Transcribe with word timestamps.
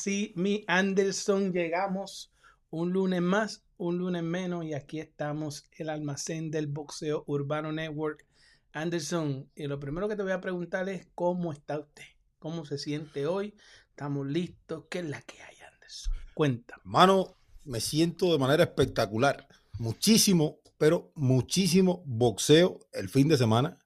Ahora 0.00 0.04
sí, 0.04 0.32
mi 0.34 0.64
Anderson, 0.66 1.52
llegamos 1.52 2.32
un 2.70 2.90
lunes 2.90 3.20
más, 3.20 3.64
un 3.76 3.98
lunes 3.98 4.22
menos 4.22 4.64
y 4.64 4.72
aquí 4.72 4.98
estamos, 4.98 5.66
el 5.72 5.90
almacén 5.90 6.50
del 6.50 6.68
boxeo 6.68 7.22
Urbano 7.26 7.70
Network. 7.70 8.26
Anderson, 8.72 9.50
y 9.54 9.66
lo 9.66 9.78
primero 9.78 10.08
que 10.08 10.16
te 10.16 10.22
voy 10.22 10.32
a 10.32 10.40
preguntar 10.40 10.88
es 10.88 11.06
cómo 11.14 11.52
está 11.52 11.78
usted, 11.78 12.04
cómo 12.38 12.64
se 12.64 12.78
siente 12.78 13.26
hoy, 13.26 13.54
estamos 13.90 14.26
listos, 14.26 14.84
qué 14.88 15.00
es 15.00 15.04
la 15.04 15.20
que 15.20 15.42
hay, 15.42 15.56
Anderson. 15.70 16.14
Cuéntame. 16.32 16.82
Mano, 16.86 17.36
me 17.64 17.80
siento 17.80 18.32
de 18.32 18.38
manera 18.38 18.62
espectacular. 18.62 19.46
Muchísimo, 19.78 20.60
pero 20.78 21.12
muchísimo 21.14 22.02
boxeo 22.06 22.78
el 22.94 23.10
fin 23.10 23.28
de 23.28 23.36
semana, 23.36 23.78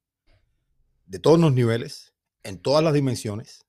de 1.06 1.18
todos 1.18 1.40
los 1.40 1.52
niveles, 1.52 2.14
en 2.44 2.62
todas 2.62 2.84
las 2.84 2.94
dimensiones, 2.94 3.63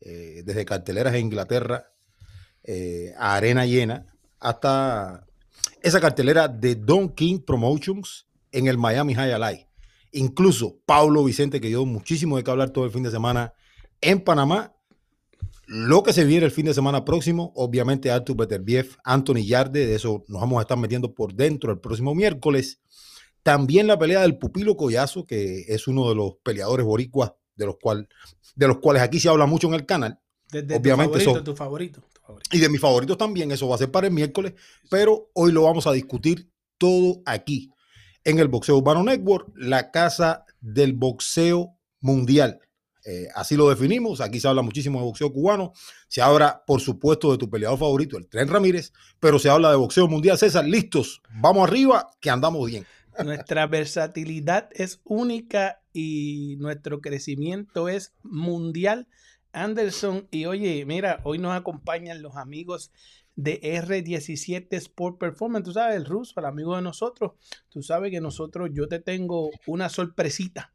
eh, 0.00 0.42
desde 0.44 0.64
carteleras 0.64 1.14
en 1.14 1.26
Inglaterra 1.26 1.92
eh, 2.64 3.12
a 3.18 3.36
arena 3.36 3.66
llena, 3.66 4.06
hasta 4.38 5.26
esa 5.82 6.00
cartelera 6.00 6.48
de 6.48 6.74
Don 6.74 7.08
King 7.10 7.40
Promotions 7.40 8.26
en 8.52 8.66
el 8.66 8.78
Miami 8.78 9.14
High 9.14 9.32
Alive. 9.32 9.66
Incluso 10.12 10.78
Pablo 10.84 11.24
Vicente, 11.24 11.60
que 11.60 11.68
dio 11.68 11.84
muchísimo 11.84 12.36
de 12.36 12.44
qué 12.44 12.50
hablar 12.50 12.70
todo 12.70 12.84
el 12.84 12.90
fin 12.90 13.02
de 13.02 13.10
semana 13.10 13.54
en 14.00 14.20
Panamá. 14.20 14.74
Lo 15.66 16.02
que 16.02 16.12
se 16.12 16.24
viene 16.24 16.46
el 16.46 16.50
fin 16.50 16.66
de 16.66 16.74
semana 16.74 17.04
próximo, 17.04 17.52
obviamente 17.54 18.10
Artur 18.10 18.36
Beterbiev, 18.36 18.96
Anthony 19.04 19.44
Yarde, 19.46 19.86
de 19.86 19.94
eso 19.94 20.24
nos 20.26 20.40
vamos 20.40 20.58
a 20.58 20.62
estar 20.62 20.76
metiendo 20.76 21.14
por 21.14 21.34
dentro 21.34 21.70
el 21.70 21.78
próximo 21.78 22.14
miércoles. 22.14 22.80
También 23.42 23.86
la 23.86 23.98
pelea 23.98 24.22
del 24.22 24.36
Pupilo 24.36 24.76
Collazo, 24.76 25.26
que 25.26 25.64
es 25.68 25.86
uno 25.86 26.08
de 26.08 26.14
los 26.14 26.36
peleadores 26.42 26.84
boricuas 26.84 27.32
de 27.60 27.66
los, 27.66 27.76
cual, 27.80 28.08
de 28.56 28.66
los 28.66 28.78
cuales 28.78 29.02
aquí 29.02 29.20
se 29.20 29.28
habla 29.28 29.46
mucho 29.46 29.68
en 29.68 29.74
el 29.74 29.86
canal. 29.86 30.18
Desde 30.50 30.74
Obviamente 30.76 31.18
tu 31.18 31.24
favorito, 31.24 31.30
eso- 31.38 31.44
tu 31.44 31.54
favorito, 31.56 32.00
tu 32.12 32.20
favorito. 32.22 32.56
Y 32.56 32.58
de 32.58 32.68
mis 32.68 32.80
favoritos 32.80 33.18
también, 33.18 33.52
eso 33.52 33.68
va 33.68 33.74
a 33.76 33.78
ser 33.78 33.90
para 33.90 34.08
el 34.08 34.12
miércoles, 34.12 34.54
pero 34.88 35.30
hoy 35.34 35.52
lo 35.52 35.62
vamos 35.62 35.86
a 35.86 35.92
discutir 35.92 36.50
todo 36.78 37.20
aquí, 37.26 37.70
en 38.24 38.38
el 38.38 38.48
Boxeo 38.48 38.78
Urbano 38.78 39.02
Network, 39.04 39.48
la 39.54 39.90
casa 39.90 40.44
del 40.60 40.94
boxeo 40.94 41.76
mundial. 42.00 42.58
Eh, 43.06 43.28
así 43.34 43.56
lo 43.56 43.68
definimos, 43.68 44.20
aquí 44.20 44.40
se 44.40 44.48
habla 44.48 44.60
muchísimo 44.62 44.98
de 44.98 45.04
boxeo 45.06 45.32
cubano, 45.32 45.72
se 46.08 46.20
habla, 46.20 46.62
por 46.66 46.80
supuesto, 46.80 47.30
de 47.32 47.38
tu 47.38 47.48
peleador 47.48 47.78
favorito, 47.78 48.18
el 48.18 48.28
Tren 48.28 48.48
Ramírez, 48.48 48.92
pero 49.18 49.38
se 49.38 49.48
habla 49.48 49.70
de 49.70 49.76
boxeo 49.76 50.06
mundial. 50.08 50.36
César, 50.36 50.66
listos, 50.66 51.22
vamos 51.40 51.66
arriba, 51.66 52.10
que 52.20 52.28
andamos 52.30 52.66
bien. 52.66 52.84
Nuestra 53.24 53.66
versatilidad 53.66 54.68
es 54.72 55.00
única 55.04 55.80
y 55.92 56.56
nuestro 56.58 57.00
crecimiento 57.00 57.88
es 57.88 58.14
mundial. 58.22 59.08
Anderson, 59.52 60.28
y 60.30 60.46
oye, 60.46 60.84
mira, 60.86 61.20
hoy 61.24 61.38
nos 61.38 61.52
acompañan 61.52 62.22
los 62.22 62.36
amigos 62.36 62.92
de 63.36 63.60
R17 63.62 64.66
Sport 64.76 65.18
Performance. 65.18 65.64
Tú 65.64 65.72
sabes, 65.72 65.96
el 65.96 66.04
ruso, 66.04 66.38
el 66.38 66.46
amigo 66.46 66.76
de 66.76 66.82
nosotros. 66.82 67.32
Tú 67.68 67.82
sabes 67.82 68.10
que 68.10 68.20
nosotros, 68.20 68.70
yo 68.72 68.86
te 68.86 69.00
tengo 69.00 69.50
una 69.66 69.88
sorpresita. 69.88 70.72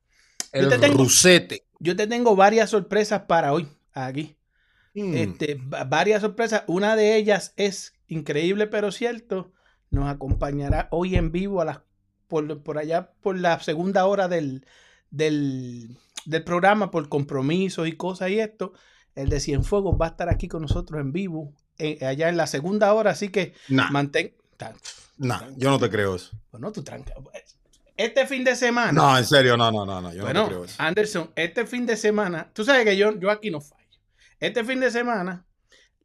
Yo 0.53 0.61
El 0.61 0.69
te 0.69 0.77
tengo- 0.79 0.97
Rusete. 1.03 1.65
Yo 1.79 1.95
te 1.95 2.07
tengo 2.07 2.35
varias 2.35 2.69
sorpresas 2.69 3.21
para 3.23 3.53
hoy, 3.53 3.67
aquí. 3.93 4.35
Mm, 4.93 5.13
Este, 5.15 5.55
va- 5.55 5.83
varias 5.83 6.21
sorpresas. 6.21 6.63
Una 6.67 6.95
de 6.95 7.15
ellas 7.17 7.53
es 7.57 7.93
increíble, 8.07 8.67
pero 8.67 8.91
cierto. 8.91 9.51
Nos 9.91 10.09
acompañará 10.09 10.87
hoy 10.91 11.15
en 11.15 11.31
vivo 11.31 11.61
a 11.61 11.65
las, 11.65 11.79
por, 12.27 12.61
por 12.63 12.77
allá 12.77 13.11
por 13.21 13.37
la 13.37 13.59
segunda 13.59 14.05
hora 14.05 14.27
del, 14.27 14.65
del, 15.11 15.97
del 16.25 16.43
programa, 16.43 16.91
por 16.91 17.09
compromisos 17.09 17.87
y 17.87 17.93
cosas 17.93 18.29
y 18.29 18.39
esto. 18.39 18.73
El 19.15 19.29
de 19.29 19.39
Cienfuegos 19.39 19.95
va 19.99 20.07
a 20.07 20.09
estar 20.09 20.29
aquí 20.29 20.47
con 20.47 20.61
nosotros 20.61 20.99
en 20.99 21.11
vivo, 21.13 21.53
eh, 21.77 22.05
allá 22.05 22.27
en 22.29 22.37
la 22.37 22.47
segunda 22.47 22.93
hora. 22.93 23.11
Así 23.11 23.29
que 23.29 23.53
nah, 23.69 23.89
mantén. 23.91 24.33
ta- 24.57 24.73
nah, 25.17 25.41
yo 25.55 25.69
no 25.69 25.79
te 25.79 25.89
creo 25.89 26.15
eso. 26.15 26.31
Bueno, 26.51 26.71
tú 26.71 26.83
tranca. 26.83 27.13
Este 27.97 28.27
fin 28.27 28.43
de 28.43 28.57
semana. 28.57 28.91
No, 28.91 29.17
en 29.17 29.25
serio, 29.25 29.55
no, 29.55 29.71
no, 29.71 29.85
no, 29.85 30.01
no 30.01 30.13
yo 30.13 30.23
no 30.33 30.43
te 30.43 30.47
creo 30.49 30.65
eso. 30.65 30.75
Anderson, 30.79 31.31
este 31.35 31.65
fin 31.65 31.85
de 31.85 31.95
semana, 31.95 32.49
tú 32.51 32.65
sabes 32.65 32.83
que 32.83 32.97
yo, 32.97 33.17
yo 33.17 33.31
aquí 33.31 33.49
no 33.51 33.61
fallo. 33.61 33.81
Este 34.41 34.65
fin 34.65 34.81
de 34.81 34.91
semana, 34.91 35.45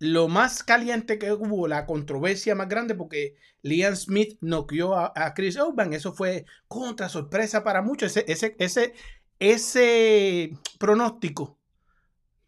lo 0.00 0.28
más 0.28 0.65
caliente 0.65 1.19
que 1.19 1.33
hubo, 1.33 1.69
la 1.69 1.87
controversia 1.87 2.55
más 2.56 2.69
grande, 2.69 2.94
porque 2.97 3.37
Liam 3.62 3.94
Smith 3.97 4.38
noqueó 4.41 4.97
a, 4.97 5.12
a 5.15 5.34
Chris 5.34 5.56
Eubank, 5.56 5.93
eso 5.94 6.12
fue 6.15 6.47
contra 6.69 7.09
sorpresa 7.09 7.62
para 7.65 7.83
muchos. 7.83 8.16
Ese, 8.16 8.25
ese, 8.28 8.56
ese, 8.59 8.94
ese 9.39 10.53
pronóstico 10.78 11.59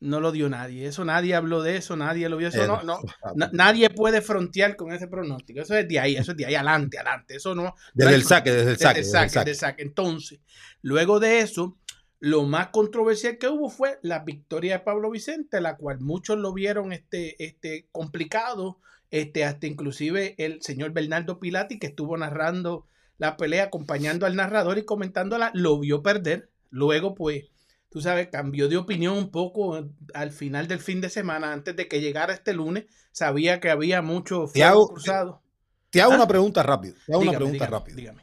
no 0.01 0.21
lo 0.21 0.33
dio 0.33 0.49
nadie. 0.49 0.87
Eso 0.87 1.05
nadie 1.05 1.35
habló 1.35 1.63
de 1.63 1.77
eso, 1.77 1.97
nadie 1.97 2.29
lo 2.29 2.37
vio. 2.37 2.49
Eso 2.49 2.67
no, 2.67 2.83
no, 2.83 3.01
na- 3.37 3.51
nadie 3.53 3.89
puede 3.91 4.21
frontear 4.21 4.75
con 4.77 4.93
ese 4.93 5.07
pronóstico. 5.07 5.61
Eso 5.61 5.77
es 5.77 5.87
de 5.87 6.01
ahí, 6.01 6.17
eso 6.17 6.33
es 6.33 6.37
de 6.39 6.47
ahí, 6.47 6.55
adelante, 6.57 6.99
adelante. 6.99 7.37
Eso 7.37 7.55
no, 7.55 7.75
Desde 7.95 8.15
el 8.17 8.25
saque, 8.25 8.51
desde 8.51 8.73
el 8.73 8.79
desde 8.79 8.83
saque. 8.83 9.01
el 9.01 9.07
desde 9.07 9.23
el 9.23 9.31
saque, 9.31 9.31
saque. 9.31 9.51
del 9.51 9.57
saque. 9.57 9.83
Entonces, 9.83 10.41
luego 10.83 11.21
de 11.21 11.41
eso, 11.41 11.79
lo 12.25 12.45
más 12.45 12.69
controversial 12.69 13.37
que 13.37 13.49
hubo 13.49 13.69
fue 13.69 13.99
la 14.01 14.21
victoria 14.21 14.75
de 14.79 14.85
Pablo 14.85 15.11
Vicente, 15.11 15.61
la 15.61 15.77
cual 15.77 15.99
muchos 15.99 16.39
lo 16.39 16.53
vieron 16.53 16.93
este, 16.93 17.45
este 17.45 17.89
complicado, 17.91 18.79
este, 19.11 19.45
hasta 19.45 19.67
inclusive 19.67 20.37
el 20.39 20.63
señor 20.63 20.93
Bernardo 20.93 21.41
Pilati, 21.41 21.81
que 21.81 21.89
estuvo 21.89 22.17
narrando 22.17 22.87
la 23.19 23.37
pelea, 23.37 23.65
acompañando 23.65 24.25
al 24.25 24.37
narrador 24.37 24.79
y 24.79 24.85
comentándola, 24.85 25.51
lo 25.53 25.81
vio 25.81 26.05
perder. 26.05 26.49
Luego, 26.71 27.17
pues, 27.17 27.47
tú 27.91 28.01
sabes, 28.01 28.29
cambió 28.29 28.69
de 28.69 28.77
opinión 28.77 29.19
un 29.19 29.33
poco 29.33 29.85
al 30.15 30.31
final 30.31 30.69
del 30.69 30.79
fin 30.79 31.01
de 31.01 31.11
semana, 31.11 31.53
antes 31.53 31.75
de 31.75 31.89
que 31.89 32.01
llegara 32.01 32.33
este 32.35 32.53
lunes, 32.55 32.85
sabía 33.11 33.59
que 33.59 33.69
había 33.69 34.01
mucho 34.01 34.45
Te 34.45 34.61
fuego 34.61 34.69
hago- 34.69 34.89
cruzado. 34.89 35.43
Te 35.91 36.01
hago 36.01 36.13
¿Ah? 36.13 36.17
una 36.19 36.29
pregunta 36.29 36.63
rápido. 36.63 36.95
Te 37.05 37.13
hago 37.15 37.23
una 37.23 37.33
pregunta 37.33 37.53
dígame, 37.65 37.71
rápido. 37.73 37.97
dígame. 37.97 38.23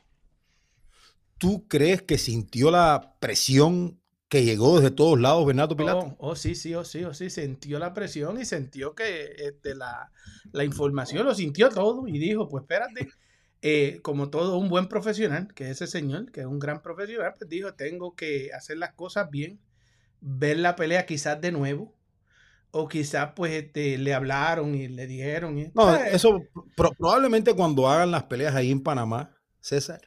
¿Tú 1.39 1.67
crees 1.67 2.01
que 2.01 2.17
sintió 2.17 2.69
la 2.71 3.15
presión 3.19 3.99
que 4.27 4.43
llegó 4.43 4.79
desde 4.79 4.91
todos 4.91 5.19
lados 5.19 5.45
Bernardo 5.45 5.75
Pilato? 5.75 6.15
Oh, 6.19 6.31
oh, 6.31 6.35
sí, 6.35 6.53
sí, 6.55 6.75
oh, 6.75 6.83
sí, 6.83 7.03
oh, 7.03 7.13
sí, 7.13 7.29
sintió 7.29 7.79
la 7.79 7.93
presión 7.93 8.39
y 8.39 8.45
sintió 8.45 8.93
que 8.93 9.33
este, 9.37 9.73
la, 9.75 10.11
la 10.51 10.63
información 10.63 11.25
lo 11.25 11.33
sintió 11.33 11.69
todo 11.69 12.07
y 12.07 12.19
dijo, 12.19 12.47
pues 12.47 12.63
espérate, 12.63 13.07
eh, 13.61 13.99
como 14.03 14.29
todo 14.29 14.57
un 14.57 14.69
buen 14.69 14.87
profesional, 14.87 15.53
que 15.53 15.65
es 15.65 15.81
ese 15.81 15.87
señor, 15.87 16.31
que 16.31 16.41
es 16.41 16.45
un 16.45 16.59
gran 16.59 16.81
profesional, 16.81 17.33
pues 17.37 17.49
dijo, 17.49 17.73
tengo 17.73 18.15
que 18.15 18.51
hacer 18.53 18.77
las 18.77 18.93
cosas 18.93 19.29
bien, 19.31 19.59
ver 20.21 20.59
la 20.59 20.75
pelea 20.75 21.05
quizás 21.05 21.41
de 21.41 21.51
nuevo, 21.51 21.95
o 22.71 22.87
quizás 22.87 23.31
pues 23.35 23.53
este, 23.53 23.97
le 23.97 24.13
hablaron 24.13 24.75
y 24.75 24.87
le 24.87 25.07
dijeron. 25.07 25.57
y- 25.57 25.71
No, 25.73 25.95
Eh, 25.95 26.09
eso 26.13 26.39
pro- 26.75 26.93
probablemente 26.97 27.53
cuando 27.55 27.87
hagan 27.87 28.11
las 28.11 28.23
peleas 28.23 28.55
ahí 28.55 28.71
en 28.71 28.83
Panamá, 28.83 29.35
César, 29.59 30.01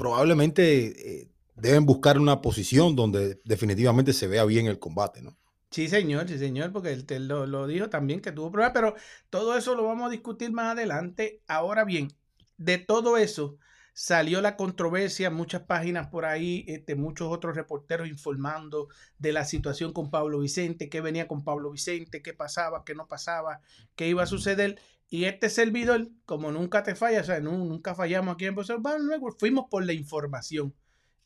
probablemente 0.00 1.20
eh, 1.20 1.28
deben 1.56 1.84
buscar 1.84 2.18
una 2.18 2.40
posición 2.40 2.96
donde 2.96 3.38
definitivamente 3.44 4.14
se 4.14 4.28
vea 4.28 4.46
bien 4.46 4.66
el 4.66 4.78
combate, 4.78 5.20
¿no? 5.20 5.36
Sí, 5.70 5.88
señor, 5.88 6.26
sí, 6.26 6.38
señor, 6.38 6.72
porque 6.72 6.90
él 6.90 7.04
te 7.04 7.20
lo, 7.20 7.46
lo 7.46 7.66
dijo 7.66 7.90
también 7.90 8.20
que 8.22 8.32
tuvo 8.32 8.50
problemas, 8.50 8.72
pero 8.72 8.94
todo 9.28 9.58
eso 9.58 9.74
lo 9.74 9.84
vamos 9.84 10.06
a 10.06 10.10
discutir 10.10 10.52
más 10.52 10.72
adelante. 10.72 11.42
Ahora 11.46 11.84
bien, 11.84 12.08
de 12.56 12.78
todo 12.78 13.18
eso 13.18 13.58
salió 13.92 14.40
la 14.40 14.56
controversia, 14.56 15.30
muchas 15.30 15.64
páginas 15.64 16.06
por 16.06 16.24
ahí, 16.24 16.64
este, 16.66 16.94
muchos 16.94 17.28
otros 17.30 17.54
reporteros 17.54 18.08
informando 18.08 18.88
de 19.18 19.34
la 19.34 19.44
situación 19.44 19.92
con 19.92 20.10
Pablo 20.10 20.38
Vicente, 20.38 20.88
qué 20.88 21.02
venía 21.02 21.28
con 21.28 21.44
Pablo 21.44 21.70
Vicente, 21.70 22.22
qué 22.22 22.32
pasaba, 22.32 22.84
qué 22.86 22.94
no 22.94 23.06
pasaba, 23.06 23.60
qué 23.96 24.08
iba 24.08 24.22
a 24.22 24.26
suceder. 24.26 24.80
Y 25.10 25.24
este 25.24 25.50
servidor, 25.50 26.08
como 26.24 26.52
nunca 26.52 26.82
te 26.84 26.94
falla, 26.94 27.20
o 27.20 27.24
sea, 27.24 27.40
nu- 27.40 27.64
nunca 27.64 27.94
fallamos 27.94 28.34
aquí 28.34 28.46
en 28.46 28.56
Urbano 28.56 29.04
Network, 29.04 29.38
fuimos 29.38 29.66
por 29.68 29.84
la 29.84 29.92
información. 29.92 30.74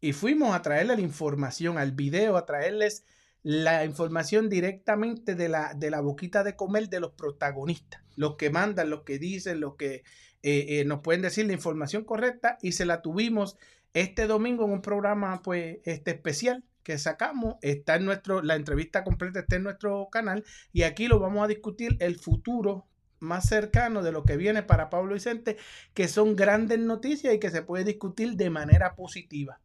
Y 0.00 0.12
fuimos 0.12 0.54
a 0.54 0.62
traerle 0.62 0.96
la 0.96 1.02
información 1.02 1.78
al 1.78 1.92
video, 1.92 2.36
a 2.36 2.46
traerles 2.46 3.04
la 3.42 3.84
información 3.84 4.48
directamente 4.48 5.34
de 5.34 5.48
la, 5.50 5.74
de 5.74 5.90
la 5.90 6.00
boquita 6.00 6.42
de 6.44 6.56
comer 6.56 6.88
de 6.88 7.00
los 7.00 7.12
protagonistas, 7.12 8.02
los 8.16 8.36
que 8.36 8.48
mandan, 8.48 8.88
los 8.88 9.02
que 9.02 9.18
dicen, 9.18 9.60
los 9.60 9.76
que 9.76 10.02
eh, 10.42 10.80
eh, 10.80 10.84
nos 10.86 11.00
pueden 11.00 11.20
decir 11.22 11.46
la 11.46 11.52
información 11.52 12.04
correcta 12.04 12.58
y 12.62 12.72
se 12.72 12.86
la 12.86 13.02
tuvimos 13.02 13.56
este 13.92 14.26
domingo 14.26 14.64
en 14.64 14.72
un 14.72 14.82
programa 14.82 15.40
pues 15.42 15.78
este 15.84 16.12
especial 16.12 16.64
que 16.82 16.98
sacamos, 16.98 17.56
está 17.62 17.96
en 17.96 18.04
nuestro, 18.06 18.42
la 18.42 18.56
entrevista 18.56 19.04
completa 19.04 19.40
está 19.40 19.56
en 19.56 19.62
nuestro 19.62 20.08
canal 20.10 20.44
y 20.72 20.82
aquí 20.82 21.06
lo 21.06 21.18
vamos 21.18 21.44
a 21.44 21.48
discutir 21.48 21.96
el 22.00 22.16
futuro 22.16 22.86
más 23.24 23.48
cercano 23.48 24.02
de 24.02 24.12
lo 24.12 24.24
que 24.24 24.36
viene 24.36 24.62
para 24.62 24.90
Pablo 24.90 25.14
Vicente, 25.14 25.56
que 25.94 26.08
son 26.08 26.36
grandes 26.36 26.78
noticias 26.78 27.34
y 27.34 27.40
que 27.40 27.50
se 27.50 27.62
puede 27.62 27.84
discutir 27.84 28.36
de 28.36 28.50
manera 28.50 28.94
positiva. 28.94 29.60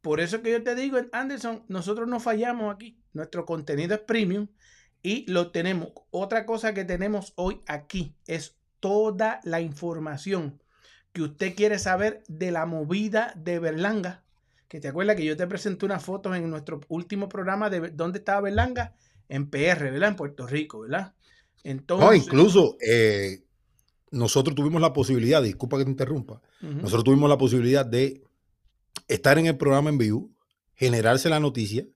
Por 0.00 0.20
eso 0.20 0.42
que 0.42 0.52
yo 0.52 0.62
te 0.62 0.74
digo, 0.74 0.98
Anderson, 1.12 1.64
nosotros 1.68 2.08
no 2.08 2.20
fallamos 2.20 2.74
aquí. 2.74 2.98
Nuestro 3.12 3.44
contenido 3.44 3.94
es 3.94 4.00
premium 4.00 4.48
y 5.02 5.30
lo 5.30 5.50
tenemos. 5.50 5.92
Otra 6.10 6.46
cosa 6.46 6.72
que 6.72 6.84
tenemos 6.84 7.32
hoy 7.36 7.60
aquí 7.66 8.14
es 8.26 8.56
toda 8.80 9.40
la 9.44 9.60
información 9.60 10.62
que 11.12 11.22
usted 11.22 11.54
quiere 11.54 11.78
saber 11.78 12.22
de 12.28 12.50
la 12.50 12.66
movida 12.66 13.32
de 13.36 13.58
Berlanga. 13.58 14.22
Que 14.68 14.80
te 14.80 14.88
acuerdas 14.88 15.16
que 15.16 15.24
yo 15.24 15.36
te 15.36 15.46
presenté 15.46 15.84
una 15.84 15.98
foto 15.98 16.34
en 16.34 16.48
nuestro 16.48 16.80
último 16.88 17.28
programa 17.28 17.68
de 17.68 17.90
dónde 17.90 18.20
estaba 18.20 18.42
Berlanga, 18.42 18.94
en 19.28 19.50
PR, 19.50 19.90
¿verdad? 19.90 20.10
En 20.10 20.16
Puerto 20.16 20.46
Rico, 20.46 20.80
¿verdad? 20.80 21.14
Entonces, 21.64 22.06
no, 22.06 22.14
incluso 22.14 22.76
eh, 22.80 23.42
nosotros 24.10 24.54
tuvimos 24.54 24.80
la 24.80 24.92
posibilidad, 24.92 25.42
disculpa 25.42 25.78
que 25.78 25.84
te 25.84 25.90
interrumpa, 25.90 26.40
nosotros 26.60 27.04
tuvimos 27.04 27.28
la 27.28 27.38
posibilidad 27.38 27.86
de 27.86 28.22
estar 29.08 29.38
en 29.38 29.46
el 29.46 29.56
programa 29.56 29.90
en 29.90 29.98
vivo, 29.98 30.30
generarse 30.74 31.28
la 31.28 31.40
noticia. 31.40 31.86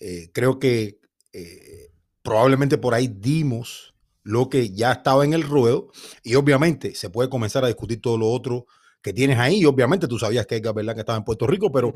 Eh, 0.00 0.30
creo 0.32 0.58
que 0.58 1.00
eh, 1.32 1.90
probablemente 2.22 2.78
por 2.78 2.94
ahí 2.94 3.08
dimos 3.08 3.94
lo 4.22 4.48
que 4.48 4.70
ya 4.70 4.92
estaba 4.92 5.24
en 5.24 5.32
el 5.32 5.42
ruedo 5.42 5.90
y 6.22 6.34
obviamente 6.34 6.94
se 6.94 7.10
puede 7.10 7.28
comenzar 7.28 7.64
a 7.64 7.68
discutir 7.68 8.00
todo 8.00 8.18
lo 8.18 8.28
otro 8.28 8.66
que 9.02 9.12
tienes 9.12 9.38
ahí. 9.38 9.60
Y 9.60 9.64
obviamente 9.64 10.06
tú 10.06 10.18
sabías 10.18 10.46
que 10.46 10.56
Edgar 10.56 10.74
que 10.74 11.00
estaba 11.00 11.18
en 11.18 11.24
Puerto 11.24 11.46
Rico, 11.46 11.72
pero 11.72 11.92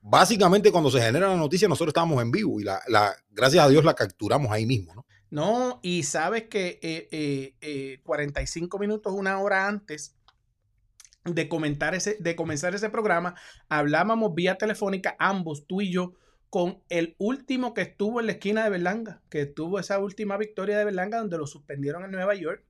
básicamente 0.00 0.70
cuando 0.70 0.90
se 0.90 1.00
genera 1.00 1.28
la 1.28 1.36
noticia 1.36 1.68
nosotros 1.68 1.90
estábamos 1.90 2.20
en 2.22 2.30
vivo 2.30 2.60
y 2.60 2.64
la, 2.64 2.80
la, 2.88 3.14
gracias 3.30 3.64
a 3.64 3.68
Dios 3.68 3.84
la 3.84 3.94
capturamos 3.94 4.50
ahí 4.50 4.66
mismo, 4.66 4.94
¿no? 4.94 5.06
No, 5.34 5.80
y 5.82 6.04
sabes 6.04 6.44
que 6.44 6.78
eh, 6.82 8.00
45 8.04 8.78
minutos, 8.78 9.12
una 9.12 9.40
hora 9.40 9.66
antes, 9.66 10.16
de, 11.24 11.48
comentar 11.48 11.94
ese, 11.94 12.16
de 12.20 12.36
comenzar 12.36 12.74
ese 12.74 12.90
programa, 12.90 13.34
hablábamos 13.68 14.34
vía 14.34 14.56
telefónica, 14.56 15.16
ambos, 15.18 15.66
tú 15.66 15.80
y 15.80 15.90
yo, 15.90 16.12
con 16.50 16.82
el 16.88 17.16
último 17.18 17.74
que 17.74 17.82
estuvo 17.82 18.20
en 18.20 18.26
la 18.26 18.32
esquina 18.32 18.62
de 18.62 18.70
Berlanga, 18.70 19.22
que 19.28 19.46
tuvo 19.46 19.80
esa 19.80 19.98
última 19.98 20.36
victoria 20.36 20.78
de 20.78 20.84
Berlanga 20.84 21.18
donde 21.18 21.38
lo 21.38 21.46
suspendieron 21.46 22.04
en 22.04 22.12
Nueva 22.12 22.34
York 22.34 22.64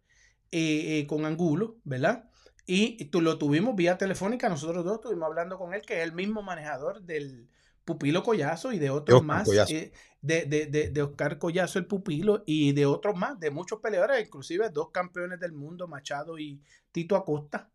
eh, 0.53 1.01
eh, 1.01 1.07
con 1.07 1.27
Angulo, 1.27 1.77
¿verdad? 1.85 2.31
Y 2.67 3.05
tú 3.07 3.21
lo 3.21 3.37
tuvimos 3.37 3.77
vía 3.77 3.99
telefónica, 3.99 4.49
nosotros 4.49 4.85
dos 4.87 4.95
estuvimos 4.95 5.27
hablando 5.27 5.59
con 5.59 5.75
él, 5.75 5.83
que 5.83 5.99
es 5.99 6.05
el 6.05 6.15
mismo 6.15 6.43
manejador 6.43 7.03
del 7.03 7.51
Pupilo 7.85 8.23
Collazo 8.23 8.73
y 8.73 8.79
de 8.79 8.89
otros 8.89 9.23
más, 9.23 9.47
eh, 9.69 9.93
de, 10.25 10.47
de, 10.47 10.67
de, 10.67 10.89
de, 10.89 11.03
Oscar 11.03 11.39
Collazo 11.39 11.79
el 11.79 11.87
Pupilo 11.87 12.45
y 12.47 12.73
de 12.73 12.87
otros 12.87 13.15
más, 13.15 13.39
de 13.39 13.51
muchos 13.51 13.81
peleadores, 13.81 14.27
inclusive 14.27 14.71
dos 14.71 14.91
campeones 14.91 15.39
del 15.39 15.53
mundo, 15.53 15.87
Machado 15.87 16.39
y 16.39 16.63
Tito 16.93 17.15
Acosta, 17.15 17.71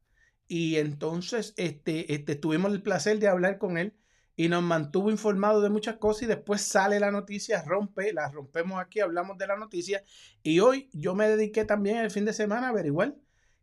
y 0.48 0.78
entonces 0.78 1.54
este, 1.58 2.12
este, 2.12 2.36
tuvimos 2.36 2.72
el 2.72 2.82
placer 2.82 3.20
de 3.20 3.28
hablar 3.28 3.60
con 3.60 3.78
él 3.78 3.94
y 4.36 4.50
nos 4.50 4.64
mantuvo 4.64 5.12
informado 5.12 5.62
de 5.62 5.70
muchas 5.70 5.98
cosas 5.98 6.24
y 6.24 6.26
después 6.26 6.62
sale 6.62 7.00
la 7.00 7.12
noticia, 7.12 7.62
rompe, 7.62 8.14
la 8.14 8.32
rompemos 8.32 8.82
aquí, 8.82 9.00
hablamos 9.00 9.38
de 9.38 9.46
la 9.46 9.56
noticia. 9.56 10.04
Y 10.42 10.60
hoy 10.60 10.90
yo 10.92 11.14
me 11.14 11.30
dediqué 11.30 11.66
también 11.66 11.98
el 11.98 12.10
fin 12.10 12.26
de 12.26 12.34
semana 12.34 12.68
a 12.68 12.70
averiguar 12.72 13.16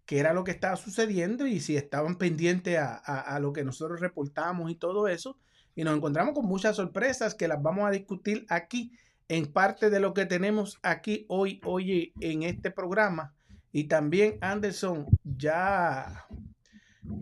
qué 0.05 0.21
era 0.21 0.33
lo 0.33 0.45
que 0.45 0.53
estaba 0.53 0.77
sucediendo 0.77 1.47
y 1.49 1.59
si 1.59 1.77
estaban 1.77 2.19
pendientes 2.19 2.79
a, 2.79 2.95
a, 2.99 3.41
lo 3.41 3.53
que 3.53 3.65
nosotros 3.65 4.01
reportamos 4.01 4.71
y 4.71 4.77
todo 4.77 5.09
eso 5.09 5.39
y 5.77 5.85
nos 5.85 5.97
encontramos 5.97 6.35
con 6.35 6.47
muchas 6.47 6.75
sorpresas 6.75 7.35
que 7.35 7.47
las 7.47 7.63
vamos 7.63 7.87
a 7.87 7.93
discutir 7.93 8.47
aquí 8.49 8.91
en 9.29 9.53
parte 9.53 9.91
de 9.91 10.01
lo 10.01 10.15
que 10.15 10.25
tenemos 10.25 10.79
aquí 10.83 11.27
hoy, 11.29 11.61
hoy 11.65 12.13
en 12.21 12.43
este 12.43 12.71
programa. 12.71 13.35
Y 13.73 13.85
también 13.85 14.39
Anderson 14.41 15.07
ya 15.23 16.27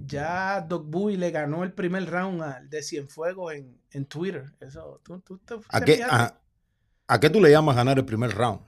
ya 0.07 0.61
Doc 0.61 0.89
Bowie 0.89 1.19
le 1.19 1.31
ganó 1.31 1.65
el 1.65 1.73
primer 1.73 2.09
round 2.09 2.43
al 2.43 2.71
de 2.71 2.83
Cienfuegos 2.83 3.55
en, 3.55 3.77
en 3.91 4.07
Twitter. 4.07 4.53
Eso, 4.61 5.01
¿tú, 5.03 5.19
tú, 5.19 5.41
¿A, 5.69 5.81
qué, 5.81 6.03
a, 6.03 7.21
qué 7.21 7.31
tú 7.31 7.41
le 7.41 7.51
llamas 7.51 7.77
ganar 7.77 7.99
el 7.99 8.05
primer 8.05 8.31
round? 8.31 8.61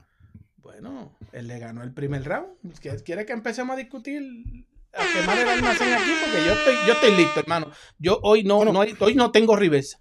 Bueno, 0.57 1.13
él 1.31 1.47
le 1.47 1.59
ganó 1.59 1.81
el 1.81 1.93
primer 1.93 2.23
round. 2.23 2.47
¿Quiere 3.03 3.25
que 3.25 3.33
empecemos 3.33 3.73
a 3.73 3.77
discutir 3.77 4.65
a 4.97 5.13
quemar 5.13 5.37
el 5.37 5.47
almacén 5.47 5.93
aquí? 5.93 6.11
Porque 6.21 6.45
yo 6.45 6.53
estoy, 6.53 6.75
yo 6.87 6.93
estoy 6.93 7.15
listo, 7.15 7.39
hermano. 7.39 7.71
Yo 7.97 8.19
hoy 8.23 8.43
no, 8.43 8.65
no 8.65 8.79
hoy 8.79 9.15
no 9.15 9.31
tengo 9.31 9.55
reversa. 9.55 9.99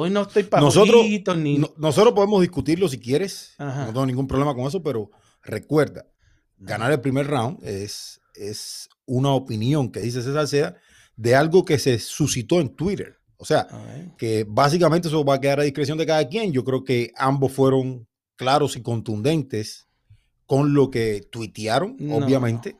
Hoy 0.00 0.10
no 0.10 0.22
estoy 0.22 0.44
para 0.44 0.62
nosotros, 0.62 1.04
ni... 1.36 1.58
nosotros 1.76 2.14
podemos 2.14 2.40
discutirlo 2.40 2.88
si 2.88 3.00
quieres. 3.00 3.54
No 3.58 3.86
tengo 3.86 4.06
ningún 4.06 4.28
problema 4.28 4.54
con 4.54 4.66
eso, 4.66 4.80
pero 4.80 5.10
recuerda, 5.42 6.06
ganar 6.56 6.92
el 6.92 7.00
primer 7.00 7.26
round 7.26 7.64
es, 7.64 8.20
es 8.34 8.88
una 9.06 9.32
opinión 9.32 9.90
que 9.90 9.98
dice 9.98 10.22
César 10.22 10.46
Seda 10.46 10.76
de 11.16 11.34
algo 11.34 11.64
que 11.64 11.80
se 11.80 11.98
suscitó 11.98 12.60
en 12.60 12.76
Twitter. 12.76 13.16
O 13.38 13.44
sea, 13.44 13.66
que 14.16 14.44
básicamente 14.48 15.08
eso 15.08 15.24
va 15.24 15.34
a 15.34 15.40
quedar 15.40 15.58
a 15.58 15.64
discreción 15.64 15.98
de 15.98 16.06
cada 16.06 16.28
quien. 16.28 16.52
Yo 16.52 16.62
creo 16.62 16.84
que 16.84 17.12
ambos 17.16 17.52
fueron 17.52 18.06
claros 18.36 18.76
y 18.76 18.82
contundentes 18.82 19.87
con 20.48 20.72
lo 20.72 20.90
que 20.90 21.20
tuitearon, 21.30 21.98
obviamente. 22.10 22.78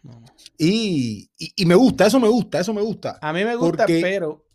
y, 0.56 1.28
me 1.66 1.74
gusta, 1.74 2.06
eso 2.06 2.18
me 2.18 2.26
gusta, 2.26 2.60
eso 2.60 2.72
me 2.72 2.80
gusta. 2.80 3.18
A 3.20 3.30
mí 3.30 3.44
me 3.44 3.56
gusta, 3.56 3.84
pero... 3.86 4.46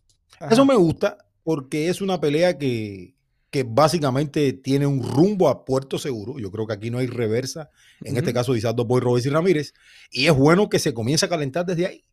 Eso 0.50 0.65
me 0.65 0.74
gusta 0.74 1.19
porque 1.44 1.89
es 1.89 2.01
una 2.01 2.19
pelea 2.19 2.57
que, 2.57 3.13
que 3.51 3.62
básicamente 3.62 4.51
tiene 4.54 4.88
un 4.88 5.04
rumbo 5.04 5.48
a 5.48 5.63
puerto 5.63 6.00
seguro. 6.00 6.39
Yo 6.39 6.51
creo 6.51 6.65
que 6.65 6.74
aquí 6.74 6.89
no 6.89 6.98
hay 6.98 7.06
reversa. 7.06 7.69
En 8.01 8.18
este 8.18 8.33
caso, 8.33 8.56
Isardo 8.56 8.83
Boy, 8.83 9.00
Robes 9.00 9.27
y 9.27 9.30
Ramírez. 9.30 9.75
Y 10.10 10.25
es 10.25 10.33
bueno 10.36 10.68
que 10.68 10.80
se 10.80 10.95
comience 10.95 11.27
a 11.27 11.30
calentar 11.30 11.68
desde 11.68 11.86
ahí. 11.86 12.04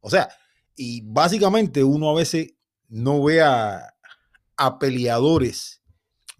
O 0.00 0.10
sea, 0.10 0.28
y 0.74 1.02
básicamente 1.02 1.84
uno 1.84 2.10
a 2.10 2.14
veces 2.14 2.54
no 2.88 3.22
ve 3.22 3.40
a, 3.40 3.94
peleadores 4.80 5.80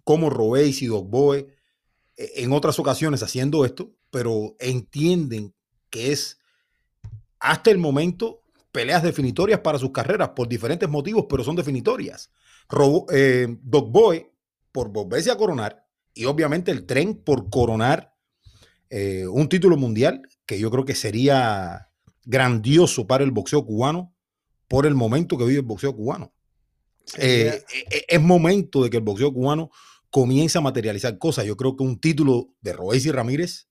como 0.03 0.29
Robes 0.29 0.81
y 0.81 0.89
Boy 0.89 1.47
eh, 2.17 2.31
en 2.35 2.51
otras 2.51 2.77
ocasiones 2.77 3.23
haciendo 3.23 3.63
esto, 3.63 3.95
pero 4.11 4.55
entienden 4.59 5.53
que 5.89 6.11
es 6.11 6.39
hasta 7.39 7.71
el 7.71 7.79
momento 7.79 8.43
peleas 8.71 9.03
definitorias 9.03 9.59
para 9.61 9.79
sus 9.79 9.91
carreras 9.91 10.29
por 10.29 10.47
diferentes 10.47 10.87
motivos, 10.87 11.25
pero 11.29 11.43
son 11.43 11.55
definitorias. 11.55 12.31
eh, 13.11 13.47
Dog 13.61 13.91
Boy 13.91 14.27
por 14.71 14.89
volverse 14.89 15.31
a 15.31 15.37
coronar 15.37 15.85
y 16.13 16.25
obviamente 16.25 16.71
el 16.71 16.85
tren 16.85 17.15
por 17.15 17.49
coronar 17.49 18.13
eh, 18.89 19.25
un 19.27 19.47
título 19.49 19.77
mundial 19.77 20.21
que 20.45 20.59
yo 20.59 20.69
creo 20.69 20.85
que 20.85 20.95
sería 20.95 21.89
grandioso 22.25 23.07
para 23.07 23.23
el 23.23 23.31
boxeo 23.31 23.65
cubano 23.65 24.13
por 24.67 24.85
el 24.85 24.95
momento 24.95 25.37
que 25.37 25.45
vive 25.45 25.59
el 25.59 25.65
boxeo 25.65 25.95
cubano. 25.95 26.33
Eh, 27.17 27.63
eh, 27.89 28.05
es 28.07 28.21
momento 28.21 28.83
de 28.83 28.89
que 28.89 28.97
el 28.97 29.03
boxeo 29.03 29.33
cubano 29.33 29.69
comience 30.09 30.57
a 30.57 30.61
materializar 30.61 31.17
cosas. 31.17 31.45
Yo 31.45 31.57
creo 31.57 31.75
que 31.75 31.83
un 31.83 31.99
título 31.99 32.53
de 32.61 32.73
Royce 32.73 33.09
y 33.09 33.11
Ramírez, 33.11 33.67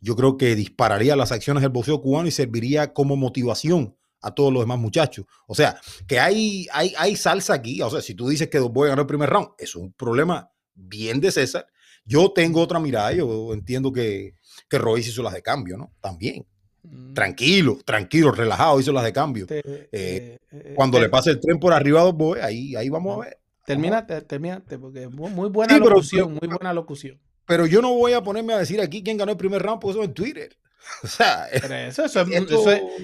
yo 0.00 0.16
creo 0.16 0.36
que 0.36 0.54
dispararía 0.54 1.16
las 1.16 1.32
acciones 1.32 1.62
del 1.62 1.70
boxeo 1.70 2.00
cubano 2.00 2.28
y 2.28 2.30
serviría 2.30 2.92
como 2.92 3.16
motivación 3.16 3.96
a 4.20 4.34
todos 4.34 4.52
los 4.52 4.62
demás 4.62 4.78
muchachos. 4.78 5.26
O 5.46 5.54
sea, 5.54 5.80
que 6.06 6.18
hay, 6.18 6.66
hay, 6.72 6.94
hay 6.98 7.16
salsa 7.16 7.54
aquí. 7.54 7.80
O 7.82 7.90
sea, 7.90 8.00
si 8.00 8.14
tú 8.14 8.28
dices 8.28 8.48
que 8.48 8.58
voy 8.58 8.86
a 8.86 8.90
ganar 8.90 9.02
el 9.02 9.06
primer 9.06 9.30
round, 9.30 9.50
es 9.58 9.74
un 9.74 9.92
problema 9.92 10.50
bien 10.74 11.20
de 11.20 11.30
César. 11.30 11.66
Yo 12.04 12.32
tengo 12.32 12.60
otra 12.60 12.80
mirada, 12.80 13.12
yo 13.12 13.52
entiendo 13.52 13.92
que, 13.92 14.34
que 14.68 14.78
Royce 14.78 15.10
hizo 15.10 15.22
las 15.22 15.34
de 15.34 15.42
cambio, 15.42 15.76
¿no? 15.76 15.92
También. 16.00 16.46
Mm. 16.82 17.12
Tranquilo, 17.12 17.78
tranquilo, 17.84 18.32
relajado, 18.32 18.80
hizo 18.80 18.92
las 18.92 19.04
de 19.04 19.12
cambio. 19.12 19.46
Eh, 19.50 19.62
eh, 19.92 20.38
eh, 20.50 20.72
cuando 20.74 20.98
le 20.98 21.08
pase 21.08 21.30
el 21.30 21.40
tren 21.40 21.58
por 21.58 21.72
arriba 21.72 22.00
a 22.00 22.04
dos 22.04 22.14
boys, 22.14 22.42
ahí, 22.42 22.74
ahí 22.76 22.88
vamos 22.88 23.16
a 23.16 23.24
ver. 23.26 23.38
Termina, 23.66 24.06
termínate, 24.06 24.78
porque 24.78 25.08
muy 25.08 25.50
buena 25.50 25.76
locución, 25.76 26.32
muy 26.32 26.48
buena 26.48 26.72
locución. 26.72 27.20
Pero 27.48 27.64
yo 27.64 27.80
no 27.80 27.94
voy 27.94 28.12
a 28.12 28.22
ponerme 28.22 28.52
a 28.52 28.58
decir 28.58 28.78
aquí 28.78 29.02
quién 29.02 29.16
ganó 29.16 29.32
el 29.32 29.38
primer 29.38 29.62
round, 29.62 29.80
porque 29.80 29.92
eso 29.92 30.02
es 30.02 30.08
en 30.08 30.14
Twitter. 30.14 30.56
O 31.02 31.06
sea, 31.06 31.46
eso, 31.48 32.04
eso, 32.04 32.22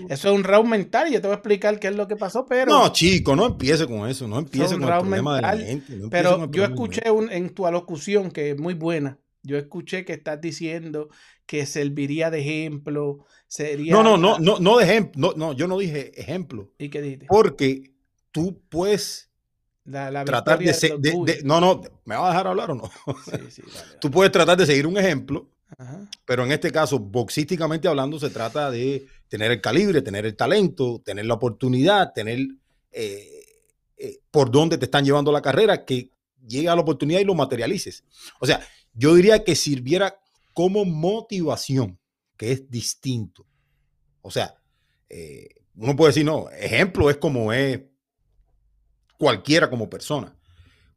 es, 0.08 0.24
un 0.24 0.42
round 0.42 0.68
mental 0.68 1.08
y 1.08 1.12
yo 1.12 1.20
te 1.20 1.26
voy 1.26 1.34
a 1.34 1.36
explicar 1.38 1.78
qué 1.78 1.88
es 1.88 1.94
lo 1.94 2.08
que 2.08 2.16
pasó, 2.16 2.46
pero... 2.46 2.72
No, 2.72 2.90
chico, 2.92 3.36
no 3.36 3.44
empiece 3.44 3.86
con 3.86 4.08
eso, 4.08 4.26
no 4.26 4.38
empiece 4.38 4.74
con 4.74 4.84
el 4.84 4.98
problema 4.98 5.34
mental, 5.34 5.58
de 5.58 5.64
la 5.64 5.70
gente. 5.70 5.98
pero 6.10 6.50
yo 6.50 6.64
escuché 6.64 7.10
un, 7.10 7.30
en 7.30 7.50
tu 7.50 7.66
alocución, 7.66 8.30
que 8.30 8.50
es 8.50 8.58
muy 8.58 8.72
buena, 8.72 9.18
yo 9.42 9.58
escuché 9.58 10.06
que 10.06 10.14
estás 10.14 10.40
diciendo 10.40 11.10
que 11.44 11.66
serviría 11.66 12.30
de 12.30 12.40
ejemplo, 12.40 13.26
sería... 13.48 13.92
No, 13.92 14.02
no, 14.02 14.16
no, 14.16 14.38
no, 14.38 14.58
no 14.60 14.78
de 14.78 14.84
ejemplo, 14.84 15.34
no, 15.36 15.52
yo 15.52 15.68
no 15.68 15.76
dije 15.76 16.18
ejemplo. 16.18 16.72
¿Y 16.78 16.88
qué 16.88 17.02
dijiste? 17.02 17.26
Porque 17.28 17.92
tú 18.30 18.62
puedes... 18.70 19.30
tratar 19.84 20.58
de, 20.58 21.40
No, 21.44 21.60
no, 21.60 21.82
¿me 22.04 22.16
vas 22.16 22.26
a 22.26 22.28
dejar 22.30 22.46
hablar 22.46 22.70
o 22.70 22.74
no? 22.74 22.90
Sí, 23.24 23.50
sí, 23.50 23.62
Tú 24.00 24.10
puedes 24.10 24.32
tratar 24.32 24.56
de 24.56 24.66
seguir 24.66 24.86
un 24.86 24.96
ejemplo 24.96 25.48
pero 26.24 26.44
en 26.44 26.52
este 26.52 26.70
caso, 26.70 26.98
boxísticamente 26.98 27.88
hablando, 27.88 28.18
se 28.18 28.30
trata 28.30 28.70
de 28.70 29.06
tener 29.28 29.50
el 29.50 29.60
calibre, 29.60 30.02
tener 30.02 30.26
el 30.26 30.36
talento, 30.36 31.02
tener 31.04 31.26
la 31.26 31.34
oportunidad, 31.34 32.12
tener 32.12 32.38
eh, 32.92 33.44
eh, 33.96 34.18
por 34.30 34.50
dónde 34.50 34.78
te 34.78 34.84
están 34.84 35.04
llevando 35.04 35.32
la 35.32 35.42
carrera, 35.42 35.84
que 35.84 36.10
llegue 36.46 36.68
a 36.68 36.74
la 36.74 36.82
oportunidad 36.82 37.20
y 37.20 37.24
lo 37.24 37.34
materialices. 37.34 38.04
O 38.40 38.46
sea, 38.46 38.60
yo 38.92 39.14
diría 39.14 39.42
que 39.42 39.56
sirviera 39.56 40.20
como 40.52 40.84
motivación, 40.84 41.98
que 42.36 42.52
es 42.52 42.70
distinto. 42.70 43.46
O 44.22 44.30
sea, 44.30 44.54
eh, 45.08 45.48
uno 45.76 45.96
puede 45.96 46.10
decir, 46.10 46.24
no, 46.24 46.48
ejemplo 46.50 47.10
es 47.10 47.16
como 47.16 47.52
es 47.52 47.80
cualquiera 49.24 49.70
como 49.70 49.88
persona. 49.88 50.36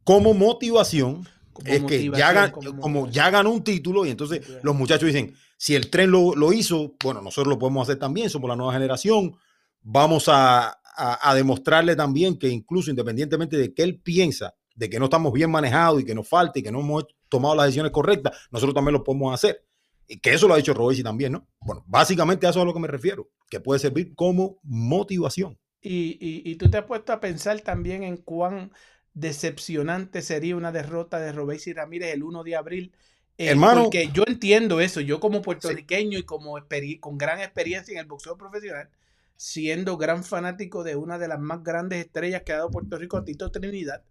como 0.04 0.34
motivación 0.34 1.26
Como 1.52 1.68
es 1.68 1.82
que 1.84 2.04
ya, 2.10 2.32
gan- 2.34 2.52
como 2.80 3.08
ya 3.10 3.30
ganó 3.30 3.50
un 3.50 3.64
título 3.64 4.04
y 4.06 4.10
entonces 4.10 4.38
Motivación. 4.40 4.60
los 4.66 4.74
muchachos 4.76 5.06
dicen, 5.06 5.34
si 5.56 5.74
el 5.74 5.88
tren 5.90 6.10
lo, 6.10 6.34
lo 6.34 6.52
hizo, 6.52 6.94
bueno, 7.02 7.20
nosotros 7.22 7.48
lo 7.54 7.58
podemos 7.58 7.88
hacer 7.88 7.98
también, 7.98 8.28
somos 8.30 8.48
la 8.48 8.56
nueva 8.56 8.72
generación, 8.74 9.34
vamos 9.82 10.28
a, 10.28 10.68
a- 10.68 11.30
a 11.30 11.34
demostrarle 11.34 11.96
también 11.96 12.38
que 12.38 12.48
incluso 12.48 12.90
independientemente 12.90 13.56
de 13.56 13.72
que 13.72 13.82
él 13.82 13.98
piensa 13.98 14.54
de 14.74 14.88
que 14.90 14.98
no 14.98 15.06
estamos 15.06 15.32
bien 15.32 15.50
manejados 15.50 16.00
y 16.02 16.04
que 16.04 16.14
nos 16.14 16.28
falta 16.28 16.58
y 16.58 16.62
que 16.62 16.70
no 16.70 16.80
hemos 16.80 17.06
tomado 17.30 17.54
las 17.56 17.66
decisiones 17.66 17.92
correctas, 17.92 18.36
nosotros 18.50 18.74
también 18.74 18.92
lo 18.92 19.02
podemos 19.04 19.32
hacer. 19.34 19.64
Y 20.06 20.20
que 20.20 20.32
eso 20.34 20.46
lo 20.48 20.54
ha 20.54 20.56
dicho 20.58 20.72
Robesi 20.74 21.02
también, 21.02 21.32
¿no? 21.32 21.46
Bueno, 21.60 21.82
básicamente 21.86 22.46
a 22.46 22.50
eso 22.50 22.60
es 22.60 22.62
a 22.62 22.66
lo 22.66 22.72
que 22.74 22.80
me 22.80 22.88
refiero, 22.88 23.28
que 23.50 23.58
puede 23.60 23.80
servir 23.80 24.14
como 24.14 24.58
motivación. 24.62 25.58
Y, 25.80 26.18
y, 26.20 26.50
y 26.50 26.56
tú 26.56 26.70
te 26.70 26.78
has 26.78 26.84
puesto 26.84 27.12
a 27.12 27.20
pensar 27.20 27.60
también 27.60 28.02
en 28.02 28.16
cuán 28.16 28.72
decepcionante 29.14 30.22
sería 30.22 30.56
una 30.56 30.72
derrota 30.72 31.18
de 31.20 31.32
Robesi 31.32 31.72
Ramírez 31.72 32.12
el 32.14 32.22
1 32.22 32.42
de 32.44 32.56
abril. 32.56 32.92
Eh, 33.38 33.50
Hermano. 33.50 33.84
porque 33.84 34.10
yo 34.12 34.24
entiendo 34.26 34.80
eso, 34.80 35.00
yo 35.00 35.20
como 35.20 35.38
Sí. 35.38 35.42
puertorriqueño 35.44 36.18
y 36.18 36.24
como 36.24 36.56
con 37.00 37.18
gran 37.18 37.40
experiencia 37.40 37.92
en 37.92 38.00
el 38.00 38.06
boxeo 38.06 38.36
profesional, 38.36 38.90
siendo 39.36 39.96
gran 39.96 40.24
fanático 40.24 40.82
de 40.84 40.96
una 40.96 41.18
de 41.18 41.28
las 41.28 41.38
más 41.38 41.62
grandes 41.62 42.04
estrellas 42.04 42.42
que 42.44 42.52
ha 42.52 42.56
dado 42.56 42.70
Puerto 42.70 42.98
Rico, 42.98 43.22
Tito 43.24 43.50
Trinidad, 43.52 44.02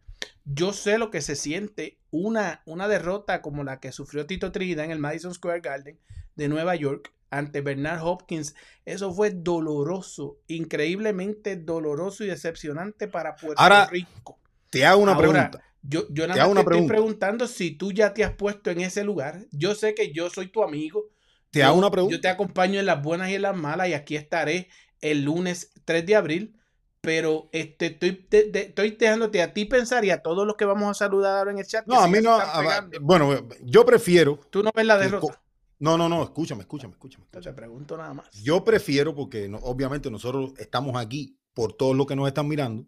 yo 0.45 0.71
sé 0.73 0.97
lo 0.97 1.11
que 1.11 1.21
se 1.21 1.35
siente 1.35 1.99
una, 2.09 2.61
una 2.65 2.87
derrota 2.87 3.41
como 3.41 3.63
la 3.65 3.79
que 3.81 3.91
sufrió 3.91 4.25
Tito 4.25 4.51
Trinidad 4.53 4.85
en 4.85 4.91
el 4.91 4.99
Madison 4.99 5.33
Square 5.33 5.59
Garden 5.61 5.99
de 6.35 6.47
Nueva 6.47 6.75
York 6.75 7.13
ante 7.29 7.61
Bernard 7.61 8.01
Hopkins. 8.03 8.55
Eso 8.85 9.13
fue 9.13 9.31
doloroso, 9.31 10.39
increíblemente 10.47 11.55
doloroso 11.57 12.23
y 12.23 12.27
decepcionante 12.27 13.07
para 13.07 13.35
Puerto 13.35 13.61
Ahora, 13.61 13.87
Rico. 13.87 14.39
Te 14.69 14.85
hago 14.85 15.01
una 15.01 15.13
Ahora, 15.13 15.29
pregunta. 15.29 15.63
Yo, 15.81 16.01
yo 16.09 16.23
Te 16.23 16.27
nada 16.29 16.43
hago 16.43 16.53
más 16.53 16.61
una 16.63 16.71
te 16.71 16.77
estoy 16.77 16.87
pregunta. 16.87 16.93
preguntando 16.93 17.47
si 17.47 17.71
tú 17.71 17.91
ya 17.91 18.13
te 18.13 18.23
has 18.23 18.33
puesto 18.33 18.69
en 18.71 18.81
ese 18.81 19.03
lugar. 19.03 19.45
Yo 19.51 19.75
sé 19.75 19.95
que 19.95 20.11
yo 20.11 20.29
soy 20.29 20.47
tu 20.51 20.63
amigo. 20.63 21.05
Te 21.51 21.59
Yo- 21.59 21.67
hago 21.67 21.77
una 21.77 21.89
pregunta. 21.91 22.15
Yo 22.15 22.21
te 22.21 22.27
acompaño 22.27 22.79
en 22.79 22.85
las 22.85 23.01
buenas 23.01 23.29
y 23.29 23.35
en 23.35 23.41
las 23.43 23.55
malas 23.55 23.87
y 23.87 23.93
aquí 23.93 24.15
estaré 24.17 24.67
el 25.01 25.23
lunes 25.23 25.71
3 25.85 26.05
de 26.05 26.15
abril. 26.15 26.53
Pero 26.99 27.47
este, 27.53 27.85
estoy, 27.85 28.27
de- 28.29 28.49
de- 28.51 28.61
estoy 28.63 28.91
dejándote 28.99 29.41
a 29.41 29.53
ti 29.53 29.63
pensar 29.63 30.03
y 30.03 30.09
a 30.09 30.21
todos 30.21 30.45
los 30.45 30.57
que 30.57 30.65
vamos 30.65 30.89
a 30.89 30.93
saludar 30.93 31.37
ahora 31.37 31.51
en 31.51 31.59
el 31.59 31.65
chat. 31.65 31.85
No, 31.87 32.01
a 32.01 32.07
mí 32.07 32.19
no. 32.21 32.33
a- 32.37 32.85
bueno, 32.99 33.47
yo 33.61 33.85
prefiero. 33.85 34.39
Tú 34.49 34.61
no 34.63 34.71
ves 34.75 34.85
la 34.85 34.97
derrota. 34.97 35.41
No, 35.79 35.97
no, 35.97 36.09
no, 36.09 36.23
escúchame, 36.23 36.61
escúchame, 36.61 36.93
escúchame. 36.93 37.25
Yo 37.33 37.39
te 37.41 37.53
pregunto 37.53 37.97
nada 37.97 38.13
más. 38.13 38.25
Yo 38.43 38.63
prefiero, 38.63 39.13
porque 39.13 39.47
no- 39.47 39.59
obviamente 39.59 40.09
nosotros 40.09 40.53
estamos 40.57 40.95
aquí 40.95 41.37
por 41.53 41.73
todos 41.73 41.95
los 41.95 42.07
que 42.07 42.15
nos 42.15 42.27
están 42.27 42.47
mirando. 42.47 42.85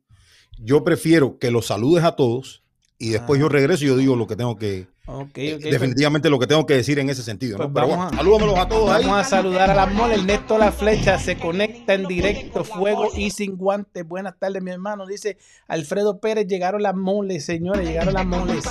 Yo 0.58 0.84
prefiero 0.84 1.38
que 1.38 1.52
los 1.52 1.68
saludes 1.68 2.04
a 2.04 2.16
todos 2.16 2.64
y 2.98 3.10
después 3.10 3.40
Ah. 3.40 3.42
yo 3.44 3.50
regreso 3.50 3.84
y 3.86 3.88
yo 3.88 3.96
digo 3.98 4.16
lo 4.16 4.26
que 4.28 4.36
tengo 4.36 4.58
que, 4.58 4.80
eh, 4.80 4.88
ok. 5.06 5.30
pues- 5.34 5.60
definitivamente 5.62 6.30
lo 6.32 6.40
que 6.40 6.48
tengo 6.48 6.66
que 6.66 6.74
decir 6.74 6.98
en 7.00 7.10
ese 7.12 7.22
sentido. 7.24 7.58
¿no? 7.60 7.66
Pues 7.72 7.74
Pero 7.76 7.88
vamos 7.88 8.06
bueno, 8.08 8.12
a- 8.12 8.18
salúdamelos 8.24 8.60
a 8.60 8.68
todos 8.68 8.90
ahí. 8.90 9.04
Vamos 9.06 9.20
a 9.20 9.24
saludar 9.24 9.70
a 9.70 9.76
las 9.76 9.94
moles. 9.94 10.18
Ernesto 10.20 10.58
La 10.58 10.72
Flecha 10.72 11.18
se 11.20 11.38
conecta 11.38 11.94
en 11.94 12.06
directo, 12.08 12.64
fuego 12.64 13.08
y 13.16 13.30
sin 13.30 13.56
guantes. 13.56 14.06
Buenas 14.06 14.38
tardes, 14.40 14.62
mi 14.64 14.72
hermano. 14.72 15.06
Dice 15.06 15.38
Alfredo 15.68 16.20
Pérez, 16.20 16.48
llegaron 16.48 16.82
las 16.82 16.96
moles, 16.96 17.46
señores, 17.46 17.88
llegaron 17.88 18.16
las 18.16 18.26
moles. 18.26 18.66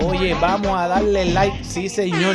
Oye, 0.00 0.34
vamos 0.34 0.76
a 0.76 0.88
darle 0.88 1.26
like, 1.26 1.64
sí, 1.64 1.88
señor. 1.88 2.34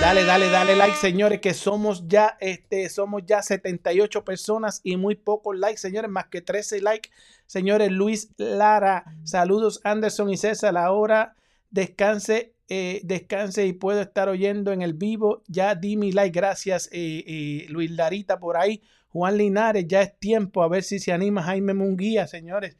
Dale, 0.00 0.24
dale, 0.24 0.50
dale 0.50 0.76
like, 0.76 0.96
señores, 0.96 1.40
que 1.40 1.54
somos 1.54 2.06
ya, 2.06 2.36
este, 2.40 2.88
somos 2.88 3.22
ya 3.26 3.42
78 3.42 4.24
personas 4.24 4.80
y 4.84 4.96
muy 4.96 5.14
pocos 5.14 5.56
likes, 5.56 5.78
señores, 5.78 6.10
más 6.10 6.26
que 6.26 6.42
13 6.42 6.82
likes. 6.82 7.10
Señores, 7.46 7.90
Luis 7.90 8.30
Lara, 8.36 9.04
saludos 9.24 9.80
Anderson 9.84 10.30
y 10.30 10.36
César, 10.36 10.76
ahora 10.76 11.36
descanse, 11.70 12.54
eh, 12.68 13.00
descanse 13.04 13.66
y 13.66 13.72
puedo 13.72 14.00
estar 14.00 14.28
oyendo 14.28 14.72
en 14.72 14.82
el 14.82 14.94
vivo. 14.94 15.42
Ya 15.48 15.74
di 15.74 15.96
mi 15.96 16.12
like, 16.12 16.38
gracias 16.38 16.88
eh, 16.92 17.24
eh, 17.26 17.66
Luis 17.68 17.90
Larita 17.90 18.38
por 18.38 18.56
ahí. 18.56 18.82
Juan 19.08 19.36
Linares, 19.36 19.86
ya 19.88 20.02
es 20.02 20.18
tiempo 20.18 20.62
a 20.62 20.68
ver 20.68 20.82
si 20.82 20.98
se 20.98 21.12
anima 21.12 21.42
Jaime 21.42 21.72
Munguía, 21.72 22.26
señores. 22.26 22.76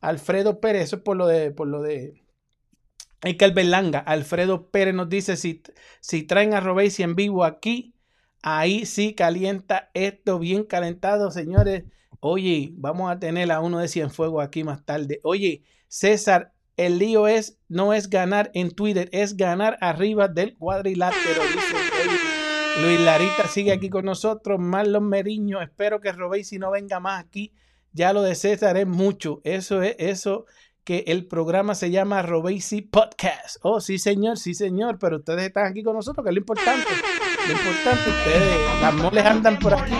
Alfredo 0.00 0.60
Pérez, 0.60 0.84
eso 0.84 0.96
es 0.96 1.02
por 1.02 1.16
lo 1.16 1.26
de, 1.26 1.52
por 1.52 1.68
lo 1.68 1.80
de 1.80 2.25
el 3.22 3.36
que 3.36 3.48
Berlanga. 3.48 3.98
Alfredo 3.98 4.70
Pérez 4.70 4.94
nos 4.94 5.08
dice 5.08 5.36
si, 5.36 5.62
si 6.00 6.22
traen 6.22 6.54
a 6.54 6.60
Robesi 6.60 7.02
en 7.02 7.16
vivo 7.16 7.44
aquí, 7.44 7.94
ahí 8.42 8.86
sí 8.86 9.14
calienta 9.14 9.90
esto 9.94 10.38
bien 10.38 10.64
calentado, 10.64 11.30
señores. 11.30 11.84
Oye, 12.20 12.70
vamos 12.74 13.10
a 13.10 13.18
tener 13.18 13.52
a 13.52 13.60
uno 13.60 13.78
de 13.78 13.88
Cienfuegos 13.88 14.44
aquí 14.44 14.64
más 14.64 14.84
tarde. 14.84 15.20
Oye, 15.22 15.62
César, 15.88 16.52
el 16.76 16.98
lío 16.98 17.26
es, 17.26 17.58
no 17.68 17.92
es 17.92 18.10
ganar 18.10 18.50
en 18.54 18.70
Twitter, 18.70 19.08
es 19.12 19.36
ganar 19.36 19.78
arriba 19.80 20.28
del 20.28 20.56
cuadrilátero. 20.56 21.42
Luis 22.82 23.00
Larita 23.00 23.48
sigue 23.48 23.72
aquí 23.72 23.88
con 23.88 24.04
nosotros. 24.04 24.58
Marlon 24.60 25.08
Meriño, 25.08 25.62
espero 25.62 26.00
que 26.00 26.12
Robesi 26.12 26.58
no 26.58 26.70
venga 26.70 27.00
más 27.00 27.24
aquí. 27.24 27.54
Ya 27.92 28.12
lo 28.12 28.20
de 28.20 28.34
César 28.34 28.76
es 28.76 28.86
mucho. 28.86 29.40
Eso 29.44 29.80
es, 29.80 29.96
eso 29.98 30.44
que 30.86 31.02
el 31.08 31.26
programa 31.26 31.74
se 31.74 31.90
llama 31.90 32.22
Robesi 32.22 32.80
Podcast. 32.80 33.56
Oh, 33.62 33.80
sí, 33.80 33.98
señor, 33.98 34.38
sí, 34.38 34.54
señor, 34.54 35.00
pero 35.00 35.16
ustedes 35.16 35.42
están 35.48 35.66
aquí 35.66 35.82
con 35.82 35.96
nosotros, 35.96 36.22
que 36.22 36.30
es 36.30 36.34
lo 36.34 36.38
importante. 36.38 36.86
Lo 37.48 37.52
importante, 37.52 38.08
ustedes, 38.08 38.80
las 38.80 38.94
moles 38.94 39.24
andan 39.24 39.58
por 39.58 39.74
aquí. 39.74 39.96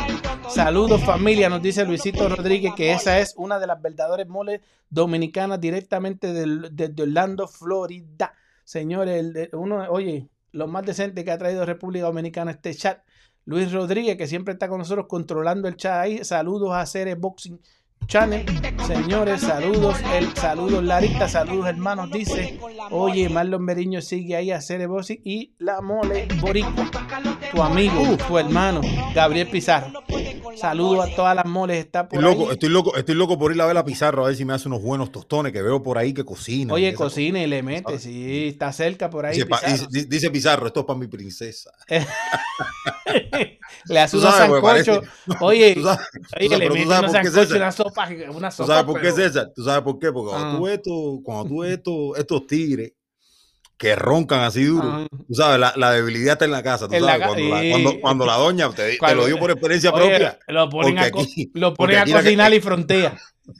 Saludos, 0.48 1.02
familia, 1.02 1.48
nos 1.48 1.60
dice 1.60 1.84
Luisito 1.84 2.28
Rodríguez 2.28 2.72
que 2.76 2.92
esa 2.92 3.18
es 3.18 3.34
una 3.36 3.58
de 3.58 3.66
las 3.66 3.82
verdaderas 3.82 4.28
moles 4.28 4.60
dominicanas 4.88 5.60
directamente 5.60 6.32
desde 6.32 7.02
Orlando, 7.02 7.48
Florida. 7.48 8.32
Señores, 8.62 9.32
de- 9.34 9.50
uno, 9.54 9.86
oye, 9.90 10.28
lo 10.52 10.68
más 10.68 10.86
decente 10.86 11.24
que 11.24 11.32
ha 11.32 11.38
traído 11.38 11.66
República 11.66 12.06
Dominicana 12.06 12.52
este 12.52 12.72
chat. 12.76 13.02
Luis 13.44 13.72
Rodríguez, 13.72 14.16
que 14.16 14.28
siempre 14.28 14.52
está 14.52 14.68
con 14.68 14.78
nosotros 14.78 15.06
controlando 15.08 15.66
el 15.66 15.76
chat 15.76 15.94
ahí. 15.94 16.24
Saludos 16.24 16.70
a 16.74 16.86
Ceres 16.86 17.18
Boxing 17.18 17.60
Channel. 18.06 18.44
Señores, 18.86 19.40
saludos. 19.40 19.96
El 20.14 20.32
saludos 20.36 20.84
Larita, 20.84 21.28
saludos 21.28 21.66
hermanos. 21.66 22.08
Dice, 22.12 22.58
oye, 22.92 23.28
Marlon 23.28 23.64
Meriño 23.64 24.00
sigue 24.00 24.36
ahí 24.36 24.52
a 24.52 24.60
Ceres 24.60 24.86
Boxing 24.86 25.20
y 25.24 25.54
la 25.58 25.80
mole 25.80 26.28
Boricua. 26.40 26.88
Tu 27.50 27.60
amigo, 27.62 28.16
tu 28.28 28.38
hermano, 28.38 28.80
Gabriel 29.12 29.48
Pizarro. 29.48 30.04
Saludos 30.56 31.08
a 31.10 31.16
todas 31.16 31.34
las 31.34 31.46
moles. 31.46 31.78
Está 31.78 32.08
por 32.08 32.18
Estoy 32.20 32.32
loco, 32.32 32.46
ahí. 32.48 32.52
estoy 32.54 32.68
loco, 32.68 32.96
estoy 32.96 33.14
loco 33.16 33.38
por 33.38 33.52
ir 33.54 33.60
a 33.60 33.66
ver 33.66 33.76
a 33.76 33.84
Pizarro 33.84 34.24
a 34.24 34.28
ver 34.28 34.36
si 34.36 34.44
me 34.44 34.52
hace 34.54 34.68
unos 34.68 34.82
buenos 34.82 35.10
tostones 35.10 35.52
que 35.52 35.60
veo 35.60 35.82
por 35.82 35.98
ahí 35.98 36.14
que 36.14 36.24
cocina. 36.24 36.72
Oye, 36.74 36.94
cocina 36.94 37.42
y 37.42 37.46
le 37.48 37.62
mete, 37.64 37.82
¿sabes? 37.82 38.02
sí, 38.04 38.48
está 38.48 38.72
cerca 38.72 39.10
por 39.10 39.26
ahí. 39.26 39.34
Dice, 39.34 39.46
Pizarro. 39.46 39.86
dice- 39.90 40.06
dice 40.08 40.30
Pizarro, 40.30 40.66
esto 40.68 40.80
es 40.80 40.86
para 40.86 40.98
mi 40.98 41.08
princesa. 41.08 41.72
le 43.86 43.98
hace 44.00 44.16
unos 44.16 44.34
sancochos. 44.34 45.00
Oye, 45.40 45.76
oye, 46.40 46.58
le 46.58 46.70
mete 46.70 46.86
unos 46.86 47.12
sancochos, 47.12 47.85
César. 47.90 48.30
una 48.30 48.50
sopa, 48.50 48.50
¿Tú 48.50 48.50
sopa. 48.50 48.66
sabes 48.66 48.84
por 48.84 49.00
qué, 49.00 49.12
César? 49.12 49.52
¿Tú 49.54 49.62
sabes 49.64 49.82
por 49.82 49.98
qué? 49.98 50.12
Porque 50.12 50.30
cuando 50.30 50.48
Ah. 50.48 50.56
tú 50.56 50.64
ves 50.64 50.74
estos, 50.74 51.18
cuando 51.24 51.44
tú 51.44 51.58
ves 51.60 51.72
estos, 51.72 52.18
estos 52.18 52.46
tigres 52.46 52.92
que 53.78 53.94
roncan 53.94 54.40
así 54.40 54.64
duro, 54.64 54.88
Ah. 54.90 55.06
tú 55.28 55.34
sabes, 55.34 55.60
la, 55.60 55.72
la 55.76 55.92
debilidad 55.92 56.32
está 56.34 56.44
en 56.46 56.50
la 56.52 56.62
casa. 56.62 56.88
Tú 56.88 56.94
En 56.94 57.04
la 57.04 57.12
sabes, 57.18 57.20
ca- 57.26 57.34
cuando, 57.34 57.48
la, 57.54 57.60
sí. 57.60 57.70
cuando, 57.70 58.00
cuando 58.00 58.26
la 58.26 58.34
doña 58.36 58.70
te, 58.70 58.98
lo 59.14 59.26
dio 59.26 59.38
por 59.38 59.50
experiencia 59.50 59.90
Oye, 59.90 60.08
propia. 60.08 60.38
lo 60.48 60.68
ponen, 60.70 60.98
a, 60.98 61.02
aquí- 61.02 61.50
lo 61.54 61.74
ponen 61.74 61.98
a 61.98 62.04
cocinar 62.06 62.52
y 62.54 62.60
frontea. 62.60 63.18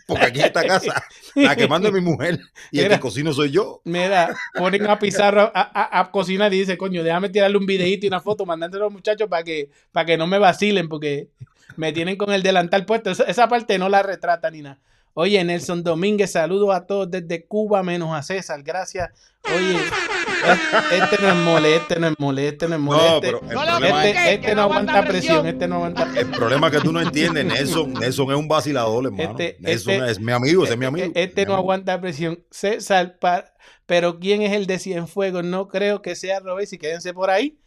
Porque 0.09 0.25
aquí 0.25 0.40
en 0.40 0.47
esta 0.47 0.66
casa, 0.66 1.04
la 1.37 1.54
que 1.54 1.68
manda 1.68 1.87
es 1.88 1.95
mi 1.95 2.00
mujer 2.00 2.40
y 2.73 2.80
el 2.80 2.88
que 2.88 2.99
cocino 2.99 3.33
soy 3.33 3.52
yo. 3.52 3.83
Mira, 3.85 4.35
ponen 4.59 4.85
a 4.88 4.99
Pizarro 4.99 5.42
a, 5.54 5.61
a- 5.62 6.00
a 6.00 6.11
cocinar 6.11 6.52
y 6.52 6.59
dice, 6.59 6.76
coño, 6.76 7.04
déjame 7.04 7.28
tirarle 7.28 7.56
un 7.56 7.66
videito 7.66 8.04
y 8.04 8.09
una 8.09 8.21
foto, 8.21 8.45
mandándole 8.45 8.83
a 8.83 8.87
los 8.87 8.92
muchachos 8.92 9.28
para 9.28 9.45
que, 9.45 9.71
para 9.92 10.04
que 10.06 10.16
no 10.16 10.26
me 10.26 10.38
vacilen, 10.40 10.88
porque 10.88 11.28
me 11.76 11.92
tienen 11.92 12.16
con 12.16 12.33
el 12.33 12.42
delantal 12.42 12.85
puesto. 12.87 13.11
Esa, 13.11 13.25
esa 13.25 13.49
parte 13.49 13.78
no 13.78 13.88
la 13.88 14.02
retrata 14.02 14.50
ni 14.50 14.62
nada. 14.62 14.78
Oye, 15.18 15.42
Nelson 15.45 15.83
Domínguez, 15.83 16.33
saludos 16.33 16.75
a 16.75 16.87
todos 16.87 17.11
desde 17.11 17.47
Cuba, 17.47 17.83
menos 17.83 18.14
a 18.14 18.23
César, 18.23 18.62
gracias. 18.62 19.11
Oye, 19.45 19.76
es- 19.76 21.02
este 21.02 21.23
no 21.23 21.28
es 21.30 21.35
mole, 21.37 21.76
este 21.76 21.99
no 21.99 22.09
es 22.09 22.14
mole, 22.18 22.49
este 22.49 22.68
no 22.68 22.75
es 22.75 22.80
mole. 22.83 22.99
No, 22.99 23.14
este, 23.16 23.21
pero 23.26 23.40
el 23.40 23.49
No 23.54 23.64
lo 23.64 23.71
problema, 23.71 24.04
es, 24.06 24.14
este, 24.16 24.35
este 24.35 24.54
no 24.54 24.62
aguanta 24.62 25.04
presión, 25.06 25.47
este 25.47 25.68
no 25.68 25.76
aguanta 25.76 26.06
el 26.16 26.26
problema 26.26 26.66
es 26.66 26.73
que 26.75 26.80
tú 26.80 26.92
no 26.92 27.00
entiendes. 27.00 27.47
Nelson, 27.47 27.95
Nelson 27.95 28.30
es 28.30 28.37
un 28.37 28.47
vacilador, 28.49 29.06
hermano. 29.06 29.30
Este- 29.30 29.56
Nelson 29.61 29.95
este- 29.95 30.11
es 30.11 30.21
mi 30.21 30.33
amigo, 30.33 30.64
ese 30.64 30.75
es 30.75 30.78
mi 30.78 30.85
amigo. 30.85 31.06
Este 31.14 31.40
mi 31.42 31.47
no 31.47 31.52
amigo. 31.54 31.62
aguanta 31.62 31.99
presión. 31.99 32.45
César, 32.50 33.18
pa- 33.18 33.54
pero 33.87 34.18
¿quién 34.21 34.42
es 34.42 34.52
el 34.52 34.66
de 34.66 34.78
Cienfuegos? 34.78 35.45
No 35.45 35.68
creo 35.68 36.02
que 36.02 36.14
sea 36.14 36.40
Robesi. 36.40 36.76
Quédense 36.76 37.14
por 37.14 37.30
ahí. 37.30 37.59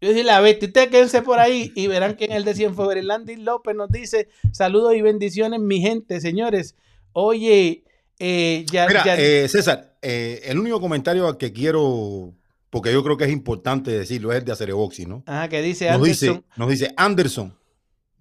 Yo 0.00 0.12
sí 0.12 0.22
la 0.22 0.40
bestia. 0.40 0.68
Ustedes 0.68 0.88
quédense 0.88 1.22
por 1.22 1.38
ahí 1.38 1.72
y 1.74 1.86
verán 1.86 2.14
quién 2.14 2.30
es 2.30 2.38
el 2.38 2.44
de 2.44 2.54
Cienfuegos. 2.54 2.96
Landy 3.04 3.36
López 3.36 3.74
nos 3.76 3.90
dice: 3.90 4.28
Saludos 4.52 4.94
y 4.94 5.02
bendiciones, 5.02 5.60
mi 5.60 5.80
gente, 5.80 6.20
señores. 6.20 6.74
Oye, 7.12 7.84
eh, 8.18 8.64
ya, 8.70 8.86
Mira, 8.86 9.04
ya- 9.04 9.16
eh, 9.18 9.48
César, 9.48 9.96
eh, 10.02 10.40
el 10.44 10.58
único 10.58 10.80
comentario 10.80 11.36
que 11.36 11.52
quiero, 11.52 12.34
porque 12.70 12.92
yo 12.92 13.02
creo 13.02 13.16
que 13.16 13.24
es 13.24 13.30
importante 13.32 13.90
decirlo, 13.90 14.32
es 14.32 14.38
el 14.38 14.44
de 14.44 14.52
Acereboxi, 14.52 15.06
¿no? 15.06 15.22
ajá, 15.26 15.48
que 15.48 15.60
dice 15.60 15.86
Nos 15.86 15.96
Anderson. 15.96 16.28
dice, 16.36 16.44
nos 16.56 16.68
dice 16.70 16.94
Anderson, 16.96 17.58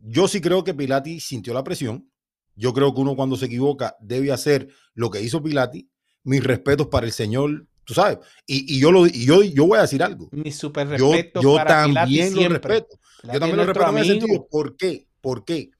yo 0.02 0.28
sí 0.28 0.42
creo 0.42 0.64
que 0.64 0.74
Pilati 0.74 1.20
sintió 1.20 1.54
la 1.54 1.64
presión. 1.64 2.10
Yo 2.56 2.74
creo 2.74 2.94
que 2.94 3.00
uno 3.00 3.16
cuando 3.16 3.38
se 3.38 3.46
equivoca 3.46 3.96
debe 4.02 4.32
hacer 4.34 4.68
lo 4.94 5.10
que 5.10 5.22
hizo 5.22 5.42
Pilati. 5.42 5.88
Mis 6.24 6.44
respetos 6.44 6.88
para 6.88 7.06
el 7.06 7.14
señor, 7.14 7.68
tú 7.89 7.96
sabes. 7.96 8.19
Y, 8.46 8.79
yo, 8.79 8.91
lo, 8.91 9.08
y 9.08 9.25
yo, 9.25 9.41
yo 9.41 9.65
voy 9.65 9.79
a 9.79 9.81
decir 9.81 10.03
algo. 10.03 10.29
Mi 10.31 10.51
super 10.51 10.88
respeto 10.88 11.41
yo, 11.41 11.58
yo 11.58 11.65
también 11.65 12.36
lo 12.36 12.48
respeto. 12.48 13.00
yo 13.24 13.39
también 13.39 13.58
lo 13.58 13.65
respeto 13.65 13.89
en 13.89 13.98
ese 13.98 14.12
sentido. 14.12 14.48
¿Por 14.48 14.77
qué? 14.77 15.08
¿Por 15.22 15.43
qué? 15.43 15.72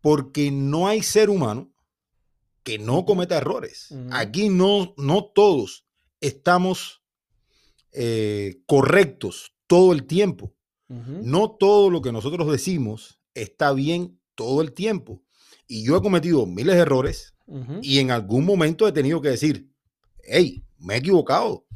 Porque 0.00 0.52
no 0.52 0.86
hay 0.86 1.02
ser 1.02 1.28
humano 1.28 1.72
que 2.62 2.78
no 2.78 3.04
cometa 3.04 3.36
errores. 3.36 3.92
Aquí 4.12 4.48
no, 4.48 4.94
no 4.96 5.24
todos 5.24 5.86
estamos 6.20 7.02
eh, 7.90 8.60
correctos 8.66 9.54
todo 9.66 9.92
el 9.92 10.04
tiempo. 10.04 10.54
No 10.86 11.50
todo 11.50 11.90
lo 11.90 12.00
que 12.00 12.12
nosotros 12.12 12.50
decimos 12.50 13.20
está 13.34 13.72
bien 13.72 14.20
todo 14.36 14.62
el 14.62 14.72
tiempo. 14.72 15.20
Y 15.66 15.84
yo 15.84 15.96
he 15.96 16.00
cometido 16.00 16.46
miles 16.46 16.76
de 16.76 16.82
errores 16.82 17.34
y 17.82 17.98
en 17.98 18.12
algún 18.12 18.44
momento 18.44 18.86
he 18.86 18.92
tenido 18.92 19.20
que 19.20 19.30
decir, 19.30 19.68
hey, 20.22 20.64
me 20.78 20.94
he 20.94 20.98
equivocado. 20.98 21.66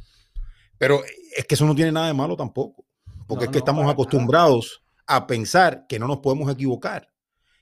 Pero 0.78 1.02
es 1.36 1.44
que 1.46 1.54
eso 1.54 1.66
no 1.66 1.74
tiene 1.74 1.92
nada 1.92 2.08
de 2.08 2.14
malo 2.14 2.36
tampoco, 2.36 2.84
porque 3.26 3.44
es 3.44 3.50
que 3.50 3.58
estamos 3.58 3.90
acostumbrados 3.90 4.82
a 5.06 5.26
pensar 5.26 5.86
que 5.88 5.98
no 5.98 6.08
nos 6.08 6.18
podemos 6.18 6.50
equivocar. 6.50 7.08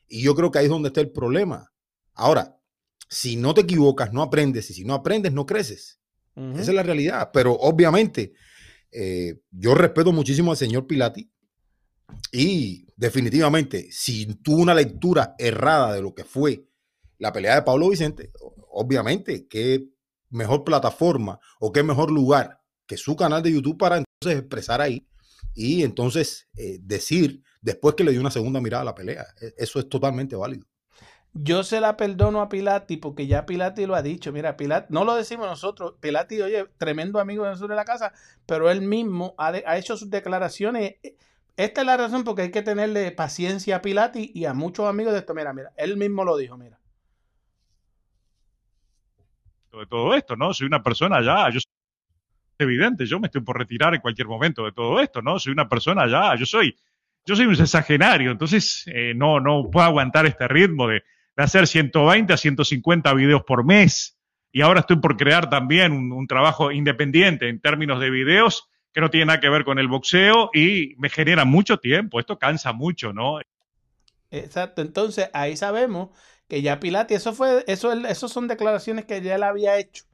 Y 0.09 0.23
yo 0.23 0.35
creo 0.35 0.50
que 0.50 0.59
ahí 0.59 0.64
es 0.64 0.70
donde 0.70 0.88
está 0.88 1.00
el 1.00 1.11
problema. 1.11 1.73
Ahora, 2.14 2.59
si 3.09 3.37
no 3.37 3.54
te 3.54 3.62
equivocas, 3.62 4.12
no 4.12 4.23
aprendes, 4.23 4.70
y 4.70 4.75
si 4.75 4.85
no 4.85 4.94
aprendes, 4.94 5.32
no 5.32 5.47
creces. 5.47 6.00
Esa 6.35 6.70
es 6.70 6.75
la 6.75 6.82
realidad. 6.82 7.30
Pero 7.32 7.52
obviamente, 7.52 8.32
eh, 8.90 9.40
yo 9.50 9.75
respeto 9.75 10.12
muchísimo 10.12 10.50
al 10.50 10.56
señor 10.56 10.87
Pilati 10.87 11.30
y 12.32 12.87
definitivamente, 12.97 13.88
si 13.90 14.26
tuvo 14.37 14.62
una 14.62 14.75
lectura 14.75 15.35
errada 15.38 15.94
de 15.94 16.02
lo 16.02 16.14
que 16.14 16.25
fue 16.25 16.66
la 17.18 17.32
pelea 17.32 17.56
de 17.56 17.62
Pablo 17.62 17.90
Vicente, 17.90 18.30
obviamente, 18.70 19.47
qué 19.47 19.88
mejor 20.30 20.64
plataforma 20.64 21.40
o 21.58 21.72
qué 21.72 21.82
mejor 21.82 22.10
lugar 22.10 22.60
que 22.87 22.96
su 22.96 23.16
canal 23.16 23.42
de 23.42 23.52
YouTube 23.52 23.78
para 23.78 23.99
entonces 23.99 24.40
expresar 24.40 24.80
ahí 24.80 25.06
y 25.54 25.82
entonces 25.82 26.49
eh, 26.56 26.78
decir 26.80 27.42
después 27.60 27.94
que 27.94 28.04
le 28.04 28.12
dio 28.12 28.20
una 28.20 28.30
segunda 28.30 28.60
mirada 28.60 28.82
a 28.82 28.87
la 28.87 28.94
pelea. 28.94 29.26
E, 29.40 29.54
eso 29.58 29.78
es 29.78 29.88
totalmente 29.88 30.37
válido. 30.37 30.66
Yo 31.32 31.62
se 31.62 31.80
la 31.80 31.96
perdono 31.96 32.40
a 32.40 32.49
Pilati 32.49 32.96
porque 32.96 33.28
ya 33.28 33.46
Pilati 33.46 33.87
lo 33.87 33.94
ha 33.94 34.02
dicho. 34.02 34.32
Mira, 34.32 34.56
Pilati, 34.56 34.92
no 34.92 35.04
lo 35.04 35.14
decimos 35.14 35.46
nosotros. 35.46 35.94
Pilati, 36.00 36.40
oye, 36.40 36.66
tremendo 36.76 37.20
amigo 37.20 37.44
de 37.44 37.50
nosotros 37.50 37.70
de 37.70 37.76
la 37.76 37.84
casa, 37.84 38.12
pero 38.46 38.70
él 38.70 38.82
mismo 38.82 39.34
ha, 39.38 39.49
ha, 39.49 39.78
hecho 39.78 39.96
sus 39.96 40.10
declaraciones. 40.10 40.96
Esta 41.56 41.82
es 41.82 41.87
la 41.87 41.96
razón 41.96 42.25
porque 42.25 42.42
hay 42.42 42.50
que 42.50 42.62
tenerle 42.62 43.12
paciencia 43.12 43.76
a 43.76 43.82
Pilati 43.82 44.32
y 44.34 44.46
a 44.46 44.54
muchos 44.54 44.88
amigos 44.88 45.12
de 45.12 45.20
esto. 45.20 45.34
Mira, 45.34 45.52
mira, 45.52 45.72
él 45.76 45.96
mismo 45.96 46.25
lo 46.25 46.37
dijo, 46.37 46.56
mira. 46.56 46.79
De 49.73 49.87
todo 49.87 50.15
esto, 50.15 50.37
¿no? 50.37 50.53
Soy 50.53 50.67
una 50.67 50.83
persona 50.83 51.21
ya, 51.23 51.49
yo 51.50 51.61
soy 51.61 51.73
evidente, 52.59 53.07
yo 53.07 53.21
me 53.21 53.29
estoy 53.29 53.41
por 53.41 53.57
retirar 53.57 53.95
en 53.95 54.00
cualquier 54.00 54.27
momento 54.27 54.65
de 54.65 54.73
todo 54.73 55.00
esto, 55.00 55.23
¿no? 55.23 55.39
Soy 55.39 55.53
una 55.53 55.69
persona 55.69 56.07
ya, 56.09 56.35
yo 56.37 56.45
soy, 56.45 56.77
yo 57.25 57.37
soy 57.37 57.47
un 57.47 57.57
sexagenario, 57.57 58.31
entonces 58.31 58.85
eh, 58.87 59.15
no, 59.15 59.41
no 59.41 59.71
puedo 59.71 59.87
aguantar 59.87 60.27
este 60.27 60.49
ritmo 60.49 60.89
de, 60.89 61.05
de 61.37 61.43
hacer 61.43 61.67
120 61.67 62.33
a 62.33 62.37
150 62.37 63.15
videos 63.15 63.43
por 63.45 63.65
mes. 63.65 64.17
Y 64.53 64.62
ahora 64.62 64.81
estoy 64.81 64.97
por 64.97 65.17
crear 65.17 65.49
también 65.49 65.93
un, 65.93 66.27
trabajo 66.27 66.73
independiente 66.73 67.49
en 67.49 67.61
términos 67.61 68.00
de 68.00 68.11
videos 68.11 68.69
que 68.93 69.00
no 69.00 69.09
tiene 69.09 69.27
nada 69.27 69.41
que 69.41 69.49
ver 69.49 69.65
con 69.65 69.79
el 69.79 69.87
boxeo 69.87 70.50
y 70.52 70.95
me 70.99 71.09
genera 71.09 71.45
mucho 71.45 71.78
tiempo. 71.78 72.19
Esto 72.19 72.39
cansa 72.39 72.73
mucho, 72.73 73.13
¿no? 73.13 73.39
Exacto. 74.30 74.83
Entonces 74.83 75.30
ahí 75.33 75.56
sabemos 75.56 76.11
que 76.50 76.63
ya 76.63 76.80
Pilati, 76.80 77.15
eso 77.15 77.32
fue, 77.32 77.65
eso, 77.69 77.93
eso 77.93 78.28
son 78.28 78.49
declaraciones 78.49 79.06
que 79.06 79.23
ya 79.23 79.36
él 79.36 79.45
había 79.45 79.78
hecho, 79.78 80.04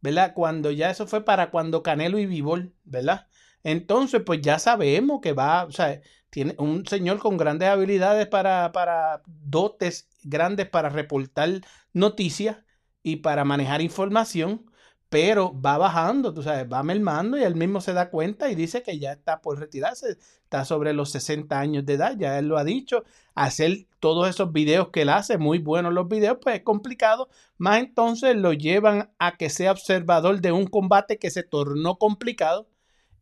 ¿verdad? 0.00 0.32
Cuando 0.34 0.70
ya 0.72 0.90
eso 0.90 1.06
fue 1.06 1.24
para 1.24 1.50
cuando 1.50 1.82
Canelo 1.84 2.18
y 2.18 2.26
Vivol, 2.26 2.74
¿verdad? 2.84 3.28
Entonces, 3.62 4.22
pues 4.26 4.40
ya 4.42 4.58
sabemos 4.58 5.20
que 5.22 5.32
va, 5.32 5.64
o 5.64 5.70
sea, 5.72 6.00
tiene 6.30 6.56
un 6.58 6.86
señor 6.86 7.18
con 7.18 7.36
grandes 7.36 7.68
habilidades 7.68 8.26
para, 8.26 8.72
para 8.72 9.22
dotes 9.26 10.08
grandes 10.24 10.68
para 10.68 10.88
reportar 10.88 11.60
noticias 11.92 12.58
y 13.02 13.16
para 13.16 13.44
manejar 13.44 13.82
información, 13.82 14.66
pero 15.08 15.58
va 15.60 15.78
bajando, 15.78 16.34
tú 16.34 16.42
sabes, 16.42 16.66
va 16.70 16.82
mermando 16.82 17.38
y 17.38 17.42
él 17.42 17.54
mismo 17.54 17.80
se 17.80 17.92
da 17.92 18.10
cuenta 18.10 18.50
y 18.50 18.54
dice 18.54 18.82
que 18.82 18.98
ya 18.98 19.12
está 19.12 19.40
por 19.40 19.60
retirarse, 19.60 20.18
está 20.42 20.64
sobre 20.64 20.92
los 20.92 21.10
60 21.10 21.58
años 21.58 21.86
de 21.86 21.94
edad, 21.94 22.16
ya 22.18 22.38
él 22.38 22.48
lo 22.48 22.58
ha 22.58 22.64
dicho, 22.64 23.04
hacer 23.34 23.86
todos 24.00 24.28
esos 24.28 24.52
videos 24.52 24.88
que 24.88 25.02
él 25.02 25.10
hace, 25.10 25.38
muy 25.38 25.58
buenos 25.58 25.92
los 25.92 26.08
videos, 26.08 26.38
pues 26.42 26.56
es 26.56 26.62
complicado, 26.62 27.28
más 27.58 27.78
entonces 27.78 28.34
lo 28.36 28.52
llevan 28.52 29.12
a 29.18 29.36
que 29.36 29.50
sea 29.50 29.72
observador 29.72 30.40
de 30.40 30.52
un 30.52 30.66
combate 30.66 31.18
que 31.18 31.30
se 31.30 31.42
tornó 31.42 31.96
complicado 31.96 32.66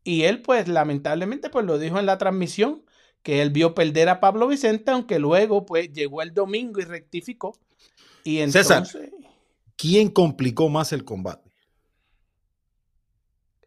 y 0.05 0.23
él 0.23 0.40
pues 0.40 0.68
lamentablemente 0.68 1.51
pues 1.51 1.66
lo 1.66 1.79
dijo 1.79 1.99
en 1.99 2.07
la 2.07 2.18
transmisión, 2.18 2.83
que 3.23 3.40
él 3.40 3.51
vio 3.51 3.75
perder 3.75 4.09
a 4.09 4.21
Pablo 4.21 4.49
Vicente, 4.49 4.90
aunque 4.90 5.18
luego 5.18 5.64
pues 5.64 5.92
llegó 5.92 6.23
el 6.23 6.35
domingo 6.35 6.81
y 6.81 6.85
rectificó. 6.85 7.57
Y 8.25 8.38
entonces, 8.38 8.88
César, 8.88 9.11
¿quién 9.77 10.11
complicó 10.11 10.68
más 10.68 10.92
el 10.92 11.05
combate? 11.05 11.41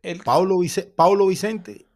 El... 0.06 0.20
Pablo, 0.20 0.58
Vicente, 1.28 1.88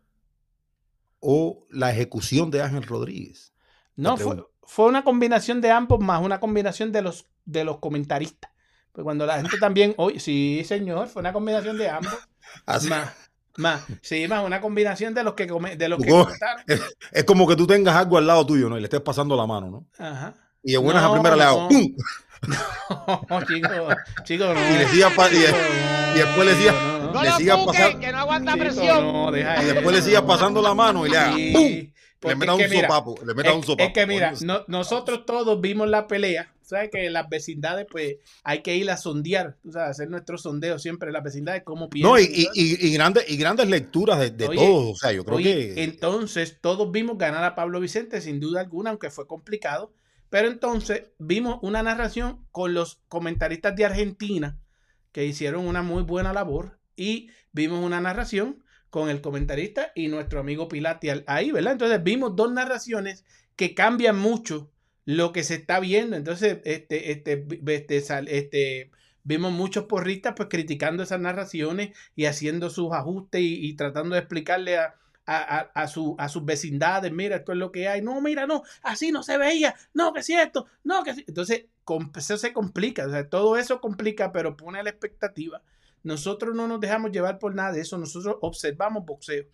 o 1.19 1.65
la 1.69 1.91
ejecución 1.91 2.49
de 2.49 2.61
Ángel 2.61 2.83
Rodríguez. 2.83 3.53
No, 3.95 4.17
fue, 4.17 4.43
fue, 4.63 4.85
una 4.85 5.03
combinación 5.03 5.61
de 5.61 5.71
ambos 5.71 5.99
más 5.99 6.21
una 6.23 6.39
combinación 6.39 6.91
de 6.91 7.01
los, 7.01 7.27
de 7.45 7.63
los 7.63 7.79
comentaristas. 7.79 8.51
Pues 8.91 9.03
cuando 9.03 9.25
la 9.25 9.37
gente 9.37 9.57
también, 9.59 9.93
oye, 9.97 10.19
sí, 10.19 10.63
señor, 10.65 11.07
fue 11.07 11.19
una 11.21 11.33
combinación 11.33 11.77
de 11.77 11.89
ambos. 11.89 12.17
Así. 12.65 12.89
Más, 12.89 13.13
más, 13.57 13.85
sí, 14.01 14.27
más 14.27 14.45
una 14.45 14.61
combinación 14.61 15.13
de 15.13 15.23
los 15.23 15.33
que, 15.33 15.45
de 15.45 15.89
los 15.89 16.01
que 16.01 16.09
comentaron. 16.09 16.63
Es, 17.11 17.23
como 17.25 17.47
que 17.47 17.55
tú 17.55 17.67
tengas 17.67 17.95
algo 17.95 18.17
al 18.17 18.25
lado 18.25 18.45
tuyo, 18.45 18.69
¿no? 18.69 18.77
Y 18.77 18.81
le 18.81 18.85
estés 18.85 19.01
pasando 19.01 19.35
la 19.35 19.45
mano, 19.45 19.69
¿no? 19.69 19.87
Ajá. 20.03 20.33
Y 20.63 20.75
en 20.75 20.83
buenas 20.83 21.03
a 21.03 21.11
primera 21.11 21.35
le 21.35 21.43
hago 21.43 21.67
¡pum! 21.67 21.95
No, 22.47 23.45
chico, 23.47 23.69
chico, 24.23 24.45
no. 24.53 24.59
Y, 24.59 24.77
le 24.77 24.87
siga 24.87 25.11
y, 25.31 25.35
y, 25.35 26.19
después 26.19 26.47
le 26.47 26.55
siga, 26.55 26.73
no, 27.13 27.23
le 27.23 27.31
siga 27.31 27.65
pasando. 27.65 27.99
Que 27.99 28.11
no 28.11 28.17
aguanta 28.17 28.55
presión. 28.55 29.35
y 29.35 29.65
después 29.65 29.95
le 29.95 30.01
siga 30.01 30.25
pasando 30.25 30.61
la 30.61 30.73
mano 30.73 31.05
y 31.05 31.09
le 31.09 31.17
haga 31.17 31.31
¡pum! 31.53 31.91
Le 32.21 32.35
meta 32.35 32.53
un 32.53 32.69
sopapo, 32.69 33.15
le 33.25 33.33
meta 33.33 33.53
un 33.53 33.63
sopapo. 33.63 33.87
Es 33.87 33.93
que 33.93 34.05
mira, 34.05 34.33
nosotros 34.67 35.25
todos 35.25 35.59
vimos 35.61 35.87
la 35.87 36.07
pelea 36.07 36.51
sabes 36.69 36.91
que 36.91 37.09
las 37.09 37.27
vecindades, 37.27 37.87
pues, 37.89 38.17
hay 38.43 38.61
que 38.61 38.75
ir 38.75 38.89
a 38.91 38.97
sondear, 38.97 39.57
tú 39.63 39.71
sabes, 39.71 39.89
hacer 39.89 40.09
nuestro 40.09 40.37
sondeo 40.37 40.77
siempre 40.77 41.09
en 41.09 41.13
las 41.13 41.23
vecindades, 41.23 41.63
cómo 41.63 41.89
piensan. 41.89 42.11
No, 42.11 42.19
y, 42.19 42.47
y, 42.53 42.93
grandes, 42.93 43.25
y 43.27 43.37
grandes 43.37 43.67
lecturas 43.67 44.19
de, 44.19 44.29
de 44.29 44.47
todos, 44.47 44.93
o 44.93 44.95
sea, 44.95 45.11
yo 45.11 45.25
creo 45.25 45.39
que... 45.39 45.83
Entonces, 45.83 46.59
todos 46.61 46.91
vimos 46.91 47.17
ganar 47.17 47.43
a 47.43 47.55
Pablo 47.55 47.79
Vicente, 47.79 48.21
sin 48.21 48.39
duda 48.39 48.61
alguna, 48.61 48.91
aunque 48.91 49.09
fue 49.09 49.27
complicado, 49.27 49.91
pero 50.29 50.47
entonces 50.47 51.03
vimos 51.17 51.59
una 51.61 51.83
narración 51.83 52.45
con 52.51 52.73
los 52.73 53.01
comentaristas 53.07 53.75
de 53.75 53.85
Argentina, 53.85 54.59
que 55.11 55.25
hicieron 55.25 55.67
una 55.67 55.81
muy 55.81 56.03
buena 56.03 56.33
labor, 56.33 56.79
y 56.95 57.29
vimos 57.51 57.83
una 57.83 58.01
narración 58.01 58.63
con 58.89 59.09
el 59.09 59.21
comentarista 59.21 59.91
y 59.95 60.07
nuestro 60.07 60.39
amigo 60.39 60.67
Pilati 60.67 61.09
ahí, 61.27 61.51
¿verdad? 61.51 61.73
Entonces 61.73 62.03
vimos 62.03 62.35
dos 62.35 62.51
narraciones 62.51 63.25
que 63.55 63.73
cambian 63.73 64.17
mucho 64.17 64.71
lo 65.05 65.31
que 65.31 65.43
se 65.43 65.55
está 65.55 65.79
viendo. 65.79 66.15
Entonces, 66.15 66.59
este, 66.65 67.11
este, 67.11 67.45
este, 67.65 67.97
este, 67.97 68.91
vimos 69.23 69.51
muchos 69.51 69.85
porristas 69.85 70.33
pues 70.35 70.49
criticando 70.49 71.03
esas 71.03 71.19
narraciones 71.19 71.97
y 72.15 72.25
haciendo 72.25 72.69
sus 72.69 72.91
ajustes 72.93 73.41
y, 73.43 73.75
tratando 73.75 74.15
de 74.15 74.21
explicarle 74.21 74.77
a, 74.77 74.95
a, 75.29 75.87
su, 75.87 76.15
a 76.17 76.27
sus 76.27 76.43
vecindades, 76.43 77.11
mira, 77.11 77.37
esto 77.37 77.51
es 77.51 77.57
lo 77.57 77.71
que 77.71 77.87
hay. 77.87 78.01
No, 78.01 78.19
mira, 78.21 78.47
no, 78.47 78.63
así 78.81 79.11
no 79.11 79.21
se 79.21 79.37
veía. 79.37 79.75
No, 79.93 80.11
que 80.11 80.21
es 80.21 80.29
esto. 80.29 80.65
No, 80.83 81.03
que 81.03 81.13
sí. 81.13 81.25
Entonces, 81.27 81.65
eso 82.15 82.37
se 82.37 82.51
complica. 82.51 83.05
O 83.05 83.09
sea, 83.09 83.29
todo 83.29 83.57
eso 83.57 83.79
complica, 83.79 84.31
pero 84.31 84.57
pone 84.57 84.81
la 84.81 84.89
expectativa. 84.89 85.61
Nosotros 86.01 86.55
no 86.55 86.67
nos 86.67 86.79
dejamos 86.79 87.11
llevar 87.11 87.37
por 87.37 87.53
nada 87.53 87.73
de 87.73 87.81
eso. 87.81 87.97
Nosotros 87.97 88.37
observamos 88.41 89.05
boxeo. 89.05 89.45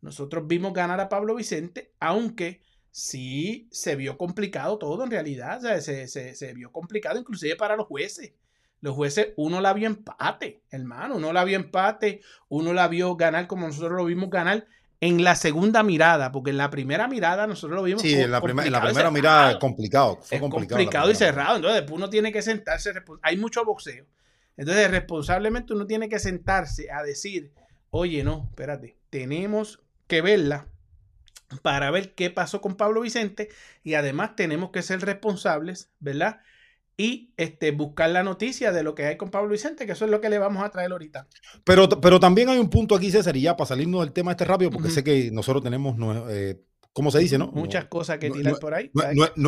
Nosotros 0.00 0.46
vimos 0.46 0.72
ganar 0.72 1.00
a 1.00 1.08
Pablo 1.08 1.34
Vicente, 1.34 1.92
aunque 1.98 2.60
sí 2.90 3.68
se 3.72 3.96
vio 3.96 4.16
complicado 4.16 4.78
todo 4.78 5.02
en 5.02 5.10
realidad. 5.10 5.60
se, 5.80 6.06
se, 6.06 6.54
vio 6.54 6.70
complicado 6.70 7.18
inclusive 7.18 7.56
para 7.56 7.76
los 7.76 7.86
jueces. 7.86 8.32
Los 8.80 8.94
jueces, 8.94 9.32
uno 9.36 9.60
la 9.60 9.72
vio 9.72 9.86
empate, 9.86 10.62
hermano, 10.70 11.16
uno 11.16 11.32
la 11.32 11.44
vio 11.44 11.56
empate, 11.56 12.20
uno 12.48 12.74
la 12.74 12.86
vio 12.88 13.16
ganar 13.16 13.46
como 13.46 13.66
nosotros 13.66 13.96
lo 13.96 14.04
vimos 14.04 14.28
ganar 14.28 14.66
en 15.00 15.24
la 15.24 15.34
segunda 15.34 15.82
mirada, 15.82 16.32
porque 16.32 16.50
en 16.50 16.56
la 16.56 16.70
primera 16.70 17.06
mirada 17.08 17.46
nosotros 17.46 17.76
lo 17.76 17.82
vimos. 17.82 18.02
Sí, 18.02 18.14
en 18.14 18.30
la, 18.30 18.38
en 18.38 18.72
la 18.72 18.82
primera 18.82 19.10
mirada 19.10 19.58
complicado. 19.58 20.18
Fue 20.22 20.40
complicado. 20.40 20.78
complicado 20.78 21.10
y 21.10 21.14
cerrado. 21.14 21.56
Entonces, 21.56 21.80
después 21.80 21.98
uno 21.98 22.10
tiene 22.10 22.32
que 22.32 22.42
sentarse. 22.42 22.92
Hay 23.22 23.36
mucho 23.36 23.64
boxeo. 23.64 24.06
Entonces, 24.56 24.90
responsablemente 24.90 25.74
uno 25.74 25.86
tiene 25.86 26.08
que 26.08 26.18
sentarse 26.18 26.90
a 26.90 27.02
decir, 27.02 27.52
oye, 27.90 28.24
no, 28.24 28.46
espérate, 28.50 28.96
tenemos 29.10 29.80
que 30.06 30.22
verla 30.22 30.66
para 31.62 31.90
ver 31.90 32.14
qué 32.14 32.30
pasó 32.30 32.60
con 32.60 32.76
Pablo 32.76 33.02
Vicente 33.02 33.50
y 33.84 33.94
además 33.94 34.34
tenemos 34.34 34.70
que 34.70 34.82
ser 34.82 35.00
responsables, 35.02 35.90
¿verdad? 36.00 36.40
Y 36.96 37.34
este, 37.36 37.72
buscar 37.72 38.10
la 38.10 38.22
noticia 38.22 38.72
de 38.72 38.82
lo 38.82 38.94
que 38.94 39.04
hay 39.04 39.16
con 39.16 39.30
Pablo 39.30 39.50
Vicente, 39.50 39.84
que 39.84 39.92
eso 39.92 40.06
es 40.06 40.10
lo 40.10 40.20
que 40.20 40.30
le 40.30 40.38
vamos 40.38 40.64
a 40.64 40.70
traer 40.70 40.92
ahorita. 40.92 41.28
Pero, 41.62 41.88
pero 41.88 42.18
también 42.18 42.48
hay 42.48 42.58
un 42.58 42.70
punto 42.70 42.94
aquí, 42.94 43.10
César, 43.10 43.36
y 43.36 43.42
ya 43.42 43.56
para 43.56 43.68
salirnos 43.68 44.00
del 44.00 44.12
tema 44.12 44.30
este 44.30 44.46
rápido, 44.46 44.70
porque 44.70 44.90
sé 44.90 45.04
que 45.04 45.30
nosotros 45.30 45.62
tenemos, 45.62 45.94
eh, 46.30 46.62
¿cómo 46.94 47.10
se 47.10 47.18
dice, 47.18 47.36
no? 47.36 47.48
Muchas 47.48 47.84
cosas 47.86 48.18
que 48.18 48.30
tirar 48.30 48.58
por 48.58 48.72
ahí. 48.72 48.90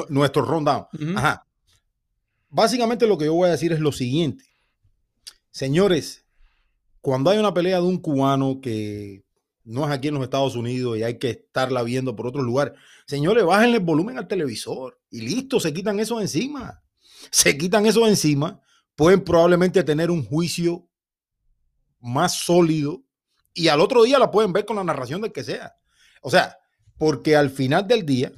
nuestro 0.08 0.42
rundown. 0.42 0.86
Ajá. 1.16 1.46
Básicamente 2.50 3.06
lo 3.06 3.16
que 3.16 3.26
yo 3.26 3.34
voy 3.34 3.48
a 3.48 3.52
decir 3.52 3.72
es 3.72 3.80
lo 3.80 3.92
siguiente. 3.92 4.44
Señores, 5.50 6.26
cuando 7.00 7.30
hay 7.30 7.38
una 7.38 7.54
pelea 7.54 7.76
de 7.76 7.86
un 7.86 7.98
cubano 7.98 8.60
que 8.60 9.24
no 9.64 9.86
es 9.86 9.90
aquí 9.90 10.08
en 10.08 10.14
los 10.14 10.22
Estados 10.22 10.54
Unidos 10.54 10.98
y 10.98 11.02
hay 11.02 11.18
que 11.18 11.30
estarla 11.30 11.82
viendo 11.82 12.14
por 12.14 12.26
otro 12.26 12.42
lugar, 12.42 12.74
señores, 13.06 13.44
bájenle 13.44 13.78
el 13.78 13.84
volumen 13.84 14.18
al 14.18 14.28
televisor 14.28 14.98
y 15.10 15.22
listo, 15.22 15.60
se 15.60 15.72
quitan 15.72 15.98
eso 16.00 16.20
encima 16.20 16.82
se 17.30 17.56
quitan 17.56 17.86
eso 17.86 18.06
encima, 18.06 18.60
pueden 18.94 19.22
probablemente 19.22 19.82
tener 19.84 20.10
un 20.10 20.24
juicio 20.24 20.88
más 22.00 22.40
sólido 22.40 23.04
y 23.54 23.68
al 23.68 23.80
otro 23.80 24.04
día 24.04 24.18
la 24.18 24.30
pueden 24.30 24.52
ver 24.52 24.64
con 24.64 24.76
la 24.76 24.84
narración 24.84 25.20
del 25.20 25.32
que 25.32 25.44
sea. 25.44 25.76
O 26.22 26.30
sea, 26.30 26.56
porque 26.96 27.36
al 27.36 27.50
final 27.50 27.86
del 27.86 28.04
día 28.04 28.32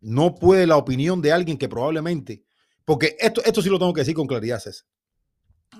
no 0.00 0.34
puede 0.34 0.66
la 0.66 0.76
opinión 0.76 1.20
de 1.22 1.32
alguien 1.32 1.58
que 1.58 1.68
probablemente, 1.68 2.44
porque 2.84 3.16
esto, 3.18 3.42
esto 3.44 3.62
sí 3.62 3.68
lo 3.68 3.78
tengo 3.78 3.92
que 3.92 4.02
decir 4.02 4.14
con 4.14 4.26
claridad, 4.26 4.60
César. 4.60 4.86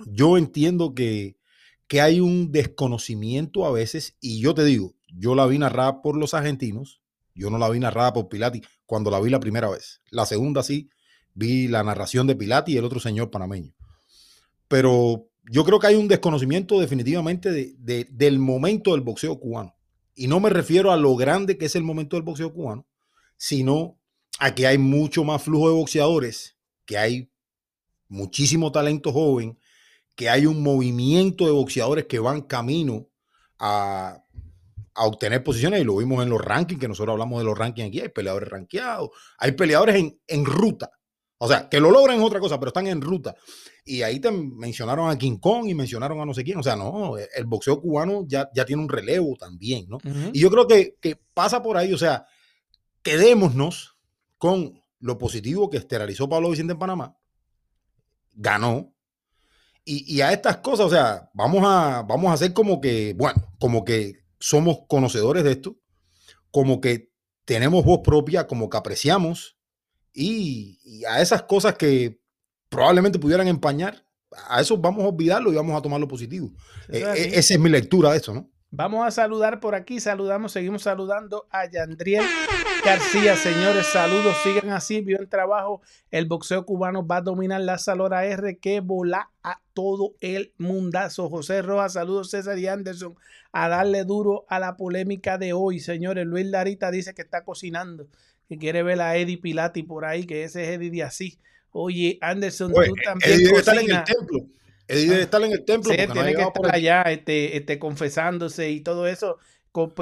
Yo 0.06 0.36
entiendo 0.36 0.94
que, 0.94 1.38
que 1.86 2.00
hay 2.00 2.20
un 2.20 2.52
desconocimiento 2.52 3.64
a 3.64 3.72
veces 3.72 4.16
y 4.20 4.40
yo 4.40 4.54
te 4.54 4.64
digo, 4.64 4.94
yo 5.06 5.34
la 5.34 5.46
vi 5.46 5.58
narrada 5.58 6.02
por 6.02 6.16
los 6.16 6.34
argentinos, 6.34 7.00
yo 7.34 7.50
no 7.50 7.58
la 7.58 7.70
vi 7.70 7.78
narrada 7.78 8.12
por 8.12 8.28
Pilati 8.28 8.62
cuando 8.84 9.10
la 9.10 9.20
vi 9.20 9.30
la 9.30 9.40
primera 9.40 9.68
vez. 9.70 10.02
La 10.10 10.26
segunda 10.26 10.62
sí, 10.62 10.90
vi 11.38 11.68
la 11.68 11.84
narración 11.84 12.26
de 12.26 12.34
Pilati 12.34 12.72
y 12.72 12.76
el 12.78 12.84
otro 12.84 12.98
señor 12.98 13.30
panameño. 13.30 13.72
Pero 14.66 15.28
yo 15.44 15.64
creo 15.64 15.78
que 15.78 15.86
hay 15.86 15.94
un 15.94 16.08
desconocimiento 16.08 16.80
definitivamente 16.80 17.52
de, 17.52 18.06
del 18.10 18.40
momento 18.40 18.90
del 18.90 19.02
boxeo 19.02 19.38
cubano. 19.38 19.76
Y 20.16 20.26
no 20.26 20.40
me 20.40 20.50
refiero 20.50 20.90
a 20.90 20.96
lo 20.96 21.14
grande 21.14 21.56
que 21.56 21.66
es 21.66 21.76
el 21.76 21.84
momento 21.84 22.16
del 22.16 22.24
boxeo 22.24 22.52
cubano, 22.52 22.86
sino 23.36 24.00
a 24.40 24.52
que 24.52 24.66
hay 24.66 24.78
mucho 24.78 25.22
más 25.22 25.40
flujo 25.40 25.68
de 25.68 25.76
boxeadores, 25.76 26.56
que 26.84 26.98
hay 26.98 27.30
muchísimo 28.08 28.72
talento 28.72 29.12
joven, 29.12 29.58
que 30.16 30.28
hay 30.28 30.44
un 30.44 30.60
movimiento 30.60 31.46
de 31.46 31.52
boxeadores 31.52 32.06
que 32.06 32.18
van 32.18 32.42
camino 32.42 33.08
a, 33.60 34.24
a 34.92 35.06
obtener 35.06 35.44
posiciones, 35.44 35.80
y 35.80 35.84
lo 35.84 35.96
vimos 35.98 36.20
en 36.24 36.30
los 36.30 36.40
rankings, 36.40 36.80
que 36.80 36.88
nosotros 36.88 37.12
hablamos 37.12 37.38
de 37.38 37.44
los 37.44 37.56
rankings 37.56 37.88
aquí, 37.88 38.00
hay 38.00 38.08
peleadores 38.08 38.48
rankeados, 38.48 39.10
hay 39.38 39.52
peleadores 39.52 39.94
en, 39.94 40.20
en 40.26 40.44
ruta, 40.44 40.90
o 41.40 41.46
sea, 41.46 41.68
que 41.68 41.78
lo 41.78 41.90
logran 41.90 42.18
es 42.18 42.24
otra 42.24 42.40
cosa, 42.40 42.58
pero 42.58 42.68
están 42.68 42.88
en 42.88 43.00
ruta. 43.00 43.36
Y 43.84 44.02
ahí 44.02 44.18
te 44.18 44.30
mencionaron 44.30 45.08
a 45.08 45.16
King 45.16 45.38
Kong 45.38 45.68
y 45.68 45.74
mencionaron 45.74 46.20
a 46.20 46.26
no 46.26 46.34
sé 46.34 46.42
quién. 46.42 46.58
O 46.58 46.62
sea, 46.64 46.74
no, 46.74 47.16
el 47.16 47.46
boxeo 47.46 47.80
cubano 47.80 48.24
ya, 48.26 48.50
ya 48.52 48.64
tiene 48.64 48.82
un 48.82 48.88
relevo 48.88 49.36
también, 49.38 49.86
¿no? 49.88 49.98
Y 50.32 50.40
yo 50.40 50.50
creo 50.50 50.66
que, 50.66 50.96
pasa 51.34 51.62
por 51.62 51.76
ahí, 51.76 51.92
o 51.92 51.98
sea, 51.98 52.26
quedémonos 53.02 53.96
con 54.36 54.82
lo 54.98 55.16
positivo 55.16 55.70
que 55.70 55.76
estelarizó 55.76 56.28
Pablo 56.28 56.50
Vicente 56.50 56.72
en 56.72 56.78
Panamá, 56.78 57.16
ganó. 58.34 58.92
Y, 59.84 60.20
a 60.20 60.32
estas 60.32 60.58
cosas, 60.58 60.86
o 60.86 60.90
sea, 60.90 61.30
vamos 61.32 61.62
a, 61.64 62.02
vamos 62.02 62.30
a 62.30 62.34
hacer 62.34 62.52
como 62.52 62.78
que, 62.78 63.14
bueno, 63.16 63.42
como 63.58 63.84
que 63.84 64.24
somos 64.38 64.80
conocedores 64.86 65.44
de 65.44 65.52
esto, 65.52 65.78
como 66.50 66.80
que 66.80 67.10
tenemos 67.46 67.84
voz 67.84 68.00
propia, 68.04 68.46
como 68.46 68.68
que 68.68 68.76
apreciamos 68.76 69.57
y, 70.18 71.04
a 71.08 71.22
esas 71.22 71.42
cosas 71.44 71.74
que 71.74 72.20
probablemente 72.68 73.18
pudieran 73.18 73.46
empañar, 73.46 74.04
a 74.48 74.60
eso 74.60 74.76
vamos 74.76 75.04
a 75.04 75.08
olvidarlo 75.08 75.52
y 75.52 75.56
vamos 75.56 75.78
a 75.78 75.80
tomar 75.80 76.00
lo 76.00 76.08
positivo. 76.08 76.50
E, 76.88 76.98
e, 76.98 77.38
esa 77.38 77.54
es 77.54 77.60
mi 77.60 77.70
lectura 77.70 78.10
de 78.10 78.18
eso, 78.18 78.34
¿no? 78.34 78.50
Vamos 78.70 79.06
a 79.06 79.10
saludar 79.10 79.60
por 79.60 79.74
aquí, 79.74 79.98
saludamos, 79.98 80.52
seguimos 80.52 80.82
saludando 80.82 81.46
a 81.50 81.70
Yandriel 81.70 82.24
García, 82.84 83.34
señores, 83.34 83.86
saludos, 83.86 84.36
sigan 84.42 84.70
así, 84.70 85.00
bien 85.00 85.26
trabajo, 85.28 85.80
el 86.10 86.26
boxeo 86.26 86.66
cubano 86.66 87.06
va 87.06 87.16
a 87.16 87.22
dominar 87.22 87.62
la 87.62 87.78
Salora 87.78 88.26
R 88.26 88.58
que 88.58 88.80
vola 88.80 89.30
a 89.42 89.60
todo 89.72 90.16
el 90.20 90.52
mundazo. 90.58 91.30
José 91.30 91.62
Rojas, 91.62 91.94
saludos 91.94 92.30
César 92.30 92.58
y 92.58 92.66
Anderson, 92.66 93.16
a 93.52 93.68
darle 93.68 94.04
duro 94.04 94.44
a 94.48 94.58
la 94.58 94.76
polémica 94.76 95.38
de 95.38 95.54
hoy, 95.54 95.80
señores. 95.80 96.26
Luis 96.26 96.46
Larita 96.46 96.90
dice 96.90 97.14
que 97.14 97.22
está 97.22 97.44
cocinando 97.44 98.08
que 98.48 98.56
quiere 98.56 98.82
ver 98.82 99.00
a 99.00 99.16
Eddie 99.16 99.38
Pilati 99.38 99.82
por 99.82 100.04
ahí, 100.04 100.24
que 100.24 100.44
ese 100.44 100.62
es 100.62 100.68
Eddie 100.70 100.90
de 100.90 101.02
así. 101.02 101.38
Oye, 101.70 102.18
Anderson, 102.20 102.72
tú 102.72 102.80
también. 103.04 103.32
Eddie 103.32 103.46
debe 103.46 103.58
estar 103.58 103.78
en 103.78 103.90
el 103.90 104.04
templo. 104.04 104.46
Eddie 104.88 105.06
debe 105.06 105.20
ah, 105.20 105.24
estar 105.24 105.42
en 105.42 105.52
el 105.52 105.64
templo. 105.64 105.90
Sí, 105.90 105.96
tiene 105.96 106.34
que 106.34 106.42
estar 106.42 106.74
allá 106.74 107.02
este, 107.02 107.56
este, 107.56 107.78
confesándose 107.78 108.70
y 108.70 108.80
todo 108.80 109.06
eso. 109.06 109.38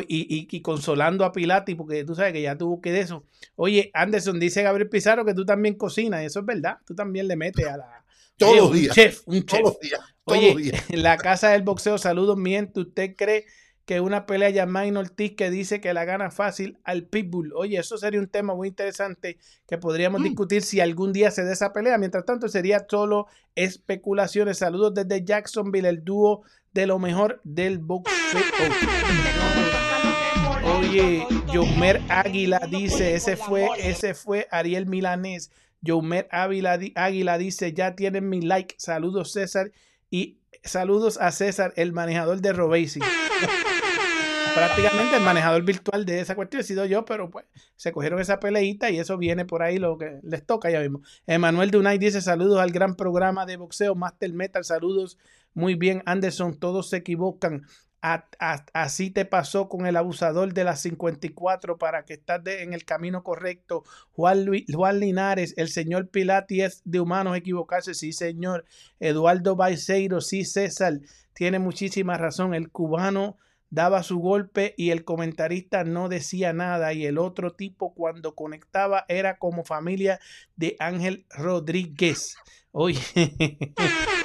Y, 0.09 0.49
y, 0.51 0.61
consolando 0.63 1.25
a 1.25 1.33
Pilati, 1.33 1.75
porque 1.75 2.03
tú 2.05 2.15
sabes 2.15 2.33
que 2.33 2.41
ya 2.41 2.57
tuvo 2.57 2.81
que 2.81 2.93
de 2.93 3.01
eso. 3.01 3.25
Oye, 3.57 3.91
Anderson, 3.93 4.41
dice 4.41 4.63
Gabriel 4.63 4.89
Pizarro 4.89 5.25
que 5.27 5.35
tú 5.35 5.45
también 5.45 5.75
cocinas, 5.75 6.23
y 6.23 6.27
eso 6.27 6.41
es 6.41 6.47
verdad. 6.47 6.79
Tú 6.87 6.95
también 6.95 7.29
le 7.29 7.37
metes 7.37 7.67
a 7.67 7.77
la. 7.77 8.05
Todos 8.39 8.57
los 8.57 8.73
días. 8.73 8.89
Un 8.89 8.95
chef, 8.95 9.23
un 9.27 9.45
chef. 9.45 9.61
Todos 9.61 9.75
los 9.75 9.81
días. 9.81 10.01
Oye, 10.25 10.73
en 10.89 11.03
la 11.03 11.19
casa 11.19 11.51
del 11.51 11.63
boxeo, 11.63 11.99
saludos, 11.99 12.39
miente. 12.39 12.81
¿Usted 12.81 13.15
cree 13.17 13.45
que 13.87 14.01
una 14.01 14.27
pelea 14.27 14.51
Yamain 14.51 14.97
Ortiz 14.97 15.37
que 15.37 15.49
dice 15.49 15.81
que 15.81 15.95
la 15.95 16.05
gana 16.05 16.33
fácil 16.33 16.77
al 16.83 17.05
Pitbull. 17.05 17.53
Oye, 17.55 17.79
eso 17.79 17.97
sería 17.97 18.19
un 18.19 18.27
tema 18.27 18.53
muy 18.53 18.67
interesante 18.69 19.39
que 19.67 19.79
podríamos 19.79 20.21
mm. 20.21 20.25
discutir 20.25 20.63
si 20.63 20.81
algún 20.81 21.13
día 21.13 21.31
se 21.31 21.45
dé 21.45 21.53
esa 21.53 21.73
pelea. 21.73 21.97
Mientras 21.97 22.25
tanto, 22.25 22.49
sería 22.49 22.85
solo 22.91 23.29
especulaciones. 23.55 24.59
Saludos 24.59 24.93
desde 24.93 25.25
Jacksonville, 25.25 25.89
el 25.89 26.05
dúo 26.05 26.43
de 26.75 26.89
lo 26.89 26.99
mejor 26.99 27.41
del 27.45 27.79
boxeo. 27.79 28.43
Oye, 30.79 31.25
Yomer 31.53 32.03
Águila 32.09 32.61
dice, 32.69 33.15
ese 33.15 33.37
fue, 33.37 33.69
ese 33.79 34.15
fue 34.15 34.49
Ariel 34.51 34.87
Milanés. 34.87 35.53
Yomer 35.81 36.27
Águila, 36.33 36.77
Águila 36.97 37.39
dice, 37.39 37.73
ya 37.73 37.95
tienen 37.95 38.29
mi 38.29 38.41
like. 38.41 38.75
Saludos 38.79 39.31
César 39.31 39.71
y 40.11 40.39
saludos 40.65 41.19
a 41.21 41.31
César, 41.31 41.73
el 41.77 41.93
manejador 41.93 42.41
de 42.41 42.53
Robacing 42.53 43.05
prácticamente 44.57 45.17
el 45.17 45.23
manejador 45.23 45.63
virtual 45.63 46.07
de 46.07 46.21
esa 46.21 46.35
cuestión 46.35 46.61
he 46.61 46.65
sido 46.65 46.87
yo, 46.87 47.05
pero 47.05 47.31
pues 47.31 47.45
se 47.77 47.93
cogieron 47.93 48.21
esa 48.21 48.41
peleita 48.41 48.91
y 48.91 48.99
eso 48.99 49.19
viene 49.19 49.45
por 49.45 49.63
ahí 49.63 49.79
lo 49.79 49.99
que 49.99 50.19
les 50.23 50.47
toca 50.47 50.71
ya 50.71 50.81
mismo. 50.81 51.03
Emanuel 51.27 51.71
Dunay 51.71 51.99
dice 51.99 52.23
saludos 52.23 52.59
al 52.59 52.73
gran 52.73 52.95
programa 52.95 53.45
de 53.45 53.59
boxeo 53.59 53.95
Master 53.95 54.33
Metal, 54.33 54.65
saludos 54.65 55.19
muy 55.53 55.75
bien 55.75 56.03
Anderson, 56.07 56.59
todos 56.59 56.89
se 56.89 56.97
equivocan. 56.97 57.67
así 58.73 59.11
te 59.11 59.27
pasó 59.27 59.69
con 59.69 59.85
el 59.87 59.97
abusador 59.97 60.55
de 60.55 60.65
las 60.65 60.81
54 60.81 61.77
para 61.77 62.07
que 62.07 62.15
estás 62.15 62.41
en 62.47 62.73
el 62.73 62.87
camino 62.87 63.23
correcto. 63.23 63.85
Juan, 64.13 64.47
Juan 64.73 65.01
Linares, 65.01 65.53
el 65.59 65.69
señor 65.69 66.09
Pilati 66.09 66.63
es 66.63 66.81
de 66.87 67.01
humanos 67.01 67.37
equivocarse, 67.37 67.93
sí 67.93 68.13
señor. 68.13 68.65
Eduardo 69.01 69.55
Baiceiro, 69.55 70.23
sí 70.23 70.47
César, 70.47 71.01
tiene 71.35 71.59
muchísima 71.59 72.17
razón. 72.17 72.55
El 72.55 72.71
cubano 72.71 73.37
daba 73.77 74.03
su 74.03 74.19
golpe 74.21 74.75
y 74.79 74.89
el 74.89 75.05
comentarista 75.05 75.85
no 75.85 76.09
decía 76.09 76.55
nada 76.55 76.95
y 76.95 77.05
el 77.05 77.19
otro 77.19 77.53
tipo 77.53 77.93
cuando 77.93 78.35
conectaba 78.35 79.05
era 79.07 79.37
como 79.37 79.65
familia 79.65 80.19
de 80.57 80.77
Ángel 80.79 81.27
Rodríguez. 81.29 82.37
Oye, 82.73 82.99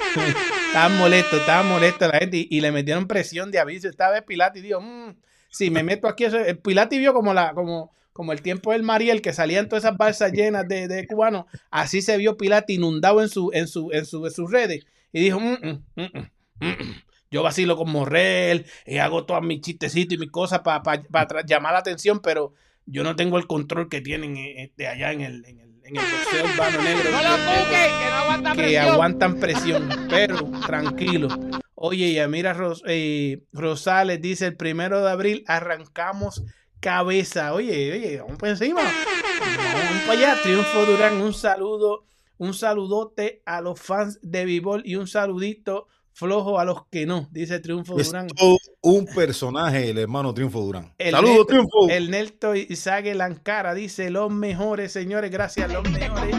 estaba 0.06 0.88
molesto, 0.98 1.36
estaba 1.36 1.62
molesto 1.64 2.08
la 2.08 2.20
gente 2.20 2.46
y, 2.48 2.60
le 2.62 2.72
metieron 2.72 3.06
presión 3.06 3.50
de 3.50 3.58
aviso. 3.58 3.90
Estaba 3.90 4.12
vez 4.12 4.22
Pilati 4.22 4.62
dijo, 4.62 4.80
mmm, 4.80 5.16
si 5.50 5.70
me 5.70 5.82
meto 5.82 6.08
aquí, 6.08 6.24
eso, 6.24 6.38
el 6.38 6.56
Pilati 6.56 6.98
vio 6.98 7.12
como 7.12 7.34
la, 7.34 7.52
como, 7.52 7.92
como 8.14 8.32
el 8.32 8.40
tiempo 8.40 8.72
del 8.72 8.82
Mariel, 8.82 9.20
que 9.20 9.34
salían 9.34 9.68
todas 9.68 9.84
esas 9.84 9.98
balsas 9.98 10.32
llenas 10.32 10.66
de, 10.66 10.88
de 10.88 11.06
cubanos, 11.06 11.44
así 11.70 12.00
se 12.00 12.16
vio 12.16 12.38
Pilati 12.38 12.76
inundado 12.76 13.20
en, 13.20 13.28
su, 13.28 13.50
en, 13.52 13.68
su, 13.68 13.90
en, 13.92 14.06
su, 14.06 14.30
sus 14.30 14.50
redes. 14.50 14.86
Y 15.12 15.20
dijo, 15.20 15.38
mmm, 15.38 15.84
mmm, 15.94 17.02
yo 17.32 17.42
vacilo 17.42 17.76
con 17.76 17.90
Morrel, 17.90 18.66
y 18.86 18.98
hago 18.98 19.24
todos 19.24 19.42
mis 19.42 19.62
chistecitos 19.62 20.14
y 20.14 20.18
mis 20.18 20.30
cosas 20.30 20.60
para 20.60 21.42
llamar 21.44 21.72
la 21.72 21.78
atención, 21.80 22.20
pero 22.20 22.52
yo 22.86 23.02
no 23.02 23.16
tengo 23.16 23.38
el 23.38 23.46
control 23.46 23.88
que 23.88 24.00
tienen 24.00 24.36
eh, 24.36 24.72
de 24.76 24.86
allá 24.86 25.12
en 25.12 25.22
el, 25.22 25.44
en 25.46 25.60
el, 25.60 25.80
en 25.84 25.96
el 25.96 26.02
boxeo 26.02 26.44
urbano 26.44 26.82
negro. 26.82 27.10
No 27.10 27.22
lo 27.22 27.36
que 27.70 28.10
no 28.10 28.16
aguantan 28.16 28.56
que 28.56 28.78
aguantan 28.78 29.40
presión, 29.40 29.88
pero 30.08 30.50
tranquilo. 30.66 31.28
Oye, 31.74 32.22
y 32.22 32.28
mira 32.28 32.56
eh, 32.86 33.42
Rosales 33.52 34.20
dice 34.20 34.46
el 34.46 34.56
primero 34.56 35.02
de 35.02 35.10
abril 35.10 35.44
arrancamos 35.46 36.44
cabeza. 36.80 37.54
Oye, 37.54 37.92
oye, 37.92 38.18
vamos 38.20 38.38
por 38.38 38.48
encima. 38.50 38.82
Vamos 38.82 40.02
para 40.06 40.12
allá. 40.12 40.42
Triunfo 40.42 40.84
Durán, 40.84 41.20
un 41.20 41.32
saludo, 41.32 42.04
un 42.38 42.54
saludote 42.54 43.42
a 43.46 43.60
los 43.60 43.80
fans 43.80 44.18
de 44.22 44.44
b 44.44 44.62
y 44.84 44.96
un 44.96 45.06
saludito 45.06 45.88
flojo 46.12 46.58
a 46.58 46.64
los 46.64 46.86
que 46.88 47.06
no, 47.06 47.28
dice 47.32 47.58
Triunfo 47.60 47.98
Es 47.98 48.08
Durán. 48.08 48.28
todo 48.28 48.58
un 48.82 49.06
personaje, 49.06 49.90
el 49.90 49.98
hermano 49.98 50.34
Triunfo 50.34 50.60
Durán. 50.60 50.94
El 50.98 51.12
Saludos, 51.12 51.46
Triunfo. 51.46 51.88
El 51.88 52.10
Nelto 52.10 52.54
Isaac 52.54 53.06
Lancara 53.14 53.74
dice 53.74 54.10
los 54.10 54.30
mejores, 54.30 54.92
señores, 54.92 55.30
gracias, 55.30 55.72
los 55.72 55.88
mejores. 55.90 56.36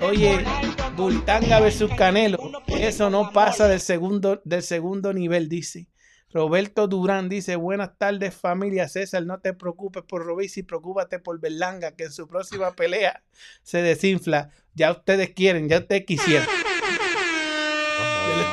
Oye, 0.00 0.44
Bultanga 0.96 1.60
versus 1.60 1.90
Canelo, 1.94 2.38
eso 2.66 3.10
no 3.10 3.32
pasa 3.32 3.68
del 3.68 3.80
segundo, 3.80 4.40
del 4.44 4.62
segundo 4.62 5.12
nivel, 5.12 5.48
dice. 5.48 5.88
Roberto 6.32 6.86
Durán 6.86 7.28
dice, 7.28 7.56
buenas 7.56 7.96
tardes 7.96 8.34
familia 8.34 8.88
César, 8.88 9.24
no 9.24 9.40
te 9.40 9.54
preocupes 9.54 10.02
por 10.02 10.26
Robisi, 10.26 10.62
preocúpate 10.62 11.18
por 11.18 11.40
Berlanga, 11.40 11.92
que 11.92 12.04
en 12.04 12.12
su 12.12 12.28
próxima 12.28 12.72
pelea 12.72 13.22
se 13.62 13.80
desinfla. 13.80 14.50
Ya 14.74 14.90
ustedes 14.90 15.30
quieren, 15.30 15.68
ya 15.68 15.78
ustedes 15.78 16.04
quisieran. 16.04 16.46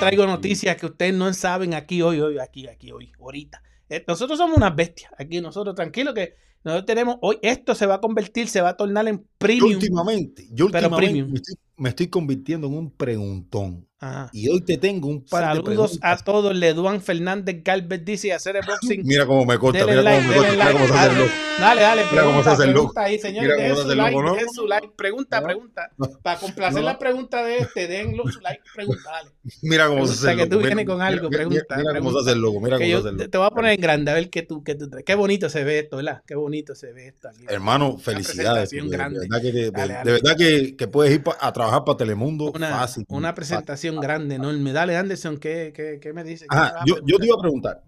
Traigo 0.05 0.25
noticias 0.25 0.75
que 0.77 0.85
ustedes 0.85 1.13
no 1.13 1.31
saben 1.33 1.73
aquí 1.73 2.01
hoy, 2.01 2.19
hoy, 2.19 2.39
aquí, 2.39 2.67
aquí, 2.67 2.91
hoy, 2.91 3.11
ahorita. 3.19 3.61
Eh, 3.89 4.03
Nosotros 4.07 4.37
somos 4.37 4.57
unas 4.57 4.75
bestias. 4.75 5.11
Aquí 5.17 5.41
nosotros, 5.41 5.75
tranquilos 5.75 6.13
que 6.13 6.35
nosotros 6.63 6.85
tenemos, 6.85 7.17
hoy 7.21 7.37
esto 7.41 7.75
se 7.75 7.85
va 7.85 7.95
a 7.95 8.01
convertir, 8.01 8.47
se 8.47 8.61
va 8.61 8.69
a 8.69 8.77
tornar 8.77 9.07
en 9.07 9.17
Yo 9.17 9.23
premium. 9.37 9.73
últimamente, 9.73 10.47
yo 10.51 10.67
Pero 10.71 10.87
últimamente 10.87 11.05
premium. 11.07 11.29
me 11.31 11.35
estoy, 11.35 11.55
me 11.77 11.89
estoy 11.89 12.07
convirtiendo 12.07 12.67
en 12.67 12.73
un 12.73 12.91
preguntón. 12.91 13.87
Ajá. 14.03 14.29
Y 14.33 14.49
hoy 14.49 14.61
te 14.61 14.77
tengo 14.77 15.07
un 15.07 15.23
par 15.23 15.41
de 15.41 15.47
Saludos 15.63 15.91
a 16.01 16.15
preguntas. 16.17 16.23
todos. 16.25 16.55
Leduan 16.55 17.01
Fernández 17.01 17.63
Galvez 17.63 18.03
dice 18.03 18.33
hacer 18.33 18.57
el 18.57 18.63
boxing. 18.67 19.01
Mira 19.05 19.25
cómo 19.25 19.45
me 19.45 19.57
corta, 19.57 19.85
mira 19.85 20.01
like, 20.01 20.17
cómo 20.27 20.29
me 20.29 20.35
corta, 20.37 20.51
mira 20.51 20.65
like. 20.65 20.73
cómo 20.73 20.87
se 20.87 20.93
hace 20.93 21.03
el 21.07 21.13
Dale, 21.13 21.19
loco. 21.25 21.31
Dale, 21.59 21.81
dale, 21.81 22.01
Mira 22.11 22.23
cómo 22.23 22.37
se 22.37 22.43
pregunta, 22.43 22.51
hace 22.51 22.63
el 22.63 22.69
loco. 22.71 22.93
pregunta 22.93 23.01
ahí, 23.03 23.19
señores. 23.19 23.49
Mira 23.49 23.55
cómo 23.63 23.75
se 23.75 23.81
hace 23.81 23.91
el 23.91 23.97
like, 23.97 24.11
loco, 24.15 24.23
¿no? 24.27 24.33
dejen 24.33 24.49
su 24.53 24.67
like. 24.67 24.89
Pregunta, 24.97 25.39
No. 25.39 25.45
pregunta. 25.47 25.91
Para 26.23 26.39
complacer 26.39 26.81
No. 26.81 26.85
la 26.87 26.99
pregunta 26.99 27.43
de 27.43 27.57
este, 27.59 27.87
denlo 27.87 28.23
su 28.27 28.39
like, 28.41 28.61
pregunta, 28.75 29.09
dale. 29.11 29.29
Mira 29.61 29.87
cómo 29.87 30.07
se 30.07 30.13
hace 30.13 30.21
Pregunta 30.25 30.31
el 30.31 30.37
que 30.37 30.43
loco. 30.43 30.49
tú 30.49 30.57
mira- 30.57 30.67
vienes 30.75 30.85
con 30.85 30.95
mira- 30.97 31.07
algo, 31.07 31.29
mira- 31.29 31.37
pregunta, 31.37 31.75
Mira 31.77 31.83
cómo 31.83 31.85
se 31.85 31.93
pregunta. 31.93 32.19
hace 32.21 32.31
el 32.31 32.39
loco, 32.41 32.59
mira 32.61 32.77
Que 32.77 32.83
cómo 32.83 32.91
se 32.93 32.99
hace 32.99 33.09
el 33.09 33.15
te, 33.17 33.23
loco. 33.23 33.31
te 33.31 33.37
voy 33.37 33.47
a 33.47 33.49
poner 33.51 33.71
en 33.73 33.81
grande 33.81 34.11
a 34.11 34.13
ver 34.15 34.29
qué 34.29 34.41
tú, 34.41 34.63
qué 34.63 34.75
tú 34.75 34.89
traes. 34.89 35.05
Qué 35.05 35.15
bonito 35.15 35.49
se 35.49 35.63
ve 35.63 35.79
esto, 35.79 35.97
¿verdad? 35.97 36.21
Qué 36.27 36.35
bonito 36.35 36.75
se 36.75 36.91
ve 36.91 37.07
esto 37.07 37.29
aquí. 37.29 37.45
Hermano, 37.47 37.97
felicidades. 37.97 38.69
presentación. 38.69 38.89
De 38.89 38.97
verdad 39.19 39.41
que, 39.41 39.51
de, 39.51 40.19
de 40.19 40.35
que, 40.35 40.75
que 40.75 40.87
puedes 40.87 41.13
ir 41.13 41.23
a 41.39 41.53
trabajar 41.53 41.83
para 41.85 41.97
Telemundo 41.97 42.51
fácil. 42.51 43.05
una 43.09 43.33
fácil. 43.33 43.92
Presentación 43.99 44.01
grande, 44.01 44.35
enorme. 44.35 44.73
Dale, 44.73 44.97
Anderson, 44.97 45.37
¿qué, 45.37 45.73
qué, 45.75 45.99
qué 46.01 46.13
me 46.13 46.23
dice? 46.23 46.45
¿Qué 46.49 46.55
Ajá, 46.55 46.65
me 46.65 46.71
vas 46.73 46.81
a 46.81 46.85
yo, 46.85 46.95
yo 47.05 47.17
te 47.17 47.25
iba 47.25 47.35
a 47.35 47.41
preguntar. 47.41 47.83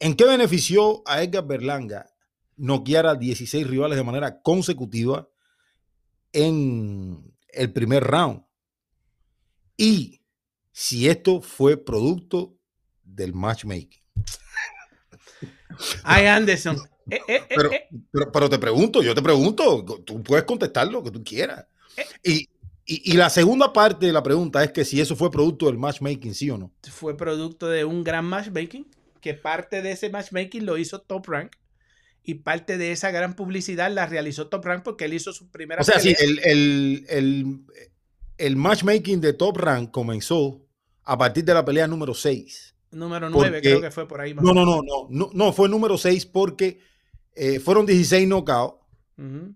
¿En 0.00 0.14
qué 0.14 0.24
benefició 0.24 1.02
a 1.06 1.22
Edgar 1.22 1.46
Berlanga 1.46 2.10
noquear 2.56 3.06
a 3.06 3.14
16 3.14 3.66
rivales 3.66 3.96
de 3.96 4.04
manera 4.04 4.40
consecutiva 4.42 5.28
en 6.32 7.34
el 7.48 7.72
primer 7.72 8.04
round? 8.04 8.42
Y 9.76 10.22
si 10.72 11.08
esto 11.08 11.40
fue 11.40 11.76
producto 11.76 12.56
del 13.02 13.34
matchmaking. 13.34 14.02
Ay, 16.04 16.26
Anderson. 16.26 16.76
Eh, 17.10 17.20
eh, 17.26 17.36
eh, 17.36 17.44
Pero, 17.48 17.72
eh. 17.72 17.88
pero, 18.10 18.32
pero 18.32 18.48
te 18.50 18.58
pregunto, 18.58 19.02
yo 19.02 19.14
te 19.14 19.22
pregunto, 19.22 19.84
tú 20.04 20.22
puedes 20.22 20.44
contestar 20.44 20.88
lo 20.88 21.02
que 21.02 21.10
tú 21.10 21.24
quieras. 21.24 21.66
Y, 22.22 22.48
y- 22.88 23.12
y 23.12 23.16
la 23.16 23.30
segunda 23.30 23.72
parte 23.72 24.06
de 24.06 24.12
la 24.12 24.22
pregunta 24.22 24.64
es 24.64 24.72
que 24.72 24.84
si 24.84 25.00
eso 25.00 25.14
fue 25.14 25.30
producto 25.30 25.66
del 25.66 25.78
matchmaking, 25.78 26.34
sí 26.34 26.50
o 26.50 26.58
no. 26.58 26.72
Fue 26.90 27.16
producto 27.16 27.68
de 27.68 27.84
un 27.84 28.02
gran 28.02 28.24
matchmaking, 28.24 28.86
que 29.20 29.34
parte 29.34 29.82
de 29.82 29.92
ese 29.92 30.10
matchmaking 30.10 30.64
lo 30.66 30.78
hizo 30.78 31.00
Top 31.00 31.26
Rank. 31.28 31.52
Y 32.22 32.34
parte 32.34 32.76
de 32.76 32.92
esa 32.92 33.10
gran 33.10 33.34
publicidad 33.34 33.90
la 33.90 34.04
realizó 34.06 34.48
Top 34.48 34.64
Rank 34.64 34.82
porque 34.82 35.06
él 35.06 35.14
hizo 35.14 35.32
su 35.32 35.48
primera 35.50 35.80
O 35.80 35.84
sea, 35.84 35.98
sí, 35.98 36.14
el, 36.18 36.38
el, 36.44 37.06
el, 37.08 37.60
el 38.36 38.56
matchmaking 38.56 39.20
de 39.20 39.32
Top 39.32 39.56
Rank 39.56 39.90
comenzó 39.90 40.62
a 41.04 41.16
partir 41.16 41.44
de 41.44 41.54
la 41.54 41.64
pelea 41.64 41.86
número 41.86 42.12
6. 42.14 42.74
Número 42.90 43.30
9, 43.30 43.48
porque- 43.58 43.60
creo 43.62 43.80
que 43.80 43.90
fue 43.90 44.06
por 44.08 44.20
ahí. 44.20 44.34
más 44.34 44.44
No, 44.44 44.52
no, 44.52 44.64
no, 44.66 44.82
no, 44.82 45.06
no, 45.10 45.30
no, 45.32 45.52
fue 45.52 45.68
número 45.70 45.96
6 45.96 46.26
porque 46.26 46.80
eh, 47.34 47.60
fueron 47.60 47.86
16 47.86 48.26
knockouts. 48.28 48.76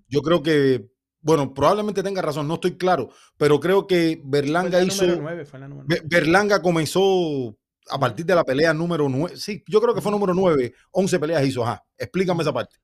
Yo 0.09 0.23
creo 0.23 0.43
que, 0.43 0.89
bueno, 1.23 1.55
probablemente 1.55 2.03
tenga 2.03 2.23
razón, 2.23 2.49
no 2.49 2.55
estoy 2.55 2.77
claro, 2.77 3.11
pero 3.37 3.61
creo 3.61 3.87
que 3.87 4.21
Fue 4.59 4.71
Berlanga 4.71 4.71
la 4.71 4.87
hizo, 4.87 5.05
número 5.05 5.17
9, 5.17 5.45
fue 5.45 5.59
la 5.61 5.69
número 5.69 5.89
Be- 5.89 6.03
Berlanga 6.05 6.63
comenzó 6.63 7.57
a 7.89 7.99
partir 7.99 8.27
de 8.27 8.35
la 8.35 8.45
pelea 8.45 8.75
número 8.75 9.09
9. 9.09 9.37
Sí, 9.37 9.63
yo 9.69 9.81
creo 9.81 9.95
que 9.95 10.01
fue 10.01 10.13
número 10.13 10.35
9, 10.35 10.75
11 10.93 11.19
peleas 11.19 11.45
hizo. 11.47 11.65
Ajá, 11.65 11.85
explícame 11.99 12.43
esa 12.43 12.53
parte. 12.53 12.77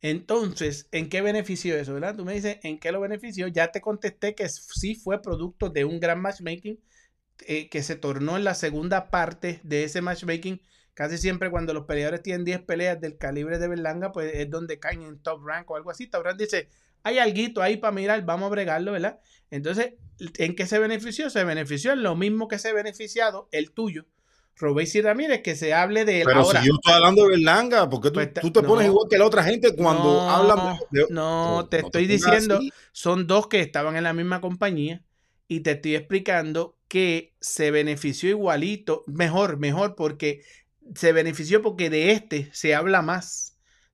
Entonces, 0.00 0.88
¿en 0.90 1.08
qué 1.08 1.20
benefició 1.22 1.76
eso, 1.76 1.94
verdad? 1.94 2.16
Tú 2.16 2.24
me 2.24 2.34
dices, 2.34 2.58
¿en 2.62 2.80
qué 2.80 2.90
lo 2.92 3.00
benefició? 3.00 3.46
Ya 3.48 3.70
te 3.70 3.80
contesté 3.80 4.34
que 4.34 4.48
sí 4.48 4.96
fue 4.96 5.22
producto 5.22 5.68
de 5.70 5.84
un 5.84 6.00
gran 6.00 6.20
matchmaking 6.20 6.80
eh, 7.46 7.68
que 7.70 7.82
se 7.82 7.96
tornó 7.96 8.36
en 8.36 8.44
la 8.44 8.54
segunda 8.54 9.10
parte 9.10 9.60
de 9.64 9.84
ese 9.84 10.02
matchmaking. 10.02 10.62
Casi 10.94 11.18
siempre 11.18 11.50
cuando 11.50 11.74
los 11.74 11.86
peleadores 11.86 12.22
tienen 12.22 12.44
10 12.44 12.62
peleas 12.62 13.00
del 13.00 13.18
calibre 13.18 13.58
de 13.58 13.68
Berlanga, 13.68 14.12
pues 14.12 14.32
es 14.34 14.50
donde 14.50 14.80
caen 14.80 15.02
en 15.02 15.22
top 15.22 15.46
rank 15.46 15.70
o 15.70 15.76
algo 15.76 15.90
así. 15.90 16.08
Top 16.08 16.24
rank 16.24 16.38
dice, 16.38 16.68
hay 17.02 17.18
alguito 17.18 17.62
ahí 17.62 17.76
para 17.76 17.92
mirar, 17.92 18.24
vamos 18.24 18.46
a 18.46 18.50
bregarlo, 18.50 18.92
¿verdad? 18.92 19.20
Entonces, 19.50 19.94
¿en 20.38 20.54
qué 20.54 20.66
se 20.66 20.78
benefició? 20.78 21.30
Se 21.30 21.44
benefició 21.44 21.92
en 21.92 22.02
lo 22.02 22.16
mismo 22.16 22.48
que 22.48 22.58
se 22.58 22.68
ha 22.68 22.72
beneficiado 22.72 23.48
el 23.52 23.72
tuyo, 23.72 24.06
Robéis 24.56 24.94
y 24.94 25.02
Ramírez, 25.02 25.42
que 25.42 25.56
se 25.56 25.74
hable 25.74 26.04
de 26.04 26.20
él. 26.20 26.26
Pero 26.26 26.40
Ahora, 26.40 26.60
si 26.60 26.68
yo 26.68 26.74
estoy 26.74 26.92
hablando 26.92 27.22
de 27.22 27.28
Berlanga, 27.30 27.88
¿por 27.88 28.00
qué 28.00 28.08
tú, 28.10 28.14
Pues 28.14 28.34
tú 28.34 28.52
te 28.52 28.62
pones 28.62 28.86
igual 28.86 29.06
que 29.10 29.18
la 29.18 29.26
otra 29.26 29.42
gente 29.42 29.74
cuando 29.74 30.04
No, 30.04 30.30
hablan 30.30 30.78
de, 30.90 31.06
no, 31.10 31.66
te 31.70 31.78
estoy 31.80 32.06
diciendo, 32.06 32.56
así. 32.56 32.70
son 32.92 33.26
dos 33.26 33.48
que 33.48 33.60
estaban 33.60 33.96
en 33.96 34.04
la 34.04 34.12
misma 34.12 34.40
compañía 34.40 35.02
y 35.48 35.60
te 35.60 35.72
estoy 35.72 35.96
explicando 35.96 36.76
que 36.88 37.34
se 37.40 37.70
benefició 37.70 38.28
igualito, 38.28 39.04
mejor, 39.06 39.56
mejor, 39.58 39.94
porque 39.96 40.42
se 40.94 41.12
benefició 41.12 41.62
porque 41.62 41.90
de 41.90 42.12
este 42.12 42.50
se 42.52 42.74
habla 42.74 43.02
más. 43.02 43.51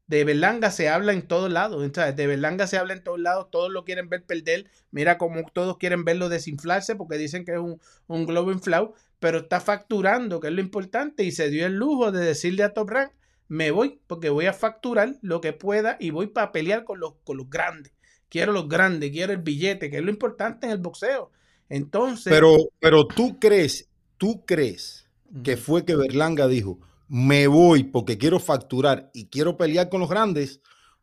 De 0.08 0.24
Berlanga 0.24 0.70
se 0.70 0.88
habla 0.88 1.12
en 1.12 1.22
todos 1.22 1.52
lados. 1.52 1.92
De 1.92 2.26
Berlanga 2.26 2.66
se 2.66 2.78
habla 2.78 2.94
en 2.94 3.04
todos 3.04 3.20
lados. 3.20 3.48
Todos 3.50 3.70
lo 3.70 3.84
quieren 3.84 4.08
ver 4.08 4.24
perder. 4.24 4.70
Mira 4.90 5.18
como 5.18 5.44
todos 5.52 5.76
quieren 5.76 6.04
verlo 6.04 6.28
desinflarse 6.30 6.96
porque 6.96 7.18
dicen 7.18 7.44
que 7.44 7.52
es 7.52 7.58
un, 7.58 7.78
un 8.06 8.26
globo 8.26 8.50
inflado. 8.50 8.94
Pero 9.20 9.38
está 9.38 9.60
facturando, 9.60 10.40
que 10.40 10.48
es 10.48 10.54
lo 10.54 10.62
importante. 10.62 11.24
Y 11.24 11.30
se 11.30 11.50
dio 11.50 11.66
el 11.66 11.74
lujo 11.74 12.10
de 12.10 12.24
decirle 12.24 12.62
a 12.62 12.72
Top 12.72 12.88
Rank, 12.88 13.12
me 13.48 13.70
voy 13.70 14.00
porque 14.06 14.30
voy 14.30 14.46
a 14.46 14.52
facturar 14.52 15.16
lo 15.20 15.40
que 15.40 15.52
pueda 15.52 15.96
y 16.00 16.10
voy 16.10 16.28
para 16.28 16.52
pelear 16.52 16.84
con 16.84 17.00
los, 17.00 17.14
con 17.24 17.36
los 17.36 17.50
grandes. 17.50 17.92
Quiero 18.28 18.52
los 18.52 18.68
grandes, 18.68 19.10
quiero 19.10 19.32
el 19.32 19.38
billete, 19.38 19.90
que 19.90 19.98
es 19.98 20.02
lo 20.02 20.10
importante 20.10 20.66
en 20.66 20.72
el 20.72 20.78
boxeo. 20.78 21.30
Entonces... 21.68 22.32
Pero, 22.32 22.56
pero 22.78 23.06
tú 23.06 23.38
crees, 23.38 23.88
tú 24.16 24.44
crees 24.44 25.06
que 25.42 25.56
fue 25.56 25.84
que 25.84 25.96
Berlanga 25.96 26.46
dijo, 26.46 26.78
me 27.08 27.46
voy 27.46 27.84
porque 27.84 28.18
quiero 28.18 28.38
facturar 28.38 29.10
y 29.12 29.28
quiero 29.28 29.56
pelear 29.56 29.88
con 29.88 30.00
los 30.00 30.10
grandes, 30.10 30.60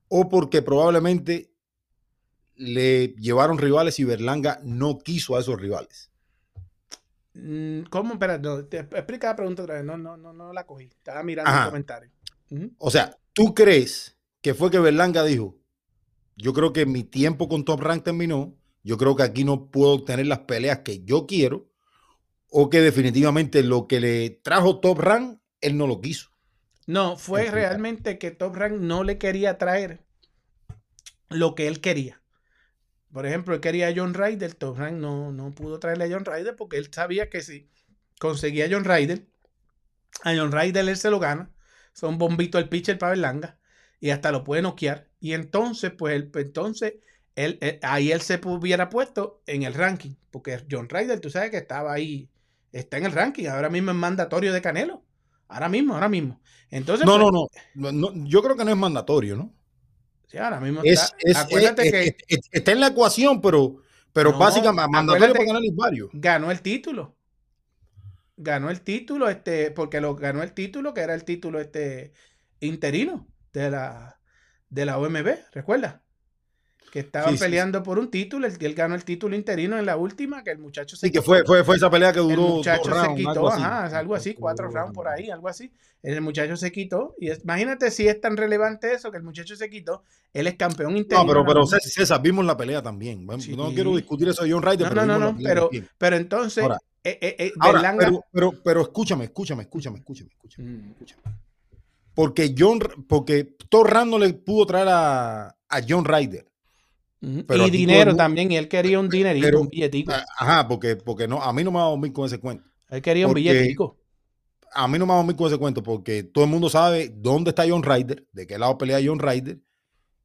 o 0.07 0.29
porque 0.29 0.61
probablemente 0.61 1.51
le 2.55 3.09
llevaron 3.17 3.57
rivales 3.57 3.99
y 3.99 4.03
Berlanga 4.03 4.59
no 4.63 4.99
quiso 4.99 5.35
a 5.35 5.41
esos 5.41 5.59
rivales. 5.59 6.11
Mm, 7.33 7.81
¿Cómo? 7.89 8.13
Espera, 8.13 8.37
no, 8.37 8.65
te 8.65 8.79
explica 8.79 9.27
la 9.27 9.35
pregunta 9.35 9.63
otra 9.63 9.75
vez. 9.75 9.83
No, 9.83 9.97
no, 9.97 10.15
no, 10.15 10.31
no 10.31 10.53
la 10.53 10.65
cogí. 10.65 10.85
Estaba 10.85 11.21
mirando 11.23 11.51
Ajá. 11.51 11.63
el 11.63 11.69
comentario. 11.69 12.11
O 12.77 12.89
sea, 12.89 13.17
¿tú 13.33 13.53
crees 13.53 14.17
que 14.41 14.53
fue 14.53 14.71
que 14.71 14.79
Berlanga 14.79 15.23
dijo, 15.23 15.57
yo 16.37 16.53
creo 16.53 16.71
que 16.71 16.85
mi 16.85 17.03
tiempo 17.03 17.49
con 17.49 17.65
Top 17.65 17.81
Rank 17.81 18.03
terminó, 18.03 18.55
yo 18.83 18.97
creo 18.97 19.15
que 19.15 19.23
aquí 19.23 19.43
no 19.43 19.71
puedo 19.71 19.93
obtener 19.93 20.27
las 20.27 20.39
peleas 20.39 20.79
que 20.79 21.03
yo 21.03 21.25
quiero, 21.25 21.67
o 22.49 22.69
que 22.69 22.81
definitivamente 22.81 23.63
lo 23.63 23.87
que 23.87 23.99
le 23.99 24.29
trajo 24.29 24.79
Top 24.79 24.99
Rank, 24.99 25.39
él 25.61 25.77
no 25.77 25.87
lo 25.87 26.01
quiso? 26.01 26.29
No, 26.87 27.17
fue 27.17 27.51
realmente 27.51 28.17
que 28.17 28.31
Top 28.31 28.55
Rank 28.55 28.73
no 28.73 29.03
le 29.03 29.17
quería 29.19 29.57
traer 29.57 30.05
lo 31.29 31.55
que 31.55 31.67
él 31.67 31.81
quería. 31.81 32.21
Por 33.13 33.27
ejemplo, 33.27 33.55
él 33.55 33.61
quería 33.61 33.89
a 33.89 33.93
John 33.95 34.13
Ryder, 34.15 34.55
Top 34.55 34.77
Rank 34.77 34.95
no, 34.95 35.33
no 35.33 35.55
pudo 35.55 35.79
traerle 35.79 36.05
a 36.05 36.09
John 36.11 36.25
Ryder 36.25 36.55
porque 36.57 36.77
él 36.77 36.89
sabía 36.93 37.29
que 37.31 37.41
si 37.43 37.69
conseguía 38.19 38.65
a 38.65 38.69
John 38.71 38.85
Ryder, 38.85 39.27
a 40.23 40.35
John 40.35 40.51
Ryder 40.53 40.89
él 40.89 40.97
se 40.97 41.11
lo 41.11 41.19
gana, 41.19 41.51
son 41.93 42.19
bombito 42.19 42.59
el 42.59 42.69
pitcher 42.69 42.99
para 42.99 43.11
Berlanga 43.11 43.59
y 44.01 44.11
hasta 44.11 44.31
lo 44.33 44.43
puede 44.45 44.63
noquear. 44.63 45.09
Y 45.21 45.33
entonces, 45.33 45.91
pues, 45.97 46.15
él, 46.15 46.29
pues, 46.31 46.47
entonces, 46.47 46.95
él, 47.35 47.59
él- 47.61 47.79
ahí 47.83 48.11
él 48.11 48.21
se 48.21 48.41
hubiera 48.45 48.89
puesto 48.89 49.43
en 49.47 49.63
el 49.63 49.75
ranking, 49.75 50.15
porque 50.31 50.65
John 50.71 50.89
Ryder, 50.89 51.21
tú 51.21 51.31
sabes 51.31 51.51
que 51.51 51.57
estaba 51.59 51.93
ahí, 51.93 52.29
está 52.73 52.97
en 52.97 53.05
el 53.05 53.13
ranking, 53.13 53.47
ahora 53.47 53.69
mismo 53.69 53.91
es 53.91 53.97
mandatorio 53.97 54.53
de 54.53 54.61
Canelo. 54.63 55.04
Ahora 55.47 55.69
mismo, 55.69 55.93
ahora 55.93 56.09
mismo. 56.09 56.41
Entonces, 56.69 57.05
No, 57.05 57.17
pues, 57.19 57.53
no, 57.75 57.91
no, 57.91 58.27
Yo 58.27 58.41
creo 58.41 58.55
que 58.55 58.65
no 58.65 58.71
es 58.71 58.77
mandatorio, 58.77 59.35
¿no? 59.35 59.53
sí, 60.27 60.37
ahora 60.37 60.59
mismo 60.59 60.81
Es, 60.83 61.03
está. 61.03 61.15
es- 61.19 61.37
acuérdate 61.37 61.83
es- 61.85 61.91
que 61.91 62.03
es- 62.03 62.15
es- 62.27 62.49
está 62.51 62.71
en 62.71 62.79
la 62.79 62.87
ecuación, 62.87 63.41
pero, 63.41 63.77
pero 64.11 64.31
No, 64.31 64.39
básicamente 64.39 64.91
mandatorio 64.91 65.33
para 65.33 65.45
ganar 65.45 65.63
es 65.63 65.75
varios. 65.75 66.09
ganó 66.13 66.51
el 66.51 66.61
título. 66.61 67.15
Ganó 68.37 68.69
el 68.69 68.81
título, 68.81 69.29
este, 69.29 69.71
porque 69.71 70.01
lo 70.01 70.15
ganó 70.15 70.43
el 70.43 70.53
título, 70.53 70.93
que 70.93 71.01
era 71.01 71.13
el 71.13 71.23
título 71.23 71.59
este 71.61 72.11
interino 72.59 73.27
de 73.53 73.69
la, 73.71 74.19
de 74.69 74.85
la 74.85 74.97
OMB, 74.97 75.37
¿recuerda? 75.53 76.01
Que 76.95 77.01
estaban 77.01 77.31
Sí, 77.31 77.37
sí, 77.37 77.43
peleando 77.43 77.83
por 77.83 77.99
un 77.99 78.09
título, 78.09 78.47
él, 78.47 78.53
él 78.57 78.73
ganó 78.73 78.95
el 78.95 79.03
título 79.03 79.35
interino 79.35 79.77
en 79.77 79.85
la 79.85 79.97
última, 79.97 80.45
que 80.45 80.51
el 80.51 80.59
muchacho 80.59 80.95
se 80.95 81.07
Sí, 81.07 81.11
que 81.11 81.21
fue, 81.21 81.43
fue, 81.43 81.61
fue 81.65 81.75
esa 81.75 81.89
pelea 81.89 82.13
que 82.13 82.19
el 82.19 82.29
duró 82.29 82.41
dos 82.43 82.51
muchacho 82.55 82.89
rounds, 82.89 83.09
se 83.09 83.15
quitó, 83.17 83.29
algo 83.31 83.49
así. 83.49 83.61
ajá, 83.63 83.97
algo 83.99 84.15
así, 84.15 84.33
cuatro 84.33 84.69
rounds 84.69 84.93
por 84.93 85.09
ahí, 85.09 85.29
algo 85.29 85.49
así. 85.49 85.73
El 86.01 86.21
muchacho 86.21 86.55
se 86.55 86.71
quitó. 86.71 87.13
Y 87.19 87.31
es- 87.31 87.43
imagínate 87.43 87.91
si 87.91 88.07
es 88.07 88.21
tan 88.21 88.37
relevante 88.37 88.93
eso 88.93 89.11
que 89.11 89.17
el 89.17 89.23
muchacho 89.23 89.57
se 89.57 89.69
quitó. 89.69 90.03
Él 90.31 90.47
es 90.47 90.55
campeón 90.55 90.95
interino. 90.95 91.25
No, 91.25 91.43
pero, 91.43 91.45
pero. 91.45 91.65
César, 91.65 92.21
vimos 92.21 92.45
la 92.45 92.55
pelea 92.55 92.81
también. 92.81 93.25
No 93.25 93.73
quiero 93.73 93.93
discutir 93.93 94.29
eso 94.29 94.45
de 94.45 94.53
John 94.53 94.63
Ryder, 94.63 94.83
No, 94.83 94.89
pero 94.89 95.05
no, 95.05 95.19
no, 95.19 95.31
no, 95.33 95.37
pero, 95.43 95.69
pero 95.97 96.15
entonces, 96.15 96.63
Ahora- 96.63 96.77
eh, 97.03 97.17
eh, 97.21 97.35
eh, 97.39 97.51
Ahora, 97.59 97.93
pero, 97.99 98.23
pero, 98.31 98.53
pero 98.63 98.81
escúchame, 98.83 99.25
escúchame, 99.25 99.63
escúchame, 99.63 99.97
escúchame, 99.97 100.29
escúchame. 100.31 100.69
Mm. 100.69 100.91
escúchame. 100.91 101.21
Porque 102.13 102.55
John, 102.57 102.79
porque 103.09 103.55
Thor 103.69 103.93
le 104.17 104.33
pudo 104.35 104.65
traer 104.65 104.87
a, 104.89 105.47
a 105.67 105.81
John 105.85 106.05
Ryder. 106.05 106.47
Pero 107.19 107.67
y 107.67 107.69
dinero 107.71 108.11
el 108.11 108.17
también, 108.17 108.51
y 108.51 108.57
él 108.57 108.67
quería 108.67 108.99
un 108.99 109.09
dinerito, 109.09 109.47
pero- 109.47 109.61
un 109.61 109.69
billetico. 109.69 110.11
Ajá, 110.37 110.67
porque, 110.67 110.95
porque 110.95 111.27
no, 111.27 111.41
a 111.41 111.51
mí 111.53 111.63
no 111.63 111.71
me 111.71 111.77
va 111.79 111.85
a 111.85 111.89
dormir 111.89 112.13
con 112.13 112.25
ese 112.25 112.39
cuento. 112.39 112.63
él 112.89 113.01
quería 113.01 113.27
un 113.27 113.33
billetico. 113.33 113.97
A 114.73 114.87
mí 114.87 114.99
no 114.99 115.05
me 115.05 115.09
va 115.09 115.15
a 115.15 115.17
dormir 115.19 115.35
con 115.35 115.47
ese 115.47 115.57
cuento 115.57 115.81
porque 115.81 116.23
todo 116.23 116.43
el 116.43 116.49
mundo 116.49 116.69
sabe 116.69 117.09
dónde 117.15 117.49
está 117.51 117.63
John 117.67 117.81
Ryder, 117.81 118.25
de 118.31 118.45
qué 118.45 118.59
lado 118.59 118.77
pelea 118.77 118.99
John 119.03 119.19
Ryder, 119.19 119.59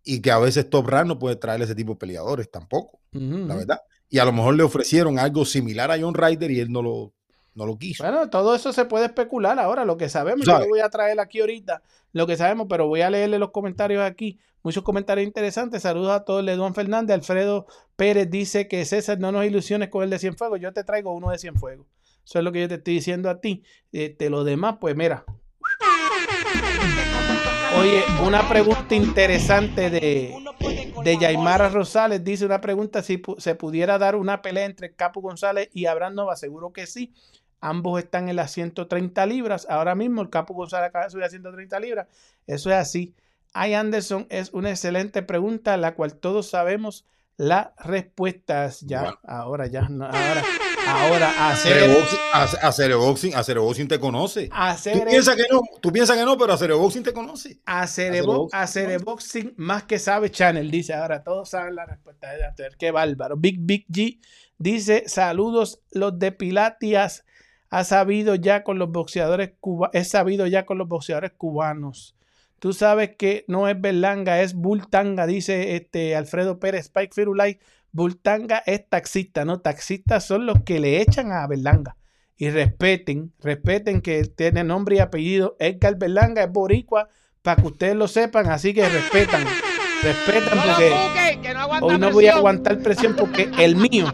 y 0.03 0.20
que 0.20 0.31
a 0.31 0.38
veces 0.38 0.68
Top 0.68 0.88
Rand 0.88 1.09
no 1.09 1.18
puede 1.18 1.37
traer 1.37 1.62
ese 1.62 1.74
tipo 1.74 1.92
de 1.92 1.98
peleadores 1.98 2.50
tampoco, 2.50 3.00
la 3.12 3.55
verdad. 3.57 3.81
Y 4.09 4.18
a 4.18 4.24
lo 4.24 4.33
mejor 4.33 4.57
le 4.57 4.64
ofrecieron 4.64 5.18
algo 5.18 5.44
similar 5.44 5.90
a 5.90 6.00
John 6.00 6.14
Ryder 6.14 6.50
y 6.50 6.59
él 6.61 6.72
no 6.72 6.83
lo, 6.83 7.14
no 7.54 7.66
lo 7.66 7.76
quiso. 7.78 8.02
Bueno, 8.04 8.28
todo 8.30 8.54
eso 8.54 8.72
se 8.72 8.84
puede 8.84 9.06
especular 9.06 9.58
ahora, 9.58 9.84
lo 9.84 9.96
que 9.96 10.08
sabemos, 10.08 10.46
yo 10.46 10.52
lo 10.60 10.68
voy 10.68 10.80
a 10.80 10.88
traer 10.88 11.18
aquí 11.20 11.40
ahorita, 11.40 11.82
lo 12.12 12.26
que 12.26 12.36
sabemos, 12.36 12.66
pero 12.68 12.86
voy 12.86 13.00
a 13.02 13.10
leerle 13.10 13.38
los 13.38 13.50
comentarios 13.50 14.02
aquí, 14.02 14.38
muchos 14.62 14.82
comentarios 14.84 15.26
interesantes, 15.26 15.82
saludos 15.82 16.12
a 16.12 16.24
todos, 16.24 16.44
Leduan 16.44 16.74
Fernández, 16.74 17.14
Alfredo 17.14 17.66
Pérez 17.96 18.30
dice 18.30 18.68
que 18.68 18.84
César 18.84 19.18
no 19.18 19.32
nos 19.32 19.44
ilusiones 19.44 19.88
con 19.88 20.02
el 20.04 20.10
de 20.10 20.18
Cienfuegos, 20.18 20.60
yo 20.60 20.72
te 20.72 20.84
traigo 20.84 21.12
uno 21.12 21.30
de 21.30 21.38
Cienfuegos, 21.38 21.86
eso 22.24 22.38
es 22.38 22.44
lo 22.44 22.52
que 22.52 22.60
yo 22.60 22.68
te 22.68 22.74
estoy 22.76 22.94
diciendo 22.94 23.28
a 23.30 23.40
ti, 23.40 23.62
este, 23.92 24.30
lo 24.30 24.44
demás, 24.44 24.76
pues 24.80 24.94
mira. 24.96 25.24
Oye, 27.78 28.02
una 28.26 28.48
pregunta 28.48 28.94
interesante 28.94 29.90
de, 29.90 30.34
de 31.04 31.18
Yaimara 31.18 31.68
Rosales. 31.68 32.22
Dice 32.24 32.44
una 32.44 32.60
pregunta 32.60 33.00
si 33.02 33.16
pu- 33.18 33.38
se 33.38 33.54
pudiera 33.54 33.96
dar 33.96 34.16
una 34.16 34.42
pelea 34.42 34.64
entre 34.66 34.92
Capo 34.94 35.20
González 35.20 35.70
y 35.72 35.86
Abraham 35.86 36.14
Nova, 36.14 36.36
seguro 36.36 36.72
que 36.72 36.86
sí. 36.86 37.12
Ambos 37.61 38.03
están 38.03 38.29
en 38.29 38.37
las 38.37 38.53
130 38.53 39.27
libras. 39.27 39.66
Ahora 39.68 39.94
mismo 39.94 40.23
el 40.23 40.31
Capo 40.31 40.55
González 40.55 40.88
acaba 40.88 41.05
de 41.05 41.11
subir 41.11 41.25
a 41.25 41.29
130 41.31 41.79
libras. 41.81 42.07
Eso 42.46 42.70
es 42.70 42.77
así. 42.77 43.14
Ay 43.53 43.75
Anderson 43.75 44.27
es 44.31 44.53
una 44.53 44.70
excelente 44.70 45.23
pregunta, 45.23 45.77
la 45.77 45.94
cual 45.94 46.14
todos 46.14 46.49
sabemos 46.49 47.05
las 47.37 47.68
respuestas. 47.79 48.81
Ya, 48.83 49.01
Bueno. 49.03 49.18
ahora, 49.25 49.66
ya, 49.66 49.88
no, 49.88 50.05
ahora, 50.05 50.44
ahora, 50.87 51.51
hacer, 51.51 51.73
Cereboxing, 51.73 52.18
a, 52.35 52.42
a 52.68 52.73
Cereboxing, 52.73 53.35
a 53.35 53.42
Cereboxing 53.44 53.88
te 53.88 53.99
conoce. 53.99 54.49
Tú 54.49 55.05
piensas 55.07 55.37
que 55.37 55.44
no, 55.51 55.62
tú 55.81 55.92
piensas 55.92 56.16
que 56.18 56.25
no, 56.25 56.37
pero 56.37 56.53
a 56.53 56.59
Cereboxing 56.59 57.03
te 57.03 57.12
conoce. 57.12 57.59
hacer, 57.64 58.12
Cereboxing, 58.12 58.59
hacer 58.61 59.03
boxing 59.03 59.55
más 59.57 59.85
que 59.85 59.99
sabe 59.99 60.31
Channel, 60.31 60.70
dice. 60.70 60.92
Ahora 60.94 61.23
todos 61.25 61.49
saben 61.51 61.75
la 61.75 61.87
respuesta. 61.87 62.29
Qué 62.79 62.90
bárbaro. 62.90 63.37
Big 63.37 63.57
Big 63.61 63.87
G 63.88 64.20
dice: 64.59 65.05
Saludos, 65.07 65.81
los 65.92 66.18
de 66.18 66.33
Pilatias. 66.33 67.25
Ha 67.70 67.85
sabido 67.85 68.35
ya 68.35 68.64
con 68.64 68.78
los 68.78 68.90
boxeadores 68.90 69.52
cubanos. 69.61 69.94
Es 69.94 70.09
sabido 70.09 70.46
ya 70.46 70.66
con 70.66 70.78
los 70.78 70.88
boxeadores 70.88 71.33
cubanos. 71.37 72.16
Tú 72.59 72.72
sabes 72.74 73.16
que 73.16 73.44
no 73.48 73.68
es 73.68 73.80
Berlanga, 73.80 74.42
es 74.42 74.54
Bultanga, 74.54 75.26
dice 75.26 75.76
este 75.76 76.14
Alfredo 76.14 76.59
Pérez, 76.59 76.87
Spike 76.87 77.14
Firulay. 77.14 77.59
Bultanga 77.92 78.62
es 78.66 78.88
taxista, 78.88 79.44
¿no? 79.44 79.61
Taxistas 79.61 80.26
son 80.26 80.46
los 80.46 80.62
que 80.62 80.78
le 80.78 81.00
echan 81.00 81.33
a 81.33 81.46
Berlanga. 81.46 81.96
Y 82.37 82.50
respeten, 82.50 83.33
respeten 83.40 84.00
que 84.00 84.24
tiene 84.24 84.64
nombre 84.64 84.96
y 84.96 84.98
apellido. 84.98 85.56
Edgar 85.59 85.96
Berlanga 85.96 86.42
es 86.42 86.52
boricua, 86.52 87.09
para 87.42 87.61
que 87.61 87.68
ustedes 87.68 87.96
lo 87.96 88.09
sepan, 88.09 88.50
así 88.50 88.74
que 88.74 88.88
respetan. 88.88 89.44
Respetan 90.02 90.59
porque 90.59 91.54
no 91.54 91.87
hoy 91.87 91.98
no 91.98 92.11
voy 92.11 92.26
a 92.26 92.37
aguantar 92.37 92.78
presión 92.80 93.14
porque 93.16 93.50
el 93.59 93.76
mío, 93.76 94.06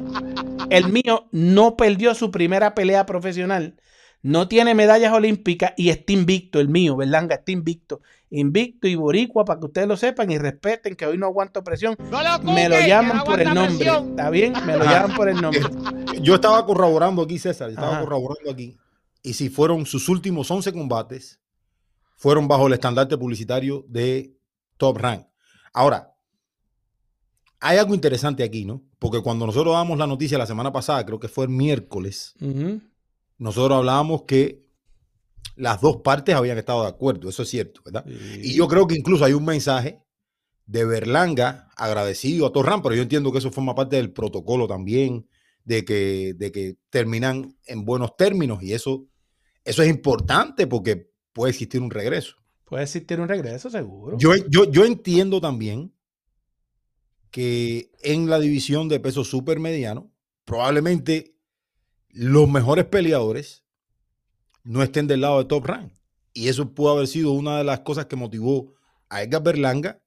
el 0.70 0.92
mío 0.92 1.28
no 1.32 1.76
perdió 1.76 2.14
su 2.14 2.30
primera 2.30 2.74
pelea 2.74 3.06
profesional. 3.06 3.76
No 4.22 4.48
tiene 4.48 4.74
medallas 4.74 5.12
olímpicas 5.12 5.72
y 5.76 5.90
está 5.90 6.12
invicto, 6.12 6.58
el 6.58 6.68
mío, 6.68 6.96
Berlanga 6.96 7.36
está 7.36 7.52
invicto. 7.52 8.00
Invicto 8.30 8.88
y 8.88 8.96
boricua 8.96 9.44
para 9.44 9.60
que 9.60 9.66
ustedes 9.66 9.86
lo 9.86 9.96
sepan 9.96 10.30
y 10.32 10.38
respeten 10.38 10.96
que 10.96 11.06
hoy 11.06 11.16
no 11.16 11.26
aguanto 11.26 11.62
presión. 11.62 11.94
No 12.10 12.22
lo 12.22 12.52
Me 12.52 12.68
lo 12.68 12.80
llaman 12.80 13.18
no 13.18 13.24
por 13.24 13.40
el 13.40 13.54
nombre. 13.54 13.76
presión. 13.76 14.10
¿Está 14.10 14.30
bien? 14.30 14.52
Me 14.66 14.76
lo 14.76 14.82
Ajá. 14.82 14.92
llaman 15.02 15.16
por 15.16 15.28
el 15.28 15.40
nombre. 15.40 15.62
Yo 16.20 16.34
estaba 16.34 16.64
corroborando 16.66 17.22
aquí, 17.22 17.38
César, 17.38 17.70
estaba 17.70 17.92
Ajá. 17.92 18.00
corroborando 18.00 18.50
aquí. 18.50 18.76
Y 19.22 19.34
si 19.34 19.48
fueron 19.48 19.86
sus 19.86 20.08
últimos 20.08 20.50
11 20.50 20.72
combates, 20.72 21.40
fueron 22.16 22.48
bajo 22.48 22.66
el 22.66 22.72
estandarte 22.72 23.16
publicitario 23.16 23.84
de 23.88 24.34
Top 24.76 24.96
Rank. 24.98 25.26
Ahora, 25.72 26.15
hay 27.66 27.78
algo 27.78 27.94
interesante 27.94 28.42
aquí, 28.42 28.64
¿no? 28.64 28.82
Porque 28.98 29.20
cuando 29.20 29.46
nosotros 29.46 29.74
damos 29.74 29.98
la 29.98 30.06
noticia 30.06 30.38
la 30.38 30.46
semana 30.46 30.72
pasada, 30.72 31.04
creo 31.04 31.18
que 31.18 31.28
fue 31.28 31.44
el 31.44 31.50
miércoles, 31.50 32.34
nosotros 33.38 33.78
hablábamos 33.78 34.22
que 34.22 34.66
las 35.56 35.80
dos 35.80 35.98
partes 35.98 36.34
habían 36.34 36.58
estado 36.58 36.82
de 36.82 36.88
acuerdo, 36.88 37.28
eso 37.28 37.42
es 37.42 37.48
cierto, 37.48 37.80
¿verdad? 37.84 38.04
Y 38.06 38.54
yo 38.54 38.68
creo 38.68 38.86
que 38.86 38.94
incluso 38.94 39.24
hay 39.24 39.32
un 39.32 39.44
mensaje 39.44 40.02
de 40.66 40.84
Berlanga 40.84 41.70
agradecido 41.76 42.46
a 42.46 42.52
Torran, 42.52 42.82
pero 42.82 42.94
yo 42.94 43.02
entiendo 43.02 43.32
que 43.32 43.38
eso 43.38 43.50
forma 43.50 43.74
parte 43.74 43.96
del 43.96 44.12
protocolo 44.12 44.66
también, 44.66 45.28
de 45.64 45.84
que, 45.84 46.34
de 46.36 46.52
que 46.52 46.76
terminan 46.90 47.56
en 47.66 47.84
buenos 47.84 48.16
términos 48.16 48.62
y 48.62 48.72
eso, 48.72 49.08
eso 49.64 49.82
es 49.82 49.88
importante 49.88 50.66
porque 50.66 51.10
puede 51.32 51.50
existir 51.50 51.80
un 51.80 51.90
regreso. 51.90 52.36
Puede 52.64 52.84
existir 52.84 53.20
un 53.20 53.28
regreso, 53.28 53.70
seguro. 53.70 54.16
Yo, 54.18 54.32
yo, 54.48 54.70
yo 54.70 54.84
entiendo 54.84 55.40
también 55.40 55.95
que 57.30 57.90
en 58.02 58.28
la 58.28 58.38
división 58.38 58.88
de 58.88 59.00
peso 59.00 59.24
supermediano, 59.24 60.12
probablemente 60.44 61.36
los 62.10 62.48
mejores 62.48 62.86
peleadores 62.86 63.64
no 64.64 64.82
estén 64.82 65.06
del 65.06 65.20
lado 65.20 65.38
de 65.38 65.44
Top 65.44 65.66
Rank. 65.66 65.92
Y 66.32 66.48
eso 66.48 66.74
pudo 66.74 66.90
haber 66.90 67.06
sido 67.06 67.32
una 67.32 67.58
de 67.58 67.64
las 67.64 67.80
cosas 67.80 68.06
que 68.06 68.16
motivó 68.16 68.74
a 69.08 69.22
Edgar 69.22 69.42
Berlanga 69.42 70.02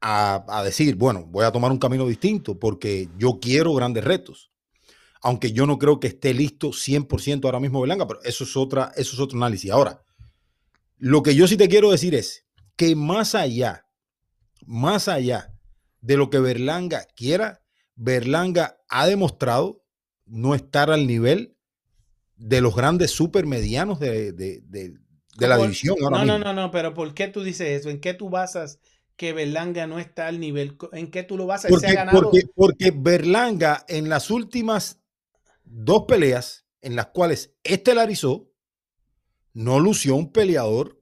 a, 0.00 0.44
a 0.48 0.64
decir, 0.64 0.96
bueno, 0.96 1.24
voy 1.26 1.44
a 1.44 1.52
tomar 1.52 1.70
un 1.70 1.78
camino 1.78 2.06
distinto 2.06 2.58
porque 2.58 3.08
yo 3.16 3.38
quiero 3.40 3.74
grandes 3.74 4.04
retos. 4.04 4.50
Aunque 5.22 5.52
yo 5.52 5.66
no 5.66 5.78
creo 5.78 6.00
que 6.00 6.08
esté 6.08 6.34
listo 6.34 6.68
100% 6.68 7.44
ahora 7.44 7.60
mismo 7.60 7.80
Berlanga, 7.80 8.06
pero 8.06 8.22
eso 8.22 8.44
es, 8.44 8.56
otra, 8.56 8.92
eso 8.96 9.14
es 9.14 9.20
otro 9.20 9.38
análisis. 9.38 9.70
Ahora, 9.70 10.02
lo 10.98 11.22
que 11.22 11.34
yo 11.34 11.48
sí 11.48 11.56
te 11.56 11.68
quiero 11.68 11.90
decir 11.90 12.14
es 12.14 12.46
que 12.76 12.94
más 12.94 13.34
allá, 13.34 13.86
más 14.66 15.08
allá 15.08 15.53
de 16.04 16.18
lo 16.18 16.28
que 16.28 16.38
Berlanga 16.38 17.06
quiera, 17.16 17.62
Berlanga 17.94 18.76
ha 18.90 19.06
demostrado 19.06 19.82
no 20.26 20.54
estar 20.54 20.90
al 20.90 21.06
nivel 21.06 21.56
de 22.36 22.60
los 22.60 22.76
grandes 22.76 23.10
supermedianos 23.10 24.00
de, 24.00 24.32
de, 24.32 24.60
de, 24.66 24.98
de 25.38 25.48
la 25.48 25.56
división. 25.56 25.96
Ahora 26.02 26.18
No, 26.18 26.24
no, 26.26 26.34
mismo. 26.34 26.44
no, 26.44 26.52
no, 26.52 26.70
pero 26.70 26.92
¿por 26.92 27.14
qué 27.14 27.28
tú 27.28 27.42
dices 27.42 27.68
eso? 27.80 27.88
¿En 27.88 28.00
qué 28.00 28.12
tú 28.12 28.28
basas 28.28 28.80
que 29.16 29.32
Berlanga 29.32 29.86
no 29.86 29.98
está 29.98 30.26
al 30.26 30.40
nivel? 30.40 30.76
¿En 30.92 31.10
qué 31.10 31.22
tú 31.22 31.38
lo 31.38 31.46
basas? 31.46 31.72
Ha 31.82 31.92
ganado. 31.92 32.20
porque, 32.20 32.42
porque 32.54 32.92
Berlanga 32.94 33.84
en 33.88 34.10
las 34.10 34.30
últimas 34.30 35.00
dos 35.64 36.04
peleas 36.06 36.66
en 36.82 36.96
las 36.96 37.06
cuales 37.06 37.54
estelarizó, 37.62 38.50
no 39.54 39.80
lució 39.80 40.16
un 40.16 40.32
peleador 40.32 41.00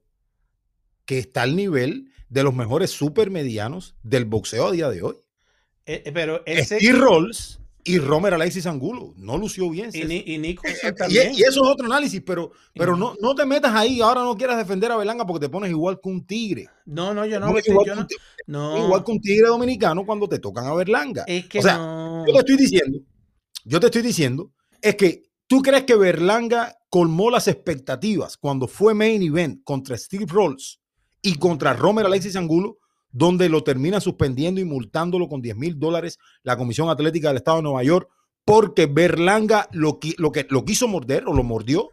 que 1.05 1.19
está 1.19 1.41
al 1.41 1.57
nivel 1.57 2.12
de 2.33 2.43
los 2.43 2.55
mejores 2.55 2.89
supermedianos 2.89 3.95
del 4.01 4.25
boxeo 4.25 4.67
a 4.67 4.71
día 4.71 4.89
de 4.89 5.03
hoy. 5.03 5.15
Eh, 5.85 6.01
eh, 6.05 6.11
pero 6.11 6.41
ese 6.47 6.77
Steve 6.77 6.97
Rolls 6.97 7.59
y 7.83 7.99
Romer 7.99 8.33
Alexis 8.33 8.65
Angulo 8.65 9.13
no 9.17 9.37
lució 9.37 9.69
bien. 9.69 9.89
y, 9.89 9.91
César. 9.91 10.07
Ni- 10.07 10.23
y 10.25 10.55
también. 10.97 11.31
eso 11.33 11.45
es 11.47 11.57
otro 11.57 11.85
análisis, 11.85 12.23
pero, 12.25 12.51
pero 12.73 12.97
no, 12.97 13.13
no 13.21 13.35
te 13.35 13.45
metas 13.45 13.71
ahí. 13.75 14.01
Ahora 14.01 14.21
no 14.23 14.35
quieras 14.35 14.57
defender 14.57 14.91
a 14.91 14.97
Berlanga 14.97 15.27
porque 15.27 15.45
te 15.45 15.49
pones 15.51 15.69
igual 15.69 15.99
que 16.01 16.09
un 16.09 16.25
tigre. 16.25 16.67
no, 16.85 17.13
no, 17.13 17.23
yo 17.25 17.39
no, 17.39 17.53
yo 17.53 17.71
igual, 17.71 17.87
no, 17.87 17.93
que 17.93 17.99
un 18.01 18.07
ti- 18.07 18.15
no, 18.47 18.83
igual 18.83 19.03
que 19.03 19.11
un 19.11 19.21
tigre 19.21 19.47
dominicano 19.47 20.03
cuando 20.03 20.27
te 20.27 20.39
tocan 20.39 20.65
a 20.65 20.73
Berlanga. 20.73 21.25
es 21.27 21.45
que 21.45 21.59
o 21.59 21.61
sea, 21.61 21.77
no. 21.77 22.25
Yo 22.25 22.33
te 22.33 22.39
estoy 22.39 22.57
diciendo, 22.57 22.99
yo 23.63 23.79
te 23.79 23.85
estoy 23.87 24.01
diciendo, 24.01 24.51
es 24.81 24.95
que 24.95 25.23
tú 25.45 25.61
crees 25.61 25.83
que 25.83 25.95
Berlanga 25.95 26.75
colmó 26.89 27.29
las 27.29 27.47
expectativas 27.47 28.37
cuando 28.37 28.67
fue 28.67 28.95
main 28.95 29.21
event 29.21 29.63
contra 29.63 29.95
Steve 29.97 30.25
Rolls 30.27 30.79
y 31.23 31.35
contra 31.39 31.73
Romer 31.73 32.05
Alexis 32.05 32.35
Angulo, 32.35 32.77
donde 33.11 33.49
lo 33.49 33.63
termina 33.63 33.99
suspendiendo 33.99 34.61
y 34.61 34.65
multándolo 34.65 35.27
con 35.27 35.41
10 35.41 35.55
mil 35.57 35.79
dólares 35.79 36.19
la 36.43 36.55
Comisión 36.57 36.89
Atlética 36.89 37.29
del 37.29 37.37
Estado 37.37 37.57
de 37.57 37.63
Nueva 37.63 37.83
York, 37.83 38.07
porque 38.45 38.85
Berlanga 38.85 39.67
lo, 39.71 39.99
qui- 39.99 40.15
lo, 40.17 40.31
que, 40.31 40.45
lo 40.49 40.63
quiso 40.65 40.87
morder 40.87 41.23
o 41.27 41.33
lo 41.33 41.43
mordió. 41.43 41.89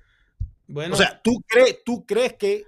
bueno, 0.66 0.94
O 0.94 0.98
sea, 0.98 1.20
¿tú 1.22 1.40
crees, 1.46 1.78
¿tú 1.84 2.04
crees 2.04 2.34
que 2.34 2.64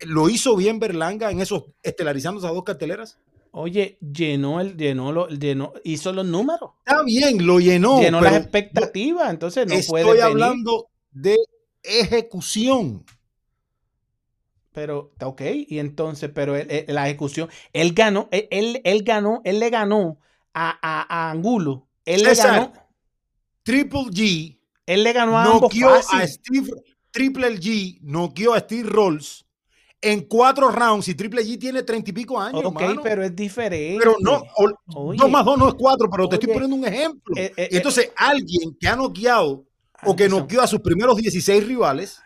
lo 0.00 0.28
hizo 0.28 0.54
bien 0.56 0.78
Berlanga 0.78 1.30
en 1.30 1.40
esos 1.40 1.64
estelarizando 1.82 2.38
esas 2.40 2.52
dos 2.52 2.64
carteleras? 2.64 3.18
Oye, 3.52 3.96
llenó 4.00 4.60
el, 4.60 4.76
llenó 4.76 5.12
lo, 5.12 5.28
llenó, 5.28 5.72
hizo 5.84 6.12
los 6.12 6.26
números. 6.26 6.72
Está 6.84 7.02
bien, 7.04 7.46
lo 7.46 7.60
llenó. 7.60 8.00
llenó 8.00 8.20
las 8.20 8.34
expectativas. 8.34 9.30
Entonces 9.30 9.66
no 9.68 9.74
estoy 9.74 9.90
puede 10.02 10.04
venir. 10.06 10.22
hablando 10.24 10.88
de 11.12 11.36
ejecución. 11.82 13.04
Pero, 14.74 15.10
está 15.12 15.28
ok, 15.28 15.40
y 15.68 15.78
entonces, 15.78 16.30
pero 16.34 16.56
él- 16.56 16.66
él- 16.68 16.84
la 16.88 17.06
ejecución, 17.08 17.48
él 17.72 17.92
ganó, 17.94 18.28
él, 18.32 18.48
él, 18.50 18.80
él 18.82 19.04
ganó, 19.04 19.40
él 19.44 19.60
le 19.60 19.70
ganó 19.70 20.18
a, 20.52 20.76
a, 20.82 21.06
a 21.28 21.30
Angulo. 21.30 21.86
Él 22.04 22.24
le 22.24 22.34
ganó, 22.34 22.72
Triple 23.62 24.00
G 24.10 24.58
él 24.86 25.02
le 25.04 25.12
ganó 25.12 25.38
a 25.38 25.44
ambos 25.44 25.72
fácil. 25.72 26.20
a 26.20 26.26
Steve, 26.26 26.70
Triple 27.12 27.56
G 27.58 27.98
noqueó 28.02 28.52
a 28.52 28.58
Steve 28.60 28.88
Rolls 28.88 29.46
en 30.02 30.22
cuatro 30.22 30.68
rounds 30.70 31.06
y 31.08 31.14
Triple 31.14 31.42
G 31.42 31.58
tiene 31.58 31.82
treinta 31.84 32.10
y 32.10 32.12
pico 32.12 32.38
años. 32.38 32.60
Ok, 32.64 32.74
mano. 32.82 33.00
pero 33.02 33.22
es 33.22 33.34
diferente. 33.34 33.96
Pero 33.98 34.16
no, 34.20 34.42
o- 34.56 34.72
Oye, 35.06 35.18
dos 35.18 35.30
más 35.30 35.44
dos 35.44 35.56
no 35.56 35.68
es 35.68 35.74
cuatro, 35.74 36.10
pero 36.10 36.28
te 36.28 36.34
estoy 36.34 36.52
poniendo 36.52 36.76
un 36.76 36.84
ejemplo. 36.84 37.34
eh, 37.38 37.52
eh, 37.56 37.68
y 37.70 37.76
entonces 37.76 38.10
alguien 38.16 38.76
que 38.78 38.88
ha 38.88 38.96
noqueado 38.96 39.64
o 40.02 40.14
que 40.16 40.24
Anderson, 40.24 40.40
noqueó 40.40 40.60
a 40.60 40.66
sus 40.66 40.80
primeros 40.80 41.16
16 41.16 41.64
rivales 41.66 42.20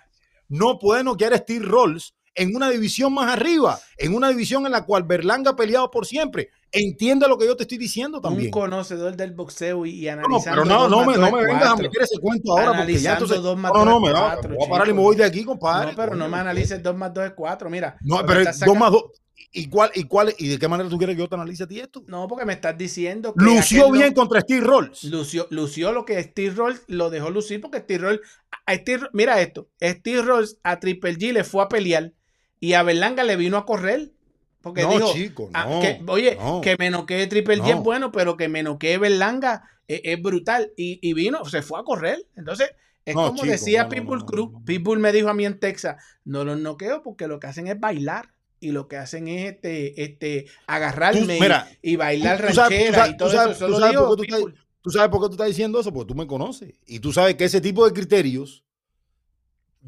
no 0.49 0.78
puede 0.78 1.05
noquear 1.05 1.34
a 1.34 1.36
Steve 1.38 1.64
Rolls 1.66 2.14
en 2.39 2.55
una 2.57 2.70
división 2.70 3.12
más 3.12 3.30
arriba, 3.32 3.78
en 3.97 4.14
una 4.14 4.28
división 4.30 4.64
en 4.66 4.72
la 4.72 4.84
cual 4.84 5.03
Berlanga 5.03 5.51
ha 5.51 5.57
peleado 5.57 5.91
por 5.91 6.07
siempre. 6.07 6.49
Entiende 6.70 7.26
lo 7.28 7.39
que 7.39 7.47
yo 7.47 7.57
te 7.57 7.62
estoy 7.62 7.78
diciendo 7.78 8.18
un 8.18 8.22
también. 8.22 8.51
conocedor 8.51 9.16
del 9.16 9.32
boxeo 9.32 9.86
y, 9.86 10.07
y 10.07 10.11
No, 10.11 10.16
no, 10.16 10.22
analizando. 10.24 10.62
pero 10.62 10.64
no, 10.64 10.89
no 10.89 11.05
me, 11.05 11.16
no 11.16 11.32
me 11.32 11.45
vengas 11.45 11.68
a 11.70 11.76
meter 11.76 12.03
ese 12.03 12.18
cuento 12.20 12.53
ahora 12.53 12.66
porque 12.76 12.99
ya 12.99 13.12
Analizando 13.16 13.24
entonces. 13.24 13.43
dos 13.43 13.57
más 13.59 13.72
No, 13.72 13.84
no, 13.84 14.01
me 14.01 14.11
cuatro, 14.11 14.55
voy 14.55 14.66
a 14.66 14.70
parar 14.70 14.89
y 14.89 14.93
me 14.93 15.01
voy 15.01 15.16
de 15.16 15.24
aquí, 15.24 15.45
compadre. 15.45 15.93
No, 15.93 15.97
pero 15.97 16.14
no 16.14 16.28
me 16.28 16.36
analices 16.39 16.82
2 16.82 16.95
más 16.97 17.14
2 17.14 17.24
es 17.24 17.32
4. 17.34 17.70
Mira. 17.70 17.97
No, 18.03 18.18
pero 18.26 18.41
estás 18.41 18.57
es 18.57 18.61
dos 18.61 18.68
sacando- 18.68 18.80
más 18.80 18.93
dos. 18.93 19.05
¿Y 19.51 19.68
cuál, 19.70 19.91
y 19.95 20.05
cuál, 20.05 20.34
y 20.36 20.49
de 20.49 20.59
qué 20.59 20.68
manera 20.68 20.91
tú 20.91 20.99
quieres 20.99 21.16
que 21.16 21.22
yo 21.22 21.28
te 21.28 21.34
analice 21.36 21.62
a 21.62 21.66
ti 21.66 21.80
esto? 21.80 22.03
No, 22.07 22.28
porque 22.28 22.45
me 22.45 22.53
estás 22.53 22.76
diciendo 22.76 23.32
que. 23.32 23.43
Lució 23.43 23.91
bien 23.91 24.12
contra 24.12 24.41
Steve 24.43 24.61
Rolls. 24.61 25.05
Lució, 25.05 25.47
lució 25.51 25.93
lo 25.93 26.05
que 26.05 26.22
Steve 26.22 26.55
Rolls 26.55 26.82
lo 26.86 27.09
dejó 27.09 27.30
lucir 27.30 27.62
porque 27.62 27.78
Steve 27.78 27.99
Rolls. 28.05 28.20
a 28.66 28.74
Steve- 28.74 29.09
mira 29.14 29.41
esto: 29.41 29.68
Steve 29.82 30.20
Rolls 30.20 30.59
a 30.62 30.78
Triple 30.78 31.16
G 31.16 31.32
le 31.32 31.45
fue 31.45 31.62
a 31.62 31.68
pelear 31.68 32.12
y 32.61 32.72
a 32.74 32.82
Berlanga 32.82 33.24
le 33.24 33.36
vino 33.36 33.56
a 33.56 33.66
correr. 33.66 34.12
Porque 34.61 34.82
no, 34.82 34.90
dijo. 34.90 35.12
chico, 35.12 35.50
ah, 35.54 35.66
no. 35.70 35.80
que- 35.80 36.00
oye, 36.09 36.36
no. 36.36 36.61
que 36.61 36.76
me 36.78 36.90
noquee 36.90 37.26
Triple 37.28 37.59
G 37.62 37.68
es 37.70 37.76
No. 37.76 37.82
bueno, 37.82 38.11
pero 38.12 38.36
que 38.36 38.48
me 38.48 38.62
noquee 38.64 38.98
Berlanga 38.98 39.62
es, 39.86 40.00
es 40.04 40.20
brutal. 40.20 40.72
Y, 40.76 40.98
y 41.00 41.12
vino, 41.14 41.44
se 41.44 41.62
fue 41.62 41.78
a 41.78 41.84
correr. 41.84 42.26
Entonces, 42.36 42.70
es 43.04 43.14
como 43.14 43.34
chico, 43.36 43.46
decía 43.46 43.88
Pitbull 43.88 44.24
Cruz. 44.26 44.50
Pitbull 44.66 44.98
me 44.98 45.12
dijo 45.12 45.28
a 45.28 45.34
mí 45.34 45.46
en 45.46 45.61
Texas: 45.61 46.02
no 46.24 46.44
los 46.44 46.59
noqueo 46.59 47.02
porque 47.02 47.28
lo 47.28 47.38
que 47.38 47.46
hacen 47.46 47.68
es 47.68 47.78
bailar. 47.78 48.30
Y 48.61 48.72
lo 48.72 48.88
que 48.88 48.96
hacen 48.96 49.28
es 49.28 49.52
este, 49.52 50.02
este, 50.02 50.46
agarrarme 50.66 51.36
y- 51.36 51.40
mira, 51.40 51.68
y, 51.80 51.94
bailar 51.94 52.38
tú 52.38 52.42
ranchera 52.59 52.92
sabes- 52.98 53.14
y 53.14 53.16
todo 53.16 53.30
sabes- 53.30 53.56
eso. 53.56 53.78
Sabes. 53.78 54.54
¿Tú 54.82 54.90
sabes 54.90 55.09
por 55.11 55.20
qué 55.22 55.26
tú 55.28 55.32
estás 55.34 55.46
diciendo 55.46 55.78
eso? 55.80 55.92
Porque 55.92 56.09
tú 56.09 56.14
me 56.16 56.26
conoces. 56.26 56.74
Y 56.84 56.98
tú 56.98 57.12
sabes 57.12 57.36
que 57.36 57.44
ese 57.44 57.61
tipo 57.61 57.86
de 57.86 57.92
criterios, 57.92 58.64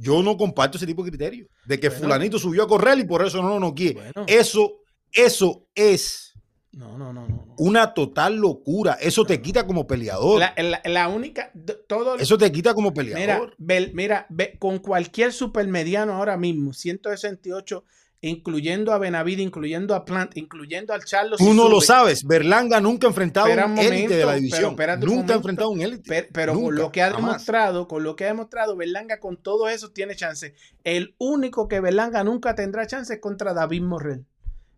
yo 0.00 0.22
no 0.22 0.36
comparto 0.36 0.78
ese 0.78 0.86
tipo 0.86 1.02
de 1.04 1.10
criterios. 1.10 1.48
De 1.66 1.78
que 1.78 1.88
Bueno. 1.88 2.04
fulanito 2.04 2.38
subió 2.38 2.62
a 2.62 2.68
correr 2.68 2.98
y 2.98 3.04
por 3.04 3.24
eso 3.24 3.42
no 3.42 3.60
noqueé. 3.60 3.92
Bueno, 3.92 4.24
Eso, 4.26 4.80
eso 5.12 5.66
es 5.74 6.32
no, 6.72 6.96
no, 6.96 7.12
no, 7.12 7.26
no. 7.28 7.54
una 7.58 7.92
total 7.92 8.36
locura. 8.36 8.94
Eso 9.00 9.24
te 9.26 9.42
quita 9.42 9.66
como 9.66 9.86
peleador. 9.86 10.38
La, 10.38 10.54
la- 10.56 10.80
la 10.84 11.08
única, 11.08 11.52
todo, 11.88 12.16
Eso 12.16 12.38
te 12.38 12.50
quita 12.52 12.72
como 12.74 12.92
mira, 12.92 13.02
peleador. 13.02 13.54
ve- 13.58 13.90
mira, 13.92 14.26
ve- 14.30 14.56
con 14.58 14.78
cualquier 14.78 15.32
supermediano 15.32 16.14
ahora 16.14 16.36
mismo, 16.36 16.72
168, 16.72 17.84
incluyendo 18.22 18.92
a 18.92 18.98
Benavid, 18.98 19.38
incluyendo 19.38 19.94
a 19.94 20.04
Plant, 20.04 20.36
incluyendo 20.36 20.92
al 20.92 21.04
Charlos. 21.04 21.38
Tú 21.38 21.44
si 21.44 21.52
no 21.56 21.68
lo 21.68 21.80
sabes. 21.80 22.24
Berlanga 22.24 22.80
nunca 22.80 23.06
ha 23.06 23.10
enfrentado 23.10 23.46
Espera 23.46 23.66
un 23.66 23.72
un 23.72 23.78
élite 23.78 24.14
de 24.16 24.20
la 24.24 24.32
pero 24.32 24.36
división. 24.40 24.76
un 24.78 25.00
Nunca 25.16 25.32
ha 25.32 25.36
enfrentado 25.36 25.70
un 25.70 25.80
élite. 25.80 26.02
Pero, 26.06 26.28
pero 26.32 26.54
con 26.54 26.74
lo 26.74 26.92
que 26.92 27.02
ha 27.02 27.10
jamás. 27.10 27.30
demostrado, 27.32 27.88
con 27.88 28.02
lo 28.02 28.16
que 28.16 28.24
ha 28.24 28.28
demostrado, 28.28 28.76
Berlanga 28.76 29.20
con 29.20 29.36
todo 29.36 29.68
eso 29.68 29.90
tiene 29.90 30.14
chance. 30.16 30.54
El 30.84 31.14
único 31.18 31.66
que 31.68 31.80
Berlanga 31.80 32.22
nunca 32.24 32.54
tendrá 32.54 32.86
chance 32.86 33.14
es 33.14 33.20
contra 33.20 33.54
David 33.54 33.82
Morrell. 33.82 34.24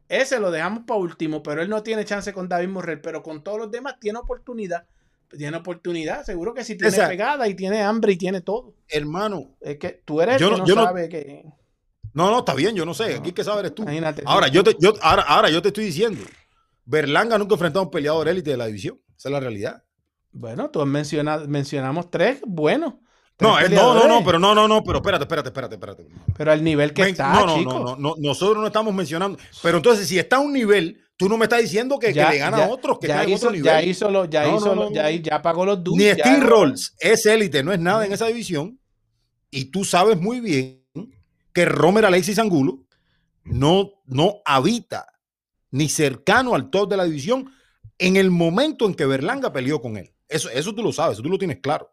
Ese 0.08 0.38
lo 0.38 0.50
dejamos 0.50 0.84
para 0.86 1.00
último, 1.00 1.42
pero 1.42 1.62
él 1.62 1.68
no 1.70 1.82
tiene 1.82 2.04
chance 2.04 2.32
con 2.32 2.48
David 2.48 2.68
Morrell, 2.68 3.00
pero 3.00 3.22
con 3.22 3.42
todos 3.42 3.58
los 3.58 3.70
demás 3.70 3.96
tiene 3.98 4.18
oportunidad. 4.18 4.84
Tiene 5.36 5.56
oportunidad, 5.56 6.24
seguro 6.26 6.52
que 6.52 6.62
sí 6.62 6.76
tiene 6.76 6.94
pegada 7.08 7.48
y 7.48 7.54
tiene 7.54 7.80
hambre 7.80 8.12
y 8.12 8.16
tiene 8.18 8.42
todo. 8.42 8.74
Hermano, 8.88 9.56
Es 9.62 9.78
que 9.78 10.02
tú 10.04 10.20
eres 10.20 10.34
el 10.34 10.40
Yo 10.42 10.46
que 10.48 10.52
no- 10.52 10.58
no, 10.58 10.66
yo 10.66 10.74
no- 10.74 10.84
sabe 10.84 11.08
que. 11.08 11.44
No, 12.14 12.30
no, 12.30 12.38
está 12.40 12.54
bien, 12.54 12.74
yo 12.74 12.84
no 12.84 12.94
sé. 12.94 13.14
No. 13.14 13.20
Aquí 13.20 13.32
que 13.32 13.44
sabe 13.44 13.60
eres 13.60 13.74
tú. 13.74 13.82
Imagínate. 13.82 14.22
Ahora 14.26 14.48
yo, 14.48 14.62
te, 14.62 14.76
yo, 14.78 14.92
ahora, 15.00 15.22
ahora 15.22 15.50
yo 15.50 15.62
te 15.62 15.68
estoy 15.68 15.84
diciendo. 15.86 16.20
Berlanga 16.84 17.38
nunca 17.38 17.54
ha 17.54 17.56
enfrentado 17.56 17.80
a 17.80 17.84
un 17.84 17.90
peleador 17.90 18.28
élite 18.28 18.50
de 18.50 18.56
la 18.56 18.66
división. 18.66 19.00
Esa 19.16 19.28
es 19.28 19.32
la 19.32 19.40
realidad. 19.40 19.82
Bueno, 20.32 20.70
tú 20.70 20.80
has 20.80 20.86
mencionado, 20.88 21.46
mencionamos 21.48 22.10
tres 22.10 22.40
buenos. 22.46 22.94
No, 23.40 23.56
tres 23.56 23.70
eh, 23.72 23.74
no, 23.74 23.82
no, 23.82 23.94
no, 23.94 23.98
peleadores, 24.00 24.24
pero 24.26 24.38
no, 24.38 24.54
no, 24.54 24.68
no, 24.68 24.84
pero 24.84 24.98
espérate, 24.98 25.24
espérate, 25.24 25.48
espérate, 25.48 25.74
espérate. 25.74 26.06
Pero 26.36 26.52
al 26.52 26.62
nivel 26.62 26.92
que 26.92 27.02
Men- 27.02 27.10
está, 27.12 27.32
no, 27.32 27.46
no, 27.46 27.56
chico. 27.58 27.72
no, 27.72 27.84
no, 27.84 27.96
no, 27.96 28.14
nosotros 28.18 28.58
no 28.58 28.66
estamos 28.66 28.94
mencionando. 28.94 29.38
Pero 29.62 29.78
entonces, 29.78 30.06
si 30.06 30.18
está 30.18 30.36
a 30.36 30.40
un 30.40 30.52
nivel, 30.52 31.00
tú 31.16 31.28
no 31.28 31.36
me 31.36 31.44
estás 31.46 31.60
diciendo 31.60 31.98
que, 31.98 32.08
le 32.08 32.38
gana 32.38 32.58
ya- 32.58 32.64
a 32.66 32.68
otros 32.68 32.98
que 33.00 33.08
ya 33.08 33.14
están 33.14 33.28
en 33.28 33.34
hizo, 33.34 33.46
otro 33.46 33.56
nivel. 33.56 33.64
ya 33.72 33.82
hizo 33.82 34.10
lo, 34.10 34.24
ya 34.26 34.44
No, 34.46 34.56
hizo 34.56 34.66
no, 34.66 34.74
lo- 34.74 34.90
no, 34.90 34.94
ya, 34.94 35.04
no. 35.10 35.16
ya 35.16 35.42
pagó 35.42 35.66
los 35.66 35.82
dues. 35.82 35.98
Ni 35.98 36.20
Steve 36.20 36.40
Rolls 36.40 36.94
es 37.00 37.26
élite, 37.26 37.62
no 37.64 37.72
es 37.72 37.80
nada 37.80 38.04
en 38.06 38.12
esa 38.12 38.26
división. 38.26 38.78
Y 39.50 39.66
tú 39.66 39.84
sabes 39.84 40.20
muy 40.20 40.40
bien 40.40 40.81
que 41.52 41.64
Romer 41.64 42.04
Alexis 42.04 42.38
Angulo 42.38 42.84
no, 43.44 43.90
no 44.06 44.36
habita 44.44 45.06
ni 45.70 45.88
cercano 45.88 46.54
al 46.54 46.70
top 46.70 46.90
de 46.90 46.96
la 46.96 47.04
división 47.04 47.50
en 47.98 48.16
el 48.16 48.30
momento 48.30 48.86
en 48.86 48.94
que 48.94 49.06
Berlanga 49.06 49.52
peleó 49.52 49.80
con 49.80 49.96
él. 49.96 50.12
Eso, 50.28 50.48
eso 50.50 50.74
tú 50.74 50.82
lo 50.82 50.92
sabes, 50.92 51.14
eso 51.14 51.22
tú 51.22 51.28
lo 51.28 51.38
tienes 51.38 51.58
claro. 51.58 51.90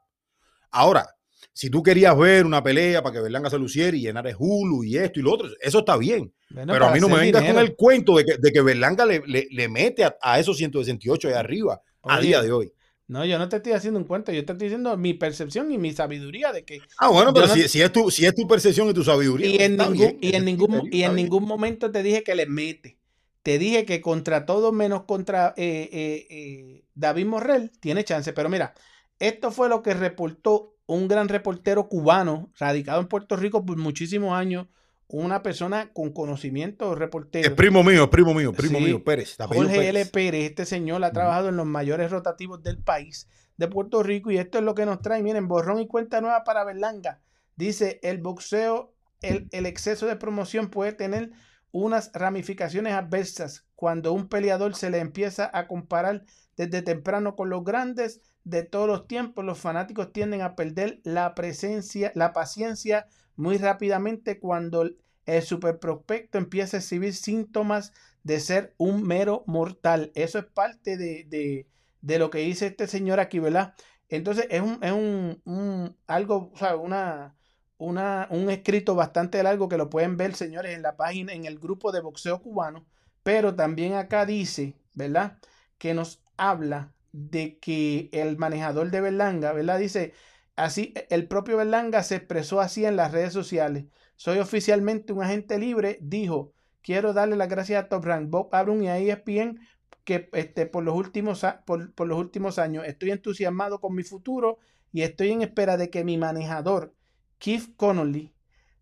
Ahora, 0.72 1.08
si 1.54 1.70
tú 1.70 1.82
querías 1.84 2.18
ver 2.18 2.46
una 2.46 2.64
pelea 2.64 3.02
para 3.04 3.14
que 3.16 3.22
Berlanga 3.22 3.50
se 3.50 3.58
luciera 3.58 3.96
y 3.96 4.02
llenar 4.02 4.26
el 4.28 4.36
Hulu 4.38 4.84
y 4.84 4.98
esto 4.98 5.20
y 5.20 5.24
lo 5.24 5.34
otro, 5.34 5.50
eso 5.62 5.80
está 5.80 5.98
bien. 5.98 6.34
Bueno, 6.50 6.74
Pero 6.74 6.86
a 6.88 6.94
mí 6.94 7.00
no 7.00 7.10
me 7.10 7.20
vengas 7.20 7.42
dinero. 7.42 7.60
con 7.60 7.66
el 7.66 7.76
cuento 7.76 8.16
de 8.18 8.26
que, 8.26 8.38
de 8.38 8.52
que 8.52 8.62
Berlanga 8.62 9.06
le, 9.06 9.22
le- 9.26 9.48
le 9.52 9.68
mete 9.68 10.04
a, 10.06 10.16
a 10.22 10.40
esos 10.40 10.58
168 10.58 11.28
de 11.28 11.36
arriba 11.36 11.82
a 12.04 12.20
día 12.22 12.42
de 12.42 12.52
hoy. 12.52 12.72
No, 13.10 13.26
yo 13.26 13.40
no 13.40 13.50
te 13.50 13.58
estoy 13.58 13.74
haciendo 13.74 14.00
un 14.00 14.06
cuento, 14.06 14.32
yo 14.32 14.46
te 14.46 14.52
estoy 14.54 14.68
diciendo 14.68 14.96
mi 14.96 15.14
percepción 15.16 15.72
y 15.72 15.78
mi 15.78 15.92
sabiduría 15.94 16.52
de 16.54 16.64
que 16.64 16.80
Ah, 17.00 17.10
bueno, 17.10 17.34
pero 17.34 17.48
no- 17.48 17.54
si, 17.56 17.68
si 17.68 17.82
es 17.82 17.92
tu, 17.92 18.12
si 18.12 18.26
es 18.26 18.36
tu 18.36 18.48
percepción 18.48 18.88
y 18.90 18.94
tu 18.94 19.04
sabiduría. 19.04 19.50
y 19.50 19.62
en 19.64 19.78
ningún 19.78 19.94
bien, 19.94 20.18
y 20.22 20.36
en 20.36 21.12
y 21.12 21.16
ningún 21.16 21.46
momento 21.46 21.92
te 21.92 22.04
dije 22.04 22.24
que 22.24 22.36
le 22.36 22.46
mete. 22.46 23.00
Te 23.42 23.58
dije 23.58 23.86
que 23.86 24.02
contra 24.02 24.46
todo 24.46 24.72
menos 24.72 25.04
contra 25.06 25.54
eh, 25.58 25.90
eh, 25.92 26.28
eh, 26.30 26.84
David 26.94 27.26
Morrell 27.26 27.72
tiene 27.80 28.04
chance, 28.04 28.34
pero 28.34 28.50
mira, 28.50 28.74
esto 29.18 29.52
fue 29.52 29.70
lo 29.70 29.82
que 29.82 29.94
reportó 29.94 30.76
un 30.86 31.08
gran 31.08 31.30
reportero 31.30 31.88
cubano 31.88 32.52
radicado 32.60 33.00
en 33.02 33.08
Puerto 33.08 33.36
Rico 33.38 33.66
por 33.66 33.78
muchísimos 33.78 34.34
años, 34.34 34.68
una 35.10 35.42
persona 35.42 35.92
con 35.92 36.12
conocimiento 36.12 36.94
reportero. 36.96 37.48
Es 37.48 37.56
primo 37.56 37.84
mío, 37.84 38.04
es 38.04 38.10
primo 38.10 38.34
mío, 38.34 38.54
primo 38.54 38.78
Sí, 38.78 38.86
mío, 38.86 39.04
Pérez. 39.04 39.36
Jorge 39.38 39.90
L. 39.90 40.06
Pérez. 40.06 40.10
Pérez, 40.12 40.50
este 40.50 40.66
señor 40.66 41.04
ha 41.04 41.12
trabajado 41.12 41.50
en 41.50 41.58
los 41.58 41.66
mayores 41.66 42.12
rotativos 42.12 42.62
del 42.62 42.78
país 42.78 43.28
de 43.58 43.68
Puerto 43.68 44.04
Rico 44.04 44.32
y 44.32 44.38
esto 44.38 44.60
es 44.60 44.64
lo 44.64 44.76
que 44.76 44.86
nos 44.86 45.02
trae. 45.02 45.24
Miren, 45.24 45.48
borrón 45.48 45.80
y 45.80 45.88
cuenta 45.88 46.22
nueva 46.22 46.44
para 46.44 46.64
Berlanga. 46.64 47.22
Dice, 47.56 48.00
el 48.04 48.20
boxeo, 48.20 48.94
el, 49.22 49.48
el 49.52 49.66
exceso 49.66 50.06
de 50.06 50.16
promoción 50.16 50.70
puede 50.70 50.94
tener 50.94 51.32
unas 51.72 52.12
ramificaciones 52.14 52.94
adversas 52.94 53.66
cuando 53.76 54.14
un 54.14 54.28
peleador 54.30 54.76
se 54.76 54.90
le 54.90 55.00
empieza 55.00 55.50
a 55.54 55.68
comparar 55.68 56.24
desde 56.56 56.82
temprano 56.82 57.36
con 57.36 57.50
los 57.50 57.64
grandes 57.64 58.22
de 58.44 58.64
todos 58.64 58.88
los 58.88 59.08
tiempos. 59.08 59.44
Los 59.44 59.58
fanáticos 59.58 60.14
tienden 60.14 60.42
a 60.42 60.56
perder 60.56 61.00
la 61.04 61.34
presencia, 61.34 62.12
la 62.16 62.32
paciencia 62.32 63.08
muy 63.40 63.58
rápidamente 63.58 64.40
cuando 64.40 64.84
el, 64.84 64.98
superprospecto 65.44 66.38
empieza 66.38 66.78
a 66.78 66.80
exhibir 66.80 67.14
síntomas 67.14 67.94
de 68.24 68.40
ser 68.40 68.74
un 68.78 69.04
mero 69.04 69.44
mortal. 69.48 70.12
Eso 70.16 70.40
es 70.40 70.46
parte 70.46 70.98
de, 70.98 71.24
de- 71.26 71.68
de 72.02 72.20
lo 72.20 72.30
que 72.30 72.40
dice 72.40 72.68
este 72.68 72.88
señor 72.88 73.20
aquí, 73.20 73.40
¿verdad? 73.40 73.74
Entonces 74.10 74.48
es 74.50 74.62
un, 74.62 74.80
es 74.84 74.92
un, 74.92 75.42
un- 75.46 75.96
algo, 76.08 76.52
o 76.54 76.58
sea, 76.58 76.76
una, 76.78 77.36
una, 77.78 78.28
un 78.32 78.50
escrito 78.50 78.96
bastante 78.96 79.42
largo 79.44 79.70
que 79.70 79.78
lo 79.78 79.90
pueden 79.90 80.18
ver, 80.18 80.36
señores, 80.36 80.76
en 80.76 80.82
la 80.82 80.96
página, 80.98 81.34
en 81.34 81.46
el 81.46 81.60
grupo 81.60 81.92
de 81.92 82.02
boxeo 82.02 82.42
cubano, 82.42 82.86
pero 83.24 83.56
también 83.56 83.94
acá 83.94 84.26
dice, 84.26 84.76
¿verdad? 84.96 85.38
Que 85.78 85.94
nos 85.94 86.24
habla 86.38 86.94
de 87.12 87.58
que 87.60 88.10
el 88.14 88.38
manejador 88.38 88.92
de 88.92 89.02
Berlanga, 89.02 89.54
¿verdad? 89.54 89.80
Dice, 89.80 90.14
así, 90.60 90.94
el 91.10 91.28
propio 91.28 91.58
Berlanga 91.58 92.04
se 92.04 92.16
expresó 92.16 92.62
así 92.62 92.86
en 92.86 92.96
las 92.96 93.12
redes 93.12 93.34
sociales. 93.34 93.86
Soy 94.16 94.40
oficialmente 94.40 95.14
un 95.14 95.24
agente 95.24 95.58
libre, 95.58 95.98
dijo. 96.02 96.54
Quiero 96.82 97.14
darle 97.14 97.36
las 97.36 97.50
gracias 97.50 97.84
a 97.84 97.90
Top 97.90 98.06
Rank, 98.06 98.30
Bob 98.30 98.50
Arum 98.54 98.82
y 98.84 98.88
a 98.88 98.98
E 98.98 99.10
ESPN 99.10 99.60
que 100.04 100.30
este, 100.34 100.66
por, 100.66 100.84
los 100.84 100.96
últimos, 100.96 101.46
por, 101.66 101.94
por 101.94 102.08
los 102.08 102.18
últimos 102.18 102.58
años 102.58 102.84
estoy 102.88 103.12
entusiasmado 103.12 103.80
con 103.80 103.94
mi 103.94 104.04
futuro 104.04 104.58
y 104.92 105.04
estoy 105.04 105.30
en 105.32 105.44
espera 105.44 105.78
de 105.78 105.90
que 105.90 106.04
mi 106.04 106.18
manejador, 106.18 106.96
Keith 107.38 107.76
Connolly, 107.76 108.34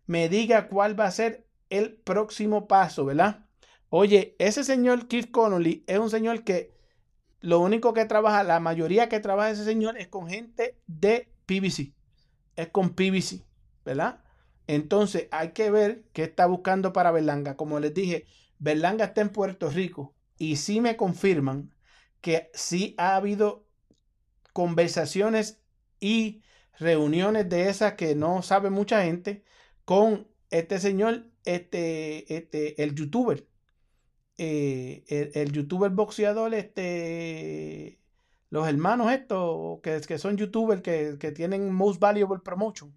me 0.06 0.28
diga 0.28 0.68
cuál 0.68 0.98
va 0.98 1.04
a 1.04 1.10
ser 1.10 1.46
el 1.68 1.96
próximo 1.96 2.66
paso, 2.66 3.04
¿verdad? 3.04 3.44
Oye, 3.90 4.36
ese 4.38 4.64
señor 4.64 5.06
Keith 5.06 5.30
Connolly 5.30 5.84
es 5.86 5.98
un 5.98 6.08
señor 6.08 6.44
que 6.44 6.72
lo 7.40 7.60
único 7.60 7.92
que 7.92 8.04
trabaja, 8.06 8.42
la 8.42 8.58
mayoría 8.58 9.08
que 9.08 9.20
trabaja 9.20 9.50
ese 9.50 9.64
señor 9.64 9.98
es 9.98 10.08
con 10.08 10.28
gente 10.28 10.78
de 10.86 11.28
PBC. 11.48 11.94
Es 12.56 12.68
con 12.68 12.94
PBC, 12.94 13.44
¿verdad? 13.84 14.22
Entonces 14.66 15.28
hay 15.30 15.52
que 15.52 15.70
ver 15.70 16.04
qué 16.12 16.24
está 16.24 16.46
buscando 16.46 16.92
para 16.92 17.10
Berlanga. 17.10 17.56
Como 17.56 17.80
les 17.80 17.94
dije, 17.94 18.26
Berlanga 18.58 19.06
está 19.06 19.22
en 19.22 19.30
Puerto 19.30 19.70
Rico 19.70 20.14
y 20.36 20.56
sí 20.56 20.80
me 20.80 20.96
confirman 20.96 21.72
que 22.20 22.50
sí 22.52 22.94
ha 22.98 23.16
habido 23.16 23.66
conversaciones 24.52 25.62
y 26.00 26.42
reuniones 26.78 27.48
de 27.48 27.68
esas 27.70 27.94
que 27.94 28.14
no 28.14 28.42
sabe 28.42 28.70
mucha 28.70 29.04
gente 29.04 29.44
con 29.84 30.28
este 30.50 30.78
señor, 30.80 31.30
este, 31.44 32.34
este, 32.36 32.82
el 32.82 32.94
youtuber, 32.94 33.46
eh, 34.36 35.04
el, 35.08 35.30
el, 35.34 35.52
youtuber 35.52 35.90
boxeador, 35.90 36.54
este, 36.54 38.00
los 38.50 38.66
hermanos 38.66 39.12
estos, 39.12 39.80
que, 39.82 40.00
que 40.00 40.18
son 40.18 40.36
youtubers 40.36 40.82
que, 40.82 41.16
que 41.18 41.32
tienen 41.32 41.72
Most 41.72 42.00
Valuable 42.00 42.40
Promotion. 42.42 42.92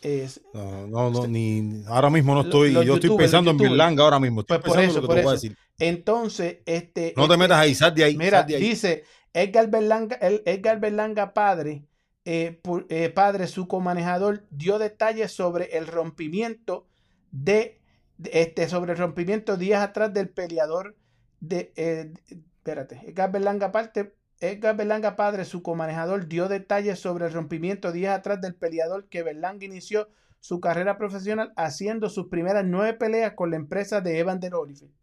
Es, 0.00 0.40
no, 0.54 0.86
no, 0.86 1.10
no, 1.10 1.26
ni 1.26 1.84
ahora 1.86 2.08
mismo 2.08 2.34
no 2.34 2.40
estoy, 2.40 2.72
yo 2.72 2.94
estoy 2.94 3.14
pensando 3.16 3.50
en 3.50 3.58
Berlanga 3.58 4.02
ahora 4.02 4.18
mismo. 4.18 4.40
Estoy 4.40 4.58
pues 4.58 4.72
por 4.72 4.82
eso, 4.82 5.02
por 5.02 5.18
eso. 5.18 5.48
Entonces, 5.78 6.58
este. 6.64 7.12
No 7.16 7.26
te 7.26 7.34
este, 7.34 7.36
metas 7.36 7.58
ahí, 7.58 7.74
sal 7.74 7.94
de 7.94 8.04
ahí. 8.04 8.16
Mira, 8.16 8.42
de 8.42 8.56
ahí. 8.56 8.62
dice 8.62 9.04
Edgar 9.34 9.68
Berlanga, 9.68 10.16
el, 10.16 10.42
Edgar 10.46 10.80
Berlanga 10.80 11.34
padre, 11.34 11.84
eh, 12.24 12.58
por, 12.62 12.86
eh, 12.88 13.10
padre, 13.10 13.46
su 13.46 13.68
comanejador, 13.68 14.46
dio 14.50 14.78
detalles 14.78 15.32
sobre 15.32 15.76
el 15.76 15.86
rompimiento 15.86 16.86
de, 17.30 17.80
de, 18.16 18.30
este, 18.32 18.68
sobre 18.68 18.92
el 18.92 18.98
rompimiento 18.98 19.58
días 19.58 19.82
atrás 19.82 20.14
del 20.14 20.30
peleador 20.30 20.96
de, 21.40 21.72
eh, 21.76 22.12
espérate, 22.30 23.00
Edgar 23.06 23.32
Berlanga 23.32 23.72
parte, 23.72 24.14
Edgar 24.40 24.74
Berlanga 24.74 25.16
padre, 25.16 25.44
su 25.44 25.62
comanejador, 25.62 26.26
dio 26.26 26.48
detalles 26.48 26.98
sobre 26.98 27.26
el 27.26 27.32
rompimiento 27.32 27.92
días 27.92 28.18
atrás 28.18 28.40
del 28.40 28.54
peleador 28.54 29.06
que 29.08 29.22
Berlanga 29.22 29.66
inició 29.66 30.08
su 30.40 30.60
carrera 30.60 30.96
profesional 30.96 31.52
haciendo 31.56 32.08
sus 32.08 32.28
primeras 32.28 32.64
nueve 32.64 32.94
peleas 32.94 33.34
con 33.34 33.50
la 33.50 33.56
empresa 33.56 34.00
de 34.00 34.18
Evander 34.18 34.54
Holyfield. 34.54 34.94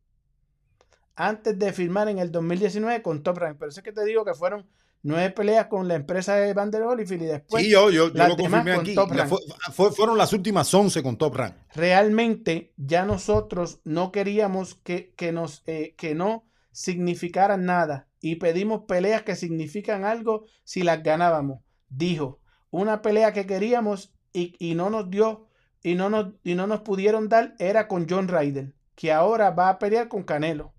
Antes 1.15 1.57
de 1.57 1.71
firmar 1.71 2.09
en 2.09 2.17
el 2.17 2.31
2019 2.31 3.03
con 3.03 3.21
Top 3.21 3.37
Rank. 3.37 3.57
Pero 3.59 3.69
eso 3.69 3.79
es 3.79 3.83
que 3.83 3.91
te 3.91 4.05
digo 4.05 4.25
que 4.25 4.33
fueron 4.33 4.67
nueve 5.03 5.29
peleas 5.29 5.67
con 5.67 5.87
la 5.87 5.95
empresa 5.95 6.35
de 6.35 6.49
Evander 6.49 6.81
Holyfield 6.81 7.23
y 7.23 7.25
después. 7.27 7.63
Sí, 7.63 7.69
yo, 7.71 7.91
yo, 7.91 8.11
yo 8.11 8.27
lo 8.27 8.37
confirmé 8.37 8.73
aquí. 8.73 8.95
Fue, 8.95 9.39
fue, 9.71 9.91
fueron 9.91 10.17
las 10.17 10.33
últimas 10.33 10.71
11 10.73 11.03
con 11.03 11.17
Top 11.17 11.35
Rank. 11.35 11.55
Realmente 11.75 12.73
ya 12.75 13.05
nosotros 13.05 13.81
no 13.83 14.11
queríamos 14.11 14.75
que, 14.75 15.13
que, 15.15 15.31
nos, 15.31 15.61
eh, 15.67 15.93
que 15.95 16.15
no 16.15 16.47
significaran 16.71 17.65
nada 17.65 18.06
y 18.19 18.35
pedimos 18.35 18.83
peleas 18.87 19.23
que 19.23 19.35
significan 19.35 20.03
algo 20.03 20.45
si 20.63 20.83
las 20.83 21.03
ganábamos. 21.03 21.61
Dijo, 21.89 22.39
una 22.69 23.01
pelea 23.01 23.33
que 23.33 23.45
queríamos 23.45 24.13
y, 24.33 24.55
y, 24.59 24.75
no 24.75 24.89
nos 24.89 25.09
dio 25.09 25.47
y 25.83 25.95
no 25.95 26.09
nos, 26.09 26.33
y 26.43 26.55
no 26.55 26.67
nos 26.67 26.81
pudieron 26.81 27.29
dar 27.29 27.55
era 27.59 27.87
con 27.87 28.07
John 28.09 28.27
Ryder, 28.27 28.73
que 28.95 29.11
ahora 29.11 29.51
va 29.51 29.69
a 29.69 29.79
pelear 29.79 30.07
con 30.07 30.23
Canelo. 30.23 30.73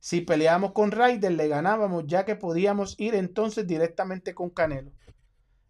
Si 0.00 0.20
peleábamos 0.20 0.72
con 0.72 0.90
Ryder, 0.90 1.32
le 1.32 1.48
ganábamos, 1.48 2.04
ya 2.06 2.24
que 2.24 2.34
podíamos 2.34 2.98
ir 2.98 3.14
entonces 3.14 3.66
directamente 3.66 4.34
con 4.34 4.50
Canelo. 4.50 4.92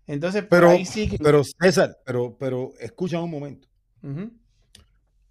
Entonces, 0.07 0.45
pero, 0.49 0.71
ahí 0.71 0.85
sigue. 0.85 1.19
Pero, 1.19 1.43
César, 1.45 1.99
pero, 2.05 2.37
pero 2.39 2.71
escucha 2.81 3.21
un 3.21 3.31
momento. 3.31 3.69
Uh 4.03 4.09
-huh. 4.09 4.33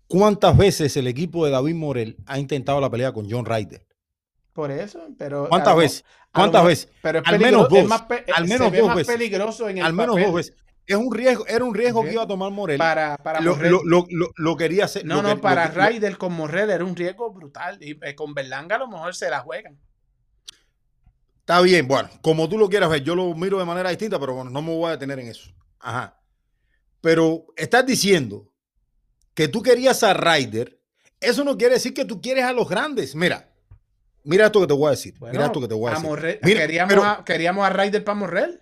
¿Cuántas 0.08 0.58
veces 0.58 0.96
el 0.98 1.08
equipo 1.08 1.46
de 1.46 1.52
David 1.52 1.76
Morel 1.76 2.18
ha 2.26 2.38
intentado 2.38 2.82
la 2.82 2.90
pelea 2.90 3.14
con 3.14 3.30
John 3.30 3.46
Ryder? 3.46 3.86
Por 4.54 4.72
eso, 4.72 5.08
pero. 5.18 5.48
¿Cuántas 5.48 5.76
veces? 5.76 6.06
¿Cuántas 6.34 6.66
veces? 6.66 6.90
Pero 7.02 7.20
es 7.20 7.28
al 7.28 7.40
menos 7.40 7.70
dos. 7.70 7.86
Más 7.86 8.04
al 8.36 8.48
menos 8.48 8.72
dos 8.72 8.96
veces. 8.96 9.08
peligroso 9.16 9.70
en 9.70 9.78
el 9.80 9.86
al 9.86 9.94
menos 9.94 10.16
papel. 10.16 10.26
dos 10.26 10.36
veces. 10.36 10.56
Es 10.88 10.96
un 10.98 11.14
riesgo, 11.14 11.46
era 11.48 11.64
un 11.64 11.74
riesgo 11.74 12.04
que 12.04 12.12
iba 12.14 12.24
a 12.24 12.28
tomar 12.28 12.52
Morel. 12.52 12.78
Para, 12.78 13.16
para 13.18 13.40
lo, 13.40 13.56
Morel. 13.56 13.72
lo, 13.72 14.06
lo, 14.10 14.32
lo, 14.36 14.58
quería 14.58 14.86
hacer. 14.86 15.06
No, 15.06 15.22
no, 15.22 15.36
que- 15.36 15.42
para 15.42 15.68
Ryder 15.68 16.18
con 16.18 16.34
Morel 16.34 16.70
era 16.70 16.84
un 16.84 16.96
riesgo 16.96 17.32
brutal. 17.32 17.78
Y 17.82 17.98
eh, 18.04 18.16
con 18.16 18.34
Berlanga 18.34 18.76
a 18.76 18.80
lo 18.80 18.88
mejor 18.88 19.16
se 19.16 19.30
la 19.30 19.40
juegan. 19.42 19.80
Está 21.40 21.62
bien, 21.62 21.88
bueno, 21.88 22.10
como 22.22 22.48
tú 22.48 22.58
lo 22.58 22.70
quieras 22.70 22.90
ver, 22.90 23.04
yo 23.04 23.16
lo 23.16 23.34
miro 23.36 23.58
de 23.60 23.66
manera 23.66 23.90
distinta, 23.90 24.20
pero 24.20 24.34
bueno, 24.34 24.50
no 24.52 24.62
me 24.62 24.70
voy 24.76 24.88
a 24.88 24.92
detener 24.92 25.20
en 25.20 25.28
eso. 25.28 25.52
Ajá. 25.80 26.20
Pero 27.02 27.46
estás 27.56 27.86
diciendo 27.86 28.52
que 29.34 29.48
tú 29.48 29.62
querías 29.62 30.04
a 30.04 30.14
Ryder, 30.14 30.80
eso 31.20 31.44
no 31.44 31.58
quiere 31.58 31.76
decir 31.76 31.94
que 31.94 32.06
tú 32.06 32.22
quieres 32.22 32.44
a 32.46 32.54
los 32.54 32.70
grandes. 32.70 33.16
Mira, 33.16 33.51
mira 34.24 34.46
esto 34.48 34.62
que 34.62 34.68
te 34.68 34.74
voy 34.74 34.88
a 34.88 34.92
decir. 34.92 35.14
Bueno, 35.20 35.34
mira 35.34 35.46
esto 35.48 35.62
que 35.62 35.68
te 35.68 35.74
voy 35.74 35.90
a 35.90 35.92
a 35.92 35.96
decir. 35.96 36.10
Morrell- 36.10 36.40
Mira, 36.44 36.60
queríamos, 36.62 36.90
pero- 36.94 37.04
a, 37.06 37.26
queríamos 37.26 37.66
a 37.66 37.70
Ryder 37.70 38.04
para 38.04 38.16
Morrel. 38.20 38.62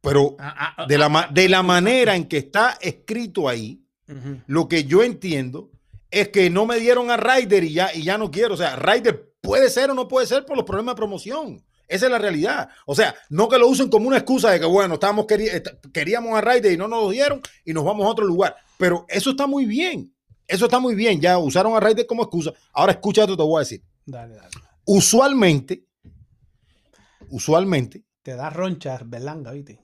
Pero 0.00 0.36
Ah, 0.38 0.74
ah, 0.78 0.86
de 0.86 0.98
la, 0.98 1.06
ah, 1.06 1.28
de 1.32 1.48
la 1.48 1.62
manera 1.62 2.14
en 2.14 2.26
que 2.26 2.36
está 2.38 2.76
escrito 2.80 3.48
ahí, 3.48 3.80
lo 4.46 4.68
que 4.68 4.84
yo 4.84 5.02
entiendo 5.02 5.70
es 6.10 6.28
que 6.28 6.50
no 6.50 6.66
me 6.66 6.78
dieron 6.78 7.10
a 7.10 7.16
Ryder 7.16 7.64
y 7.64 7.72
ya, 7.72 7.94
y 7.94 8.02
ya 8.02 8.18
no 8.18 8.30
quiero. 8.30 8.54
O 8.54 8.56
sea, 8.56 8.76
Ryder 8.76 9.32
puede 9.40 9.70
ser 9.70 9.90
o 9.90 9.94
no 9.94 10.06
puede 10.06 10.26
ser 10.26 10.44
por 10.44 10.56
los 10.56 10.66
problemas 10.66 10.94
de 10.94 10.98
promoción. 10.98 11.64
Esa 11.88 12.06
es 12.06 12.12
la 12.12 12.18
realidad. 12.18 12.68
O 12.86 12.94
sea, 12.94 13.14
no 13.30 13.48
que 13.48 13.58
lo 13.58 13.66
usen 13.68 13.88
como 13.88 14.06
una 14.08 14.18
excusa 14.18 14.50
de 14.50 14.60
que, 14.60 14.66
bueno, 14.66 14.94
estábamos 14.94 15.26
queríamos 15.92 16.36
a 16.36 16.40
Ryder 16.40 16.72
y 16.72 16.76
no 16.76 16.86
nos 16.88 17.04
lo 17.04 17.10
dieron 17.10 17.40
y 17.64 17.72
nos 17.72 17.84
vamos 17.84 18.06
a 18.06 18.10
otro 18.10 18.26
lugar. 18.26 18.56
Pero 18.78 19.06
eso 19.08 19.30
está 19.30 19.46
muy 19.46 19.64
bien. 19.64 20.13
Eso 20.46 20.64
está 20.66 20.78
muy 20.78 20.94
bien. 20.94 21.20
Ya 21.20 21.38
usaron 21.38 21.74
a 21.74 21.80
Ryder 21.80 22.06
como 22.06 22.22
excusa. 22.22 22.52
Ahora 22.72 22.92
escucha 22.92 23.22
esto, 23.22 23.36
te 23.36 23.42
voy 23.42 23.56
a 23.56 23.60
decir. 23.60 23.82
Dale, 24.06 24.34
dale. 24.34 24.48
Usualmente, 24.84 25.84
usualmente, 27.30 28.04
Te 28.22 28.34
da 28.36 28.50
roncha 28.50 28.98
Berlanga, 29.04 29.52
¿viste? 29.52 29.80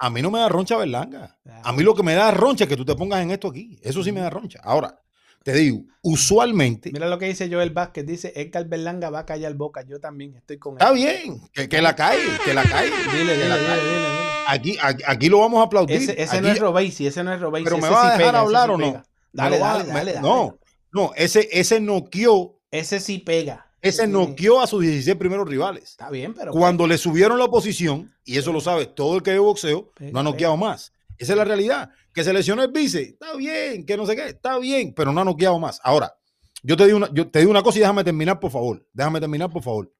a 0.00 0.10
mí 0.10 0.22
no 0.22 0.30
me 0.30 0.38
da 0.38 0.48
roncha 0.48 0.76
Berlanga. 0.76 1.36
A 1.64 1.72
mí 1.72 1.82
lo 1.82 1.94
que 1.94 2.02
me 2.04 2.14
da 2.14 2.30
roncha 2.30 2.64
es 2.64 2.68
que 2.70 2.76
tú 2.76 2.84
te 2.84 2.94
pongas 2.94 3.20
en 3.20 3.30
esto 3.32 3.48
aquí. 3.48 3.78
Eso 3.82 4.02
sí 4.04 4.12
me 4.12 4.20
da 4.20 4.30
roncha. 4.30 4.60
Ahora, 4.62 5.00
te 5.42 5.52
digo, 5.52 5.82
usualmente, 6.02 6.90
Mira 6.92 7.08
lo 7.08 7.18
que 7.18 7.26
dice 7.26 7.50
Joel 7.50 7.70
Vázquez. 7.70 8.06
Dice, 8.06 8.32
Edgar 8.36 8.66
Berlanga 8.68 9.10
va 9.10 9.20
a 9.20 9.26
callar 9.26 9.54
boca. 9.54 9.82
Yo 9.82 9.98
también 9.98 10.34
estoy 10.36 10.58
con 10.58 10.74
él. 10.74 10.78
está 10.80 10.92
bien, 10.92 11.40
que, 11.52 11.68
que 11.68 11.82
la 11.82 11.96
cae, 11.96 12.18
que 12.44 12.54
la 12.54 12.62
cae. 12.62 12.86
Dile, 13.12 13.34
dile, 13.34 13.34
dile, 13.36 13.58
dile, 13.58 13.82
dile. 13.82 14.08
Aquí, 14.46 14.78
aquí, 14.80 15.02
aquí 15.06 15.28
lo 15.28 15.40
vamos 15.40 15.60
a 15.60 15.64
aplaudir. 15.64 15.96
Ese, 15.96 16.12
ese 16.22 16.36
Aquí- 16.36 16.46
no 16.46 16.52
es 16.52 16.58
Robesi, 16.60 17.06
ese 17.06 17.24
no 17.24 17.32
es 17.34 17.40
Robesi. 17.40 17.64
Pero 17.64 17.78
me 17.78 17.88
va 17.90 18.02
a 18.02 18.04
dejar 18.12 18.18
pega, 18.32 18.40
hablar 18.40 18.70
o 18.70 18.78
no? 18.78 19.02
Dale, 19.42 19.58
dale, 19.58 19.84
dale, 19.84 20.12
dale. 20.14 20.26
No, 20.28 20.58
no, 20.92 21.12
ese, 21.16 21.48
ese 21.52 21.80
noqueó, 21.80 22.60
Ese 22.70 23.00
sí 23.00 23.18
pega. 23.18 23.70
ese 23.80 24.04
sí- 24.06 24.10
noqueó 24.10 24.60
a 24.60 24.66
sus 24.66 24.82
16 24.82 25.16
primeros 25.16 25.48
rivales. 25.48 25.84
Está 25.84 26.10
bien, 26.10 26.34
pero. 26.34 26.52
Cuando 26.52 26.86
le 26.86 26.98
subieron 26.98 27.38
la 27.38 27.44
oposición, 27.44 28.12
y 28.24 28.38
eso 28.38 28.52
lo 28.52 28.60
sabe 28.60 28.86
todo 28.86 29.16
el 29.16 29.22
que 29.22 29.32
ve 29.32 29.38
boxeo, 29.38 29.92
Pega, 29.92 30.12
no 30.12 30.20
ha 30.20 30.22
noqueado 30.22 30.56
más. 30.56 30.92
Esa 31.18 31.32
es 31.32 31.38
la 31.38 31.44
realidad. 31.44 31.90
Que 32.14 32.24
se 32.24 32.32
lesionó 32.32 32.62
el 32.62 32.70
vice, 32.72 33.02
está 33.02 33.34
bien, 33.36 33.84
que 33.86 33.96
no 33.96 34.06
sé 34.06 34.16
qué, 34.16 34.28
está 34.28 34.58
bien, 34.58 34.92
pero 34.94 35.12
no 35.12 35.20
ha 35.20 35.24
noqueado 35.24 35.58
más. 35.58 35.80
Ahora, 35.84 36.16
yo 36.62 36.76
te 36.76 36.84
digo 36.86 36.96
una, 36.96 37.08
yo 37.12 37.28
te 37.30 37.38
digo 37.40 37.50
una 37.50 37.62
cosa 37.62 37.78
y 37.78 37.80
déjame 37.80 38.02
terminar, 38.04 38.40
por 38.40 38.50
favor. 38.50 38.84
Déjame 38.92 39.20
terminar, 39.20 39.50
por 39.50 39.62
favor. 39.62 39.92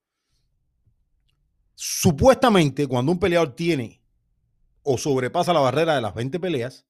Supuestamente, 1.75 2.87
cuando 2.89 3.13
un 3.13 3.19
peleador 3.21 3.55
tiene 3.55 4.03
o 4.83 4.99
sobrepasa 4.99 5.53
la 5.53 5.61
barrera 5.61 5.95
de 5.95 6.01
las 6.03 6.15
20 6.15 6.41
peleas, 6.41 6.87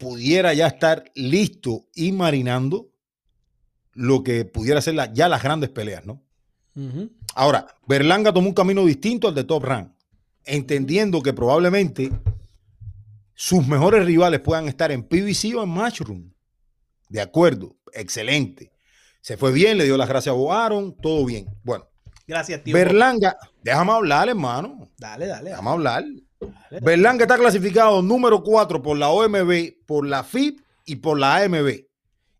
pudiera 0.00 0.52
ya 0.54 0.66
estar 0.66 1.04
listo 1.14 1.86
y 1.94 2.10
marinando 2.10 2.88
lo 3.92 4.24
que 4.24 4.44
pudiera 4.46 4.80
ser 4.80 4.94
la- 4.94 5.12
ya 5.12 5.28
las 5.28 5.42
grandes 5.42 5.68
peleas, 5.70 6.04
¿no? 6.06 6.24
Ahora, 7.34 7.66
Berlanga 7.86 8.32
tomó 8.32 8.48
un 8.48 8.54
camino 8.54 8.86
distinto 8.86 9.28
al 9.28 9.34
de 9.34 9.44
Top 9.44 9.62
Rank, 9.64 9.92
entendiendo 10.44 11.20
que 11.20 11.34
probablemente 11.34 12.10
sus 13.34 13.66
mejores 13.66 14.06
rivales 14.06 14.40
puedan 14.40 14.66
estar 14.68 14.90
en 14.90 15.02
PBC 15.02 15.54
o 15.56 15.62
en 15.62 15.68
Matchroom. 15.68 16.32
De 17.10 17.20
acuerdo, 17.20 17.76
excelente. 17.92 18.72
Se 19.20 19.36
fue 19.36 19.52
bien, 19.52 19.76
le 19.76 19.84
dio 19.84 19.98
las 19.98 20.08
gracias 20.08 20.32
a 20.32 20.36
Boaron, 20.36 20.96
todo 20.96 21.24
bien. 21.26 21.46
Bueno, 21.62 21.86
Gracias, 22.26 22.62
tío. 22.62 22.72
Berlanga, 22.72 23.36
déjame 23.62 23.90
hablar, 23.92 24.28
hermano. 24.28 24.88
Dale, 24.96 25.26
dale. 25.26 25.50
Déjame 25.50 25.70
hablar. 25.70 26.04
Berlanga 26.82 27.24
está 27.24 27.36
clasificado 27.36 28.02
número 28.02 28.42
4 28.42 28.82
por 28.82 28.96
la 28.96 29.10
OMB, 29.10 29.84
por 29.86 30.06
la 30.06 30.24
FIP 30.24 30.60
y 30.86 30.96
por 30.96 31.18
la 31.18 31.36
AMB. 31.36 31.84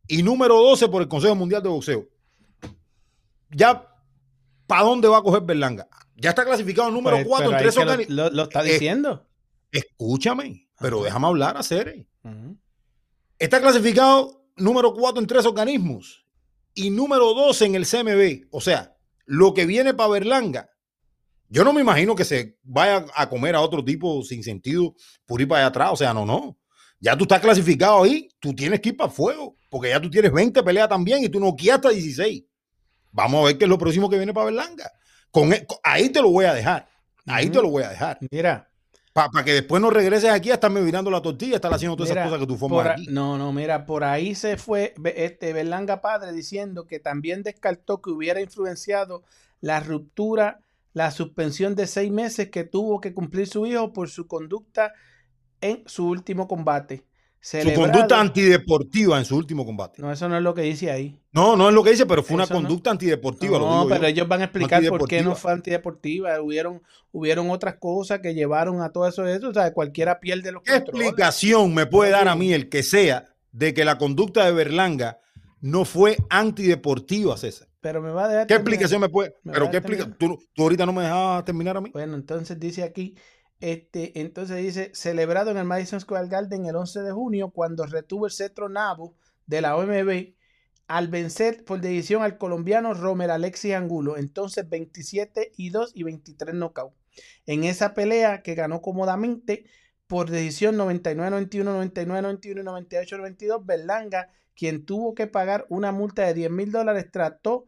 Y 0.09 0.23
número 0.23 0.57
12 0.57 0.89
por 0.89 1.03
el 1.03 1.09
Consejo 1.09 1.35
Mundial 1.35 1.63
de 1.63 1.69
Boxeo. 1.69 2.09
Ya, 3.51 3.87
¿para 4.67 4.83
dónde 4.83 5.09
va 5.09 5.19
a 5.19 5.23
coger 5.23 5.43
Berlanga? 5.43 5.89
Ya 6.17 6.31
está 6.31 6.45
clasificado 6.45 6.91
número 6.91 7.17
Pues, 7.17 7.29
4 7.29 7.47
pero 7.47 7.59
en 7.59 7.63
tres 7.63 8.07
que 8.07 8.13
lo, 8.13 8.43
está 8.43 8.61
Eh, 8.67 8.73
diciendo. 8.73 9.27
Escúchame, 9.73 10.69
pero 10.79 11.03
déjame 11.03 11.27
hablar 11.27 11.57
a 11.57 11.63
Cere. 11.63 12.07
Está 13.39 13.61
clasificado 13.61 14.45
número 14.57 14.93
4 14.95 15.21
en 15.21 15.27
tres 15.27 15.47
organismos 15.47 16.27
y 16.75 16.91
número 16.91 17.33
12 17.35 17.67
en 17.67 17.75
el 17.75 17.87
CMB. 17.87 18.49
O 18.51 18.61
sea, 18.61 18.97
lo 19.27 19.55
que 19.55 19.65
viene 19.67 19.95
para 19.95 20.11
Berlanga, 20.11 20.70
yo 21.51 21.63
no 21.65 21.73
me 21.75 21.83
imagino 21.83 22.15
que 22.17 22.25
se 22.25 22.57
vaya 22.63 23.05
a 23.15 23.29
comer 23.29 23.55
a 23.55 23.61
otro 23.61 23.85
tipo 23.85 24.23
sin 24.23 24.43
sentido 24.43 24.95
por 25.27 25.41
ir 25.43 25.47
para 25.49 25.61
allá 25.61 25.69
atrás. 25.69 25.91
O 25.93 25.97
sea, 25.97 26.15
no, 26.15 26.25
no. 26.25 26.57
Ya 27.01 27.17
tú 27.17 27.25
estás 27.25 27.41
clasificado 27.41 28.03
ahí, 28.05 28.29
tú 28.41 28.55
tienes 28.55 28.81
que 28.81 28.91
ir 28.91 28.97
para 28.97 29.11
fuego. 29.11 29.57
porque 29.69 29.91
ya 29.91 30.01
tú 30.01 30.09
tienes 30.11 30.33
20 30.33 30.63
peleas 30.63 30.89
también 30.89 31.23
y 31.23 31.29
tú 31.29 31.39
no 31.41 31.55
quieres 31.55 31.77
hasta 31.77 31.91
16. 31.91 32.45
Vamos 33.13 33.43
a 33.43 33.47
ver 33.49 33.59
qué 33.59 33.65
es 33.65 33.69
lo 33.69 33.79
próximo 33.79 34.09
que 34.09 34.17
viene 34.17 34.33
para 34.33 34.47
Berlanga. 34.47 34.91
Con, 35.31 35.53
e- 35.53 35.65
con- 35.67 35.79
ahí 35.85 36.09
te 36.09 36.21
lo 36.23 36.31
voy 36.31 36.45
a 36.47 36.55
dejar. 36.55 36.89
Ahí 37.27 37.51
te 37.51 37.61
lo 37.63 37.69
voy 37.69 37.83
a 37.85 37.91
dejar. 37.91 38.19
Mira, 38.31 38.69
Para 39.13 39.45
que 39.45 39.53
después 39.55 39.81
no 39.83 39.91
regreses 39.91 40.31
aquí 40.31 40.51
a 40.51 40.55
estarme 40.55 40.81
mirando 40.81 41.11
la 41.11 41.21
tortilla, 41.21 41.57
estar 41.57 41.73
haciendo 41.75 41.97
todas 41.97 42.11
Mira, 42.11 42.23
esas 42.23 42.31
cosas 42.31 42.41
que 42.47 42.53
tú 42.53 42.57
formas 42.59 42.87
aquí. 42.87 43.07
no, 43.11 43.37
no, 43.39 43.53
mira, 43.53 43.85
por 43.87 44.05
ahí 44.05 44.35
se 44.35 44.57
fue 44.57 44.95
este 45.17 45.53
Berlanga 45.53 46.01
padre 46.01 46.33
diciendo 46.33 46.87
que 46.87 46.99
también 47.01 47.43
descartó 47.43 48.01
que 48.01 48.11
hubiera 48.11 48.41
influenciado 48.41 49.23
la 49.61 49.81
ruptura, 49.81 50.61
la 50.93 51.11
suspensión 51.11 51.75
de 51.75 51.87
seis 51.87 52.11
meses 52.11 52.51
que 52.51 52.65
tuvo 52.65 53.01
que 53.01 53.15
cumplir 53.15 53.47
su 53.47 53.67
hijo 53.67 53.93
por 53.93 54.09
su 54.11 54.27
conducta 54.27 54.93
en 55.61 55.83
su 55.87 56.09
último 56.09 56.49
combate. 56.49 57.05
Su 57.43 57.73
conducta 57.75 58.21
antideportiva 58.21 59.19
en 59.19 59.25
su 59.25 59.35
último 59.35 59.65
combate. 59.65 60.03
No, 60.03 60.13
eso 60.13 60.29
no 60.29 60.37
es 60.37 60.43
lo 60.43 60.53
que 60.53 60.61
dice 60.61 60.91
ahí. 60.91 61.19
No, 61.33 61.57
no 61.57 61.69
es 61.71 61.75
lo 61.75 61.83
que 61.83 61.93
dice, 61.93 62.05
pero 62.05 62.23
fue 62.23 62.35
una 62.35 62.45
Eso 62.45 62.53
no. 62.53 62.61
conducta 62.61 62.91
antideportiva. 62.91 63.59
lo 63.59 63.65
No, 63.67 63.77
digo 63.85 63.89
pero 63.89 64.03
yo. 64.03 64.09
ellos 64.09 64.29
van 64.29 64.43
a 64.43 64.45
explicar 64.45 64.87
por 64.89 65.09
qué 65.09 65.23
no 65.23 65.35
fue 65.35 65.53
antideportiva. 65.53 66.39
Hubieron, 66.43 66.83
hubieron 67.13 67.49
otras 67.51 67.77
cosas 67.77 68.21
que 68.21 68.35
llevaron 68.35 68.83
a 68.83 68.93
todo 68.93 69.09
eso. 69.09 69.27
eso 69.27 69.49
o 69.49 69.55
sea, 69.55 69.73
cualquiera 69.73 70.21
pierde 70.21 70.53
los 70.53 70.63
¿Qué 70.63 70.73
controles. 70.73 71.07
explicación 71.07 71.73
me 71.73 71.87
puede 71.87 72.11
dar 72.11 72.29
a 72.29 72.37
mí 72.37 72.53
el 72.53 72.69
que 72.69 72.83
sea 72.83 73.25
de 73.53 73.73
que 73.73 73.87
la 73.87 73.97
conducta 73.97 74.45
de 74.45 74.53
Berlanga 74.53 75.19
no 75.63 75.87
fue 75.87 76.19
antideportiva, 76.29 77.39
César? 77.39 77.69
Pero 77.81 78.03
me 78.03 78.11
va 78.11 78.25
a 78.25 78.29
dejar 78.29 78.47
¿Qué 78.47 78.55
terminar. 78.55 78.85
explicación 78.85 79.01
me 79.01 79.09
puede? 79.09 79.35
Me 79.43 79.53
Pero 79.53 79.71
qué 79.71 79.79
explica? 79.79 80.05
terminar. 80.05 80.19
¿Tú, 80.19 80.39
tú 80.55 80.63
ahorita 80.63 80.87
no 80.87 80.93
me 80.93 81.03
dejabas 81.03 81.45
terminar 81.45 81.77
a 81.77 81.81
mí. 81.81 81.91
Bueno, 81.93 82.15
entonces 82.15 82.59
dice 82.61 82.83
aquí, 82.83 83.17
este, 83.61 84.21
entonces 84.21 84.57
dice, 84.59 84.91
celebrado 84.95 85.51
en 85.51 85.59
el 85.59 85.65
Madison 85.65 86.01
Square 86.01 86.29
Garden 86.29 86.67
el 86.67 86.77
11 86.77 87.01
de 87.03 87.13
junio, 87.13 87.51
cuando 87.51 87.87
retuvo 87.87 88.27
el 88.27 88.33
cetro 88.33 88.69
nabo 88.69 89.17
de 89.47 89.61
la 89.61 89.77
OMB 89.77 90.35
al 90.89 91.09
vencer 91.09 91.65
por 91.65 91.81
decisión 91.81 92.23
al 92.23 92.37
colombiano 92.39 92.95
Romer 92.95 93.31
Alexis 93.31 93.75
Angulo, 93.75 94.17
entonces 94.17 94.69
27 94.69 95.53
y 95.57 95.71
2 95.71 95.93
y 95.95 96.03
23 96.03 96.55
nocaut. 96.55 96.93
En 97.47 97.65
esa 97.65 97.95
pelea 97.95 98.43
que 98.43 98.55
ganó 98.55 98.83
cómodamente 98.83 99.65
por 100.07 100.31
decisión 100.31 100.77
99-91, 100.77 101.49
99-91 101.95 102.41
y 102.43 102.55
98-92, 103.47 103.65
Berlanga, 103.65 104.31
quien 104.61 104.85
tuvo 104.85 105.15
que 105.15 105.27
pagar 105.27 105.65
una 105.71 105.91
multa 105.91 106.27
de 106.27 106.35
10 106.35 106.51
mil 106.51 106.71
dólares, 106.71 107.11
trató 107.11 107.65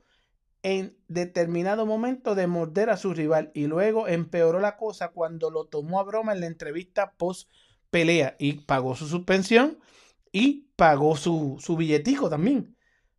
en 0.62 0.94
determinado 1.08 1.86
momento 1.86 2.34
de 2.34 2.46
morder 2.46 2.90
a 2.90 2.98
su 2.98 3.14
rival 3.14 3.50
y 3.54 3.66
luego 3.66 4.08
empeoró 4.08 4.60
la 4.60 4.76
cosa 4.76 5.08
cuando 5.08 5.50
lo 5.50 5.64
tomó 5.64 6.00
a 6.00 6.02
broma 6.02 6.34
en 6.34 6.40
la 6.40 6.48
entrevista 6.48 7.14
post 7.16 7.48
pelea 7.88 8.36
y 8.38 8.66
pagó 8.66 8.94
su 8.94 9.08
suspensión 9.08 9.78
y 10.32 10.68
pagó 10.76 11.16
su, 11.16 11.56
su 11.60 11.78
billetico 11.78 12.28
también. 12.28 12.76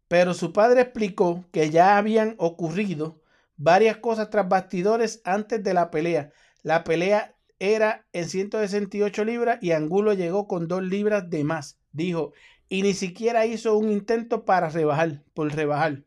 Pero 0.08 0.36
su 0.36 0.54
padre 0.54 0.82
explicó 0.82 1.44
que 1.52 1.72
ya 1.72 1.98
habían 1.98 2.36
ocurrido 2.38 3.24
varias 3.58 3.98
cosas 3.98 4.30
tras 4.30 4.48
bastidores 4.48 5.20
antes 5.26 5.64
de 5.64 5.74
la 5.74 5.90
pelea. 5.90 6.32
La 6.62 6.84
pelea 6.84 7.36
era 7.58 8.06
en 8.14 8.30
168 8.30 9.26
libras 9.26 9.58
y 9.64 9.72
Angulo 9.72 10.14
llegó 10.14 10.48
con 10.48 10.68
2 10.68 10.84
libras 10.84 11.28
de 11.32 11.44
más, 11.44 11.80
dijo, 11.92 12.34
y 12.74 12.82
ni 12.82 12.96
siquiera 12.96 13.46
hizo 13.46 13.78
un 13.78 13.92
intento 13.92 14.46
para 14.46 14.68
rebajar, 14.68 15.22
por 15.36 15.54
rebajar. 15.54 16.06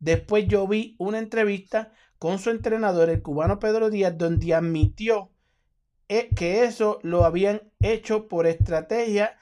Después 0.00 0.46
yo 0.46 0.68
vi 0.68 0.96
una 0.98 1.18
entrevista 1.18 1.94
con 2.18 2.38
su 2.38 2.50
entrenador, 2.50 3.08
el 3.08 3.22
cubano 3.22 3.58
Pedro 3.58 3.88
Díaz, 3.88 4.18
donde 4.18 4.52
admitió 4.52 5.30
eh, 6.10 6.28
que 6.36 6.64
eso 6.64 6.98
lo 7.02 7.24
habían 7.24 7.62
hecho 7.80 8.28
por 8.28 8.46
estrategia. 8.46 9.38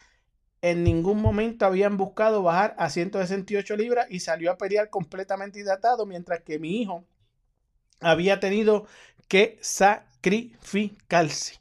En 0.60 0.84
ningún 0.84 1.20
momento 1.20 1.66
habían 1.66 1.96
buscado 1.96 2.44
bajar 2.44 2.76
a 2.78 2.90
168 2.90 3.76
libras 3.76 4.06
y 4.08 4.20
salió 4.20 4.52
a 4.52 4.56
pelear 4.56 4.88
completamente 4.88 5.58
hidratado, 5.58 6.06
mientras 6.06 6.42
que 6.42 6.60
mi 6.60 6.80
hijo 6.80 7.04
había 7.98 8.38
tenido 8.38 8.86
que 9.26 9.58
sacrificarse. 9.60 11.58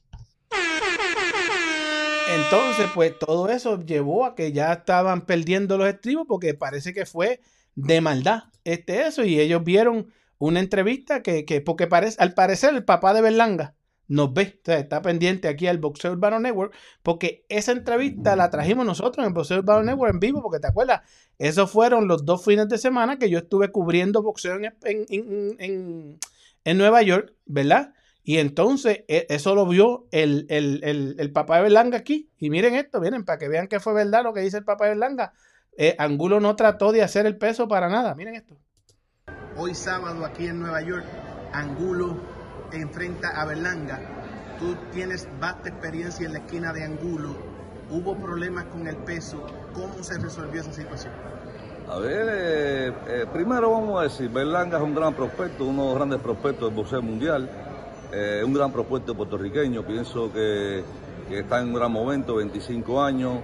Entonces, 2.35 2.87
pues 2.93 3.17
todo 3.19 3.49
eso 3.49 3.81
llevó 3.83 4.25
a 4.25 4.35
que 4.35 4.51
ya 4.51 4.71
estaban 4.73 5.25
perdiendo 5.25 5.77
los 5.77 5.87
estribos 5.87 6.25
porque 6.27 6.53
parece 6.53 6.93
que 6.93 7.05
fue 7.05 7.41
de 7.75 8.01
maldad 8.01 8.43
este 8.63 9.07
eso 9.07 9.23
y 9.23 9.39
ellos 9.39 9.63
vieron 9.63 10.07
una 10.37 10.59
entrevista 10.59 11.21
que, 11.21 11.45
que 11.45 11.61
porque 11.61 11.87
parece 11.87 12.17
al 12.21 12.33
parecer 12.33 12.73
el 12.73 12.83
papá 12.83 13.13
de 13.13 13.21
Berlanga 13.21 13.75
nos 14.07 14.33
ve, 14.33 14.59
o 14.61 14.65
sea, 14.65 14.77
está 14.77 15.01
pendiente 15.01 15.47
aquí 15.47 15.67
al 15.67 15.77
Boxeo 15.77 16.11
Urbano 16.11 16.39
Network 16.39 16.73
porque 17.01 17.45
esa 17.47 17.71
entrevista 17.71 18.35
la 18.35 18.49
trajimos 18.49 18.85
nosotros 18.85 19.23
en 19.23 19.29
el 19.29 19.33
Boxeo 19.33 19.59
Urbano 19.59 19.83
Network 19.83 20.13
en 20.13 20.19
vivo 20.19 20.41
porque 20.41 20.59
te 20.59 20.67
acuerdas, 20.67 21.01
esos 21.37 21.71
fueron 21.71 22.07
los 22.07 22.25
dos 22.25 22.43
fines 22.43 22.67
de 22.67 22.77
semana 22.77 23.17
que 23.17 23.29
yo 23.29 23.37
estuve 23.39 23.71
cubriendo 23.71 24.21
boxeo 24.21 24.55
en, 24.55 24.65
en, 24.83 25.05
en, 25.09 25.55
en, 25.59 26.19
en 26.65 26.77
Nueva 26.77 27.01
York, 27.03 27.33
¿verdad? 27.45 27.93
Y 28.23 28.37
entonces 28.37 29.03
e- 29.07 29.25
eso 29.29 29.55
lo 29.55 29.65
vio 29.65 30.07
el, 30.11 30.45
el, 30.49 30.81
el, 30.83 31.15
el 31.17 31.31
papá 31.31 31.57
de 31.57 31.63
Berlanga 31.63 31.97
aquí. 31.97 32.29
Y 32.37 32.49
miren 32.49 32.75
esto, 32.75 32.99
miren, 32.99 33.25
para 33.25 33.39
que 33.39 33.47
vean 33.47 33.67
que 33.67 33.79
fue 33.79 33.93
verdad 33.93 34.23
lo 34.23 34.33
que 34.33 34.41
dice 34.41 34.57
el 34.57 34.63
papá 34.63 34.85
de 34.85 34.91
Berlanga. 34.91 35.33
Eh, 35.77 35.95
Angulo 35.97 36.39
no 36.39 36.55
trató 36.55 36.91
de 36.91 37.01
hacer 37.01 37.25
el 37.25 37.37
peso 37.37 37.67
para 37.67 37.89
nada. 37.89 38.13
Miren 38.15 38.35
esto. 38.35 38.57
Hoy 39.57 39.73
sábado 39.73 40.25
aquí 40.25 40.47
en 40.47 40.59
Nueva 40.59 40.81
York, 40.81 41.05
Angulo 41.53 42.15
enfrenta 42.71 43.29
a 43.41 43.45
Berlanga. 43.45 43.99
Tú 44.59 44.75
tienes 44.91 45.27
vasta 45.39 45.69
experiencia 45.69 46.25
en 46.25 46.33
la 46.33 46.39
esquina 46.39 46.71
de 46.73 46.83
Angulo. 46.83 47.35
Hubo 47.89 48.15
problemas 48.15 48.65
con 48.65 48.87
el 48.87 48.95
peso. 48.97 49.45
¿Cómo 49.73 50.03
se 50.03 50.17
resolvió 50.19 50.61
esa 50.61 50.71
situación? 50.71 51.13
A 51.89 51.97
ver, 51.97 52.27
eh, 52.31 52.93
eh, 53.07 53.25
primero 53.33 53.71
vamos 53.71 53.99
a 53.99 54.03
decir, 54.03 54.29
Berlanga 54.29 54.77
es 54.77 54.83
un 54.83 54.95
gran 54.95 55.13
prospecto, 55.13 55.65
uno 55.65 55.81
de 55.81 55.87
los 55.89 55.95
grandes 55.95 56.19
prospectos 56.21 56.69
del 56.69 56.75
boxeo 56.75 57.01
mundial, 57.01 57.49
eh, 58.13 58.43
un 58.45 58.53
gran 58.53 58.71
prospecto 58.71 59.15
puertorriqueño, 59.15 59.83
pienso 59.83 60.31
que, 60.33 60.83
está 61.29 61.61
en 61.61 61.67
un 61.67 61.73
gran 61.75 61.91
momento, 61.91 62.35
25 62.35 63.01
años, 63.01 63.37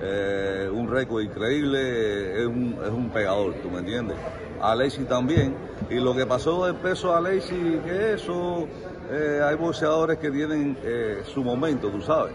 eh, 0.00 0.70
un 0.72 0.88
récord 0.88 1.22
increíble, 1.22 2.40
es, 2.40 2.46
un, 2.46 2.78
es 2.82 2.90
un 2.90 3.10
pegador, 3.10 3.52
¿tú 3.62 3.70
me 3.70 3.80
entiendes? 3.80 4.16
Alexi 4.62 5.04
también, 5.04 5.54
y 5.90 5.96
lo 5.96 6.14
que 6.14 6.24
pasó 6.24 6.64
del 6.64 6.76
peso 6.76 7.12
a 7.12 7.18
Alexi, 7.18 7.80
que 7.84 8.14
eso, 8.14 8.66
eh, 9.10 9.42
hay 9.44 9.56
boxeadores 9.56 10.18
que 10.18 10.30
tienen 10.30 10.78
su 11.26 11.44
momento, 11.44 11.90
tú 11.90 12.00
sabes. 12.00 12.32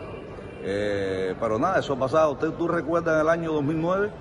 Pero 0.61 1.57
nada, 1.57 1.79
eso 1.79 1.93
ha 1.93 1.99
pasado. 1.99 2.33
¿Usted, 2.33 2.51
¿Tú 2.51 2.67
recuerdas 2.67 3.19
el 3.19 3.29
año 3.29 3.53
2009? 3.53 4.11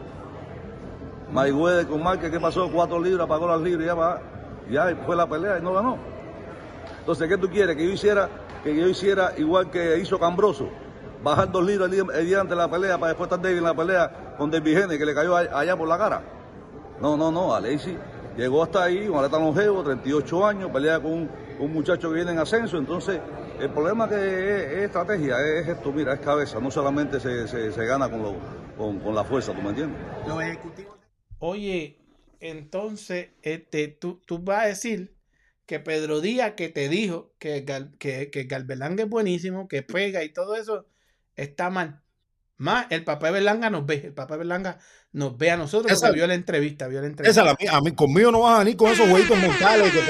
Mayweather 1.32 1.86
con 1.86 2.02
Márquez, 2.02 2.30
¿qué 2.30 2.40
pasó? 2.40 2.70
Cuatro 2.72 2.98
libras, 2.98 3.26
pagó 3.26 3.46
las 3.46 3.60
libras 3.60 3.86
ya, 3.86 3.94
va, 3.94 4.22
ya 4.70 4.96
fue 5.04 5.14
la 5.14 5.26
pelea 5.26 5.58
y 5.58 5.62
no 5.62 5.74
ganó. 5.74 6.17
Entonces, 7.08 7.26
¿qué 7.26 7.38
tú 7.38 7.48
quieres? 7.48 7.74
Que 7.74 7.86
yo 7.86 7.90
hiciera, 7.90 8.28
que 8.62 8.76
yo 8.76 8.86
hiciera 8.86 9.32
igual 9.38 9.70
que 9.70 9.98
hizo 9.98 10.18
Cambroso, 10.18 10.68
bajar 11.24 11.50
dos 11.50 11.64
libras 11.64 11.86
el 11.90 11.94
día, 11.94 12.04
el 12.20 12.26
día 12.26 12.40
antes 12.42 12.50
de 12.50 12.56
la 12.56 12.70
pelea 12.70 12.98
para 12.98 13.12
después 13.12 13.28
estar 13.28 13.40
débil 13.40 13.60
en 13.60 13.64
la 13.64 13.74
pelea 13.74 14.34
con 14.36 14.50
David 14.50 14.76
Gene, 14.80 14.98
que 14.98 15.06
le 15.06 15.14
cayó 15.14 15.34
a- 15.34 15.58
allá 15.58 15.74
por 15.74 15.88
la 15.88 15.96
cara. 15.96 16.22
No, 17.00 17.16
no, 17.16 17.32
no, 17.32 17.54
Alexi 17.54 17.96
llegó 18.36 18.62
hasta 18.62 18.82
ahí, 18.84 19.08
un 19.08 19.16
atleta 19.16 19.38
longevo, 19.38 19.82
38 19.82 20.46
años, 20.46 20.70
pelea 20.70 21.00
con 21.00 21.12
un, 21.12 21.30
un 21.58 21.72
muchacho 21.72 22.10
que 22.10 22.16
viene 22.16 22.32
en 22.32 22.40
ascenso, 22.40 22.76
entonces 22.76 23.18
el 23.58 23.70
problema 23.70 24.06
que 24.06 24.14
es, 24.16 24.72
es 24.72 24.78
estrategia, 24.84 25.40
es 25.40 25.66
esto, 25.66 25.90
mira, 25.90 26.12
es 26.12 26.20
cabeza, 26.20 26.60
no 26.60 26.70
solamente 26.70 27.18
se, 27.20 27.48
se- 27.48 27.72
se 27.72 27.86
gana 27.86 28.10
con, 28.10 28.22
lo- 28.22 28.34
con, 28.76 28.98
con 28.98 29.14
la 29.14 29.24
fuerza, 29.24 29.54
¿tú 29.54 29.62
me 29.62 29.70
entiendes? 29.70 29.98
Los 30.26 30.42
ejecutivos. 30.42 30.94
Oye, 31.38 31.96
entonces, 32.38 33.28
este, 33.40 33.88
tú, 33.88 34.20
tú 34.26 34.38
vas 34.40 34.64
a 34.64 34.66
decir 34.66 35.16
que 35.68 35.80
Pedro 35.80 36.22
Díaz 36.22 36.54
que 36.56 36.70
te 36.70 36.88
dijo 36.88 37.34
que, 37.38 37.64
Gal- 37.66 37.94
que, 37.98 38.30
que 38.30 38.44
Galberlanga 38.44 39.02
es 39.04 39.08
buenísimo, 39.10 39.68
que 39.68 39.82
pega 39.82 40.24
y 40.24 40.30
todo 40.30 40.56
eso, 40.56 40.86
está 41.36 41.68
mal. 41.68 42.00
Más, 42.56 42.86
el 42.88 43.04
papá 43.04 43.26
de 43.26 43.34
Berlanga 43.34 43.68
nos 43.68 43.84
ve, 43.84 44.00
el 44.06 44.14
papá 44.14 44.34
de 44.34 44.38
Berlanga 44.38 44.78
nos 45.12 45.36
ve 45.36 45.50
a 45.50 45.58
nosotros 45.58 45.92
Esa- 45.92 46.10
vio 46.10 46.26
la 46.26 46.32
entrevista, 46.34 46.88
vio 46.88 47.02
la 47.02 47.06
entrevista. 47.06 47.30
Esa 47.30 47.40
es 47.42 47.46
la 47.46 47.56
mía. 47.60 47.76
A 47.76 47.82
mí, 47.82 47.92
conmigo 47.94 48.32
no 48.32 48.40
vas 48.40 48.56
a 48.56 48.58
venir 48.60 48.76
con 48.78 48.90
esos 48.90 49.08
jueguitos 49.10 49.38
mentales 49.38 49.92
que 49.92 50.00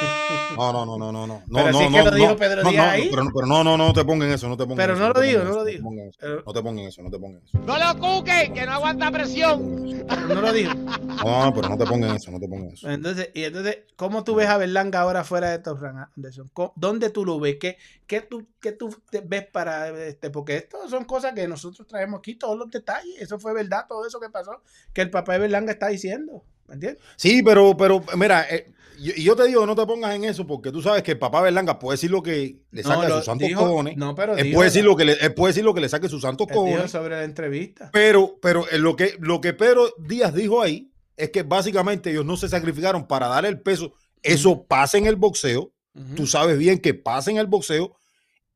No, 0.56 0.72
no, 0.72 0.86
no, 0.86 0.96
no, 0.98 1.12
no, 1.12 1.26
no. 1.26 1.42
Pero 1.52 1.70
no, 1.72 1.78
sí 1.78 1.84
no, 1.84 1.90
que 1.90 2.04
lo 2.04 2.10
no, 2.10 2.16
dijo 2.16 2.28
no, 2.30 2.36
Pedro 2.36 2.62
no, 2.62 2.70
Díaz 2.70 2.86
no, 2.86 2.90
ahí. 2.92 3.08
Pero, 3.10 3.26
pero 3.34 3.46
no, 3.46 3.62
no, 3.64 3.76
no 3.76 3.92
te 3.92 4.04
pongan 4.06 4.30
eso, 4.30 4.48
no 4.48 4.56
te 4.56 4.62
pongan 4.64 4.78
Pero 4.78 4.94
eso. 4.94 5.02
no 5.02 5.12
lo 5.12 5.20
digo, 5.20 5.44
no 5.44 5.50
lo 5.52 5.64
digo. 5.64 5.90
Pero- 6.18 6.42
No 6.46 6.52
te 6.54 6.62
pongan 6.62 6.84
eso, 6.86 7.02
no 7.02 7.10
te 7.10 7.18
pongan 7.18 7.42
eso. 7.44 7.58
No 7.58 7.76
lo 7.76 7.98
cuque, 8.00 8.52
que 8.54 8.64
no 8.64 8.72
aguanta 8.72 9.10
presión. 9.10 10.06
no 10.06 10.40
lo 10.40 10.52
dijo. 10.52 10.72
No, 10.74 11.52
pero 11.54 11.68
no 11.68 11.76
te 11.76 11.84
pongan 11.84 12.16
eso, 12.16 12.30
no 12.30 12.40
te 12.40 12.48
pongan 12.48 12.70
eso. 12.70 12.88
Entonces, 12.90 13.30
y 13.34 13.44
entonces, 13.44 13.80
¿cómo 13.96 14.24
tú 14.24 14.34
ves 14.34 14.48
a 14.48 14.56
Berlanga 14.56 15.00
ahora 15.00 15.24
fuera 15.24 15.50
de 15.50 15.58
Top 15.58 15.78
Rank, 15.80 16.08
Anderson? 16.16 16.48
¿Cómo- 16.54 16.72
¿Dónde 16.76 17.10
tú 17.10 17.26
lo 17.26 17.38
ves? 17.38 17.56
¿Qué, 17.60 17.76
qué, 18.06 18.22
tú, 18.22 18.46
qué 18.60 18.72
tú 18.72 18.96
te 19.10 19.20
ves 19.20 19.46
para 19.46 19.90
este? 20.06 20.30
Porque 20.30 20.56
esto 20.56 20.88
son 20.88 21.04
cosas 21.04 21.34
que 21.34 21.46
nosotros 21.46 21.86
traemos 21.86 22.20
aquí, 22.20 22.34
todos 22.34 22.56
los 22.56 22.70
detalles. 22.70 23.14
Eso 23.20 23.38
fue 23.38 23.52
verdad, 23.52 23.84
todo 23.86 24.06
eso 24.06 24.18
que 24.20 24.30
pasó, 24.30 24.62
que 24.94 25.02
el 25.02 25.10
papá 25.10 25.34
de 25.34 25.40
Berlanga 25.40 25.72
está 25.72 25.88
diciendo. 25.88 26.44
¿Me 26.68 26.74
entiendes? 26.74 27.00
Sí, 27.16 27.42
pero, 27.44 27.76
pero, 27.76 28.02
mira, 28.16 28.44
eh, 28.50 28.72
y 28.98 29.20
y 29.20 29.24
yo 29.24 29.36
te 29.36 29.46
digo, 29.46 29.66
no 29.66 29.74
te 29.76 29.84
pongas 29.86 30.14
en 30.14 30.24
eso 30.24 30.46
porque 30.46 30.70
tú 30.72 30.80
sabes 30.82 31.02
que 31.02 31.12
el 31.12 31.18
papá 31.18 31.40
Berlanga 31.42 31.78
puede 31.78 31.94
decir 31.96 32.10
lo 32.10 32.22
que 32.22 32.62
le 32.70 32.82
No, 32.82 32.88
saca 32.88 33.08
lo 33.08 33.16
sus 33.16 33.24
santos 33.26 33.48
dijo- 33.48 33.60
cojones. 33.66 33.96
No, 33.96 34.14
pero 34.14 34.36
él, 34.36 34.44
dijo 34.44 34.56
puede 34.56 34.68
decir 34.70 34.84
lo 34.84 34.96
que 34.96 35.04
le, 35.04 35.12
él 35.14 35.34
puede 35.34 35.50
decir 35.52 35.64
lo 35.64 35.74
que 35.74 35.80
le 35.80 35.88
saque 35.88 36.08
sus 36.08 36.22
santos 36.22 36.46
cojones. 36.46 36.90
sobre 36.90 37.16
la 37.16 37.24
entrevista. 37.24 37.90
Pero, 37.92 38.38
pero 38.40 38.68
eh, 38.70 38.78
lo, 38.78 38.96
que, 38.96 39.16
lo 39.20 39.40
que 39.40 39.52
Pedro 39.52 39.92
Díaz 39.98 40.34
dijo 40.34 40.62
ahí 40.62 40.90
es 41.16 41.30
que 41.30 41.42
básicamente 41.42 42.10
ellos 42.10 42.24
no 42.24 42.36
se 42.36 42.48
sacrificaron 42.48 43.06
para 43.06 43.28
dar 43.28 43.44
el 43.46 43.60
peso. 43.60 43.92
Eso 44.22 44.64
pasa 44.66 44.98
en 44.98 45.06
el 45.06 45.16
boxeo. 45.16 45.72
Tú 46.14 46.26
sabes 46.26 46.58
bien 46.58 46.78
que 46.78 46.92
pasa 46.92 47.30
en 47.30 47.38
el 47.38 47.46
boxeo. 47.46 47.96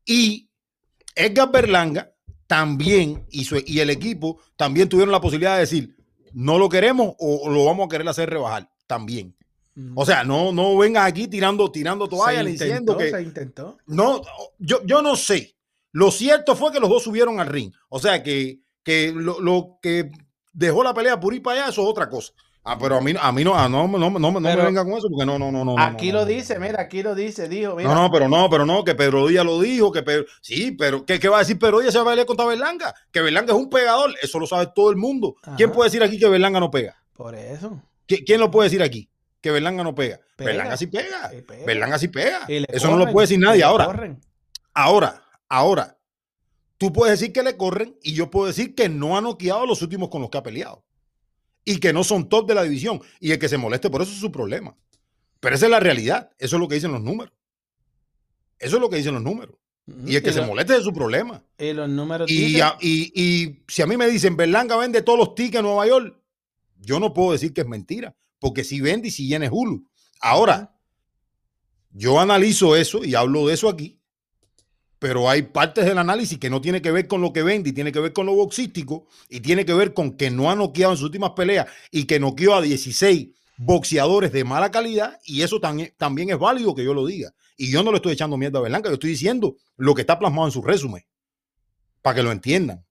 Y 0.05 0.49
Edgar 1.15 1.51
Berlanga 1.51 2.13
también 2.47 3.25
y, 3.29 3.45
su- 3.45 3.63
y 3.65 3.79
el 3.79 3.89
equipo 3.89 4.39
también 4.57 4.89
tuvieron 4.89 5.11
la 5.11 5.21
posibilidad 5.21 5.53
de 5.55 5.61
decir, 5.61 5.95
no 6.33 6.57
lo 6.59 6.69
queremos 6.69 7.15
o, 7.17 7.37
o 7.43 7.49
lo 7.49 7.65
vamos 7.65 7.85
a 7.85 7.89
querer 7.89 8.07
hacer 8.07 8.29
rebajar 8.29 8.69
también. 8.87 9.35
O 9.95 10.05
sea, 10.05 10.23
no, 10.23 10.51
no 10.51 10.77
vengas 10.77 11.07
aquí 11.07 11.27
tirando, 11.27 11.71
tirando 11.71 12.07
toalla 12.07 12.39
se 12.39 12.43
ni 12.43 12.51
intentó, 12.51 12.65
diciendo 12.65 12.97
que 12.97 13.09
se 13.11 13.21
intentó. 13.21 13.77
no, 13.87 14.21
yo, 14.59 14.81
yo 14.85 15.01
no 15.01 15.15
sé. 15.15 15.55
Lo 15.93 16.11
cierto 16.11 16.55
fue 16.55 16.71
que 16.71 16.79
los 16.79 16.89
dos 16.89 17.03
subieron 17.03 17.39
al 17.39 17.47
ring. 17.47 17.71
O 17.89 17.99
sea, 17.99 18.21
que, 18.23 18.59
que 18.83 19.11
lo, 19.15 19.39
lo 19.39 19.77
que 19.81 20.11
dejó 20.53 20.83
la 20.83 20.93
pelea 20.93 21.19
por 21.19 21.33
ir 21.33 21.41
para 21.41 21.61
allá, 21.63 21.71
eso 21.71 21.81
es 21.83 21.87
otra 21.87 22.09
cosa. 22.09 22.33
Ah, 22.63 22.77
pero 22.77 22.97
a 22.97 23.01
mí, 23.01 23.13
a 23.19 23.31
mí 23.31 23.43
no, 23.43 23.55
ah, 23.55 23.67
no, 23.67 23.87
no, 23.87 23.97
no, 23.97 24.19
no 24.19 24.31
me 24.39 24.55
venga 24.55 24.83
con 24.83 24.93
eso, 24.93 25.07
porque 25.09 25.25
no, 25.25 25.39
no, 25.39 25.51
no, 25.51 25.65
no. 25.65 25.79
Aquí 25.79 26.11
no, 26.11 26.19
lo 26.19 26.25
dice, 26.25 26.59
mira, 26.59 26.79
aquí 26.81 27.01
lo 27.01 27.15
dice, 27.15 27.49
dijo, 27.49 27.75
mira. 27.75 27.89
No, 27.89 27.95
no, 28.03 28.11
pero 28.11 28.29
no, 28.29 28.49
pero 28.51 28.67
no, 28.67 28.83
que 28.83 28.93
Pedro 28.93 29.27
Díaz 29.27 29.43
lo 29.43 29.59
dijo, 29.59 29.91
que 29.91 30.03
Pedro, 30.03 30.25
sí, 30.41 30.71
pero 30.73 31.03
¿qué, 31.03 31.19
qué 31.19 31.27
va 31.27 31.37
a 31.37 31.39
decir 31.39 31.57
Pedro 31.57 31.79
Díaz 31.79 31.93
se 31.93 31.97
va 31.99 32.03
a 32.05 32.09
pelear 32.11 32.27
contra 32.27 32.45
Berlanga? 32.45 32.93
Que 33.11 33.21
Berlanga 33.21 33.53
es 33.53 33.59
un 33.59 33.67
pegador, 33.69 34.13
eso 34.21 34.37
lo 34.37 34.45
sabe 34.45 34.67
todo 34.75 34.91
el 34.91 34.97
mundo. 34.97 35.35
¿Quién 35.57 35.71
puede 35.71 35.87
decir 35.89 36.03
aquí 36.03 36.19
que 36.19 36.29
Berlanga 36.29 36.59
no 36.59 36.69
pega? 36.69 36.95
Por 37.15 37.33
eso. 37.33 37.81
¿Qui- 38.07 38.23
¿Quién 38.25 38.39
lo 38.39 38.51
puede 38.51 38.67
decir 38.69 38.83
aquí? 38.83 39.09
Que 39.41 39.51
Berlanga 39.51 39.83
no 39.83 39.95
pega. 39.95 40.19
Pega. 40.35 40.49
Berlanga 40.51 40.77
sí 40.77 40.87
pega. 40.87 41.29
Pega. 41.47 41.65
Berlanga 41.65 41.97
sí 41.99 42.07
pega. 42.07 42.45
Eso 42.47 42.89
no 42.91 42.97
lo 42.97 43.11
puede 43.11 43.23
decir 43.25 43.39
nadie. 43.39 43.63
Ahora, 43.63 43.85
corren. 43.85 44.21
Ahora, 44.73 45.23
ahora, 45.49 45.97
tú 46.77 46.93
puedes 46.93 47.19
decir 47.19 47.33
que 47.33 47.43
le 47.43 47.57
corren 47.57 47.97
y 48.03 48.13
yo 48.13 48.29
puedo 48.29 48.47
decir 48.47 48.75
que 48.75 48.87
no 48.87 49.17
ha 49.17 49.21
noqueado 49.21 49.63
a 49.63 49.67
los 49.67 49.81
últimos 49.81 50.09
con 50.09 50.21
los 50.21 50.29
que 50.29 50.37
ha 50.37 50.43
peleado. 50.43 50.83
Y 51.65 51.79
que 51.79 51.91
no 51.93 52.03
son 52.03 52.29
top 52.29 52.47
de 52.47 52.55
la 52.55 52.63
división. 52.63 53.01
Y 53.19 53.31
el 53.31 53.39
que 53.39 53.49
se 53.49 53.57
moleste 53.57 53.89
por 53.89 54.01
eso 54.01 54.11
es 54.11 54.19
su 54.19 54.31
problema. 54.31 54.75
Pero 55.39 55.55
esa 55.55 55.65
es 55.65 55.71
la 55.71 55.79
realidad. 55.79 56.29
Eso 56.37 56.55
es 56.55 56.59
lo 56.59 56.67
que 56.67 56.75
dicen 56.75 56.91
los 56.91 57.01
números. 57.01 57.33
Eso 58.59 58.75
es 58.77 58.81
lo 58.81 58.89
que 58.89 58.97
dicen 58.97 59.13
los 59.15 59.23
números. 59.23 59.55
Y 60.05 60.15
el 60.15 60.23
que 60.23 60.31
se 60.31 60.41
lo- 60.41 60.47
moleste 60.47 60.77
es 60.77 60.83
su 60.83 60.93
problema. 60.93 61.43
Y 61.57 61.73
los 61.73 61.89
números 61.89 62.29
Y, 62.29 62.61
a- 62.61 62.77
y- 62.79 63.11
y 63.15 63.63
si 63.67 63.81
a 63.81 63.87
mí 63.87 63.97
me 63.97 64.07
dicen, 64.07 64.37
Berlanga 64.37 64.77
vende 64.77 65.01
todos 65.01 65.17
los 65.17 65.33
tickets 65.35 65.57
en 65.57 65.63
Nueva 65.63 65.87
York, 65.87 66.15
yo 66.79 66.99
no 66.99 67.13
puedo 67.13 67.31
decir 67.33 67.53
que 67.53 67.61
es 67.61 67.67
mentira. 67.67 68.15
Porque 68.41 68.63
si 68.63 68.81
vende 68.81 69.09
y 69.09 69.11
si 69.11 69.27
llena 69.27 69.45
es 69.45 69.51
Hulu. 69.53 69.87
Ahora, 70.19 70.75
yo 71.91 72.19
analizo 72.19 72.75
eso 72.75 73.03
y 73.05 73.13
hablo 73.15 73.47
de 73.47 73.53
eso 73.53 73.69
aquí, 73.69 74.01
pero 74.97 75.29
hay 75.29 75.43
partes 75.43 75.85
del 75.85 75.99
análisis 75.99 76.39
que 76.39 76.49
no 76.49 76.59
tiene 76.59 76.81
que 76.81 76.91
ver 76.91 77.07
con 77.07 77.21
lo 77.21 77.33
que 77.33 77.43
vende 77.43 77.69
y 77.69 77.73
tiene 77.73 77.91
que 77.91 77.99
ver 77.99 78.13
con 78.13 78.25
lo 78.25 78.33
boxístico 78.33 79.07
y 79.29 79.41
tiene 79.41 79.63
que 79.63 79.73
ver 79.75 79.93
con 79.93 80.17
que 80.17 80.31
no 80.31 80.49
ha 80.49 80.55
noqueado 80.55 80.93
en 80.93 80.97
sus 80.97 81.05
últimas 81.05 81.31
peleas 81.31 81.67
y 81.91 82.05
que 82.05 82.19
noqueó 82.19 82.55
a 82.55 82.61
16 82.61 83.29
boxeadores 83.57 84.31
de 84.31 84.43
mala 84.43 84.71
calidad 84.71 85.19
y 85.23 85.43
eso 85.43 85.59
también, 85.59 85.93
también 85.97 86.31
es 86.31 86.39
válido 86.39 86.73
que 86.73 86.83
yo 86.83 86.93
lo 86.95 87.05
diga. 87.05 87.31
Y 87.57 87.69
yo 87.71 87.83
no 87.83 87.91
le 87.91 87.97
estoy 87.97 88.13
echando 88.13 88.37
mierda 88.37 88.57
a 88.57 88.63
Berlanga, 88.63 88.89
yo 88.89 88.95
estoy 88.95 89.11
diciendo 89.11 89.55
lo 89.77 89.93
que 89.93 90.01
está 90.01 90.17
plasmado 90.17 90.47
en 90.47 90.51
su 90.51 90.63
resumen, 90.63 91.03
para 92.01 92.15
que 92.15 92.23
lo 92.23 92.31
entiendan. 92.31 92.83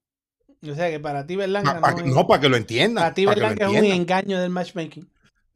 O 0.63 0.75
sea 0.75 0.91
que 0.91 1.01
para 1.01 1.27
ti 1.27 1.35
Berlanga 1.37 1.75
Pa- 1.75 1.81
pa- 1.81 2.03
no, 2.03 2.15
no, 2.15 2.27
para 2.29 2.41
que 2.41 2.49
lo 2.49 2.57
entiendan. 2.57 3.03
para 3.03 3.15
ti 3.15 3.25
Berlanga 3.27 3.65
es 3.65 3.71
un 3.71 3.77
engaño 3.97 4.41
del 4.41 4.51
matchmaking. 4.51 5.11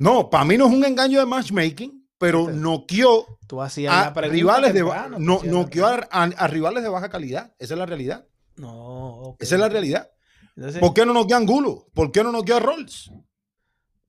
No, 0.05 0.29
para 0.29 0.45
mí 0.45 0.57
no 0.59 0.67
es 0.67 0.73
un 0.75 0.85
engaño 0.85 1.19
de 1.21 1.27
matchmaking, 1.27 2.07
pero 2.19 2.41
Este- 2.49 2.53
noqueó 2.61 3.39
Tú 3.47 3.61
a 3.63 3.69
rivales 3.69 4.73
de 4.75 4.81
temprano, 4.81 5.17
no, 5.19 5.41
noqueó 5.45 5.87
a, 5.87 5.97
pregunta. 5.97 6.09
a- 6.41 6.45
a 6.45 6.47
rivales 6.49 6.83
de 6.83 6.89
baja 6.91 7.09
calidad. 7.09 7.55
Esa 7.59 7.75
es 7.75 7.79
la 7.79 7.87
realidad. 7.87 8.27
No. 8.57 9.37
Esa 9.39 9.55
es 9.55 9.61
la 9.61 9.69
realidad. 9.69 10.11
Entonces, 10.57 10.81
¿Por 10.81 10.95
qué 10.95 11.05
no 11.07 11.13
noqueó 11.13 11.37
a 11.37 11.41
Angulo? 11.41 11.87
¿Por 11.95 12.13
qué 12.13 12.23
no 12.23 12.31
noqueó 12.33 12.57
a 12.57 12.61
Rolls? 12.61 13.11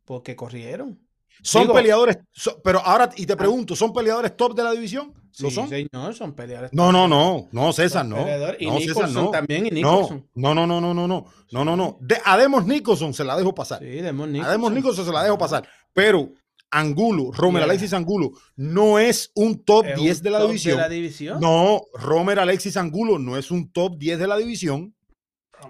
porque 0.06 0.36
corrieron. 0.36 1.02
Son 1.42 1.64
Digo- 1.64 1.74
peleadores, 1.74 2.20
so- 2.32 2.62
pero 2.64 2.80
ahora, 2.80 3.10
y 3.16 3.26
te 3.26 3.36
pregunto, 3.36 3.76
¿son 3.76 3.92
peleadores 3.92 4.38
top 4.38 4.56
de 4.56 4.64
la 4.64 4.72
división? 4.72 5.14
¿Lo 5.40 5.50
Sí, 5.50 5.56
son? 5.56 5.68
señor, 5.68 6.14
son 6.16 6.34
peleadores. 6.34 6.72
No, 6.74 6.92
no, 6.92 7.08
no, 7.08 7.48
no, 7.52 7.74
César, 7.74 8.06
no. 8.06 8.18
Y 8.60 8.66
No, 8.68 8.78
César, 8.78 8.88
Nicholson 8.88 9.14
no. 9.14 9.32
también, 9.32 9.66
y 9.66 9.72
Nicholson. 9.72 10.30
no, 10.36 10.54
no, 10.56 10.66
no, 10.68 10.80
no, 10.80 10.94
no, 10.94 11.08
no, 11.08 11.26
no, 11.52 11.66
no, 11.66 11.76
no. 11.76 11.98
De, 12.02 12.18
a 12.24 12.38
Demos 12.38 12.66
Nicholson 12.68 13.14
se 13.14 13.24
la 13.26 13.36
dejo 13.36 13.54
pasar. 13.54 13.80
Sí, 13.80 13.86
Demon 13.88 14.36
A. 14.42 14.50
Demos 14.52 14.72
Nicholson 14.72 15.06
se 15.06 15.12
la 15.12 15.24
dejo 15.24 15.38
pasar. 15.38 15.68
Pero 15.96 16.34
Angulo, 16.70 17.32
Romer 17.32 17.62
Yeah. 17.62 17.72
Alexis 17.72 17.94
Angulo, 17.94 18.32
no 18.58 19.00
es 19.00 19.32
un 19.34 19.64
top 19.64 19.86
Es 19.86 19.98
un 19.98 20.04
10 20.04 20.24
de 20.24 20.30
la 20.30 20.40
top 20.40 20.48
división. 20.50 20.76
De 20.76 20.82
la 20.82 20.90
división. 20.90 21.40
No, 21.40 21.82
Romer 21.94 22.38
Alexis 22.38 22.76
Angulo 22.76 23.18
no 23.18 23.38
es 23.38 23.50
un 23.50 23.72
top 23.72 23.98
10 23.98 24.20
de 24.20 24.28
la 24.28 24.38
división. 24.38 24.94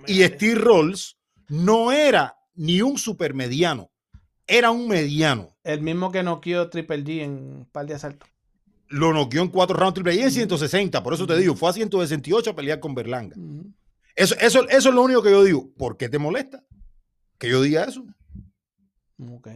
Y. 0.08 0.24
Steve 0.24 0.56
Rolls 0.56 1.18
no 1.48 1.92
era 1.92 2.36
ni 2.56 2.82
un 2.82 2.98
supermediano, 2.98 3.92
era 4.48 4.72
un 4.72 4.88
mediano. 4.88 5.56
El 5.64 5.82
mismo 5.82 6.12
que 6.12 6.24
noqueó 6.24 6.70
Triple 6.70 7.04
G 7.04 7.22
en 7.22 7.32
un 7.32 7.70
par 7.72 7.86
de 7.86 7.94
asaltos. 7.94 8.28
Lo 8.88 9.14
noqueó 9.14 9.44
en 9.44 9.50
cuatro 9.50 9.78
rounds 9.78 9.94
triple 9.94 10.16
y 10.16 10.22
en 10.22 10.32
160. 10.32 11.04
Por 11.04 11.14
eso 11.14 11.28
te 11.28 11.38
digo, 11.38 11.56
fue 11.56 11.70
a 11.70 11.74
168 11.74 12.50
a 12.50 12.56
pelear 12.56 12.80
con 12.80 12.96
Berlanga. 12.96 13.36
Eso, 14.16 14.36
eso, 14.40 14.68
eso 14.70 14.90
es 14.90 14.96
lo 14.96 15.04
único 15.04 15.22
que 15.22 15.32
yo 15.32 15.44
digo. 15.44 15.72
¿Por 15.78 15.98
qué 15.98 16.10
te 16.10 16.18
molesta 16.18 16.64
que 17.38 17.50
yo 17.50 17.62
diga 17.62 17.84
eso? 17.84 18.06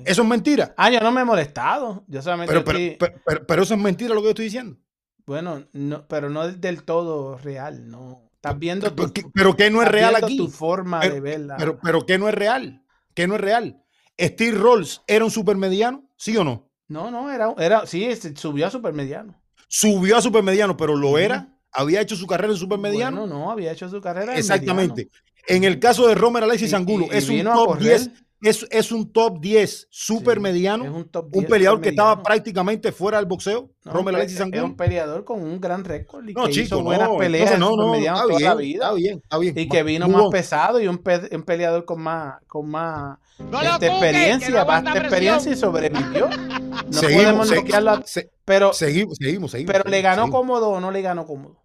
Eso 0.05 0.21
es 0.21 0.27
mentira. 0.27 0.73
Ah, 0.77 0.89
yo 0.89 0.99
no 1.01 1.11
me 1.11 1.21
he 1.21 1.25
molestado. 1.25 2.03
Yo 2.07 2.21
solamente 2.21 2.51
Pero, 2.53 2.63
pero, 2.63 2.77
estoy- 2.77 2.97
pero, 2.97 3.21
pero- 3.25 3.47
pero 3.47 3.63
eso 3.63 3.73
es 3.73 3.79
mentira 3.79 4.13
lo 4.13 4.21
que 4.21 4.25
yo 4.25 4.29
estoy 4.29 4.45
diciendo. 4.45 4.77
Bueno, 5.25 5.65
no, 5.73 6.07
pero 6.07 6.29
no 6.29 6.43
es 6.45 6.59
del 6.61 6.83
todo 6.83 7.37
real, 7.37 7.89
no. 7.89 8.29
Estás 8.35 8.57
viendo 8.57 8.89
tu, 8.89 8.95
Pero, 8.95 9.13
¿qué- 9.13 9.23
pero 9.33 9.55
¿qué 9.57 9.69
no 9.69 9.81
es 9.81 9.87
real 9.89 10.15
aquí? 10.15 10.37
tu 10.37 10.47
forma 10.47 11.01
Pero- 11.01 11.13
de 11.15 11.19
verla. 11.21 11.57
Pero, 11.57 11.77
pero 11.81 12.05
¿qué 12.05 12.17
no 12.17 12.29
es 12.29 12.35
real? 12.35 12.83
¿Qué 13.13 13.27
no 13.27 13.35
es 13.35 13.41
real? 13.41 13.83
¿Steve 14.19 14.57
Rolls 14.57 15.01
era 15.07 15.25
un 15.25 15.31
supermediano? 15.31 16.09
¿Sí 16.17 16.35
o 16.37 16.43
no? 16.43 16.69
no, 16.87 17.11
no, 17.11 17.29
era, 17.31 17.53
era, 17.59 17.85
sí, 17.85 18.15
se 18.15 18.35
subió 18.35 18.65
a 18.65 18.71
supermediano. 18.71 19.39
Subió 19.67 20.17
a 20.17 20.21
supermediano, 20.21 20.75
pero 20.75 20.95
lo 20.95 21.17
era. 21.19 21.55
Había 21.71 22.01
hecho 22.01 22.15
su 22.15 22.25
carrera 22.25 22.51
en 22.51 22.57
supermediano. 22.57 23.19
Bueno, 23.21 23.37
no, 23.39 23.51
había 23.51 23.71
hecho 23.71 23.87
su 23.89 24.01
carrera. 24.01 24.31
en 24.33 24.39
Exactamente. 24.39 25.09
En 25.47 25.63
el 25.65 25.79
caso 25.79 26.07
de 26.07 26.15
Romer 26.15 26.43
Alexis 26.43 26.71
Y- 26.71 26.75
Angulo, 26.75 27.05
y- 27.11 27.13
y 27.13 27.17
es 27.17 27.29
un 27.29 27.43
top 27.43 27.67
correr. 27.67 27.83
10, 27.83 28.09
es, 28.41 28.65
es 28.71 28.91
un 28.91 29.11
top 29.11 29.39
10 29.41 29.87
super 29.89 30.35
Sí, 30.35 30.39
mediano, 30.41 30.85
es 30.85 30.91
un, 30.91 31.09
top 31.09 31.25
un 31.25 31.31
10 31.41 31.45
peleador 31.49 31.81
que 31.81 31.89
estaba 31.89 32.11
supermediano. 32.11 32.23
prácticamente 32.23 32.91
fuera 32.91 33.17
del 33.17 33.25
boxeo, 33.25 33.69
No, 33.83 33.99
un 33.99 34.07
Alexis 34.07 34.37
Es 34.37 34.41
Angulo. 34.41 34.65
un 34.65 34.77
peleador 34.77 35.25
con 35.25 35.41
un 35.43 35.59
gran 35.59 35.83
récord 35.83 36.27
y 36.27 36.33
No, 36.33 36.45
que 36.45 36.51
chico, 36.51 36.65
hizo 36.65 36.83
buenas 36.83 37.09
no, 37.09 37.17
peleas 37.17 37.59
no, 37.59 37.75
no, 37.75 37.95
está 37.95 38.13
toda 38.23 38.37
bien, 38.37 38.49
la 38.49 38.55
vida. 38.55 38.83
está 38.85 38.93
bien, 38.93 39.17
está 39.23 39.37
bien. 39.39 39.57
Y 39.59 39.67
que 39.67 39.83
vino 39.83 40.05
Hubo- 40.07 40.17
más 40.23 40.31
pesado 40.31 40.79
y 40.79 40.87
un, 40.87 40.97
pe- 40.99 41.29
un 41.35 41.43
peleador 41.43 41.83
con 41.85 42.01
más, 42.01 42.35
con 42.47 42.69
más 42.69 43.17
este, 43.37 43.87
experiencia, 43.87 44.63
vasta 44.63 44.97
experiencia 44.97 45.51
y 45.51 45.55
sobrevivió. 45.55 46.29
No 46.29 46.93
Seguimos, 46.93 47.23
podemos 47.23 47.49
se- 47.49 47.55
noquearlo 47.57 47.91
a- 47.91 48.03
se- 48.05 48.31
pero, 48.45 48.73
seguimos, 48.73 49.17
seguimos, 49.19 49.51
seguimos. 49.51 49.73
pero 49.73 49.89
le 49.89 50.01
ganó 50.01 50.23
seguimos. 50.23 50.39
cómodo 50.39 50.69
o 50.69 50.79
no 50.79 50.91
le 50.91 51.01
ganó 51.01 51.25
cómodo. 51.25 51.61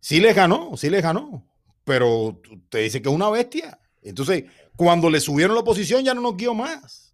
Sí 0.00 0.20
le 0.20 0.32
ganó, 0.32 0.76
sí 0.76 0.90
le 0.90 1.00
ganó. 1.00 1.46
Pero 1.84 2.40
te 2.68 2.78
dice 2.78 3.00
que 3.02 3.08
es 3.08 3.14
una 3.14 3.30
bestia. 3.30 3.78
Entonces, 4.02 4.44
cuando 4.80 5.10
le 5.10 5.20
subieron 5.20 5.54
la 5.54 5.62
posición, 5.62 6.02
ya 6.02 6.14
no 6.14 6.22
nos 6.22 6.38
guió 6.38 6.54
más. 6.54 7.12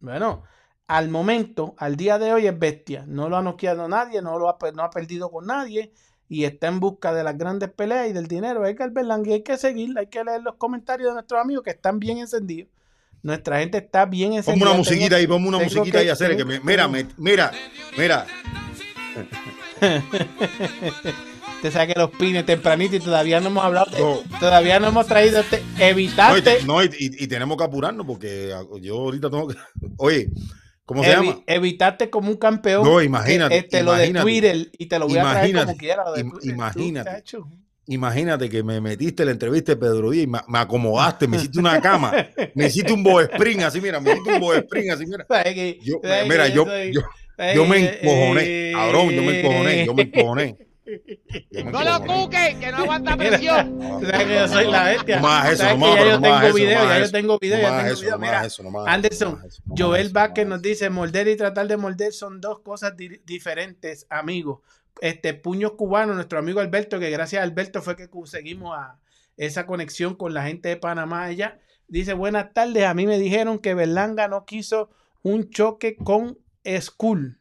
Bueno, 0.00 0.42
al 0.86 1.08
momento, 1.08 1.74
al 1.78 1.96
día 1.96 2.18
de 2.18 2.30
hoy 2.34 2.46
es 2.46 2.58
bestia. 2.58 3.04
No 3.08 3.30
lo 3.30 3.38
ha 3.38 3.42
noqueado 3.42 3.88
nadie, 3.88 4.20
no, 4.20 4.38
lo 4.38 4.50
ha, 4.50 4.58
pe- 4.58 4.72
no 4.72 4.82
ha 4.82 4.90
perdido 4.90 5.30
con 5.30 5.46
nadie 5.46 5.94
y 6.28 6.44
está 6.44 6.66
en 6.66 6.78
busca 6.78 7.14
de 7.14 7.24
las 7.24 7.38
grandes 7.38 7.70
peleas 7.70 8.10
y 8.10 8.12
del 8.12 8.26
dinero. 8.26 8.62
Hay 8.64 8.74
que 8.76 8.86
Berlanga, 8.88 9.32
hay 9.32 9.42
que 9.42 9.56
seguir, 9.56 9.98
hay 9.98 10.08
que 10.08 10.22
leer 10.22 10.42
los 10.42 10.56
comentarios 10.56 11.08
de 11.08 11.14
nuestros 11.14 11.40
amigos 11.40 11.64
que 11.64 11.70
están 11.70 11.98
bien 11.98 12.18
encendidos. 12.18 12.68
Nuestra 13.22 13.60
gente 13.60 13.78
está 13.78 14.04
bien 14.04 14.34
encendida. 14.34 14.52
Ponme 14.52 14.62
una 14.64 14.72
Tengo- 14.72 14.78
musiquita 14.90 15.16
ahí, 15.16 15.26
ponme 15.26 15.48
una 15.48 15.56
tengo 15.58 15.70
musiquita 15.70 15.98
que- 16.00 16.04
ahí, 16.04 16.08
hacer 16.10 16.36
que 16.36 16.44
me, 16.44 16.60
mira, 16.60 16.86
me- 16.86 17.06
mira, 17.16 17.50
mira. 17.96 18.26
Te 21.62 21.70
saque 21.70 21.92
los 21.96 22.10
pines 22.10 22.46
tempranito 22.46 22.96
y 22.96 23.00
todavía 23.00 23.38
no 23.40 23.48
hemos 23.48 23.62
hablado 23.64 23.90
No. 23.98 24.38
todavía 24.38 24.80
no 24.80 24.88
hemos 24.88 25.06
traído 25.06 25.40
este, 25.40 25.58
No, 25.60 25.78
y, 25.78 25.82
evitarte, 25.82 26.42
te- 26.42 26.64
no, 26.64 26.82
y- 26.82 27.26
tenemos 27.26 27.56
que 27.58 27.64
apurarnos 27.64 28.06
porque 28.06 28.54
yo 28.80 28.94
ahorita 28.96 29.30
tengo 29.30 29.48
que. 29.48 29.56
Oye, 29.98 30.28
¿cómo 30.86 31.04
se 31.04 31.10
evi- 31.16 31.26
llama? 31.26 31.42
evitarte 31.46 32.08
como 32.08 32.30
un 32.30 32.36
campeón. 32.38 32.82
No, 32.82 33.02
imagínate, 33.02 33.58
este, 33.58 33.82
lo 33.82 33.92
de. 33.92 34.10
Twitter 34.12 34.70
y 34.78 34.86
te 34.86 34.98
lo 34.98 35.06
voy 35.08 35.18
a 35.18 35.30
traer 35.30 35.54
como 35.54 35.76
quiera. 35.76 36.04
Lo 36.04 36.12
de 36.14 36.22
Twitter, 36.24 36.50
imagínate. 36.50 37.24
Imagínate 37.86 38.48
que 38.48 38.62
me 38.62 38.80
metiste 38.80 39.24
en 39.24 39.26
la 39.26 39.32
entrevista 39.32 39.72
de 39.72 39.76
Pedro 39.76 40.10
Díaz 40.10 40.24
y 40.24 40.26
me, 40.28 40.38
acomodaste, 40.58 41.26
me 41.26 41.38
hiciste 41.38 41.58
una 41.58 41.80
cama, 41.80 42.12
me 42.54 42.66
hiciste 42.68 42.92
un 42.92 43.02
bow 43.02 43.18
spring 43.20 43.62
así, 43.62 43.80
mira, 43.80 43.98
me 44.00 44.12
hiciste 44.12 44.32
un 44.34 44.40
bow 44.40 44.52
spring 44.52 44.90
así, 44.92 45.06
mira. 45.06 45.26
¿Sabes 45.28 45.54
que- 45.54 45.78
Yo, 45.82 45.96
sabes 46.02 46.28
mira, 46.28 46.46
yo, 46.48 46.66
yo, 46.92 47.00
yo 47.54 47.66
me 47.66 47.78
encojoné, 48.00 48.70
cabrón, 48.74 49.10
yo 49.10 49.22
me 49.22 49.40
encojoné, 49.40 49.86
yo 49.86 49.94
me 49.94 50.02
encojoné. 50.04 50.56
No 51.64 51.82
lo 51.84 52.00
cuques, 52.04 52.56
que 52.56 52.70
no 52.70 52.78
aguanta 52.78 53.16
presión. 53.16 53.78
Tú 54.00 54.06
sabes 54.06 54.26
que 54.26 54.34
yo 54.34 54.48
soy 54.48 54.66
la 54.70 54.84
bestia. 54.84 55.16
No 55.16 55.22
más 55.22 55.48
eso, 55.52 55.62
sabes 55.62 55.78
no 55.78 55.84
que 55.86 55.90
más, 55.90 56.04
ya 56.04 56.10
yo 56.10 56.20
tengo 56.20 56.40
eso, 56.46 56.54
video, 56.54 56.78
no 56.78 56.84
ya 56.84 56.88
más 56.88 56.98
yo 56.98 57.04
eso. 57.04 57.12
tengo 57.12 57.38
video, 57.38 57.60
ya 57.60 57.94
tengo 57.94 58.18
Mira, 58.18 58.48
Anderson, 58.86 59.40
Joel 59.76 60.08
Vázquez 60.10 60.46
nos 60.46 60.62
dice, 60.62 60.90
morder 60.90 61.28
y 61.28 61.36
tratar 61.36 61.66
de 61.68 61.76
morder 61.76 62.12
son 62.12 62.40
dos 62.40 62.60
cosas 62.60 62.96
di- 62.96 63.20
diferentes, 63.24 64.06
amigos. 64.10 64.60
Este, 65.00 65.34
puños 65.34 65.72
cubanos, 65.72 66.16
nuestro 66.16 66.38
amigo 66.38 66.60
Alberto, 66.60 66.98
que 66.98 67.10
gracias 67.10 67.40
a 67.40 67.44
Alberto 67.44 67.80
fue 67.82 67.96
que 67.96 68.10
conseguimos 68.10 68.76
a 68.76 68.98
esa 69.36 69.64
conexión 69.66 70.14
con 70.14 70.34
la 70.34 70.44
gente 70.44 70.68
de 70.68 70.76
Panamá 70.76 71.24
allá. 71.24 71.58
Dice, 71.88 72.12
buenas 72.12 72.52
tardes, 72.52 72.84
a 72.84 72.94
mí 72.94 73.06
me 73.06 73.18
dijeron 73.18 73.58
que 73.58 73.74
Berlanga 73.74 74.28
no 74.28 74.44
quiso 74.44 74.90
un 75.22 75.48
choque 75.50 75.96
con 75.96 76.38
Skull 76.80 77.40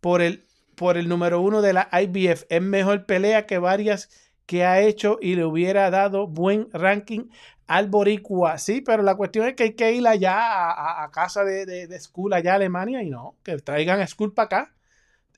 por 0.00 0.20
el, 0.22 0.44
por 0.78 0.96
el 0.96 1.08
número 1.08 1.40
uno 1.40 1.60
de 1.60 1.72
la 1.72 1.88
IBF. 1.92 2.44
Es 2.48 2.62
mejor 2.62 3.04
pelea 3.04 3.46
que 3.46 3.58
varias 3.58 4.08
que 4.46 4.64
ha 4.64 4.80
hecho 4.80 5.18
y 5.20 5.34
le 5.34 5.44
hubiera 5.44 5.90
dado 5.90 6.26
buen 6.28 6.68
ranking 6.72 7.28
al 7.66 7.88
Boricua. 7.88 8.56
Sí, 8.58 8.80
pero 8.80 9.02
la 9.02 9.16
cuestión 9.16 9.46
es 9.46 9.54
que 9.54 9.64
hay 9.64 9.72
que 9.74 9.92
ir 9.92 10.06
allá 10.06 11.02
a, 11.02 11.10
casa 11.10 11.44
de, 11.44 11.66
de, 11.66 11.86
de 11.86 12.00
Skull, 12.00 12.32
allá 12.32 12.52
a 12.52 12.54
Alemania, 12.54 13.02
y 13.02 13.10
no, 13.10 13.36
que 13.42 13.58
traigan 13.58 14.00
a 14.00 14.06
Skull 14.06 14.32
para 14.32 14.46
acá. 14.46 14.74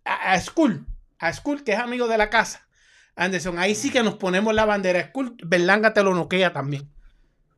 A, 0.04 0.32
a 0.32 0.40
Skull, 0.40 0.86
a 1.18 1.32
Skull, 1.32 1.64
que 1.64 1.72
es 1.72 1.78
amigo 1.78 2.06
de 2.06 2.18
la 2.18 2.30
casa. 2.30 2.68
Anderson, 3.16 3.58
ahí 3.58 3.74
sí 3.74 3.90
que 3.90 4.02
nos 4.02 4.14
ponemos 4.14 4.54
la 4.54 4.66
bandera. 4.66 5.08
Skull, 5.08 5.36
Berlanga 5.44 5.92
te 5.92 6.02
lo 6.02 6.14
noquea 6.14 6.52
también. 6.52 6.88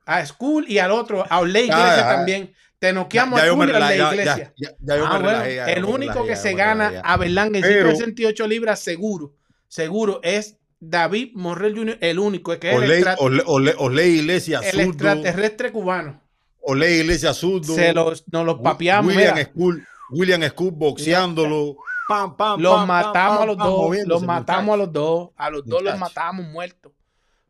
A 0.06 0.24
Skull 0.24 0.66
y 0.68 0.78
al 0.78 0.92
otro, 0.92 1.24
a 1.28 1.40
Oley 1.40 1.64
Iglesia 1.64 1.96
ya. 1.96 2.08
también. 2.08 2.54
Te 2.82 2.92
noqueamos 2.92 3.38
Ya 3.38 3.44
a 3.44 3.46
yo 3.46 3.56
me 3.56 3.64
Skull 3.66 3.68
y 3.68 3.76
a 3.76 3.88
relajé, 3.88 3.94
Oley 3.94 4.24
ya- 4.24 4.34
ya- 4.36 4.42
Iglesia. 4.42 4.52
ya- 4.56 4.94
Ah, 5.06 5.18
bueno, 5.22 5.44
el 5.44 5.84
único 5.84 6.26
que 6.26 6.34
se 6.34 6.52
gana 6.54 7.00
a 7.04 7.16
Berlanga 7.16 7.58
en 7.58 7.62
Pero- 7.62 7.90
168 7.94 8.48
libras 8.48 8.80
seguro, 8.80 9.36
seguro, 9.68 10.18
es 10.24 10.58
David 10.80 11.30
Morrell 11.34 11.76
Jr., 11.76 11.98
el 12.00 12.18
único, 12.18 12.58
que 12.58 12.70
es 12.70 12.74
el, 12.82 13.04
Oley- 13.20 13.74
Oley 13.78 14.18
Iglesias 14.18 14.64
el 14.64 14.72
zurdo, 14.72 14.90
extraterrestre 14.90 15.70
cubano. 15.70 16.20
Oley 16.60 16.94
Iglesias 17.02 17.36
zurdo, 17.36 17.72
Se 17.72 17.92
los, 17.92 18.24
nos 18.32 18.44
los 18.44 18.58
papeamos, 18.58 19.14
William 19.14 19.34
mira. 19.36 19.46
Skull, 19.46 19.86
William 20.10 20.42
Skull 20.48 20.72
boxeándolo, 20.72 21.76
pam, 22.08 22.36
pam, 22.36 22.60
los 22.60 22.74
pam, 22.74 22.88
matamos 22.88 23.42
a 23.42 23.46
los 23.46 23.56
dos, 23.58 23.96
los 24.06 24.22
matamos 24.24 24.74
a 24.74 24.76
los 24.78 24.92
dos, 24.92 25.30
a 25.36 25.50
los 25.50 25.64
dos 25.64 25.82
los 25.84 25.96
matamos 26.00 26.46
muertos, 26.48 26.90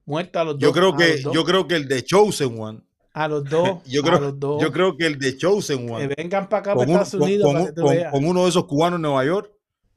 muertos 0.04 0.42
a 0.42 0.44
los 0.44 0.54
dos. 0.58 0.60
Yo 0.62 0.72
creo 0.74 0.90
a 0.92 0.96
que, 0.98 1.08
los 1.14 1.22
dos, 1.22 1.32
yo 1.34 1.44
creo 1.46 1.66
que 1.66 1.76
el 1.76 1.88
de 1.88 2.04
Chosen 2.04 2.60
One, 2.60 2.82
a 3.14 3.28
los 3.28 3.44
dos, 3.44 3.80
yo 3.86 4.00
a 4.02 4.04
creo, 4.04 4.20
los 4.20 4.40
dos, 4.40 4.62
yo 4.62 4.72
creo 4.72 4.96
que 4.96 5.06
el 5.06 5.18
de 5.18 5.36
Chosen 5.36 5.86
que 5.86 5.92
One, 5.92 6.14
vengan 6.16 6.48
para 6.48 6.60
acá, 6.60 6.74
con, 6.74 6.86
para 6.86 7.02
Estados 7.02 7.14
Unidos, 7.14 7.44
con 7.44 7.52
para 7.54 7.60
un- 7.64 7.66
que 7.68 7.72
tú 7.74 7.82
con- 7.82 7.90
veas. 7.90 8.12
con 8.12 8.24
uno 8.24 8.42
de 8.44 8.48
esos 8.48 8.64
cubanos 8.66 8.96
en 8.98 9.02
Nueva 9.02 9.24
York, 9.24 9.52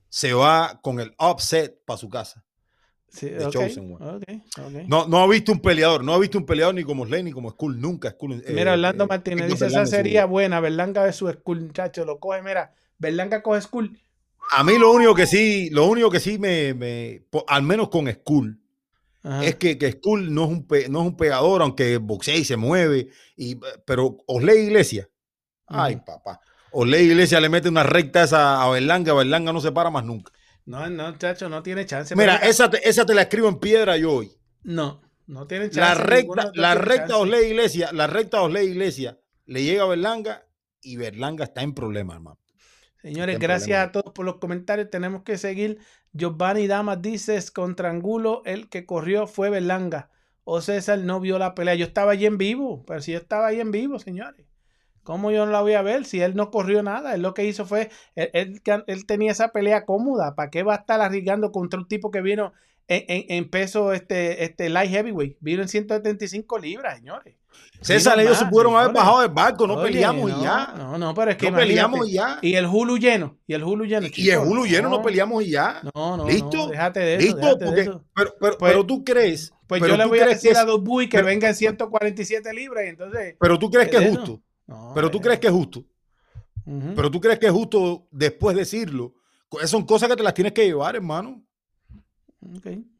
se 0.10 0.34
va 0.34 0.80
con 0.82 1.00
el 1.00 1.14
upset 1.20 1.78
para 1.86 1.98
su 1.98 2.10
casa. 2.10 2.44
Sí, 3.10 3.30
de 3.30 3.46
ok, 3.46 3.52
Chosen 3.54 3.96
One. 3.98 4.22
No, 4.88 5.08
no 5.08 5.20
ha 5.20 5.28
visto 5.28 5.54
un 5.54 5.62
peleador, 5.62 6.04
no 6.04 6.14
ha 6.14 6.20
visto 6.20 6.38
un 6.38 6.46
peleador 6.46 6.76
ni 6.76 6.84
como 6.84 7.06
Slay 7.06 7.24
ni 7.24 7.32
como 7.32 7.50
Skull, 7.52 7.80
nunca 7.80 8.10
Skull. 8.12 8.44
eh, 8.46 8.52
Mira, 8.54 8.74
Orlando 8.74 9.06
eh, 9.06 9.08
Martínez 9.08 9.48
dice, 9.48 9.68
esa 9.68 9.86
sería 9.86 10.26
buena, 10.26 10.60
Berlanga 10.60 11.06
de 11.06 11.14
su 11.14 11.32
school, 11.32 11.62
muchacho, 11.62 12.04
lo 12.04 12.20
coge, 12.20 12.42
mira, 12.42 12.74
Berlanga 12.98 13.42
coge 13.42 13.62
school, 13.62 13.98
A 14.52 14.64
mí 14.66 14.78
lo 14.78 14.92
único 14.92 15.16
que 15.16 15.26
sí, 15.28 15.70
lo 15.72 15.86
único 15.88 16.12
que 16.12 16.20
sí 16.20 16.38
me, 16.38 16.74
me- 16.74 17.24
al 17.48 17.64
menos 17.64 17.88
con 17.90 18.12
Skull, 18.12 18.60
Ajá. 19.28 19.44
es 19.44 19.56
que, 19.56 19.78
que 19.80 19.92
Skull 19.94 20.32
no 20.34 20.44
es 20.46 20.50
un 20.52 20.68
pe- 20.68 20.88
no 20.88 21.02
es 21.02 21.08
un 21.08 21.18
pegador, 21.18 21.62
aunque 21.64 21.98
boxea 21.98 22.36
y 22.36 22.46
se 22.46 22.58
mueve, 22.58 23.10
y, 23.36 23.56
pero 23.86 24.18
Osley 24.28 24.66
Iglesias, 24.68 25.10
ay 25.68 25.96
Ujú. 25.96 26.06
papá, 26.06 26.40
Osley 26.72 27.06
Iglesias 27.08 27.42
le 27.42 27.50
mete 27.50 27.68
una 27.70 27.84
recta 27.84 28.24
esa 28.24 28.62
a 28.64 28.70
Berlanga, 28.70 29.14
Berlanga 29.14 29.52
no 29.52 29.60
se 29.62 29.72
para 29.72 29.90
más 29.90 30.06
nunca. 30.06 30.32
No, 30.66 30.88
no, 30.90 31.12
muchacho, 31.12 31.50
no 31.50 31.62
tiene 31.64 31.86
chance. 31.86 32.16
Mira, 32.16 32.38
pero- 32.40 32.52
esa 32.52 32.70
te, 32.70 32.88
esa 32.88 33.06
te 33.06 33.14
la 33.16 33.24
escribo 33.24 33.48
en 33.50 33.60
piedra 33.60 33.98
yo 33.98 34.14
hoy. 34.14 34.32
No, 34.64 35.02
no 35.28 35.48
tiene 35.48 35.66
chance. 35.72 35.80
La 35.80 35.94
recta, 35.96 36.52
la 36.54 36.76
recta. 36.76 37.18
Osley 37.18 37.48
Iglesias, 37.50 37.94
la 37.94 38.08
recta 38.08 38.42
Osley 38.44 38.68
Iglesias 38.68 39.18
le 39.46 39.64
llega 39.64 39.84
a 39.84 39.88
Berlanga 39.88 40.46
y 40.82 40.98
Berlanga 40.98 41.46
está 41.46 41.62
en 41.64 41.74
problemas, 41.74 42.16
hermano. 42.18 42.40
Señores, 43.06 43.38
gracias 43.40 43.66
problema. 43.68 43.84
a 43.84 43.92
todos 43.92 44.14
por 44.14 44.26
los 44.26 44.38
comentarios. 44.38 44.90
Tenemos 44.90 45.22
que 45.24 45.38
seguir. 45.38 45.78
Giovanni 46.14 46.66
Damas 46.68 47.02
dice, 47.02 47.40
contra 47.54 47.90
Angulo, 47.92 48.42
el 48.46 48.68
que 48.70 48.86
corrió 48.86 49.28
fue 49.28 49.50
Berlanga. 49.52 50.10
O 50.44 50.60
César 50.62 50.98
no 51.00 51.20
vio 51.20 51.38
la 51.38 51.54
pelea. 51.56 51.76
Yo 51.76 51.86
estaba 51.86 52.14
allí 52.14 52.26
en 52.26 52.38
vivo, 52.38 52.84
pero 52.86 53.02
si 53.02 53.12
yo 53.12 53.20
estaba 53.20 53.48
ahí 53.48 53.60
en 53.60 53.72
vivo, 53.72 54.00
señores. 54.00 54.48
¿Cómo 55.04 55.30
yo 55.32 55.46
no 55.46 55.52
la 55.52 55.62
voy 55.62 55.74
a 55.74 55.84
ver 55.84 56.06
si 56.06 56.22
él 56.22 56.36
no 56.36 56.50
corrió 56.50 56.82
nada? 56.82 57.14
Él 57.14 57.22
lo 57.22 57.36
que 57.36 57.46
hizo 57.46 57.66
fue, 57.66 57.90
él, 58.16 58.32
él- 58.34 58.62
él 58.88 59.06
tenía 59.06 59.32
esa 59.32 59.50
pelea 59.50 59.86
cómoda. 59.86 60.34
¿Para 60.36 60.50
qué 60.50 60.64
va 60.64 60.74
a 60.74 60.78
estar 60.78 61.00
arriesgando 61.02 61.52
contra 61.52 61.80
un 61.80 61.88
tipo 61.88 62.10
que 62.10 62.22
vino 62.22 62.54
en, 62.88 63.50
peso 63.50 63.94
este, 63.94 64.44
este 64.44 64.70
light 64.70 64.92
heavyweight? 64.92 65.38
Vino 65.40 65.62
en 65.62 65.68
175 65.68 66.60
libras, 66.60 66.98
señores. 66.98 67.36
César, 67.82 68.20
ellos 68.20 68.38
se 68.38 68.46
pudieron 68.46 68.76
haber 68.76 68.94
bajado 68.94 69.22
del 69.22 69.32
barco, 69.32 69.68
no 69.68 69.76
Oye, 69.76 69.92
peleamos 69.92 70.32
no, 70.32 70.40
y 70.40 70.42
ya. 70.42 70.74
No, 70.78 70.98
no, 70.98 71.14
pero 71.14 71.32
es 71.32 71.38
que 71.38 71.52
no 71.52 71.58
peleamos 71.58 72.08
y 72.10 72.14
ya. 72.14 72.40
Y 72.42 72.56
el 72.56 72.66
Hulu 72.66 72.98
lleno. 72.98 73.38
Y 73.46 73.54
el 73.54 73.64
Hulu 73.64 73.86
lleno. 73.86 74.08
Y, 74.14 74.30
el 74.30 74.40
Hulu 74.40 74.66
lleno 74.66 74.90
no 74.90 74.98
no, 74.98 75.04
peleamos 75.04 75.44
y 75.44 75.52
ya. 75.52 75.82
No, 75.94 76.18
no, 76.18 76.28
¿Listo? 76.28 76.58
no, 76.58 76.68
déjate 76.68 77.00
de 77.02 77.16
eso. 77.16 77.26
Listo, 77.26 77.56
de 77.56 77.66
porque, 77.66 77.82
eso. 77.82 78.06
pero, 78.16 78.36
pero, 78.40 78.58
Pues- 78.58 78.72
pero 78.72 78.86
tú 78.86 79.04
crees, 79.04 79.54
Pues 79.68 79.82
yo 79.82 79.98
le 79.98 80.06
voy 80.06 80.20
a 80.20 80.28
decir 80.28 80.56
a 80.58 80.66
Dos 80.66 80.84
Bui 80.84 81.08
que 81.08 81.18
pero- 81.18 81.28
venga 81.28 81.48
en 81.50 81.56
147 81.56 82.54
libras 82.54 82.86
y 82.86 82.90
entonces. 82.90 83.36
pero 83.40 83.60
tú 83.60 83.70
crees 83.70 83.90
que 83.90 83.98
es 83.98 84.10
justo, 84.10 84.42
pero 84.94 85.12
tú 85.12 85.18
eh, 85.20 85.22
crees 85.22 85.40
que 85.40 85.48
es 85.48 85.54
justo, 85.54 85.86
ujú, 86.66 86.94
pero 86.96 87.12
tú 87.12 87.22
crees 87.22 87.40
que 87.40 87.48
es 87.48 87.52
justo 87.52 88.08
después 88.12 88.56
decirlo. 88.56 89.14
Esas 89.52 89.70
son 89.70 89.86
cosas 89.86 90.10
que 90.10 90.16
te 90.16 90.24
las 90.24 90.34
tienes 90.34 90.54
que 90.54 90.66
llevar, 90.66 90.96
hermano. 90.96 91.42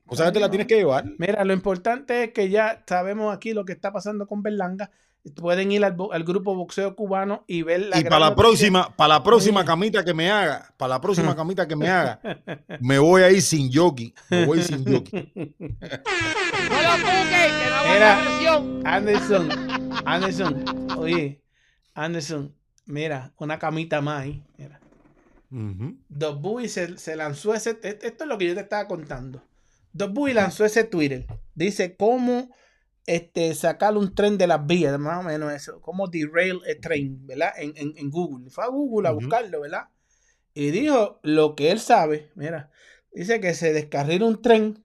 Cosas 0.06 0.28
que 0.28 0.34
te 0.34 0.40
No. 0.40 0.50
tienes 0.50 0.68
que 0.68 0.76
llevar. 0.76 1.06
Mira, 1.18 1.44
lo 1.44 1.54
importante 1.54 2.26
es 2.26 2.32
que 2.32 2.50
ya 2.50 2.84
sabemos 2.88 3.36
aquí 3.36 3.54
lo 3.54 3.66
que 3.66 3.74
está 3.74 3.92
pasando 3.92 4.28
con 4.28 4.44
Berlanga. 4.44 4.92
Pueden 5.36 5.72
ir 5.72 5.84
al, 5.84 5.96
grupo 6.24 6.54
boxeo 6.54 6.96
cubano 6.96 7.44
y 7.48 7.64
ver 7.64 7.88
la 7.88 8.00
y 8.00 8.04
para 8.04 8.20
la 8.20 8.36
próxima, 8.36 8.96
para 8.96 9.16
la 9.16 9.24
próxima 9.24 9.66
camita 9.66 10.06
que 10.06 10.14
me 10.14 10.30
haga, 10.30 10.72
para 10.78 10.90
la 10.90 11.02
próxima 11.02 11.36
camita 11.36 11.68
que 11.68 11.76
me 11.76 11.90
haga, 11.90 12.20
me 12.80 13.00
voy 13.00 13.24
a 13.24 13.32
ir 13.32 13.42
sin 13.42 13.74
jockey. 13.74 14.14
Me 14.30 14.46
voy 14.46 14.62
sin 14.62 14.86
jockey. 14.86 15.34
No 16.70 16.82
lo 16.82 16.92
cuques, 17.04 17.52
que 17.52 17.70
no 17.70 17.76
aguanta 17.76 17.96
Era-. 17.96 18.96
Anderson, 18.96 19.50
Anderson, 20.06 20.66
oye, 20.98 21.42
Anderson, 21.94 22.54
mira, 22.86 23.34
una 23.38 23.58
camita 23.60 24.02
más 24.02 24.24
ahí. 24.24 24.44
Mira. 24.58 24.80
Dos 26.10 26.42
Boy 26.42 26.68
se, 26.70 26.98
se 26.98 27.16
lanzó 27.16 27.54
ese. 27.54 27.78
e- 27.84 28.00
Esto 28.02 28.24
es 28.24 28.28
lo 28.30 28.38
que 28.38 28.48
yo 28.48 28.54
te 28.56 28.62
estaba 28.62 28.88
contando. 28.88 29.44
Dos 29.94 30.12
Boy 30.14 30.34
lanzó 30.34 30.66
ese 30.66 30.84
Twitter. 30.84 31.26
Dice 31.54 31.96
cómo 31.96 32.50
este, 33.06 33.54
sacar 33.56 33.96
un 33.98 34.14
tren 34.16 34.38
de 34.38 34.48
las 34.48 34.66
vías, 34.66 34.98
más 35.00 35.20
o 35.20 35.24
menos 35.24 35.54
eso. 35.54 35.80
Cómo 35.82 36.08
derail 36.08 36.60
a 36.70 36.80
train, 36.82 37.26
¿verdad? 37.28 37.54
En, 37.58 37.74
en, 37.78 37.94
en 37.98 38.10
Google. 38.12 38.50
Fue 38.50 38.64
a 38.64 38.68
Google 38.68 39.08
a 39.08 39.12
buscarlo, 39.12 39.62
¿verdad? 39.62 39.90
Y 40.54 40.72
dijo 40.72 41.20
lo 41.24 41.56
que 41.56 41.72
él 41.72 41.80
sabe. 41.80 42.32
Mira, 42.36 42.72
dice 43.14 43.40
que 43.40 43.54
se 43.54 43.74
descarrila 43.74 44.26
un 44.26 44.42
tren 44.42 44.84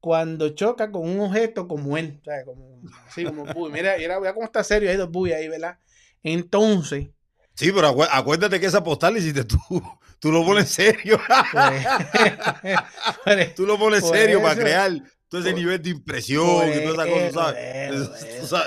cuando 0.00 0.48
choca 0.50 0.90
con 0.90 1.08
un 1.08 1.20
objeto 1.20 1.68
como 1.68 1.96
él. 1.96 2.18
O 2.22 2.24
sea, 2.24 2.44
como, 2.44 2.80
así 3.06 3.24
como. 3.24 3.44
Mira, 3.70 3.96
mira, 3.98 4.18
mira 4.18 4.34
cómo 4.34 4.46
está 4.46 4.64
serio 4.64 4.90
ahí 4.90 4.96
Dos 4.96 5.10
Boy 5.10 5.32
ahí, 5.32 5.48
¿verdad? 5.48 5.78
Entonces. 6.22 7.08
Sí, 7.54 7.70
pero 7.72 7.88
acué- 7.88 8.08
acuérdate 8.10 8.58
que 8.58 8.66
esa 8.66 8.82
postal 8.82 9.12
la 9.14 9.18
hiciste 9.20 9.44
tú. 9.44 9.58
Tú 10.20 10.30
lo 10.30 10.44
pones 10.44 10.68
serio. 10.68 11.18
tú 13.56 13.66
lo 13.66 13.78
pones 13.78 14.06
serio 14.06 14.42
para 14.42 14.54
crear 14.54 14.92
todo 15.30 15.40
ese 15.40 15.50
Por- 15.50 15.60
nivel 15.60 15.80
de 15.80 15.90
impresión 15.90 16.68
y 16.68 16.84
toda 16.84 17.06
esa 17.06 17.54
cosa, 18.42 18.64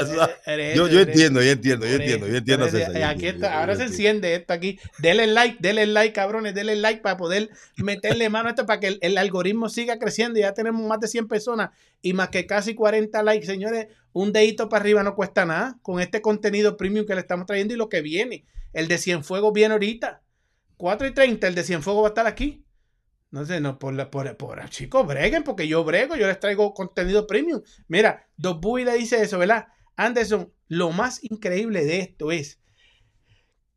Yo, 0.73 0.87
entiendo, 0.99 1.43
yo 1.43 1.51
entiendo, 1.51 1.85
yo 1.85 1.95
entiendo, 1.95 2.27
yo 2.27 2.37
entiendo, 2.37 2.65
eso. 2.65 2.77
Yo 2.77 3.05
aquí 3.05 3.27
está, 3.27 3.51
yo 3.51 3.59
ahora 3.59 3.75
se 3.75 3.83
enciende 3.83 4.33
esto 4.33 4.53
aquí. 4.53 4.79
Denle 4.97 5.27
like, 5.27 5.57
denle 5.59 5.85
like, 5.87 6.13
cabrones, 6.13 6.55
denle 6.55 6.77
like 6.77 7.01
para 7.01 7.17
poder 7.17 7.49
meterle 7.75 8.29
mano 8.29 8.47
a 8.47 8.51
esto 8.51 8.65
para 8.65 8.79
que 8.79 8.87
el, 8.87 8.99
el 9.01 9.17
algoritmo 9.17 9.67
siga 9.67 9.99
creciendo. 9.99 10.39
Ya 10.39 10.53
tenemos 10.53 10.81
más 10.87 11.01
de 11.01 11.09
100 11.09 11.27
personas 11.27 11.71
y 12.01 12.13
más 12.13 12.29
que 12.29 12.47
casi 12.47 12.75
40 12.75 13.21
likes. 13.23 13.45
Señores, 13.45 13.87
un 14.13 14.31
dedito 14.31 14.69
para 14.69 14.83
arriba 14.83 15.03
no 15.03 15.15
cuesta 15.15 15.45
nada 15.45 15.77
con 15.81 15.99
este 15.99 16.21
contenido 16.21 16.77
premium 16.77 17.05
que 17.05 17.13
le 17.13 17.21
estamos 17.21 17.45
trayendo 17.45 17.73
y 17.73 17.77
lo 17.77 17.89
que 17.89 18.01
viene. 18.01 18.45
El 18.71 18.87
de 18.87 18.97
Cienfuegos 18.97 19.51
viene 19.53 19.73
ahorita. 19.73 20.21
4 20.77 21.07
y 21.07 21.13
30, 21.13 21.47
el 21.47 21.55
de 21.55 21.63
Cienfuegos 21.63 22.03
va 22.03 22.07
a 22.07 22.09
estar 22.09 22.27
aquí. 22.27 22.65
No 23.31 23.45
sé, 23.45 23.59
no, 23.59 23.79
por, 23.79 23.93
la- 23.93 24.11
por, 24.11 24.37
por 24.37 24.69
chicos, 24.69 25.07
breguen, 25.07 25.43
porque 25.43 25.67
yo 25.67 25.83
brego, 25.83 26.15
yo 26.15 26.27
les 26.27 26.39
traigo 26.39 26.73
contenido 26.73 27.25
premium. 27.25 27.61
Mira, 27.87 28.27
Dos 28.37 28.59
le 28.83 28.93
dice 28.93 29.21
eso, 29.21 29.39
¿verdad? 29.39 29.67
Anderson, 29.95 30.53
lo 30.67 30.91
más 30.91 31.23
increíble 31.23 31.83
de 31.85 31.99
esto 31.99 32.31
es 32.31 32.59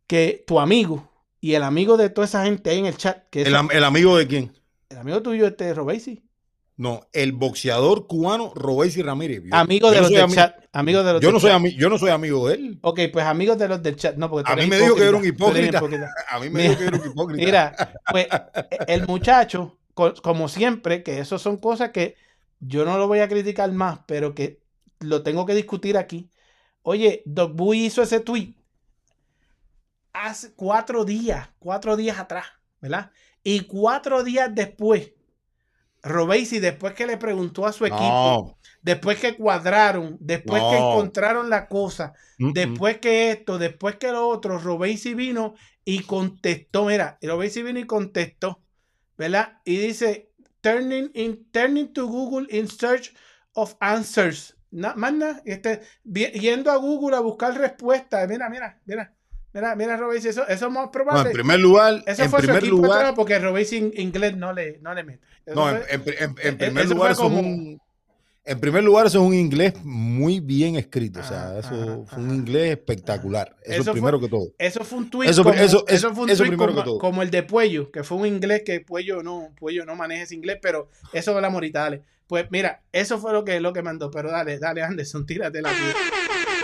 que 0.06 0.44
tu 0.46 0.60
amigo 0.60 1.10
y 1.40 1.54
el 1.54 1.62
amigo 1.62 1.96
de 1.96 2.10
toda 2.10 2.26
esa 2.26 2.44
gente 2.44 2.70
ahí 2.70 2.78
en 2.78 2.86
el 2.86 2.96
chat, 2.96 3.28
que 3.30 3.42
es 3.42 3.48
¿El, 3.48 3.56
am- 3.56 3.70
el 3.72 3.84
amigo 3.84 4.16
de 4.16 4.26
quién? 4.26 4.52
el 4.88 4.98
amigo 4.98 5.22
tuyo, 5.22 5.46
este 5.46 5.72
Robesi, 5.74 6.25
No, 6.78 7.08
el 7.14 7.32
boxeador 7.32 8.06
cubano 8.06 8.52
Robesi 8.54 9.00
Ramírez. 9.02 9.42
Yo- 9.44 9.54
amigo 9.56 9.90
de 9.90 10.00
los 10.02 10.10
del 10.10 10.24
ami- 10.24 10.34
chat, 10.34 10.56
amigo 10.72 11.02
de 11.02 11.12
los 11.14 11.22
Yo 11.22 11.28
del 11.28 11.34
no, 11.34 11.40
soy 11.40 11.50
ami- 11.52 11.74
yo 11.74 11.88
no 11.88 11.98
soy 11.98 12.10
amigo 12.10 12.48
de 12.48 12.54
él. 12.56 12.78
Ok, 12.82 13.00
pues 13.12 13.24
amigos 13.24 13.56
de 13.56 13.68
los 13.68 13.82
del 13.82 13.96
chat, 13.96 14.16
no, 14.16 14.28
porque 14.30 14.50
A 14.52 14.56
mí 14.56 14.66
me 14.66 14.78
dijo 14.78 14.94
que 14.94 15.04
era 15.04 15.16
un 15.16 15.24
hipócrita. 15.26 15.80
A 16.28 16.38
mí 16.38 16.50
me 16.50 16.62
dijo 16.64 16.76
que 16.78 16.84
era 16.84 16.98
un 16.98 17.10
hipócrita. 17.10 17.44
Mira, 17.44 18.00
pues 18.10 18.26
el 18.88 19.06
muchacho 19.06 19.78
co- 19.94 20.12
como 20.22 20.48
siempre, 20.48 21.02
que 21.02 21.18
eso 21.18 21.38
son 21.38 21.56
cosas 21.56 21.90
que 21.92 22.16
yo 22.60 22.84
no 22.84 22.98
lo 22.98 23.08
voy 23.08 23.20
a 23.20 23.28
criticar 23.28 23.72
más, 23.72 24.00
pero 24.06 24.34
que 24.34 24.60
lo 25.00 25.22
tengo 25.22 25.46
que 25.46 25.54
discutir 25.54 25.96
aquí. 25.96 26.30
Oye, 26.82 27.22
Doc 27.24 27.54
Boy 27.54 27.86
hizo 27.86 28.02
ese 28.02 28.20
tweet 28.20 28.54
hace 30.12 30.52
cuatro 30.54 31.04
días, 31.04 31.48
cuatro 31.58 31.96
días 31.96 32.18
atrás, 32.18 32.46
¿verdad? 32.80 33.10
Y 33.42 33.60
cuatro 33.60 34.24
días 34.24 34.50
después, 34.54 35.12
Robesi, 36.06 36.60
después 36.60 36.94
que 36.94 37.06
le 37.06 37.16
preguntó 37.16 37.66
a 37.66 37.72
su 37.72 37.84
equipo, 37.86 38.04
No, 38.04 38.58
después 38.82 39.18
que 39.18 39.36
cuadraron, 39.36 40.16
después 40.20 40.62
que 40.62 40.80
No. 40.80 40.92
encontraron 40.92 41.50
la 41.50 41.68
cosa, 41.68 42.14
mm, 42.38 42.46
mm. 42.48 42.52
después 42.52 42.98
que 42.98 43.30
esto, 43.32 43.58
después 43.58 43.96
que 43.96 44.12
lo 44.12 44.28
otro, 44.28 44.58
Robesi 44.58 45.14
vino 45.14 45.54
y 45.84 46.00
contestó, 46.04 46.84
mira, 46.86 47.18
Robesi 47.22 47.62
vino 47.62 47.78
y 47.78 47.84
contestó, 47.84 48.62
¿verdad? 49.18 49.58
Y 49.64 49.76
dice, 49.78 50.30
turning, 50.60 51.10
in, 51.14 51.46
turning 51.52 51.92
to 51.92 52.06
Google 52.06 52.46
in 52.50 52.68
search 52.68 53.14
of 53.52 53.74
answers. 53.80 54.54
Más 54.70 55.12
nada, 55.12 55.40
este, 55.46 55.80
yendo 56.04 56.70
a 56.70 56.76
Google 56.76 57.16
a 57.16 57.20
buscar 57.20 57.56
respuestas. 57.56 58.28
Mira, 58.28 58.50
mira, 58.50 58.80
mira, 58.84 59.14
mira, 59.52 59.74
mira, 59.76 59.96
Robesi, 59.96 60.28
eso, 60.28 60.46
eso 60.46 60.66
es 60.66 60.72
más 60.72 60.84
No, 60.86 60.90
probable. 60.90 61.30
en 61.30 61.32
primer 61.32 61.60
lugar, 61.60 62.02
eso 62.06 62.24
en 62.24 62.30
fue 62.30 62.40
su 62.40 62.46
primer 62.46 62.62
equipo 62.64 62.76
de 62.76 62.82
lugar, 62.82 63.14
porque 63.14 63.38
Robesi 63.38 63.76
en 63.78 63.92
inglés 63.96 64.36
no 64.36 64.52
le, 64.52 64.78
no 64.80 64.92
le 64.92 65.04
mete. 65.04 65.26
Eso 65.46 65.54
no, 65.54 65.70
en, 65.70 66.02
fue- 66.02 66.14
en- 66.18 66.20
en- 66.20 66.34
en 66.42 66.54
e- 66.54 66.56
primer 66.56 66.88
lugar, 66.88 67.12
eso 67.12 67.22
es 67.22 67.28
como- 67.28 67.40
un, 67.40 67.80
en 68.48 68.60
primer 68.60 68.84
lugar, 68.84 69.06
eso 69.06 69.20
es 69.20 69.26
un 69.26 69.34
inglés 69.34 69.74
muy 69.82 70.38
bien 70.40 70.76
escrito. 70.76 71.18
o 71.20 71.22
sea, 71.22 71.48
Ajá, 71.50 71.58
eso 71.60 71.68
ajá, 71.74 71.84
fue 72.14 72.18
un 72.22 72.26
ajá. 72.26 72.34
inglés 72.34 72.70
espectacular. 72.72 73.56
Eso, 73.62 73.72
Eso 73.72 73.80
es 73.80 73.84
fue- 73.86 73.92
primero 73.94 74.20
que 74.20 74.28
todo. 74.28 74.48
Eso 74.58 74.84
fue 74.84 74.98
un 74.98 75.10
tweet 75.10 75.28
Eso- 75.30 75.42
como, 75.42 75.54
eso- 75.54 75.64
eso, 75.64 75.84
eso- 75.88 76.14
fue 76.14 76.24
un 76.24 76.36
tweet 76.36 76.98
como, 76.98 77.22
el 77.22 77.30
de 77.30 77.42
Puello, 77.42 77.90
que 77.90 78.04
fue 78.04 78.18
un 78.18 78.26
inglés 78.26 78.62
que 78.64 78.80
Puello 78.80 79.22
no, 79.22 79.48
Puello 79.58 79.84
no 79.84 79.94
maneja 79.96 80.22
ese 80.24 80.34
inglés, 80.34 80.58
pero 80.62 80.88
eso 81.12 81.34
de 81.34 81.40
la 81.40 81.50
morita, 81.50 81.80
dale. 81.80 82.02
Pues 82.28 82.46
mira, 82.50 82.82
eso 82.92 83.18
fue 83.18 83.32
lo 83.32 83.44
que, 83.44 83.60
lo 83.60 83.72
que 83.72 83.82
mandó, 83.82 84.10
pero 84.10 84.30
dale, 84.32 84.58
dale, 84.58 84.82
Anderson, 84.82 85.26
tírate 85.26 85.62
la 85.62 85.70
tuya. 85.70 85.94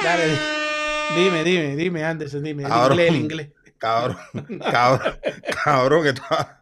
Dale, 0.02 0.24
di- 0.28 1.22
dime, 1.24 1.44
dime, 1.44 1.76
dime, 1.76 2.04
Anderson, 2.04 2.42
dime, 2.42 2.62
el 2.64 2.68
Cabrón. 2.68 2.92
inglés, 2.98 3.08
el 3.10 3.16
inglés. 3.20 3.50
Cabrón, 3.78 4.16
cabrón, 4.70 5.14
cabrón, 5.64 6.02
que 6.04 6.08
estaba, 6.10 6.61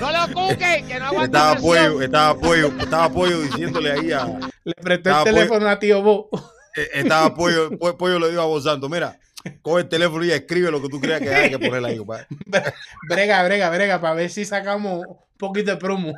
No 0.00 0.10
lo 0.12 0.34
cuque, 0.34 0.84
que 0.88 0.98
no 0.98 1.06
aguanta 1.06 1.24
estaba 1.52 1.60
pollo, 1.60 2.02
estaba 2.02 2.38
pollo, 2.38 2.66
estaba 2.80 3.10
pollo 3.12 3.40
diciéndole 3.42 3.92
ahí 3.92 4.12
a, 4.12 4.26
Le 4.64 4.74
prestó 4.74 5.10
el 5.18 5.24
teléfono 5.24 5.68
a 5.68 5.78
tío 5.78 6.02
Bo. 6.02 6.28
eh, 6.76 6.88
estaba 6.94 7.34
pollo, 7.34 7.70
Po- 7.78 7.96
pollo 7.96 8.18
le 8.18 8.30
dijo 8.30 8.40
a 8.40 8.46
Vos 8.46 8.64
Santo, 8.64 8.88
mira, 8.88 9.18
coge 9.62 9.82
el 9.82 9.88
teléfono 9.88 10.24
y 10.24 10.30
escribe 10.30 10.70
lo 10.70 10.80
que 10.80 10.88
tú 10.88 11.00
creas 11.00 11.20
que 11.20 11.34
hay 11.34 11.50
que 11.50 11.58
poner 11.58 11.84
ahí, 11.84 11.98
compadre. 11.98 12.26
Brega, 13.08 13.42
brega, 13.44 13.70
brega, 13.70 14.00
para 14.00 14.14
ver 14.14 14.30
si 14.30 14.44
sacamos 14.44 15.04
un 15.06 15.16
poquito 15.36 15.70
de 15.70 15.76
promo. 15.76 16.14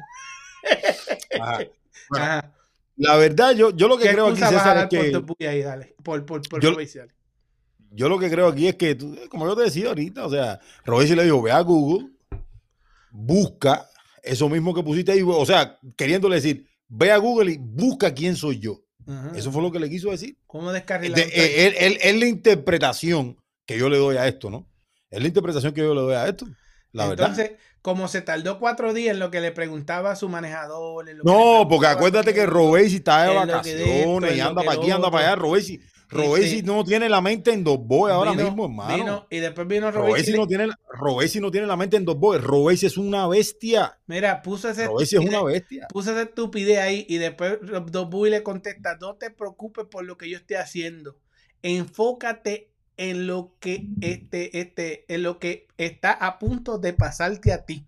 Ajá. 1.40 1.58
Bueno, 2.08 2.24
Ajá. 2.24 2.52
La 2.96 3.16
verdad, 3.16 3.52
yo, 3.52 3.70
yo 3.74 3.88
lo 3.88 3.96
que 3.96 4.04
¿Qué 4.04 4.12
creo 4.12 4.26
aquí, 4.28 4.40
César, 4.40 4.76
es 4.76 4.82
por 4.82 4.88
que 4.90 5.10
tu 5.10 5.24
puya 5.26 5.50
ahí, 5.50 5.62
dale? 5.62 5.94
Por, 6.02 6.24
por, 6.26 6.46
por 6.48 6.60
Yo- 6.60 6.72
lo 8.08 8.18
que 8.18 8.30
creo 8.30 8.46
aquí 8.48 8.68
es 8.68 8.74
que, 8.76 8.94
tú- 8.94 9.16
como 9.30 9.46
yo 9.46 9.56
te 9.56 9.62
decía 9.62 9.88
ahorita, 9.88 10.26
o 10.26 10.30
sea, 10.30 10.60
Robesi 10.84 11.14
le 11.16 11.24
dijo, 11.24 11.40
ve 11.40 11.50
a 11.50 11.60
Google, 11.60 12.08
busca 13.10 13.88
eso 14.22 14.48
mismo 14.48 14.74
que 14.74 14.82
pusiste 14.82 15.12
ahí, 15.12 15.22
o 15.24 15.46
sea, 15.46 15.78
queriéndole 15.96 16.36
decir, 16.36 16.66
ve 16.88 17.10
a 17.10 17.16
Google 17.16 17.52
y 17.52 17.56
busca 17.58 18.12
quién 18.14 18.36
soy 18.36 18.58
yo. 18.58 18.80
Ajá. 19.06 19.32
Eso 19.34 19.50
fue 19.50 19.62
lo 19.62 19.72
que 19.72 19.80
le 19.80 19.88
quiso 19.88 20.10
decir. 20.10 20.36
¿Cómo 20.46 20.70
descarrilar? 20.72 21.16
De- 21.16 21.22
eh, 21.32 21.66
él- 21.66 21.74
él- 21.78 21.98
es 22.00 22.16
la 22.20 22.26
interpretación 22.26 23.36
que 23.66 23.78
yo 23.78 23.88
le 23.88 23.96
doy 23.98 24.16
a 24.16 24.28
esto, 24.28 24.50
¿no? 24.50 24.68
Es 25.10 25.20
la 25.20 25.26
interpretación 25.28 25.72
que 25.72 25.80
yo 25.80 25.94
le 25.94 26.00
doy 26.02 26.14
a 26.14 26.28
esto, 26.28 26.46
la 26.92 27.08
verdad. 27.08 27.28
Entonces, 27.30 27.58
como 27.82 28.08
se 28.08 28.20
tardó 28.20 28.58
cuatro 28.60 28.92
días 28.92 29.14
en 29.14 29.18
lo 29.20 29.30
que 29.30 29.40
le 29.40 29.52
preguntaba 29.52 30.10
a 30.12 30.16
su 30.16 30.28
manejador. 30.28 31.08
en 31.08 31.18
lo 31.18 31.24
que 31.24 31.30
No, 31.30 31.66
porque 31.68 31.86
acuérdate 31.86 32.34
que 32.34 32.44
Robesi 32.46 32.96
está 32.96 33.22
de 33.24 33.28
esto, 33.34 33.46
vacaciones 33.46 34.36
y 34.36 34.40
anda 34.40 34.62
para 34.62 34.78
aquí, 34.78 34.90
anda 34.90 35.10
para 35.10 35.26
allá. 35.28 35.36
Robesi, 35.36 35.80
Robesi 36.10 36.58
sí. 36.58 36.62
no 36.62 36.84
tiene 36.84 37.08
la 37.08 37.20
mente 37.20 37.52
en 37.52 37.62
dos 37.62 37.78
boys 37.80 38.12
ahora 38.12 38.32
vino- 38.32 38.44
mismo, 38.44 38.64
hermano. 38.64 38.96
vino- 38.96 39.26
y 39.30 39.36
después 39.38 39.66
vino. 39.68 39.90
Robesi 39.90 40.32
no, 40.32 40.46
tiene, 40.46 40.68
Robesi 40.92 41.40
no 41.40 41.50
tiene 41.50 41.66
la 41.66 41.76
mente 41.76 41.96
en 41.96 42.04
dos 42.04 42.18
boys. 42.18 42.42
Robesi 42.42 42.86
es 42.86 42.96
una 42.96 43.26
bestia. 43.28 43.98
Mira, 44.06 44.42
puso 44.42 44.68
ese, 44.70 44.88
es 45.00 45.12
una 45.14 45.42
bestia. 45.42 45.86
puso 45.88 46.10
esa 46.10 46.22
estupidez 46.22 46.78
ahí 46.78 47.06
y 47.08 47.18
después 47.18 47.58
Dos 47.90 48.10
Boy 48.10 48.30
le 48.30 48.42
contesta, 48.42 48.96
no 49.00 49.14
te 49.14 49.30
preocupes 49.30 49.86
por 49.86 50.04
lo 50.04 50.16
que 50.18 50.28
yo 50.28 50.36
esté 50.36 50.56
haciendo. 50.56 51.16
Enfócate 51.62 52.70
en 52.96 53.26
lo 53.26 53.54
que 53.60 53.86
este, 54.02 54.58
este, 54.60 55.04
en 55.12 55.22
lo 55.22 55.38
que 55.38 55.68
está 55.78 56.12
a 56.12 56.38
punto 56.38 56.78
de 56.78 56.92
pasarte 56.92 57.52
a 57.52 57.64
ti. 57.64 57.86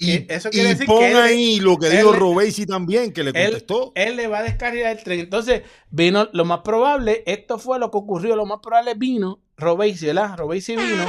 Y, 0.00 0.32
eso 0.32 0.48
y 0.48 0.52
quiere 0.52 0.68
decir 0.70 0.86
pon 0.86 0.98
que 1.00 1.10
él- 1.10 1.16
ahí 1.16 1.60
lo 1.60 1.76
que 1.76 1.90
dijo 1.90 2.12
Robesi 2.12 2.66
también, 2.66 3.12
que 3.12 3.24
le 3.24 3.32
contestó. 3.32 3.92
Él 3.96 4.14
le 4.16 4.28
va 4.28 4.38
a 4.38 4.42
descargar 4.44 4.96
el 4.96 5.02
tren. 5.02 5.18
Entonces, 5.20 5.62
vino, 5.90 6.28
lo 6.32 6.44
más 6.44 6.60
probable, 6.60 7.24
esto 7.26 7.58
fue 7.58 7.78
lo 7.80 7.90
que 7.90 7.98
ocurrió, 7.98 8.36
lo 8.36 8.46
más 8.46 8.60
probable 8.62 8.94
vino, 8.94 9.40
Robesi, 9.56 10.06
¿verdad? 10.06 10.36
Robesi 10.38 10.76
vino 10.76 11.04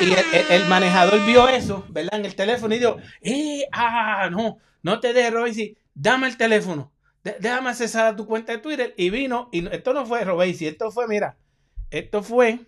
y 0.00 0.04
el, 0.06 0.18
el- 0.32 0.62
el 0.62 0.68
manejador 0.68 1.24
vio 1.24 1.48
eso, 1.48 1.84
¿verdad? 1.90 2.18
En 2.18 2.24
el 2.26 2.34
teléfono 2.34 2.74
y 2.74 2.78
dijo, 2.80 2.96
eh, 3.22 3.66
ah, 3.70 4.28
no, 4.32 4.58
no 4.82 4.98
te 4.98 5.12
dejes, 5.12 5.32
Robesi, 5.32 5.76
dame 5.94 6.26
el 6.26 6.36
teléfono, 6.36 6.92
déjame 7.22 7.70
accesar 7.70 8.06
a 8.08 8.16
tu 8.16 8.26
cuenta 8.26 8.50
de 8.50 8.58
Twitter 8.58 8.94
y 8.96 9.10
vino, 9.10 9.48
y 9.52 9.64
esto 9.72 9.92
no 9.94 10.04
fue 10.06 10.24
Robesi, 10.24 10.66
esto 10.66 10.90
fue, 10.90 11.06
mira, 11.06 11.36
esto 11.90 12.24
fue 12.24 12.58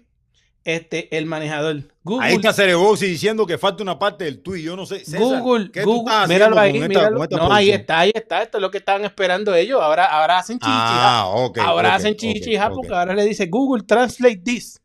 este, 0.66 1.16
el 1.16 1.26
manejador. 1.26 1.84
Google, 2.02 2.26
Ahí 2.26 2.34
está 2.34 2.52
Cerebosi 2.52 3.06
diciendo 3.06 3.46
que 3.46 3.56
falta 3.56 3.82
una 3.82 3.98
parte 3.98 4.24
del 4.24 4.40
tuit. 4.40 4.64
Yo 4.64 4.76
no 4.76 4.84
sé. 4.86 5.04
César, 5.04 5.20
Google, 5.40 5.70
¿qué 5.72 5.82
tú 5.82 5.92
Google, 5.94 6.14
estás 6.14 6.28
míralo 6.28 6.58
ahí, 6.58 6.76
esta- 6.76 6.88
míralo. 6.88 7.26
no, 7.30 7.52
ahí 7.52 7.70
está, 7.70 7.98
ahí 8.00 8.12
está, 8.14 8.42
esto 8.42 8.58
es 8.58 8.62
lo 8.62 8.70
que 8.70 8.78
estaban 8.78 9.04
esperando 9.04 9.54
ellos, 9.54 9.80
ahora, 9.80 10.04
ahora 10.04 10.38
hacen 10.38 10.58
chichi, 10.58 10.70
Ah, 10.72 11.24
ok. 11.34 11.58
Ahora 11.58 11.94
hacen 11.94 12.14
chichija 12.16 12.70
porque 12.70 12.92
ahora 12.94 13.14
le 13.14 13.24
dice 13.24 13.46
Google 13.46 13.84
Translate 13.84 14.36
this. 14.44 14.80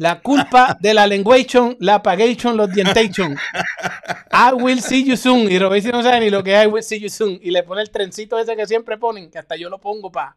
La 0.00 0.22
culpa 0.22 0.78
de 0.80 0.94
la 0.94 1.06
languation, 1.06 1.76
la 1.78 2.00
pagation, 2.02 2.56
los 2.56 2.72
dientation. 2.72 3.36
I 4.32 4.54
will 4.54 4.80
see 4.80 5.04
you 5.04 5.14
soon. 5.14 5.52
Y 5.52 5.58
Robesi 5.58 5.88
no 5.88 6.02
sabe 6.02 6.20
ni 6.20 6.30
lo 6.30 6.42
que 6.42 6.54
es 6.58 6.64
I 6.64 6.68
will 6.68 6.82
see 6.82 6.98
you 6.98 7.10
soon. 7.10 7.38
Y 7.42 7.50
le 7.50 7.62
pone 7.64 7.82
el 7.82 7.90
trencito 7.90 8.38
ese 8.38 8.56
que 8.56 8.66
siempre 8.66 8.96
ponen, 8.96 9.30
que 9.30 9.38
hasta 9.38 9.56
yo 9.56 9.68
lo 9.68 9.78
pongo 9.78 10.10
para 10.10 10.34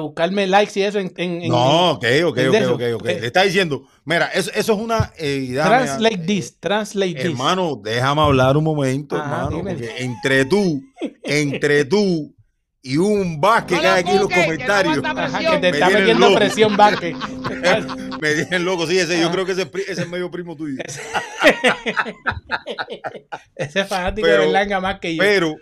buscarme 0.00 0.48
likes 0.48 0.80
y 0.80 0.82
eso 0.82 0.98
en, 0.98 1.12
en- 1.16 1.42
en- 1.42 1.48
No, 1.48 1.92
ok, 1.92 2.04
ok, 2.26 2.38
en 2.38 2.48
ok, 2.48 2.56
ok, 2.72 2.82
ok. 2.96 3.06
Eh, 3.08 3.20
Le 3.20 3.26
está 3.28 3.42
diciendo, 3.42 3.86
mira, 4.04 4.26
eso, 4.34 4.50
eso 4.52 4.72
es 4.72 4.78
una. 4.80 5.12
eh, 5.16 5.50
Translate 5.62 6.14
eh, 6.16 6.24
this, 6.26 6.58
translate 6.58 7.14
this. 7.14 7.24
Hermano, 7.26 7.80
déjame 7.80 8.20
hablar 8.20 8.56
un 8.56 8.64
momento, 8.64 9.14
Ajá, 9.14 9.44
hermano. 9.44 9.62
Porque 9.62 9.94
entre 9.98 10.44
tú, 10.44 10.82
entre 11.22 11.84
tú 11.84 12.33
y 12.86 12.98
un 12.98 13.40
Vázquez 13.40 13.76
No 13.78 13.80
que 13.82 13.88
hay 13.88 14.00
aquí 14.02 14.10
en 14.10 14.18
los 14.18 14.28
que 14.28 14.44
comentarios. 14.44 15.00
Ajá, 15.04 15.38
que 15.38 15.58
te 15.58 15.70
Me 15.72 15.78
está 15.78 15.88
metiendo 15.88 16.26
loco. 16.28 16.38
presión, 16.38 16.76
Vázquez. 16.76 17.16
Me 18.20 18.34
dicen 18.34 18.64
loco, 18.66 18.86
sí, 18.86 18.98
ese, 18.98 19.16
yo 19.18 19.24
Ajá. 19.24 19.32
creo 19.32 19.46
que 19.46 19.52
ese, 19.52 19.70
ese 19.88 20.02
es 20.02 20.08
medio 20.10 20.30
primo 20.30 20.54
tuyo. 20.54 20.82
Ese 23.56 23.80
es 23.80 23.88
fanático 23.88 24.26
Pero- 24.26 24.40
de 24.40 24.46
Berlanga 24.46 24.80
más 24.80 25.00
que 25.00 25.16
yo. 25.16 25.22
Pero, 25.22 25.56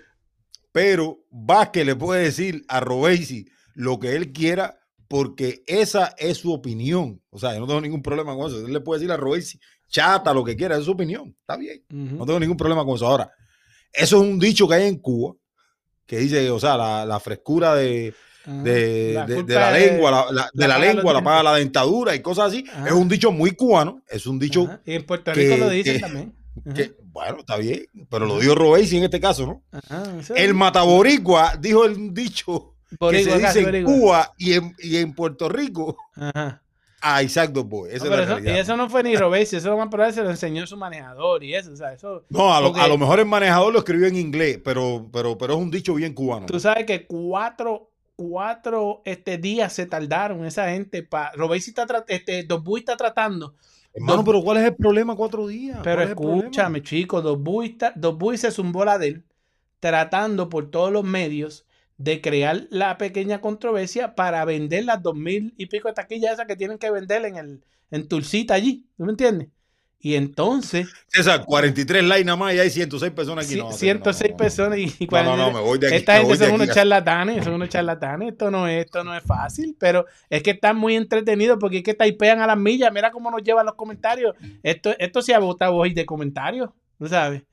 pero 0.73 1.18
Vázquez 1.31 1.87
le 1.87 1.95
puede 1.97 2.25
decir 2.25 2.64
a 2.68 2.81
Robesi 2.81 3.47
lo 3.75 3.99
que 4.01 4.16
él 4.16 4.33
quiera 4.33 4.79
porque 5.09 5.62
esa 5.66 6.14
es 6.18 6.39
su 6.39 6.53
opinión. 6.53 7.23
O 7.31 7.39
sea, 7.39 7.55
yo 7.55 7.61
no 7.61 7.66
tengo 7.66 7.81
ningún 7.81 8.03
problema 8.03 8.35
con 8.35 8.49
eso. 8.49 8.66
Él 8.66 8.73
le 8.73 8.81
puede 8.81 9.01
decir 9.01 9.12
a 9.12 9.16
Robesi, 9.16 9.61
chata, 9.89 10.33
lo 10.35 10.43
que 10.43 10.57
quiera, 10.57 10.77
es 10.77 10.85
su 10.85 10.93
opinión. 10.93 11.37
Está 11.41 11.57
bien. 11.57 11.85
No 11.91 12.25
tengo 12.27 12.41
ningún 12.41 12.57
problema 12.57 12.85
con 12.85 12.97
eso. 12.97 13.07
Ahora, 13.07 13.31
eso 13.93 14.16
es 14.16 14.23
un 14.23 14.39
dicho 14.39 14.66
que 14.66 14.75
hay 14.75 14.89
en 14.89 14.99
Cuba 14.99 15.35
que 16.13 16.19
dice, 16.19 16.51
o 16.51 16.61
sea, 16.61 16.77
la, 16.77 17.07
la 17.07 17.19
frescura 17.21 17.75
de, 17.75 18.13
Ajá. 18.45 18.63
de, 18.63 19.13
La 19.15 19.25
de- 19.25 19.33
de 19.35 19.41
culpa 19.41 19.55
la 19.55 19.79
es- 19.79 19.91
lengua, 19.93 20.11
la, 20.11 20.27
la- 20.31 20.51
de 20.53 20.69
la 20.69 20.79
lengua, 20.79 21.13
la 21.15 21.25
paga 21.25 21.43
la 21.43 21.55
dentadura 21.55 22.15
y 22.15 22.21
cosas 22.21 22.49
así. 22.49 22.67
Ajá. 22.71 22.87
Es 22.89 22.93
un 22.93 23.09
dicho 23.09 23.33
muy 23.33 23.53
cubano, 23.53 24.03
es 24.11 24.27
un 24.27 24.39
dicho 24.39 24.65
Ajá. 24.65 24.81
Y 24.85 24.93
en 24.95 25.07
Puerto 25.07 25.33
Rico 25.33 25.55
que- 25.55 25.61
lo 25.61 25.71
dicen 25.71 25.95
que- 25.95 26.01
también. 26.01 26.35
Que, 26.75 26.95
bueno, 27.05 27.39
está 27.41 27.57
bien, 27.57 27.87
pero 28.11 28.27
lo 28.27 28.39
dijo 28.39 28.55
Robesi 28.55 28.99
en 28.99 29.05
este 29.05 29.21
caso, 29.21 29.47
¿no? 29.47 29.63
Ajá, 29.73 30.03
El 30.37 30.53
mataboricua 30.53 31.57
dijo 31.59 31.87
el 31.87 32.13
dicho 32.13 32.75
que 33.11 33.25
se 33.25 33.39
dice 33.39 33.61
en. 33.79 33.85
Cuba 33.85 34.35
y 34.37 34.53
en, 34.53 34.77
y 34.81 34.97
en 34.99 35.15
Puerto 35.15 35.49
Rico 35.49 35.97
Ajá. 36.15 36.62
A 37.03 37.22
Isaac 37.22 37.50
Dos 37.53 37.68
Boys. 37.68 37.94
Esa 37.94 38.05
No, 38.07 38.14
es 38.14 38.20
pero 38.20 38.32
la 38.32 38.38
eso, 38.38 38.48
y 38.57 38.59
eso 38.61 38.76
no 38.76 38.88
fue 38.88 39.03
ni 39.03 39.16
Robesi, 39.16 39.57
eso 39.57 39.70
lo 39.70 39.76
más 39.76 39.88
probable 39.88 40.14
se 40.14 40.22
lo 40.22 40.30
enseñó 40.30 40.66
su 40.66 40.76
manejador 40.76 41.42
y 41.42 41.55
eso, 41.55 41.72
o 41.72 41.76
sea, 41.76 41.92
eso. 41.92 42.24
No, 42.30 42.55
a 42.55 42.61
lo, 42.61 42.68
porque- 42.68 42.80
a 42.80 42.88
lo 42.88 42.96
mejor 42.96 43.18
el 43.18 43.26
manejador 43.26 43.72
lo 43.72 43.80
escribió 43.80 44.07
en 44.07 44.16
inglés, 44.16 44.61
pero, 44.64 45.09
pero, 45.12 45.36
pero 45.36 45.55
es 45.55 45.59
un 45.59 45.70
dicho 45.70 45.94
bien 45.94 46.14
cubano. 46.14 46.46
Tú 46.46 46.61
sabes 46.61 46.86
que 46.86 47.07
cuatro, 47.07 47.90
cuatro 48.14 49.03
este, 49.05 49.36
días 49.36 49.72
se 49.72 49.86
tardaron 49.86 50.44
esa 50.44 50.70
gente 50.70 51.03
para. 51.03 51.32
Robesi 51.32 51.70
está 51.70 51.86
este, 52.09 52.44
Boy 52.44 52.80
está 52.80 52.96
tratando. 52.96 53.55
Hermano, 53.94 54.24
pero 54.24 54.40
¿cuál 54.42 54.57
es 54.59 54.64
el 54.64 54.74
problema 54.74 55.14
cuatro 55.14 55.46
días? 55.46 55.80
Pero 55.82 55.96
¿Cuál 56.14 56.38
es 56.38 56.44
escúchame, 56.44 56.82
chicos, 56.82 57.22
Dos 57.22 57.38
Boy 57.42 58.38
se 58.38 58.50
zumbó 58.50 58.84
la 58.84 58.96
de 58.98 59.09
él, 59.09 59.24
tratando 59.80 60.48
por 60.48 60.70
todos 60.70 60.90
los 60.92 61.05
medios 61.05 61.66
de 61.99 62.20
crear 62.20 62.66
la 62.70 62.99
pequeña 62.99 63.40
controversia 63.40 64.14
para 64.14 64.45
vender 64.45 64.84
las 64.84 65.03
dos 65.03 65.14
mil 65.14 65.55
y 65.57 65.66
pico 65.66 65.88
de 65.88 65.95
taquillas 65.95 66.32
esas 66.32 66.47
que 66.47 66.57
tienen 66.57 66.78
que 66.78 66.90
vender 66.90 67.24
en 67.24 67.36
el 67.36 67.64
en 67.93 68.09
Tulsita 68.09 68.55
allí, 68.55 68.86
¿tú 68.97 69.05
me 69.05 69.11
entiendes? 69.11 69.49
Y 70.05 70.16
entonces, 70.16 70.88
César, 71.07 71.45
43 71.45 72.03
likes 72.03 72.24
nada 72.24 72.36
más 72.36 72.55
y 72.55 72.59
hay 72.59 72.70
106 72.70 73.12
personas 73.12 73.47
aquí. 73.47 73.57
No, 73.57 73.70
César, 73.70 73.78
106 73.78 74.20
no, 74.20 74.26
no, 74.26 74.32
no. 74.32 74.36
personas 74.36 74.78
y 74.78 74.84
No, 74.84 74.90
no, 74.90 75.07
43 75.07 75.36
no, 75.36 75.53
me 75.53 75.61
voy 75.61 75.78
de 75.78 75.86
aquí. 75.86 75.97
Esta 75.97 76.16
gente 76.16 76.36
son 76.38 76.55
unos 76.55 76.68
charlatanes, 76.70 77.45
son 77.45 77.55
unos 77.55 77.68
charlatanes. 77.68 78.32
Esto 78.32 78.51
no 78.51 78.66
es, 78.66 78.84
esto 78.84 79.05
no 79.05 79.16
es 79.16 79.22
fácil, 79.22 79.76
pero 79.78 80.07
es 80.28 80.43
que 80.43 80.51
están 80.51 80.76
muy 80.76 80.97
entretenidos 80.97 81.57
porque 81.61 81.78
es 81.78 81.82
que 81.84 81.95
taipean 81.95 82.40
a 82.40 82.49
las 82.49 82.59
millas. 82.59 82.93
Mira 82.93 83.12
cómo 83.12 83.30
nos 83.30 83.45
llevan 83.45 83.64
los 83.64 83.76
comentarios. 83.76 84.34
Esto, 84.64 84.93
esto 84.99 85.22
se 85.22 85.34
ha 85.34 85.38
votado 85.38 85.76
hoy 85.76 85.95
de 85.95 86.05
comentarios, 86.05 86.70
¿tú 86.99 87.07
sabes? 87.07 87.45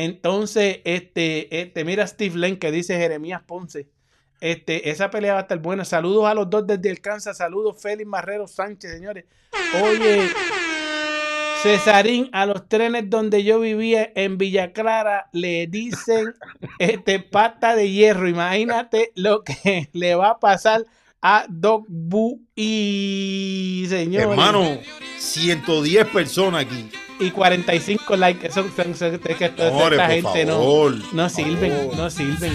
Entonces, 0.00 0.78
este, 0.84 1.60
este, 1.60 1.84
mira 1.84 2.06
Steve 2.06 2.36
Len 2.36 2.56
que 2.56 2.70
dice 2.70 2.96
Jeremías 2.96 3.42
Ponce. 3.44 3.88
Este, 4.40 4.90
esa 4.90 5.10
pelea 5.10 5.32
va 5.32 5.40
a 5.40 5.42
estar 5.42 5.58
buena. 5.58 5.84
Saludos 5.84 6.26
a 6.26 6.34
los 6.34 6.48
dos 6.48 6.64
desde 6.68 6.88
el 6.88 7.00
Kansas. 7.00 7.38
Saludos, 7.38 7.82
Félix 7.82 8.08
Marrero 8.08 8.46
Sánchez, 8.46 8.92
señores. 8.92 9.24
Oye, 9.82 10.28
Cesarín, 11.64 12.30
a 12.30 12.46
los 12.46 12.68
trenes 12.68 13.10
donde 13.10 13.42
yo 13.42 13.58
vivía 13.58 14.12
en 14.14 14.38
Villa 14.38 14.72
Clara 14.72 15.28
le 15.32 15.66
dicen 15.66 16.32
este 16.78 17.18
pata 17.18 17.74
de 17.74 17.90
hierro. 17.90 18.28
Imagínate 18.28 19.10
lo 19.16 19.42
que 19.42 19.88
le 19.94 20.14
va 20.14 20.30
a 20.30 20.38
pasar 20.38 20.84
a 21.22 21.46
Doc 21.48 21.84
Bu 21.88 22.40
y 22.54 23.84
señores. 23.88 24.28
Hermano, 24.28 24.78
110 25.18 26.06
personas 26.08 26.64
aquí. 26.64 26.88
Y 27.20 27.30
45 27.30 28.16
likes. 28.16 28.46
Eso, 28.46 28.60
eso- 28.60 28.82
eso- 28.82 29.06
es 29.06 29.36
que 29.36 29.44
esta 29.46 30.08
gente 30.08 30.44
no, 30.44 30.52
favor. 30.58 30.94
no 31.12 31.28
sirven, 31.28 31.72
favor. 31.72 31.96
no 31.96 32.10
sirven, 32.10 32.52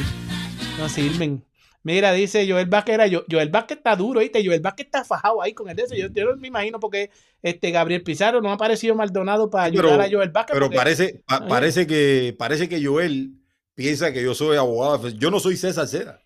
no 0.80 0.89
sirven. 0.89 1.43
Mira, 1.86 2.14
dice 2.14 2.49
Joel 2.49 2.68
Vázquez, 2.68 2.93
era 2.95 3.07
yo, 3.07 3.26
Joel 3.30 3.49
Vázquez 3.49 3.78
está 3.80 3.93
duro, 3.97 4.22
¿viste? 4.22 4.41
Joel 4.45 4.61
Vázquez 4.61 4.86
está 4.86 5.03
fajado 5.03 5.41
ahí 5.41 5.53
con 5.53 5.68
el 5.70 5.76
de 5.76 5.84
eso. 5.84 5.95
Yo, 5.95 6.07
yo 6.14 6.32
no 6.32 6.38
me 6.38 6.47
imagino 6.47 6.80
porque 6.80 7.09
este 7.41 7.72
Gabriel 7.72 8.03
Pizarro 8.03 8.39
no 8.41 8.49
ha 8.51 8.53
aparecido 8.53 8.95
Maldonado 8.95 9.49
para 9.49 9.70
Pero- 9.70 9.89
ayudar 9.89 10.07
a 10.07 10.09
Joel 10.09 10.30
Vázquez. 10.30 10.53
Pero 10.53 10.68
porque- 10.68 10.78
parece, 10.78 11.22
pa- 11.28 11.45
parece, 11.45 11.86
que, 11.86 12.34
parece 12.39 12.70
que 12.70 12.82
Joel 12.86 13.32
piensa 13.76 14.14
que 14.14 14.24
yo 14.24 14.34
soy 14.34 14.55
abogado. 14.55 15.09
Yo 15.09 15.30
no 15.30 15.41
soy 15.41 15.57
César 15.57 15.86
Seda, 15.89 16.22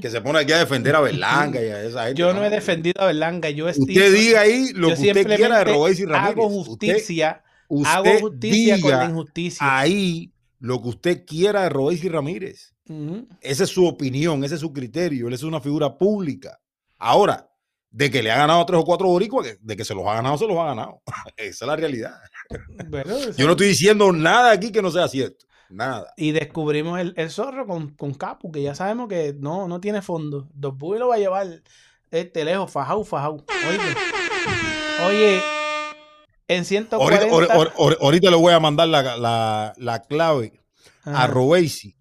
Que 0.00 0.10
se 0.10 0.20
pone 0.20 0.40
aquí 0.40 0.52
a 0.52 0.58
defender 0.58 0.96
a 0.96 1.00
Berlanga 1.00 1.62
y 1.62 1.66
a 1.68 1.82
esa 1.84 2.04
gente. 2.06 2.18
Yo 2.20 2.32
no 2.34 2.44
he 2.44 2.50
defendido 2.50 3.00
a 3.02 3.06
Berlanga, 3.06 3.48
yo 3.50 3.66
Usted 3.66 3.80
estimo- 3.82 4.10
diga 4.10 4.40
ahí 4.40 4.72
lo 4.74 4.88
que 4.88 4.94
usted 4.94 5.36
quiera 5.36 5.58
de 5.58 5.64
Robéis 5.64 6.00
y 6.00 6.04
Ramírez. 6.04 6.30
Hago 6.36 6.46
Usted- 6.46 6.66
justicia, 6.92 7.44
usted, 7.68 7.90
hago 7.90 8.18
justicia 8.20 8.80
con 8.80 8.90
la 8.90 9.04
injusticia. 9.04 9.78
ahí 9.78 10.32
lo 10.58 10.82
que 10.82 10.88
usted 10.88 11.24
quiera 11.24 11.62
de 11.62 11.68
Robéis 11.68 12.02
y 12.04 12.08
Ramírez. 12.08 12.74
Esa 13.40 13.64
es 13.64 13.70
su 13.70 13.86
opinión, 13.86 14.44
ese 14.44 14.56
es 14.56 14.60
su 14.60 14.72
criterio. 14.72 15.28
Él 15.28 15.34
es 15.34 15.42
una 15.44 15.60
figura 15.60 15.96
pública. 15.96 16.58
Ahora, 16.98 17.48
de 17.90 18.10
que 18.10 18.22
le 18.22 18.30
ha 18.30 18.36
ganado 18.38 18.64
tres 18.66 18.80
o 18.80 18.84
cuatro 18.84 19.06
boricuas, 19.08 19.56
de 19.60 19.76
que 19.76 19.84
se 19.84 19.94
los 19.94 20.06
ha 20.06 20.14
ganado, 20.14 20.36
se 20.38 20.46
los 20.46 20.56
ha 20.58 20.64
ganado. 20.66 21.02
Esa 21.36 21.64
es 21.64 21.68
la 21.68 21.76
realidad. 21.76 22.14
Bueno, 22.88 23.16
Yo 23.36 23.46
no 23.46 23.52
estoy 23.52 23.68
diciendo 23.68 24.12
nada 24.12 24.50
aquí 24.52 24.70
que 24.72 24.82
no 24.82 24.90
sea 24.90 25.08
cierto. 25.08 25.46
Nada. 25.72 26.12
Y 26.16 26.32
descubrimos 26.32 27.00
el, 27.00 27.14
el 27.16 27.30
zorro 27.30 27.66
con, 27.66 27.90
con 27.94 28.12
Capu, 28.14 28.52
que 28.52 28.62
ya 28.62 28.74
sabemos 28.74 29.08
que 29.08 29.34
no, 29.38 29.68
no 29.68 29.80
tiene 29.80 30.02
fondo. 30.02 30.48
Dos 30.52 30.76
Buey 30.76 31.00
lo 31.00 31.08
va 31.08 31.14
a 31.14 31.18
llevar 31.18 31.62
este 32.10 32.44
lejos, 32.44 32.70
fajau, 32.70 33.04
fajau. 33.04 33.44
Oye, 33.68 35.06
oye, 35.08 35.42
en 36.48 36.64
140... 36.66 37.24
Ahorita, 37.26 37.54
ahor- 37.54 37.72
ahor- 37.74 37.98
ahorita 38.00 38.30
le 38.30 38.36
voy 38.36 38.52
a 38.52 38.60
mandar 38.60 38.88
la, 38.88 39.16
la- 39.16 39.72
la 39.78 40.02
clave 40.02 40.52
a 41.04 41.10
Ajá, 41.10 41.26
Robesi. 41.28 41.96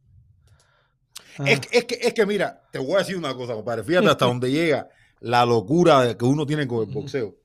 ajá. 1.38 1.50
Es, 1.50 1.60
que- 1.62 1.78
es 1.78 1.86
que, 1.86 1.96
es 2.02 2.14
que, 2.14 2.26
mira, 2.26 2.62
te 2.72 2.80
voy 2.80 2.96
a 2.96 3.00
decir 3.00 3.16
una 3.16 3.34
cosa, 3.36 3.54
compadre. 3.54 3.84
Fíjate 3.86 4.08
hasta 4.10 4.26
dónde 4.26 4.52
llega 4.52 4.90
la 5.22 5.46
locura 5.46 6.18
que 6.18 6.26
uno 6.26 6.46
tiene 6.46 6.68
con 6.68 6.88
el 6.88 6.94
boxeo. 6.94 7.36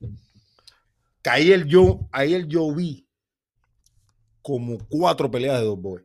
Que 1.22 1.30
ayer 1.30 1.64
yo, 1.66 2.00
ayer 2.10 2.46
yo 2.46 2.72
vi 2.74 3.06
como 4.42 4.78
cuatro 4.88 5.30
peleas 5.30 5.58
de 5.60 5.66
dos 5.66 5.80
boys. 5.80 6.04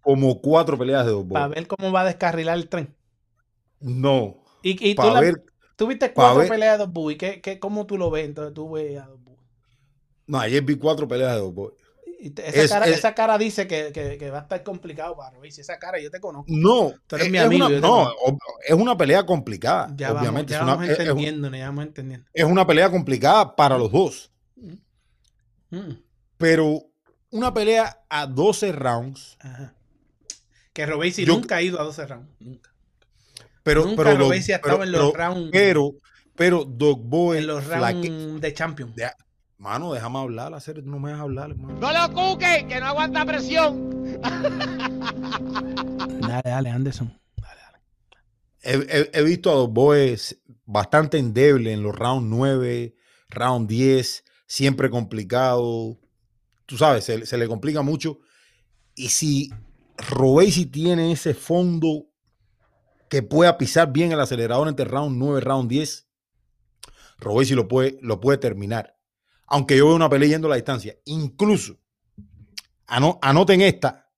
Como 0.00 0.40
cuatro 0.40 0.78
peleas 0.78 1.04
de 1.04 1.12
dos 1.12 1.26
Para 1.28 1.48
ver 1.48 1.66
cómo 1.66 1.92
va 1.92 2.02
a 2.02 2.04
descarrilar 2.06 2.56
el 2.56 2.68
tren. 2.68 2.94
No. 3.80 4.36
Y, 4.62 4.90
y 4.90 4.94
tú, 4.94 5.02
la- 5.02 5.20
ver. 5.20 5.42
tú 5.76 5.86
viste 5.86 6.12
cuatro 6.12 6.40
ver- 6.40 6.48
peleas 6.48 6.78
de 6.78 6.84
Dos 6.84 6.92
Buey. 6.92 7.16
¿Qué, 7.16 7.40
qué, 7.40 7.58
¿Cómo 7.58 7.86
tú 7.86 7.96
lo 7.98 8.10
ves? 8.10 8.26
Entonces 8.26 8.54
tú 8.54 8.70
ves 8.70 8.98
a 9.00 9.06
Dos. 9.06 9.18
No, 10.26 10.38
ayer 10.38 10.62
vi 10.62 10.76
cuatro 10.76 11.08
peleas 11.08 11.32
de 11.34 11.40
dos 11.40 11.52
boys. 11.52 11.74
Y 12.22 12.30
te- 12.30 12.46
esa, 12.48 12.62
Es- 12.62 12.70
cara, 12.70 12.86
es- 12.86 12.98
esa 12.98 13.14
cara 13.14 13.36
dice 13.38 13.66
que, 13.66 13.90
que- 13.92 14.16
que 14.18 14.30
va 14.30 14.38
a 14.38 14.42
estar 14.42 14.62
complicado 14.62 15.16
para. 15.16 15.36
Si 15.50 15.60
esa 15.62 15.78
cara 15.78 15.98
yo 16.00 16.10
te 16.10 16.20
conozco. 16.20 16.46
No, 16.48 16.92
Tú 17.06 17.16
eres 17.16 17.26
es, 17.26 17.32
mi 17.32 17.38
es 17.38 17.44
amigo, 17.44 17.66
una, 17.66 17.80
no, 17.80 18.12
es 18.66 18.74
una 18.74 18.96
pelea 18.96 19.24
complicada. 19.26 19.92
Ya 19.96 20.08
vamos, 20.12 20.22
obviamente. 20.22 20.52
ya 20.52 20.58
es, 20.58 20.62
una, 20.62 20.72
vamos 20.74 20.88
es- 20.88 20.92
es- 20.92 21.00
entendiendo, 21.00 21.50
ya 21.50 21.66
vamos 21.66 21.84
entendiendo. 21.86 22.26
es 22.32 22.44
una 22.44 22.66
pelea 22.66 22.90
complicada 22.90 23.56
para 23.56 23.76
los 23.78 23.90
dos. 23.90 24.30
Mm, 25.70 25.92
Pero 26.36 26.82
una 27.30 27.52
pelea 27.54 28.04
a 28.08 28.26
12 28.26 28.72
rounds. 28.72 29.36
ajá. 29.40 29.74
Que 30.72 30.86
Robey 30.86 31.10
Yo- 31.12 31.34
nunca 31.34 31.56
ha 31.56 31.62
ido 31.62 31.80
a 31.80 31.84
12 31.84 32.06
rounds. 32.06 32.28
Nunca. 32.38 32.70
Pero, 33.62 33.84
Nunca 33.84 34.04
pero, 34.04 34.30
sí 34.32 34.52
ha 34.52 34.56
estado 34.56 34.78
pero- 34.78 34.84
en 34.84 34.92
los 34.92 35.12
rounds. 35.12 35.50
pero, 35.52 35.92
pero 36.36 36.64
Dog 36.64 37.02
Boy, 37.04 37.38
en 37.38 37.46
los 37.48 37.66
rounds 37.66 38.40
de 38.40 38.54
Champion. 38.54 38.94
de- 38.94 39.10
mano, 39.58 39.92
déjame 39.92 40.18
hablar, 40.20 40.54
hacer, 40.54 40.76
tú 40.82 40.88
no 40.88 40.98
me 40.98 41.10
dejas 41.10 41.22
hablar, 41.24 41.50
hermano. 41.50 41.78
No 41.78 41.92
lo 41.92 42.14
cuque, 42.14 42.66
que 42.68 42.80
no 42.80 42.86
aguanta 42.86 43.24
presión. 43.26 44.18
Dale, 46.20 46.42
dale, 46.44 46.70
Anderson. 46.70 47.18
Dale, 47.36 47.60
dale. 47.60 47.78
He, 48.62 48.98
he- 48.98 49.10
he 49.12 49.22
visto 49.22 49.50
a 49.50 49.54
Dog 49.54 49.72
Boys 49.72 50.40
bastante 50.64 51.18
endeble 51.18 51.72
en 51.72 51.82
los 51.82 51.94
round 51.94 52.28
9, 52.30 52.94
round 53.28 53.68
10, 53.68 54.24
siempre 54.46 54.88
complicado. 54.90 55.98
Tú 56.70 56.76
sabes, 56.78 57.02
se, 57.04 57.26
se 57.26 57.36
le 57.36 57.48
complica 57.48 57.82
mucho. 57.82 58.20
Y 58.94 59.08
si 59.08 59.50
Robesi 60.08 60.66
tiene 60.66 61.10
ese 61.10 61.34
fondo 61.34 62.06
que 63.08 63.24
pueda 63.24 63.58
pisar 63.58 63.92
bien 63.92 64.12
el 64.12 64.20
acelerador 64.20 64.68
entre 64.68 64.84
round 64.84 65.18
9 65.18 65.40
y 65.40 65.44
round 65.44 65.68
10, 65.68 66.08
Robesi 67.18 67.56
lo 67.56 67.66
puede, 67.66 67.98
lo 68.02 68.20
puede 68.20 68.38
terminar. 68.38 68.96
Aunque 69.48 69.76
yo 69.76 69.86
veo 69.86 69.96
una 69.96 70.08
pelea 70.08 70.28
yendo 70.28 70.46
a 70.46 70.50
la 70.50 70.54
distancia. 70.56 70.96
Incluso, 71.06 71.76
ano- 72.86 73.18
anoten 73.20 73.62
esta, 73.62 74.08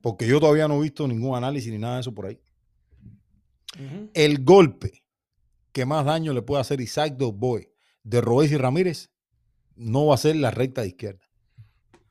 porque 0.00 0.28
yo 0.28 0.38
todavía 0.38 0.68
no 0.68 0.78
he 0.78 0.82
visto 0.82 1.08
ningún 1.08 1.36
análisis 1.36 1.72
ni 1.72 1.78
nada 1.78 1.96
de 1.96 2.00
eso 2.02 2.14
por 2.14 2.26
ahí. 2.26 2.40
El 4.14 4.44
golpe 4.44 5.04
que 5.72 5.84
más 5.84 6.04
daño 6.04 6.32
le 6.32 6.42
puede 6.42 6.60
hacer 6.60 6.80
Isaac 6.80 7.16
Boy 7.18 7.68
de 8.04 8.20
Robesi 8.20 8.56
Ramírez 8.56 9.10
no 9.74 10.06
va 10.06 10.14
a 10.14 10.18
ser 10.18 10.36
la 10.36 10.52
recta 10.52 10.82
de 10.82 10.88
izquierda. 10.88 11.27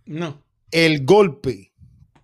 No. 0.07 0.43
El 0.71 1.05
golpe 1.05 1.73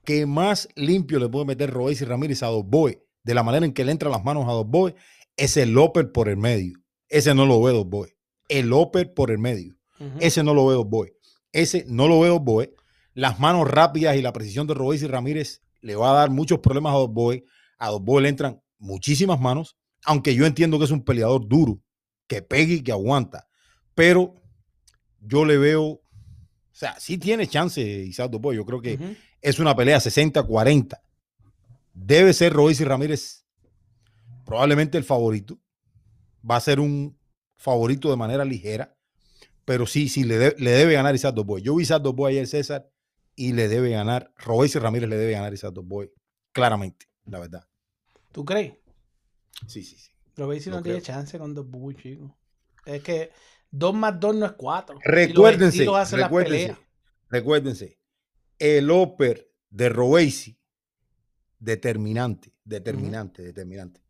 que 0.04 0.26
más 0.26 0.68
limpio 0.76 1.20
le 1.20 1.30
puede 1.30 1.46
meter 1.46 1.70
Robesi 1.70 2.06
Ramírez 2.06 2.44
a 2.44 2.50
Boy 2.50 3.00
de 3.24 3.34
la 3.34 3.44
manera 3.44 3.66
en 3.66 3.74
que 3.74 3.86
le 3.86 3.92
entran 3.92 4.12
las 4.12 4.24
manos 4.24 4.46
a 4.48 4.54
Boy 4.64 4.96
es 5.38 5.58
el 5.58 5.78
upper 5.78 6.12
por 6.12 6.30
el 6.30 6.38
medio. 6.38 6.78
Ese 7.10 7.34
no 7.34 7.46
lo 7.46 7.62
ve 7.62 7.72
Boy. 7.84 8.10
El 8.50 8.74
upper 8.74 9.14
por 9.14 9.32
el 9.32 9.40
medio. 9.40 9.76
Ese 10.20 10.44
no 10.44 10.54
lo 10.54 10.66
veo 10.66 10.84
Boy. 10.84 11.14
Ese 11.52 11.86
no 11.88 12.08
lo 12.08 12.20
veo 12.20 12.40
Boy. 12.40 12.72
Las 13.14 13.40
manos 13.40 13.70
rápidas 13.70 14.18
y 14.18 14.22
la 14.22 14.34
precisión 14.34 14.68
de 14.68 14.74
Robesi 14.74 15.08
Ramírez 15.08 15.62
le 15.82 15.96
va 15.96 16.12
a 16.12 16.14
dar 16.14 16.30
muchos 16.30 16.60
problemas 16.60 16.94
a 16.94 16.98
Boy. 17.06 17.46
A 17.78 17.92
Boy 17.92 18.24
le 18.24 18.30
entran 18.30 18.62
muchísimas 18.80 19.40
manos, 19.40 19.78
aunque 20.06 20.36
yo 20.36 20.46
entiendo 20.46 20.78
que 20.78 20.86
es 20.86 20.92
un 20.92 21.04
peleador 21.04 21.48
duro, 21.48 21.82
que 22.28 22.42
pegue 22.42 22.76
y 22.76 22.82
que 22.82 22.92
aguanta. 22.92 23.48
Pero 23.95 24.36
yo 25.20 25.45
le 25.45 25.57
veo, 25.57 26.02
o 26.74 26.76
sea, 26.76 27.00
sí 27.00 27.18
tiene 27.20 27.48
chance 27.48 27.80
Isaac 27.82 28.32
Boy. 28.32 28.56
Yo 28.56 28.66
creo 28.66 28.82
que 28.82 29.16
es 29.41 29.60
una 29.60 29.76
pelea 29.76 29.98
60-40. 30.00 31.00
Debe 31.94 32.34
ser 32.34 32.52
Robesi 32.52 32.84
Ramírez 32.84 33.45
probablemente 34.45 34.98
el 34.98 35.04
favorito. 35.04 35.60
Va 36.50 36.56
a 36.56 36.62
ser 36.62 36.80
un 36.80 37.18
favorito 37.56 38.10
de 38.10 38.18
manera 38.18 38.44
ligera. 38.44 38.98
Pero 39.66 39.86
sí, 39.86 40.10
sí, 40.10 40.24
le, 40.24 40.38
de- 40.40 40.56
le 40.58 40.72
debe 40.72 40.94
ganar 40.94 41.16
Isaac 41.16 41.36
Boy. 41.36 41.62
Yo 41.62 41.76
vi 41.76 41.84
Isaac 41.84 42.02
Boy 42.04 42.34
ayer, 42.34 42.48
César, 42.48 42.90
y 43.36 43.54
le 43.54 43.68
debe 43.68 43.91
ganar. 43.91 44.34
Robesi 44.38 44.80
Ramírez 44.80 45.08
le 45.10 45.16
debe 45.18 45.32
ganar 45.34 45.54
Isaac 45.54 45.76
Boy. 45.84 46.12
Claramente, 46.52 47.06
la 47.26 47.40
verdad. 47.40 47.68
¿Tú 48.32 48.44
crees? 48.44 48.74
Sí, 49.68 49.84
sí, 49.84 49.95
sí. 49.95 50.12
Lo 50.36 50.48
no 50.48 50.82
tiene 50.82 51.02
chance 51.02 51.38
con 51.38 51.54
Buey, 51.70 51.95
chico. 51.95 52.36
Es 52.86 53.04
que 53.04 53.32
2 53.76 53.94
más 53.95 54.20
2 54.20 54.36
no 54.36 54.45
es 54.45 54.52
4. 54.54 55.00
Recuérdense, 55.04 55.80
recuérdense, 56.18 56.78
recuérdense. 57.30 57.98
El 58.60 58.91
upper 58.91 59.50
de 59.72 59.90
Robesi, 59.90 60.58
determinante, 61.60 62.54
determinante, 62.64 63.41
determinante, 63.41 64.02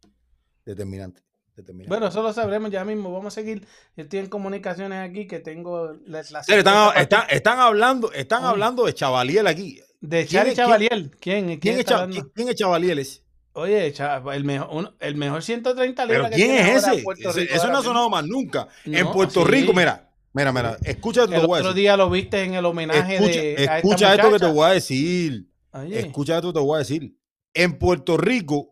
determinante, 0.66 1.22
determinante. 1.56 1.90
Bueno, 1.90 2.08
eso 2.08 2.22
lo 2.22 2.34
sabremos 2.34 2.72
ya 2.72 2.84
mismo. 2.84 3.12
Vamos 3.12 3.34
a 3.34 3.36
seguir. 3.42 3.66
Yo 3.96 4.04
estoy 4.04 4.20
en 4.20 4.28
comunicaciones 4.28 5.00
aquí 5.10 5.28
que 5.28 5.40
tengo 5.40 5.94
la, 6.06 6.24
la 6.30 6.40
están, 6.42 6.98
están- 6.98 7.26
están 7.30 7.60
hablando, 7.60 8.12
están 8.12 8.44
hablando 8.44 8.86
de 8.86 8.94
Chavaliel 8.94 9.48
aquí. 9.48 9.80
de 10.02 10.26
¿quién 10.26 10.28
Charlie 10.42 10.56
Chavaliel. 10.56 11.12
¿Quién? 11.20 11.46
¿Quién, 11.46 11.60
¿Quién 11.60 12.50
es, 12.50 12.56
Chavaliel 12.56 13.00
ese? 13.00 13.23
Oye, 13.54 13.92
Cha- 13.94 14.22
el 14.34 14.44
mejor, 14.44 14.68
uno- 14.72 14.94
el 15.00 15.16
mejor 15.16 15.44
130 15.44 16.06
libras 16.06 16.30
¿Pero 16.32 16.36
que 16.36 16.44
quién 16.44 16.56
es 16.58 16.84
ese? 16.84 16.96
Ese- 16.96 17.40
Rico 17.42 17.54
Eso 17.56 17.68
no 17.72 17.78
ha 17.78 17.84
sonado 17.84 18.10
más 18.10 18.26
nunca. 18.26 18.68
en 18.86 19.12
Puerto 19.12 19.46
sí. 19.46 19.52
Rico, 19.52 19.74
mira, 19.74 20.10
Mira, 20.36 20.52
mira, 20.52 20.78
escucha 20.84 21.26
El 21.26 21.36
otro 21.36 21.74
día 21.76 21.96
lo 21.96 22.10
viste 22.10 22.42
en 22.44 22.56
el 22.56 22.66
homenaje 22.66 23.16
escucha, 23.18 23.40
de. 23.40 23.68
a 23.70 23.78
escucha 23.78 24.12
esta 24.16 24.28
esto 24.28 24.32
que 24.32 24.40
te 24.40 24.52
voy 24.52 24.66
a 24.68 24.74
decir. 24.74 25.48
Oye, 25.74 26.00
Escucha 26.00 26.36
esto 26.38 26.48
que 26.52 26.54
te 26.60 26.66
voy 26.66 26.76
a 26.76 26.80
decir. 26.80 27.16
En 27.54 27.78
Puerto 27.78 28.18
Rico 28.18 28.70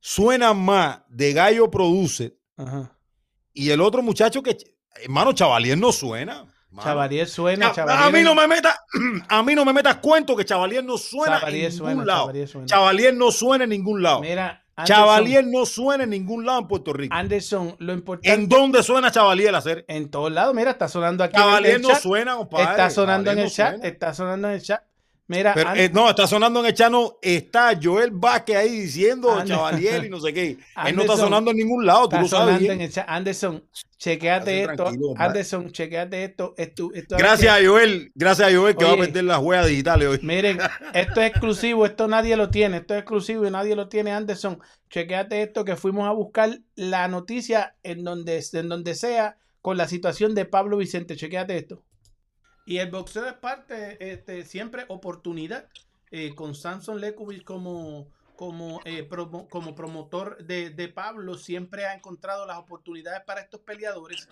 suena 0.00 0.52
más 0.54 1.02
de 1.08 1.32
Gallo 1.32 1.70
Produce 1.70 2.36
ajá. 2.56 2.92
y 3.52 3.70
el 3.70 3.80
otro 3.80 4.02
muchacho 4.02 4.42
que, 4.42 4.56
hermano, 5.02 5.32
Chavalier 5.32 5.78
no 5.78 5.92
suena. 5.92 6.44
Chavalier 6.82 7.26
suena. 7.28 7.68
Cha- 7.68 7.74
Chavalier 7.86 8.02
a 8.04 8.10
mí 8.10 8.22
no 8.22 8.34
me 8.34 8.46
metas, 8.46 8.78
a 9.28 9.42
mí 9.42 9.54
no 9.54 9.64
me 9.64 9.72
metas 9.72 9.96
cuento 9.96 10.36
que 10.36 10.44
Chavalier 10.44 10.84
no 10.84 10.98
suena 10.98 11.38
Chavalier 11.40 11.64
en 11.66 11.70
ningún 11.72 11.86
suena, 11.88 12.04
lado. 12.04 12.20
Chavalier 12.20 12.48
suena. 12.48 12.66
Chavalier 12.66 13.14
no 13.14 13.30
suena 13.32 13.64
en 13.64 13.70
ningún 13.70 14.02
lado. 14.02 14.20
Mira, 14.20 14.64
Anderson, 14.76 14.96
Chavalier 15.04 15.44
no 15.46 15.66
suena 15.66 16.04
en 16.04 16.10
ningún 16.10 16.46
lado 16.46 16.60
en 16.60 16.68
Puerto 16.68 16.92
Rico. 16.92 17.14
Anderson, 17.14 17.74
lo 17.80 17.92
importante. 17.92 18.32
¿En 18.32 18.48
dónde 18.48 18.82
suena 18.84 19.10
Chavalier 19.10 19.54
hacer? 19.54 19.84
En 19.88 20.08
todos 20.10 20.30
lados, 20.30 20.54
mira, 20.54 20.70
está 20.70 20.86
sonando 20.88 21.24
aquí. 21.24 21.34
en 21.36 21.40
el- 21.42 21.46
Chavalier 21.48 21.80
no 21.80 21.88
chat. 21.88 22.00
suena, 22.00 22.36
compadre. 22.36 22.64
Está 22.70 22.90
sonando 22.90 23.30
en 23.32 23.38
el 23.38 23.44
no 23.44 23.50
chat. 23.50 23.70
suena. 23.72 23.86
Está 23.88 24.14
sonando 24.14 24.48
en 24.48 24.54
el 24.54 24.62
chat. 24.62 24.82
Mira, 25.30 25.52
Pero, 25.54 25.74
eh, 25.74 25.90
no, 25.92 26.08
está 26.08 26.26
sonando 26.26 26.60
en 26.60 26.66
el 26.66 26.72
chano, 26.74 27.18
está 27.20 27.78
Joel 27.80 28.10
Vázquez 28.12 28.56
ahí 28.56 28.70
diciendo 28.80 29.30
Ander- 29.30 29.46
Chavalier 29.48 30.04
y 30.06 30.08
no 30.08 30.18
sé 30.20 30.32
qué. 30.32 30.46
Él 30.52 30.56
no 30.56 30.78
está 30.80 30.88
Anderson, 30.88 31.18
sonando 31.18 31.50
en 31.50 31.56
ningún 31.58 31.84
lado, 31.84 32.08
tú 32.08 32.16
lo 32.16 32.26
sabes 32.26 32.30
sonando 32.30 32.58
bien. 32.60 32.72
en 32.72 32.80
el 32.80 32.90
chat. 32.90 33.04
Anderson, 33.06 33.64
chequeate 33.98 34.62
esto. 34.62 34.90
Anderson, 35.16 35.70
chequeate 35.70 36.24
esto. 36.24 36.54
Esto- 36.56 36.90
esto- 36.94 37.16
Gracias 37.18 37.52
a 37.54 37.62
Joel, 37.66 38.10
gracias 38.14 38.48
a 38.50 38.56
Joel 38.56 38.74
que 38.74 38.84
va 38.86 38.92
a 38.92 38.96
perder 38.96 39.24
las 39.24 39.38
huellas 39.40 39.66
digitales 39.66 40.08
hoy. 40.08 40.20
Miren, 40.22 40.58
esto 40.94 41.20
es 41.20 41.30
exclusivo, 41.30 41.84
esto 41.84 42.08
nadie 42.08 42.34
lo 42.34 42.48
tiene, 42.48 42.78
esto 42.78 42.94
es 42.94 43.00
exclusivo 43.00 43.46
y 43.46 43.50
nadie 43.50 43.76
lo 43.76 43.88
tiene, 43.88 44.12
Anderson. 44.12 44.58
Chequéate 44.88 45.42
esto 45.42 45.62
que 45.66 45.76
fuimos 45.76 46.08
a 46.08 46.12
buscar 46.12 46.58
la 46.74 47.06
noticia 47.08 47.74
en 47.82 48.02
donde, 48.02 48.42
en 48.54 48.68
donde 48.70 48.94
sea 48.94 49.36
con 49.60 49.76
la 49.76 49.88
situación 49.88 50.34
de 50.34 50.46
Pablo 50.46 50.78
Vicente. 50.78 51.16
Chequéate 51.16 51.54
esto. 51.58 51.82
Y 52.68 52.76
el 52.78 52.90
boxeo 52.90 53.26
es 53.26 53.32
parte, 53.32 53.96
este, 54.12 54.44
siempre 54.44 54.84
oportunidad, 54.88 55.68
eh, 56.10 56.34
con 56.34 56.54
Samson 56.54 57.00
Lekovic 57.00 57.42
como, 57.42 58.08
como, 58.36 58.82
eh, 58.84 59.08
como 59.48 59.74
promotor 59.74 60.44
de, 60.44 60.68
de 60.68 60.88
Pablo, 60.88 61.38
siempre 61.38 61.86
ha 61.86 61.94
encontrado 61.94 62.44
las 62.44 62.58
oportunidades 62.58 63.22
para 63.24 63.40
estos 63.40 63.62
peleadores. 63.62 64.28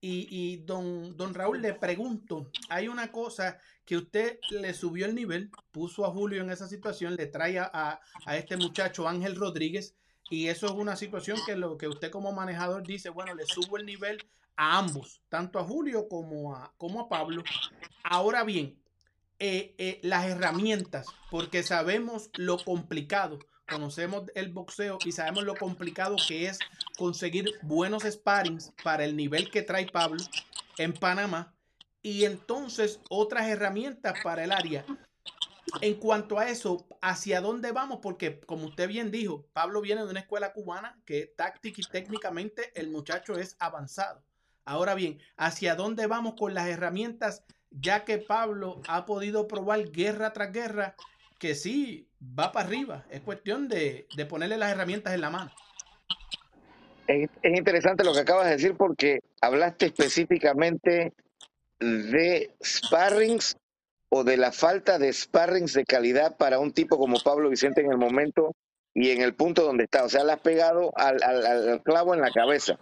Y, 0.00 0.28
y 0.30 0.58
don, 0.58 1.16
don 1.16 1.34
Raúl, 1.34 1.60
le 1.62 1.74
pregunto, 1.74 2.48
hay 2.68 2.86
una 2.86 3.10
cosa 3.10 3.58
que 3.84 3.96
usted 3.96 4.38
le 4.50 4.72
subió 4.72 5.04
el 5.06 5.16
nivel, 5.16 5.50
puso 5.72 6.06
a 6.06 6.12
Julio 6.12 6.42
en 6.42 6.50
esa 6.50 6.68
situación, 6.68 7.16
le 7.16 7.26
trae 7.26 7.58
a, 7.58 7.68
a- 7.74 8.00
a 8.24 8.36
este 8.36 8.56
muchacho 8.56 9.08
Ángel 9.08 9.34
Rodríguez, 9.34 9.96
y 10.30 10.46
eso 10.46 10.66
es 10.66 10.72
una 10.72 10.94
situación 10.94 11.38
que 11.44 11.56
lo 11.56 11.76
que 11.76 11.88
usted 11.88 12.12
como 12.12 12.30
manejador 12.32 12.86
dice, 12.86 13.10
bueno, 13.10 13.34
le 13.34 13.46
subo 13.46 13.76
el 13.78 13.84
nivel 13.84 14.18
a 14.56 14.78
ambos, 14.78 15.22
tanto 15.28 15.58
a 15.58 15.64
Julio 15.64 16.08
como 16.08 16.54
a, 16.54 16.72
como 16.76 17.00
a 17.00 17.08
Pablo. 17.08 17.42
Ahora 18.02 18.44
bien, 18.44 18.80
eh, 19.38 19.74
eh, 19.78 20.00
las 20.02 20.26
herramientas, 20.26 21.06
porque 21.30 21.62
sabemos 21.62 22.30
lo 22.36 22.62
complicado, 22.62 23.38
conocemos 23.70 24.24
el 24.34 24.52
boxeo 24.52 24.98
y 25.04 25.12
sabemos 25.12 25.44
lo 25.44 25.54
complicado 25.54 26.16
que 26.28 26.46
es 26.46 26.58
conseguir 26.98 27.50
buenos 27.62 28.02
sparrings 28.02 28.72
para 28.84 29.04
el 29.04 29.16
nivel 29.16 29.50
que 29.50 29.62
trae 29.62 29.86
Pablo 29.86 30.22
en 30.76 30.92
Panamá 30.92 31.54
y 32.02 32.24
entonces 32.24 33.00
otras 33.08 33.48
herramientas 33.48 34.18
para 34.22 34.44
el 34.44 34.52
área. 34.52 34.84
En 35.80 35.94
cuanto 35.94 36.38
a 36.38 36.48
eso, 36.48 36.86
¿hacia 37.00 37.40
dónde 37.40 37.72
vamos? 37.72 38.00
Porque 38.02 38.40
como 38.40 38.66
usted 38.66 38.88
bien 38.88 39.10
dijo, 39.10 39.46
Pablo 39.52 39.80
viene 39.80 40.04
de 40.04 40.10
una 40.10 40.20
escuela 40.20 40.52
cubana 40.52 41.00
que 41.06 41.32
táctica 41.36 41.80
y 41.80 41.84
técnicamente 41.84 42.72
el 42.74 42.90
muchacho 42.90 43.38
es 43.38 43.56
avanzado. 43.58 44.22
Ahora 44.70 44.94
bien, 44.94 45.18
¿hacia 45.36 45.74
dónde 45.74 46.06
vamos 46.06 46.34
con 46.38 46.54
las 46.54 46.68
herramientas? 46.68 47.42
Ya 47.72 48.04
que 48.04 48.18
Pablo 48.18 48.80
ha 48.86 49.04
podido 49.04 49.48
probar 49.48 49.90
guerra 49.90 50.32
tras 50.32 50.52
guerra 50.52 50.94
que 51.40 51.56
sí 51.56 52.08
va 52.22 52.52
para 52.52 52.68
arriba. 52.68 53.04
Es 53.10 53.20
cuestión 53.20 53.66
de, 53.66 54.06
ponerle 54.28 54.56
las 54.56 54.70
herramientas 54.70 55.12
en 55.12 55.22
la 55.22 55.30
mano. 55.30 55.50
Es, 57.08 57.28
es 57.42 57.58
interesante 57.58 58.04
lo 58.04 58.12
que 58.12 58.20
acabas 58.20 58.44
de 58.44 58.52
decir 58.52 58.76
porque 58.76 59.18
hablaste 59.40 59.86
específicamente 59.86 61.14
de 61.80 62.54
sparrings 62.64 63.56
o 64.08 64.22
de 64.22 64.36
la 64.36 64.52
falta 64.52 65.00
de 65.00 65.12
sparrings 65.12 65.72
de 65.72 65.84
calidad 65.84 66.36
para 66.36 66.60
un 66.60 66.70
tipo 66.70 66.96
como 66.96 67.18
Pablo 67.18 67.50
Vicente 67.50 67.80
en 67.80 67.90
el 67.90 67.98
momento 67.98 68.54
y 68.94 69.10
en 69.10 69.20
el 69.20 69.34
punto 69.34 69.64
donde 69.64 69.82
está. 69.82 70.04
O 70.04 70.08
sea, 70.08 70.22
le 70.22 70.30
has 70.30 70.40
pegado 70.40 70.92
al 70.94 71.82
clavo 71.82 72.14
en 72.14 72.20
la 72.20 72.30
cabeza. 72.30 72.78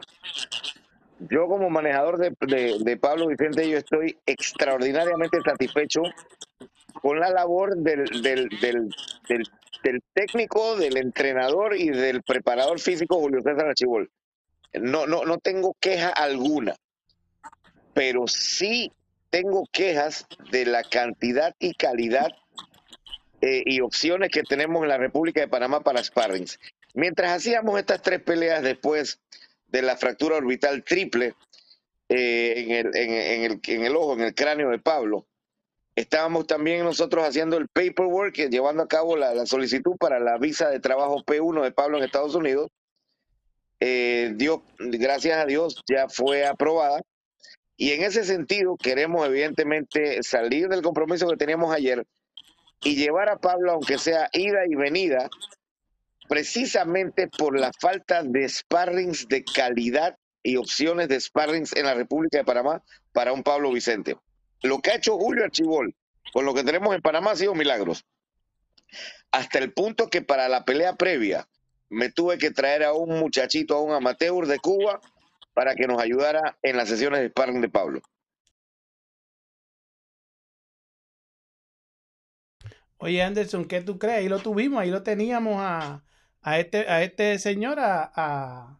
Yo 1.21 1.47
como 1.49 1.69
manejador 1.69 2.19
de, 2.19 2.33
de- 2.81 2.97
Pablo 2.97 3.27
Vicente, 3.27 3.69
yo 3.69 3.79
estoy 3.79 4.17
extraordinariamente 4.27 5.39
satisfecho 5.45 6.03
con 7.03 7.19
la 7.19 7.31
labor 7.31 7.77
del, 7.77 8.05
del, 8.23 8.49
del 9.83 10.03
técnico, 10.13 10.77
del 10.77 10.97
entrenador 10.97 11.77
y 11.77 11.89
del 11.91 12.23
preparador 12.23 12.79
físico 12.79 13.19
Julio 13.19 13.41
César 13.43 13.67
Archibol. 13.69 14.11
No, 14.75 15.07
no, 15.07 15.25
no 15.25 15.39
tengo 15.39 15.75
queja 15.81 16.09
alguna, 16.11 16.77
pero 17.95 18.29
sí 18.29 18.93
tengo 19.31 19.65
quejas 19.73 20.27
de 20.51 20.67
la 20.67 20.83
cantidad 20.85 21.55
y 21.59 21.75
calidad 21.75 22.29
eh, 23.41 23.63
y 23.65 23.81
opciones 23.81 24.31
que 24.31 24.43
tenemos 24.43 24.83
en 24.83 24.89
la 24.89 24.99
República 24.99 25.41
de 25.41 25.49
Panamá 25.49 25.81
para 25.81 26.03
sparrings. 26.03 26.59
Mientras 26.95 27.31
hacíamos 27.33 27.79
estas 27.79 28.03
tres 28.03 28.21
peleas 28.23 28.63
después 28.63 29.21
de 29.69 29.83
la 29.83 29.97
fractura 29.97 30.37
orbital 30.37 30.83
triple 30.85 31.35
eh, 32.09 32.55
en, 32.57 32.71
el, 32.71 32.97
en, 32.97 33.13
en 33.13 33.45
el, 33.45 33.61
en 33.63 33.85
el 33.85 33.97
ojo, 33.97 34.15
en 34.15 34.23
el 34.23 34.35
cráneo 34.35 34.71
de 34.71 34.79
Pablo, 34.79 35.27
estábamos 35.95 36.47
también 36.47 36.85
nosotros 36.85 37.27
haciendo 37.27 37.57
el 37.57 37.69
paperwork, 37.69 38.35
llevando 38.49 38.83
a 38.83 38.89
cabo 38.89 39.17
la, 39.17 39.35
la 39.35 39.47
solicitud 39.47 39.97
para 39.99 40.21
la 40.21 40.39
visa 40.39 40.69
de 40.71 40.81
trabajo 40.81 41.23
P1 41.25 41.63
de 41.63 41.73
Pablo 41.73 41.99
en 41.99 42.05
Estados 42.05 42.35
Unidos. 42.35 42.71
Eh, 43.81 44.33
Dios, 44.37 44.61
gracias 44.79 45.39
a 45.39 45.47
Dios, 45.47 45.83
ya 45.89 46.09
fue 46.09 46.47
aprobada. 46.47 47.03
Y 47.77 47.93
en 47.93 48.03
ese 48.03 48.25
sentido 48.25 48.77
queremos 48.77 49.27
evidentemente 49.27 50.23
salir 50.23 50.69
del 50.69 50.83
compromiso 50.83 51.29
que 51.29 51.37
teníamos 51.37 51.73
ayer 51.73 52.05
y 52.83 52.97
llevar 52.97 53.29
a 53.29 53.39
Pablo, 53.39 53.73
aunque 53.73 53.99
sea 53.99 54.29
ida 54.33 54.67
y 54.69 54.75
venida, 54.75 55.29
precisamente 56.29 57.29
por 57.29 57.59
la 57.59 57.73
falta 57.73 58.23
de 58.23 58.49
sparrings 58.49 59.27
de 59.29 59.45
calidad 59.45 60.17
y 60.43 60.57
opciones 60.57 61.09
de 61.09 61.21
sparrings 61.21 61.75
en 61.75 61.87
la 61.87 61.95
República 61.95 62.39
de 62.39 62.45
Panamá 62.45 62.83
para 63.13 63.33
un 63.33 63.43
Pablo 63.43 63.73
Vicente. 63.73 64.17
Lo 64.63 64.81
que 64.81 64.91
ha 64.91 64.97
hecho 64.97 65.19
Julio 65.19 65.45
Archibol 65.45 65.95
con 66.33 66.45
lo 66.45 66.55
que 66.55 66.63
tenemos 66.63 66.95
en 66.95 67.01
Panamá 67.01 67.33
ha 67.33 67.37
sido 67.37 67.55
milagros. 67.55 68.05
Hasta 69.31 69.59
el 69.59 69.73
punto 69.73 70.09
que 70.09 70.23
para 70.23 70.49
la 70.49 70.65
pelea 70.65 70.97
previa 70.97 71.49
me 71.89 72.11
tuve 72.11 72.39
que 72.39 72.51
traer 72.51 72.85
a 72.85 72.93
un 72.93 73.19
muchachito, 73.19 73.75
a 73.77 73.83
un 73.83 73.93
amateur 73.93 74.47
de 74.47 74.59
Cuba, 74.59 75.01
para 75.55 75.75
que 75.75 75.87
nos 75.87 76.01
ayudara 76.01 76.59
en 76.63 76.77
las 76.77 76.89
sesiones 76.89 77.21
de 77.21 77.31
sparring 77.31 77.61
de 77.61 77.69
Pablo. 77.69 78.01
Oye, 82.99 83.23
Anderson, 83.23 83.67
¿qué 83.67 83.81
tú 83.81 83.99
crees? 83.99 84.19
Ahí 84.19 84.29
lo 84.29 84.41
tuvimos, 84.41 84.81
ahí 84.81 84.91
lo 84.91 85.03
teníamos 85.03 85.57
a, 85.59 86.03
a 86.51 86.59
este, 86.61 86.89
a 86.89 87.03
este 87.03 87.39
señor, 87.39 87.79
a, 87.81 88.11
a- 88.15 88.79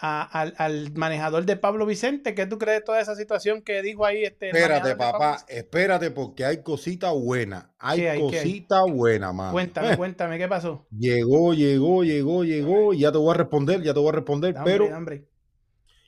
a- 0.00 0.22
al, 0.40 0.54
al 0.58 0.92
manejador 0.94 1.44
de 1.44 1.56
Pablo 1.56 1.86
Vicente. 1.86 2.34
¿Qué 2.34 2.46
tú 2.46 2.58
crees 2.58 2.80
de 2.80 2.84
toda 2.84 3.00
esa 3.00 3.14
situación 3.16 3.62
que 3.62 3.82
dijo 3.82 4.04
ahí 4.06 4.24
este 4.24 4.48
Espérate, 4.50 4.96
papá, 4.96 5.44
espérate, 5.48 6.10
porque 6.10 6.44
hay 6.44 6.62
cosita 6.62 7.10
buena. 7.12 7.72
Hay, 7.78 8.00
¿Qué 8.00 8.10
hay, 8.10 8.20
cosita 8.20 8.82
buena, 8.84 9.32
mano. 9.32 9.52
Cuéntame, 9.52 9.92
Eh, 9.92 9.96
cuéntame, 9.96 10.38
¿qué 10.38 10.48
pasó? 10.48 10.86
Llegó, 10.90 11.52
llegó, 11.54 12.04
llegó, 12.04 12.44
llegó. 12.44 12.94
Y 12.94 13.00
ya 13.00 13.12
te 13.12 13.18
voy 13.18 13.30
a 13.32 13.34
responder, 13.34 13.82
ya 13.82 13.92
te 13.94 14.00
voy 14.00 14.08
a 14.10 14.12
responder. 14.12 14.54
Da 14.54 14.64
pero 14.64 14.88
da. 14.88 14.98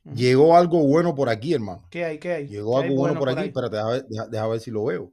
Ujú. 0.05 0.14
llegó 0.16 0.56
algo 0.56 0.82
bueno 0.86 1.14
por 1.14 1.28
aquí, 1.28 1.52
hermano. 1.55 1.82
¿Qué 1.90 2.05
hay, 2.05 2.18
qué 2.18 2.32
hay? 2.32 2.48
Llegó 2.48 2.77
¿Qué 2.77 2.85
hay 2.85 2.90
algo 2.90 2.97
bueno, 2.97 3.18
por 3.18 3.28
aquí. 3.28 3.40
ahí? 3.43 3.48
Espérate, 3.48 3.77
deja 3.77 3.90
deja- 4.09 4.27
deja 4.28 4.47
ver 4.48 4.60
si 4.60 4.70
lo 4.70 4.85
veo. 4.85 5.12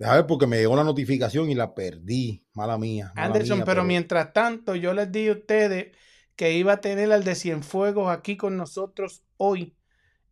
Deja 0.00 0.14
ver 0.14 0.26
porque 0.26 0.46
me 0.46 0.56
llegó 0.56 0.74
la 0.76 0.82
notificación 0.82 1.50
y 1.50 1.54
la 1.54 1.74
perdí. 1.74 2.42
Mala 2.54 2.78
mía. 2.78 3.12
mala 3.14 3.26
Anderson, 3.26 3.58
mía, 3.58 3.64
pero 3.66 3.84
mientras 3.84 4.32
tanto, 4.32 4.74
yo 4.74 4.94
les 4.94 5.12
dije 5.12 5.28
a 5.28 5.32
ustedes 5.32 5.94
que 6.36 6.54
iba 6.54 6.72
a 6.72 6.80
tener 6.80 7.12
al 7.12 7.22
de 7.22 7.34
Cienfuegos 7.34 8.10
aquí 8.10 8.38
con 8.38 8.56
nosotros 8.56 9.24
hoy. 9.36 9.76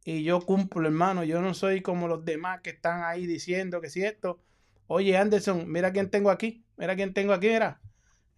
Y 0.07 0.25
yo 0.25 0.41
cumplo, 0.41 0.89
hermano. 0.89 1.23
Yo 1.23 1.43
no 1.43 1.53
soy 1.53 1.83
como 1.83 2.09
los 2.09 2.25
demás 2.25 2.63
que 2.63 2.71
están 2.71 3.03
ahí 3.05 3.27
diciendo 3.27 3.83
que 3.83 3.91
si 3.91 4.03
esto. 4.03 4.41
Oye, 4.87 5.19
Anderson, 5.19 5.71
mira 5.71 5.93
quién 5.93 6.09
tengo 6.09 6.31
aquí. 6.31 6.65
Mira 6.79 6.97
quién 6.97 7.13
tengo 7.13 7.35
aquí, 7.35 7.49
mira. 7.49 7.79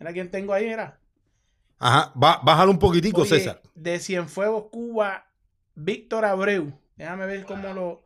Mira 0.00 0.12
quién 0.12 0.32
tengo 0.32 0.52
ahí, 0.52 0.66
mira. 0.66 0.98
Ajá, 1.78 2.10
bájalo 2.16 2.72
un 2.72 2.80
poquitico, 2.80 3.20
Oye, 3.20 3.38
César. 3.38 3.62
de 3.76 4.00
Cienfuegos, 4.00 4.64
Cuba, 4.72 5.26
Víctor 5.76 6.24
Abreu. 6.24 6.72
Déjame 6.96 7.26
ver 7.26 7.44
cómo 7.44 7.72
lo. 7.72 8.02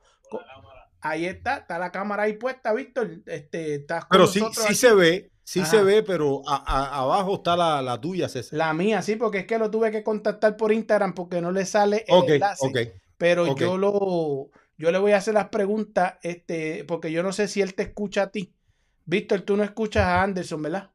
Ahí 1.05 1.27
está, 1.27 1.59
está 1.59 1.79
la 1.79 1.93
cámara 1.93 2.23
ahí 2.25 2.33
puesta, 2.33 2.73
Víctor. 2.73 3.21
Este, 3.27 3.75
estás 3.77 4.07
Pero 4.11 4.27
sí, 4.27 4.41
sí 4.53 4.63
aquí. 4.65 4.75
se 4.75 4.95
ve, 4.95 5.31
sí 5.45 5.61
Ajá. 5.61 5.71
se 5.71 5.83
ve, 5.85 6.03
pero 6.03 6.41
a- 6.49 6.65
a- 6.67 6.99
abajo 7.01 7.35
está 7.37 7.57
la, 7.57 7.83
la 7.83 8.01
tuya, 8.01 8.29
César. 8.29 8.57
La 8.59 8.73
mía, 8.73 9.03
sí, 9.03 9.17
porque 9.17 9.41
es 9.41 9.47
que 9.47 9.59
lo 9.59 9.71
tuve 9.71 9.91
que 9.91 10.03
contactar 10.03 10.57
por 10.57 10.73
Instagram 10.73 11.13
porque 11.15 11.41
no 11.43 11.53
le 11.53 11.67
sale 11.67 12.05
el 12.09 12.15
Ok, 12.15 12.29
enlace. 12.31 12.67
ok. 12.67 12.79
pero 13.19 13.55
yo 13.57 13.77
lo 13.79 14.49
yo 14.77 14.91
le 14.91 14.99
voy 14.99 15.13
a 15.13 15.19
hacer 15.19 15.35
las 15.35 15.51
preguntas, 15.51 16.15
este, 16.23 16.85
porque 16.85 17.13
yo 17.13 17.23
no 17.23 17.33
sé 17.33 17.47
si 17.49 17.61
él 17.61 17.75
te 17.75 17.85
escucha 17.85 18.23
a 18.23 18.31
ti. 18.31 18.53
Víctor, 19.05 19.43
tú 19.43 19.57
no 19.57 19.63
escuchas 19.63 20.05
a 20.05 20.23
Anderson, 20.23 20.63
¿verdad? 20.63 20.91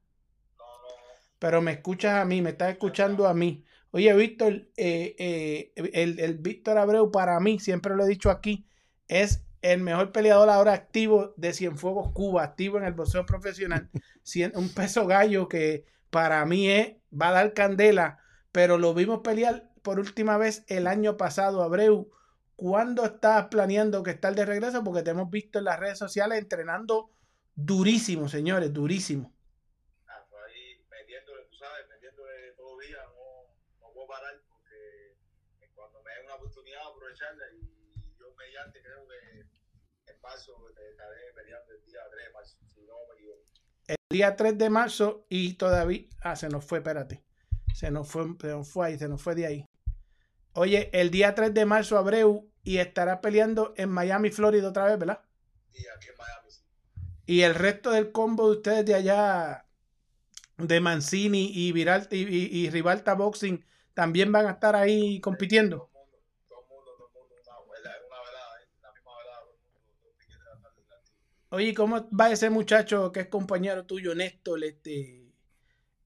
Pero 1.39 1.61
me 1.61 1.71
escuchas 1.73 2.15
a 2.15 2.25
mí, 2.25 2.41
me 2.41 2.49
estás 2.49 2.71
escuchando 2.71 3.27
a 3.27 3.33
mí. 3.33 3.63
Oye, 3.91 4.13
Víctor, 4.13 4.53
eh, 4.75 5.15
eh, 5.17 5.71
el, 5.93 6.19
el 6.19 6.37
Víctor 6.37 6.77
Abreu 6.77 7.11
para 7.11 7.39
mí, 7.39 7.59
siempre 7.59 7.95
lo 7.95 8.03
he 8.03 8.07
dicho 8.09 8.29
aquí, 8.29 8.67
es 9.07 9.43
el 9.61 9.81
mejor 9.81 10.11
peleador 10.11 10.49
ahora 10.49 10.73
activo 10.73 11.33
de 11.37 11.53
Cienfuegos 11.53 12.11
Cuba, 12.13 12.43
activo 12.43 12.77
en 12.77 12.85
el 12.85 12.93
boxeo 12.93 13.25
profesional. 13.25 13.89
Un 14.55 14.69
peso 14.69 15.05
gallo 15.05 15.47
que 15.47 15.85
para 16.09 16.45
mí 16.45 16.69
es, 16.69 16.95
va 17.11 17.29
a 17.29 17.33
dar 17.33 17.53
candela, 17.53 18.19
pero 18.51 18.77
lo 18.77 18.93
vimos 18.93 19.19
pelear 19.19 19.69
por 19.81 19.99
última 19.99 20.37
vez 20.37 20.63
el 20.67 20.87
año 20.87 21.17
pasado, 21.17 21.63
Abreu. 21.63 22.11
¿Cuándo 22.55 23.05
estás 23.05 23.47
planeando 23.47 24.03
que 24.03 24.11
estar 24.11 24.35
de 24.35 24.45
regreso? 24.45 24.83
Porque 24.83 25.01
te 25.01 25.11
hemos 25.11 25.29
visto 25.29 25.59
en 25.59 25.65
las 25.65 25.79
redes 25.79 25.97
sociales 25.97 26.39
entrenando 26.39 27.11
durísimo, 27.55 28.27
señores, 28.27 28.73
durísimo. 28.73 29.33
Ah, 30.07 30.25
pues 30.29 30.43
ahí 30.45 30.85
metiéndole, 30.89 31.43
tú 31.45 31.55
sabes, 31.55 31.87
metiéndole 31.87 32.51
todo 32.57 32.77
día, 32.79 32.97
no, 33.15 33.87
no 33.87 33.93
puedo 33.93 34.07
parar 34.07 34.41
porque 34.49 35.15
cuando 35.73 36.03
me 36.03 36.11
den 36.11 36.25
una 36.25 36.35
oportunidad 36.35 36.81
aprovecharla 36.85 37.43
y 37.53 37.78
mediante 38.39 38.81
creo 38.81 39.07
que 39.07 40.11
en 40.11 40.21
marzo 40.21 40.53
estaré 40.69 41.33
peleando 41.35 41.73
el 41.73 41.85
día 41.85 41.99
3 42.11 42.25
de 42.25 42.33
marzo, 42.33 42.57
si 42.73 42.81
no 42.81 42.93
me 43.09 43.15
equivoco. 43.15 43.41
el 43.87 43.97
día 44.09 44.35
3 44.35 44.57
de 44.57 44.69
marzo 44.69 45.25
y 45.29 45.53
todavía. 45.53 46.05
Ah, 46.21 46.35
se 46.35 46.49
nos 46.49 46.65
fue, 46.65 46.79
espérate. 46.79 47.23
Se 47.75 47.91
nos 47.91 48.07
fue, 48.09 48.25
se 48.41 48.47
nos 48.47 48.67
fue 48.71 48.87
ahí, 48.87 48.97
se 48.97 49.07
nos 49.07 49.21
fue 49.21 49.35
de 49.35 49.45
ahí. 49.45 49.65
Oye, 50.53 50.89
el 50.93 51.11
día 51.11 51.35
3 51.35 51.53
de 51.53 51.65
marzo 51.65 51.97
Abreu 51.97 52.49
y 52.63 52.77
estará 52.79 53.21
peleando 53.21 53.73
en 53.77 53.89
Miami, 53.89 54.31
Florida 54.31 54.69
otra 54.69 54.85
vez, 54.85 54.97
¿verdad? 54.99 55.21
Y 55.73 55.85
aquí 55.95 56.07
en 56.09 56.17
Miami, 56.17 56.51
sí. 56.51 56.61
Y 57.27 57.41
el 57.43 57.53
resto 57.55 57.91
del 57.91 58.11
combo 58.11 58.49
de 58.49 58.57
ustedes 58.57 58.85
de 58.85 58.95
allá, 58.95 59.65
de 60.57 60.79
Mancini 60.81 61.51
y, 61.53 61.71
Viral, 61.71 62.07
y, 62.11 62.17
y- 62.27 62.65
y 62.65 62.69
Rivalta 62.71 63.13
Boxing, 63.13 63.63
también 63.93 64.31
van 64.31 64.47
a 64.47 64.51
estar 64.51 64.75
ahí 64.75 65.21
compitiendo. 65.21 65.89
Todo 65.93 66.01
el 66.03 66.09
mundo, 66.09 66.17
todo 66.49 66.61
el 66.61 66.67
mundo, 66.67 66.91
todo 66.95 67.07
el 67.07 67.13
mundo, 67.13 67.35
una, 67.45 67.55
vela- 67.71 68.07
una 68.07 68.19
velada, 68.25 68.61
¿eh? 68.61 68.67
la 68.81 68.91
misma 68.91 69.11
velada, 69.19 69.41
todo 69.41 69.53
el 69.53 69.59
mundo, 69.85 69.93
dos 70.03 70.13
piquetes 70.17 70.39
de 70.39 70.45
la 70.49 70.59
tarde 70.59 70.81
del 70.81 70.91
activo. 70.91 71.17
Oye, 71.51 71.73
¿cómo 71.73 72.07
va 72.11 72.31
ese 72.31 72.49
muchacho 72.49 73.11
que 73.11 73.21
es 73.21 73.27
compañero 73.27 73.85
tuyo, 73.85 74.13
Néstor? 74.15 74.63
Este, 74.63 75.31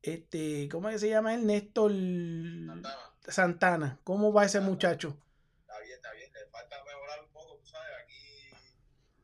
este, 0.02 0.70
¿cómo 0.72 0.90
es 0.90 0.96
que 0.96 1.00
se 1.00 1.10
llama 1.10 1.34
él? 1.34 1.46
Néstor 1.46 1.92
Santana, 1.92 3.00
Santana. 3.28 4.00
¿Cómo 4.04 4.32
va 4.34 4.46
ese 4.46 4.62
muchacho? 4.62 5.18
está 5.62 5.80
bien, 5.80 5.96
está 5.96 6.12
bien, 6.14 6.32
le 6.34 6.46
falta 6.48 6.84
mejorar 6.86 7.22
un 7.24 7.32
poco, 7.34 7.58
tú 7.58 7.66
sabes, 7.68 7.90
aquí 8.04 8.50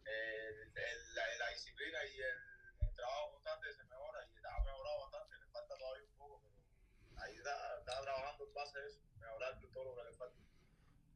eh, 0.05 0.49
el- 0.75 1.15
la, 1.15 1.23
la 1.39 1.49
disciplina 1.51 1.99
y 2.05 2.17
el, 2.19 2.87
el 2.89 2.95
trabajo 2.95 3.31
constante 3.33 3.73
se 3.73 3.83
mejora 3.85 4.19
y 4.25 4.37
ha 4.37 4.63
mejorado 4.63 4.99
bastante, 5.01 5.37
le 5.39 5.47
falta 5.51 5.75
todavía 5.77 6.03
un 6.03 6.17
poco, 6.17 6.41
pero 6.43 7.21
ahí 7.23 7.35
está, 7.37 7.55
está 7.79 8.01
trabajando 8.01 8.45
en 8.47 8.53
base 8.53 8.77
a 8.79 8.85
eso, 8.87 8.99
mejorar 9.19 9.59
todo 9.73 9.83
lo 9.85 9.95
que 9.95 10.03
le 10.09 10.13
falta. 10.17 10.38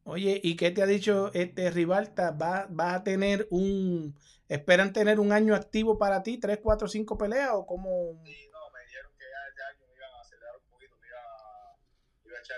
Oye, 0.06 0.40
¿y 0.44 0.56
qué 0.58 0.72
te 0.72 0.82
ha 0.84 0.86
dicho 0.86 1.32
este 1.34 1.72
Rivalta? 1.72 2.32
¿Va, 2.32 2.68
va 2.68 2.96
a 2.96 3.04
tener 3.04 3.48
un... 3.52 4.16
¿Esperan 4.50 4.92
tener 4.92 5.20
un 5.20 5.32
año 5.32 5.56
activo 5.56 5.98
para 5.98 6.22
ti? 6.24 6.38
¿Tres, 6.38 6.60
cuatro, 6.62 6.88
cinco 6.88 7.18
peleas 7.18 7.52
o 7.54 7.66
cómo? 7.66 8.22
Sí, 8.26 8.50
no, 8.52 8.60
me 8.72 8.82
dijeron 8.86 9.12
que 9.18 9.24
ya 9.24 9.50
este 9.50 9.64
año 9.64 9.88
me 9.90 9.96
iban 9.96 10.12
a 10.14 10.22
acelerar 10.22 10.58
un 10.58 10.70
poquito, 10.70 10.98
me 11.00 11.08
iba, 11.08 11.18
a- 11.20 11.78
iba 12.26 12.38
a 12.38 12.42
echar 12.42 12.58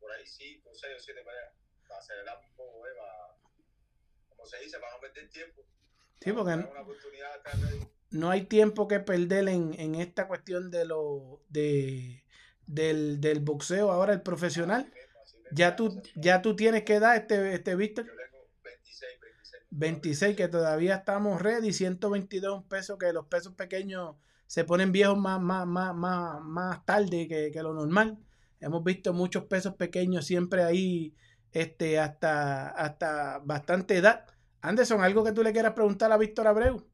por 0.00 0.10
ahí 0.12 0.26
5, 0.26 0.70
6 0.72 0.94
o 0.96 1.00
7 1.00 1.20
peleas, 1.22 1.52
para 1.86 2.00
acelerar 2.00 2.38
un 2.38 2.56
poco, 2.56 2.86
eh, 2.86 2.90
para, 2.96 3.38
como 4.30 4.46
se 4.46 4.58
dice, 4.60 4.78
para 4.78 4.94
no 4.94 5.00
perder 5.00 5.28
tiempo. 5.30 5.62
Sí, 6.20 6.32
porque 6.32 6.56
ready. 6.56 7.88
no 8.10 8.30
hay 8.30 8.46
tiempo 8.46 8.88
que 8.88 9.00
perder 9.00 9.48
en, 9.48 9.74
en 9.78 9.94
esta 9.94 10.26
cuestión 10.26 10.70
de 10.70 10.84
lo 10.86 11.42
de 11.48 12.24
del, 12.66 13.20
del 13.20 13.40
boxeo 13.40 13.90
ahora 13.90 14.12
el 14.14 14.22
profesional. 14.22 14.84
Mismo, 14.84 15.07
Ya 15.52 15.76
tú, 15.76 16.00
ya 16.14 16.42
tú 16.42 16.56
tienes 16.56 16.84
que 16.84 17.00
dar 17.00 17.16
este, 17.16 17.54
este 17.54 17.76
Víctor. 17.76 18.06
Yo 18.06 18.12
tengo 18.12 18.44
26, 18.62 19.20
26. 19.20 19.62
26 19.70 20.36
que 20.36 20.48
todavía 20.48 20.96
estamos 20.96 21.40
ready, 21.40 21.72
122 21.72 22.58
un 22.58 22.68
peso 22.68 22.98
que 22.98 23.12
los 23.12 23.26
pesos 23.26 23.54
pequeños 23.54 24.16
se 24.46 24.64
ponen 24.64 24.92
viejos 24.92 25.18
más, 25.18 25.40
más, 25.40 25.66
más, 25.66 25.94
más, 25.94 26.40
más 26.40 26.84
tarde 26.84 27.28
que, 27.28 27.50
que 27.52 27.62
lo 27.62 27.74
normal. 27.74 28.18
Hemos 28.60 28.82
visto 28.82 29.12
muchos 29.12 29.44
pesos 29.44 29.74
pequeños 29.74 30.24
siempre 30.24 30.64
ahí 30.64 31.14
este, 31.52 31.98
hasta, 31.98 32.68
hasta 32.68 33.38
bastante 33.44 33.96
edad. 33.96 34.24
Anderson, 34.60 35.02
¿algo 35.02 35.22
que 35.22 35.32
tú 35.32 35.42
le 35.42 35.52
quieras 35.52 35.74
preguntar 35.74 36.10
a 36.10 36.16
Víctor 36.16 36.46
Abreu? 36.46 36.86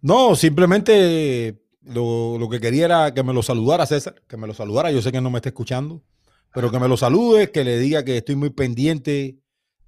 No, 0.00 0.34
simplemente 0.36 1.60
lo, 1.82 2.38
lo 2.38 2.48
que 2.48 2.60
quería 2.60 2.84
era 2.86 3.14
que 3.14 3.22
me 3.22 3.34
lo 3.34 3.42
saludara 3.42 3.86
César, 3.86 4.22
que 4.26 4.36
me 4.36 4.46
lo 4.46 4.54
saludara. 4.54 4.90
Yo 4.90 5.02
sé 5.02 5.12
que 5.12 5.20
no 5.20 5.30
me 5.30 5.38
está 5.38 5.48
escuchando, 5.48 6.02
pero 6.52 6.70
que 6.70 6.78
me 6.78 6.88
lo 6.88 6.96
salude, 6.96 7.50
que 7.50 7.64
le 7.64 7.78
diga 7.78 8.04
que 8.04 8.18
estoy 8.18 8.36
muy 8.36 8.50
pendiente 8.50 9.38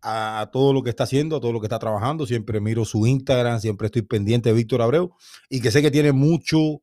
a, 0.02 0.40
a 0.40 0.50
todo 0.50 0.72
lo 0.72 0.82
que 0.82 0.90
está 0.90 1.04
haciendo, 1.04 1.36
a 1.36 1.40
todo 1.40 1.52
lo 1.52 1.60
que 1.60 1.66
está 1.66 1.78
trabajando. 1.78 2.26
Siempre 2.26 2.60
miro 2.60 2.84
su 2.84 3.06
Instagram, 3.06 3.60
siempre 3.60 3.86
estoy 3.86 4.02
pendiente 4.02 4.48
de 4.48 4.54
Víctor 4.54 4.82
Abreu 4.82 5.12
y 5.48 5.60
que 5.60 5.70
sé 5.70 5.82
que 5.82 5.90
tiene 5.90 6.12
mucho, 6.12 6.82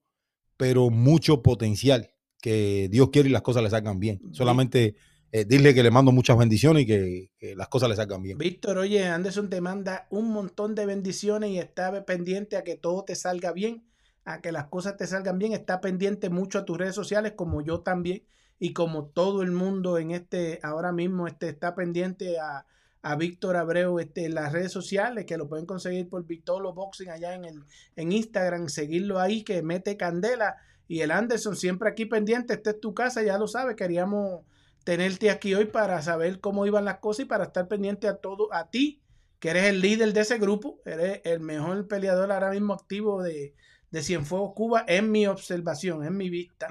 pero 0.58 0.90
mucho 0.90 1.42
potencial. 1.42 2.12
Que 2.40 2.88
Dios 2.92 3.10
quiere 3.12 3.30
y 3.30 3.32
las 3.32 3.42
cosas 3.42 3.64
le 3.64 3.70
salgan 3.70 4.00
bien. 4.00 4.22
Solamente 4.32 4.96
eh, 5.32 5.44
dile 5.44 5.74
que 5.74 5.84
le 5.84 5.92
mando 5.92 6.12
muchas 6.12 6.38
bendiciones 6.38 6.84
y 6.84 6.86
que, 6.86 7.32
que 7.38 7.56
las 7.56 7.68
cosas 7.68 7.90
le 7.90 7.96
salgan 7.96 8.22
bien. 8.22 8.38
Víctor, 8.38 8.78
oye, 8.78 9.06
Anderson 9.06 9.50
te 9.50 9.60
manda 9.60 10.08
un 10.12 10.32
montón 10.32 10.76
de 10.76 10.86
bendiciones 10.86 11.50
y 11.50 11.58
está 11.58 12.06
pendiente 12.06 12.56
a 12.56 12.64
que 12.64 12.76
todo 12.76 13.04
te 13.04 13.16
salga 13.16 13.52
bien, 13.52 13.86
a 14.24 14.40
que 14.40 14.52
las 14.52 14.68
cosas 14.68 14.98
te 14.98 15.08
salgan 15.08 15.40
bien. 15.40 15.54
Está 15.54 15.82
pendiente 15.82 16.30
mucho 16.30 16.60
a 16.60 16.66
tus 16.66 16.78
redes 16.78 16.96
sociales, 16.96 17.34
como 17.36 17.62
yo 17.62 17.82
también, 17.82 18.24
y 18.60 18.74
como 18.74 19.06
todo 19.06 19.44
el 19.44 19.52
mundo 19.52 19.98
en 19.98 20.12
este, 20.12 20.60
ahora 20.64 20.92
mismo, 20.92 21.28
este, 21.28 21.50
está 21.50 21.76
pendiente 21.76 22.40
a, 22.40 22.66
a 23.04 23.16
Víctor 23.16 23.56
Abreu 23.56 24.00
este, 24.00 24.26
en 24.26 24.36
las 24.36 24.52
redes 24.52 24.72
sociales, 24.72 25.26
que 25.26 25.38
lo 25.38 25.48
pueden 25.48 25.66
conseguir 25.66 26.10
por 26.10 26.26
Vitolo 26.26 26.74
Boxing 26.74 27.10
allá 27.10 27.36
en, 27.36 27.46
el, 27.46 27.64
en 27.96 28.12
Instagram, 28.12 28.70
seguirlo 28.70 29.20
ahí, 29.20 29.44
que 29.44 29.62
mete 29.62 29.96
candela. 29.96 30.58
Y 30.88 31.02
el 31.02 31.12
Anderson 31.12 31.56
siempre 31.56 31.90
aquí 31.90 32.06
pendiente, 32.06 32.54
esta 32.54 32.72
es 32.72 32.80
tu 32.80 32.94
casa, 32.94 33.22
ya 33.22 33.38
lo 33.38 33.48
sabes, 33.48 33.76
queríamos 33.76 34.42
tenerte 34.84 35.30
aquí 35.30 35.54
hoy 35.54 35.66
para 35.66 36.02
saber 36.02 36.40
cómo 36.40 36.66
iban 36.66 36.86
las 36.86 37.00
cosas 37.00 37.26
y 37.26 37.26
para 37.26 37.46
estar 37.46 37.68
pendiente 37.68 38.08
a 38.08 38.16
todo, 38.16 38.54
a 38.54 38.70
ti, 38.70 39.02
que 39.40 39.50
eres 39.50 39.66
el 39.66 39.82
líder 39.82 40.14
de 40.14 40.22
ese 40.22 40.38
grupo, 40.40 40.80
eres 40.86 41.22
el 41.26 41.42
mejor 41.42 41.88
peleador 41.88 42.32
ahora 42.32 42.52
mismo 42.52 42.74
activo 42.74 43.22
de, 43.22 43.54
de 43.92 44.02
Cienfuegos 44.02 44.54
Cuba, 44.54 44.84
en 44.88 45.12
mi 45.12 45.28
observación, 45.28 46.06
en 46.06 46.18
mi 46.18 46.30
vista. 46.30 46.68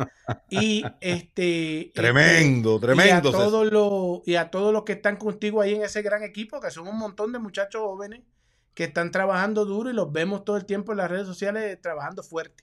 Y 0.51 0.85
este 1.01 1.91
Tremendo, 1.95 2.77
este, 2.77 2.87
tremendo. 2.87 3.31
Y 3.31 3.33
a, 3.33 3.39
todos 3.39 3.73
los, 3.73 4.29
y 4.29 4.37
a 4.37 4.51
todos 4.51 4.73
los 4.73 4.85
que 4.85 4.93
están 4.93 5.17
contigo 5.17 5.61
ahí 5.61 5.75
en 5.75 5.83
ese 5.83 6.03
gran 6.03 6.23
equipo, 6.23 6.61
que 6.61 6.71
son 6.71 6.89
un 6.89 6.99
montón 6.99 7.33
de 7.33 7.39
muchachos 7.39 7.83
jóvenes 7.83 8.23
que 8.75 8.85
están 8.85 9.11
trabajando 9.11 9.65
duro 9.65 9.89
y 9.89 9.95
los 9.95 10.13
vemos 10.13 10.45
todo 10.45 10.59
el 10.59 10.67
tiempo 10.67 10.93
en 10.93 10.99
las 10.99 11.11
redes 11.11 11.27
sociales 11.27 11.81
trabajando 11.81 12.23
fuerte. 12.23 12.63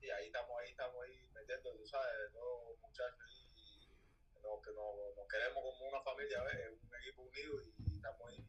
Y 0.00 0.08
ahí 0.08 0.26
estamos, 0.26 0.50
ahí 0.62 0.70
estamos 0.70 0.94
ahí 1.04 1.28
metiendo, 1.34 1.74
tú 1.74 1.84
sabes, 1.86 2.06
todos 2.32 2.70
los 2.70 2.78
muchachos 2.78 3.18
ahí, 3.26 3.90
nos, 4.40 4.62
que 4.62 4.70
nos, 4.70 5.16
nos 5.16 5.26
queremos 5.26 5.58
como 5.58 5.90
una 5.90 6.00
familia, 6.02 6.38
¿ves? 6.44 6.78
un 6.78 6.94
equipo 7.02 7.22
unido 7.22 7.52
y 7.90 7.96
estamos 7.96 8.20
ahí 8.30 8.46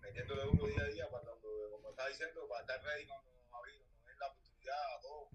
metiéndole 0.00 0.42
duro 0.44 0.66
día 0.68 0.82
a 0.82 0.86
día 0.86 1.10
para 1.10 1.24
cuando, 1.24 1.48
como 1.72 1.90
está 1.90 2.06
diciendo, 2.06 2.46
para 2.46 2.60
estar 2.60 2.80
ready 2.84 3.06
cuando 3.06 3.33
den 4.64 4.74
la 4.74 4.96
oportunidad 4.96 4.96
a 4.96 5.00
todos 5.00 5.28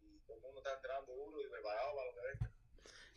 y 0.00 0.18
todo 0.26 0.36
el 0.36 0.42
mundo 0.42 0.58
está 0.60 0.74
entrenando 0.74 1.12
duro 1.14 1.40
y 1.40 1.48
preparado 1.50 1.96
para 1.96 2.06
lo 2.06 2.14
que 2.14 2.20
venga. 2.28 2.50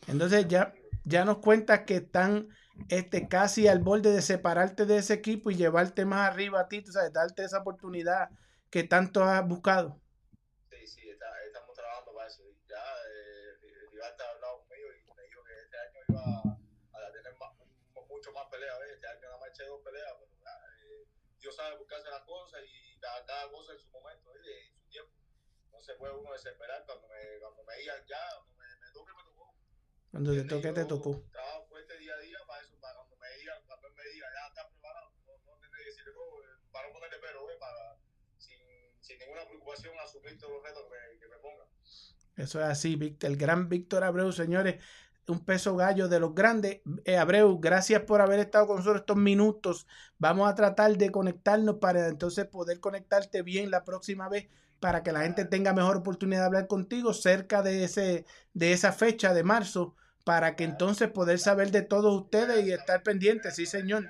Entonces 0.07 0.47
ya, 0.47 0.73
ya 1.05 1.25
nos 1.25 1.37
cuentas 1.37 1.81
que 1.85 1.97
están 1.97 2.49
este, 2.87 3.27
casi 3.27 3.67
al 3.67 3.79
borde 3.79 4.11
de 4.11 4.21
separarte 4.21 4.85
de 4.85 4.97
ese 4.97 5.13
equipo 5.13 5.51
y 5.51 5.55
llevarte 5.55 6.05
más 6.05 6.29
arriba 6.29 6.61
a 6.61 6.67
ti, 6.67 6.81
tú 6.81 6.91
sabes, 6.91 7.11
darte 7.13 7.43
esa 7.43 7.59
oportunidad 7.59 8.29
que 8.69 8.83
tanto 8.83 9.23
has 9.23 9.45
buscado. 9.47 9.99
Sí, 10.69 10.87
sí, 10.87 11.09
está, 11.09 11.27
estamos 11.45 11.75
trabajando 11.75 12.13
para 12.13 12.27
eso. 12.27 12.43
Ya 12.67 12.77
eh, 12.77 13.87
Rivalta 13.91 14.23
ha 14.23 14.31
hablado 14.31 14.59
conmigo 14.61 14.87
y 14.93 15.13
me 15.15 15.23
dijo 15.23 15.43
que 15.43 15.53
este 15.59 15.77
año 15.77 15.99
iba 16.07 16.21
a, 16.93 17.11
tener 17.11 17.33
más, 17.37 17.51
mu- 17.57 18.05
mucho 18.07 18.31
más 18.31 18.47
peleas. 18.49 18.79
¿ves? 18.79 18.91
Este 18.93 19.07
año 19.07 19.21
nada 19.21 19.37
más 19.39 19.49
eché 19.49 19.65
dos 19.65 19.81
peleas, 19.81 20.13
pero 20.19 20.31
ya, 20.39 20.53
eh, 20.85 21.07
Dios 21.41 21.55
sabe 21.55 21.75
hace 21.75 22.09
las 22.09 22.21
cosas 22.23 22.61
y 22.63 22.99
cada, 22.99 23.25
cada 23.25 23.51
cosa 23.51 23.73
en 23.73 23.79
su 23.79 23.89
momento 23.89 24.31
¿ves? 24.33 24.45
y 24.45 24.69
en 24.69 24.73
su 24.77 24.87
tiempo. 24.89 25.11
No 25.79 25.85
se 25.85 25.93
puede 25.93 26.11
uno 26.13 26.33
desesperar 26.33 26.83
cuando 26.85 27.07
me, 27.07 27.39
cuando 27.39 27.63
me 27.63 27.77
digan 27.79 28.03
ya, 28.05 28.19
cuando 28.35 28.51
me, 28.59 28.67
me 28.83 28.91
toque, 28.91 29.13
me 29.15 29.23
tocó. 29.23 29.55
Cuando 30.11 30.33
te 30.33 30.43
toque, 30.43 30.73
te 30.73 30.83
tocó. 30.83 31.23
Trabajo 31.31 31.67
fuerte 31.69 31.97
día 31.99 32.13
a 32.15 32.19
día 32.19 32.37
para 32.45 32.61
eso, 32.61 32.75
para 32.81 32.95
cuando 32.95 33.15
me 33.15 33.27
digan, 33.39 33.63
cuando 33.65 33.87
me 33.95 34.03
diga 34.11 34.27
ya 34.27 34.47
está 34.49 34.67
preparado, 34.67 35.07
no, 35.25 35.31
no 35.39 35.55
que 35.61 35.85
decirle, 35.85 36.11
no, 36.11 36.43
eh, 36.43 36.67
para 36.69 36.87
no 36.87 36.93
ponerle 36.93 37.17
pero, 37.21 37.47
¿ves? 37.47 37.55
para 37.57 37.95
sin, 38.37 38.59
sin 38.99 39.19
ninguna 39.19 39.47
preocupación 39.47 39.97
asumir 40.03 40.37
todos 40.37 40.51
los 40.51 40.63
retos 40.63 40.83
que 40.83 40.89
me, 40.91 41.17
que 41.17 41.27
me 41.29 41.37
pongan. 41.37 41.67
Eso 42.35 42.59
es 42.59 42.65
así, 42.65 42.97
Víctor, 42.97 43.29
el 43.29 43.37
gran 43.37 43.69
Víctor 43.69 44.03
Abreu, 44.03 44.33
señores. 44.33 44.83
un 45.27 45.45
peso 45.45 45.77
gallo 45.77 46.09
de 46.09 46.19
los 46.19 46.35
grandes. 46.35 46.81
Eh, 47.05 47.15
Abreu, 47.15 47.57
gracias 47.57 48.01
por 48.03 48.19
haber 48.19 48.39
estado 48.39 48.67
con 48.67 48.77
nosotros 48.77 49.01
estos 49.03 49.15
minutos. 49.15 49.87
Vamos 50.17 50.49
a 50.49 50.55
tratar 50.55 50.97
de 50.97 51.09
conectarnos 51.09 51.77
para 51.77 52.09
entonces 52.09 52.45
poder 52.47 52.81
conectarte 52.81 53.43
bien 53.43 53.71
la 53.71 53.85
próxima 53.85 54.27
vez 54.27 54.49
para 54.79 55.03
que 55.03 55.11
la 55.11 55.21
gente 55.23 55.45
tenga 55.45 55.73
mejor 55.73 55.97
oportunidad 55.97 56.41
de 56.41 56.45
hablar 56.45 56.67
contigo 56.67 57.13
cerca 57.13 57.61
de, 57.61 57.83
ese, 57.83 58.25
de 58.53 58.71
esa 58.73 58.91
fecha 58.93 59.33
de 59.33 59.43
marzo 59.43 59.95
para 60.23 60.55
que 60.55 60.63
entonces 60.63 61.09
poder 61.09 61.39
saber 61.39 61.71
de 61.71 61.81
todos 61.81 62.21
ustedes 62.23 62.65
y 62.65 62.71
estar 62.71 63.03
pendientes. 63.03 63.55
Sí, 63.55 63.65
señor. 63.65 64.09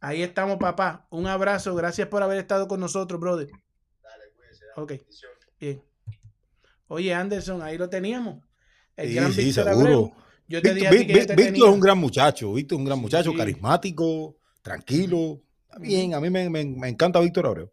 Ahí 0.00 0.22
estamos, 0.22 0.58
papá. 0.58 1.06
Un 1.10 1.26
abrazo. 1.26 1.74
Gracias 1.74 2.08
por 2.08 2.22
haber 2.22 2.38
estado 2.38 2.68
con 2.68 2.78
nosotros, 2.78 3.18
brother. 3.18 3.48
Dale, 4.02 4.24
cuídese. 4.36 4.64
Ok. 4.76 4.92
Bien. 5.58 5.82
Oye, 6.88 7.14
Anderson, 7.14 7.62
ahí 7.62 7.78
lo 7.78 7.88
teníamos. 7.88 8.44
El 8.96 9.08
Sí, 9.08 9.14
gran 9.14 9.32
sí, 9.32 9.44
Víctor 9.44 9.64
seguro. 9.64 9.80
Abreu. 9.86 10.14
Yo 10.46 10.60
te 10.60 10.74
Víctor, 10.74 10.74
dije 10.74 10.86
a 10.86 10.90
ti 10.90 10.96
Vic- 10.98 11.06
que 11.06 11.12
yo 11.14 11.18
Vic- 11.20 11.26
te 11.26 11.34
Víctor 11.36 11.52
tenía. 11.54 11.66
es 11.68 11.74
un 11.74 11.80
gran 11.80 11.98
muchacho, 11.98 12.52
Víctor 12.52 12.76
es 12.76 12.78
un 12.80 12.84
gran 12.84 12.98
muchacho, 12.98 13.30
Sí. 13.30 13.36
carismático, 13.38 14.36
tranquilo. 14.60 15.40
Bien, 15.80 16.14
a 16.14 16.20
mí 16.20 16.30
me, 16.30 16.48
me- 16.50 16.64
me 16.64 16.88
encanta 16.88 17.20
Víctor 17.20 17.46
Abreu. 17.46 17.70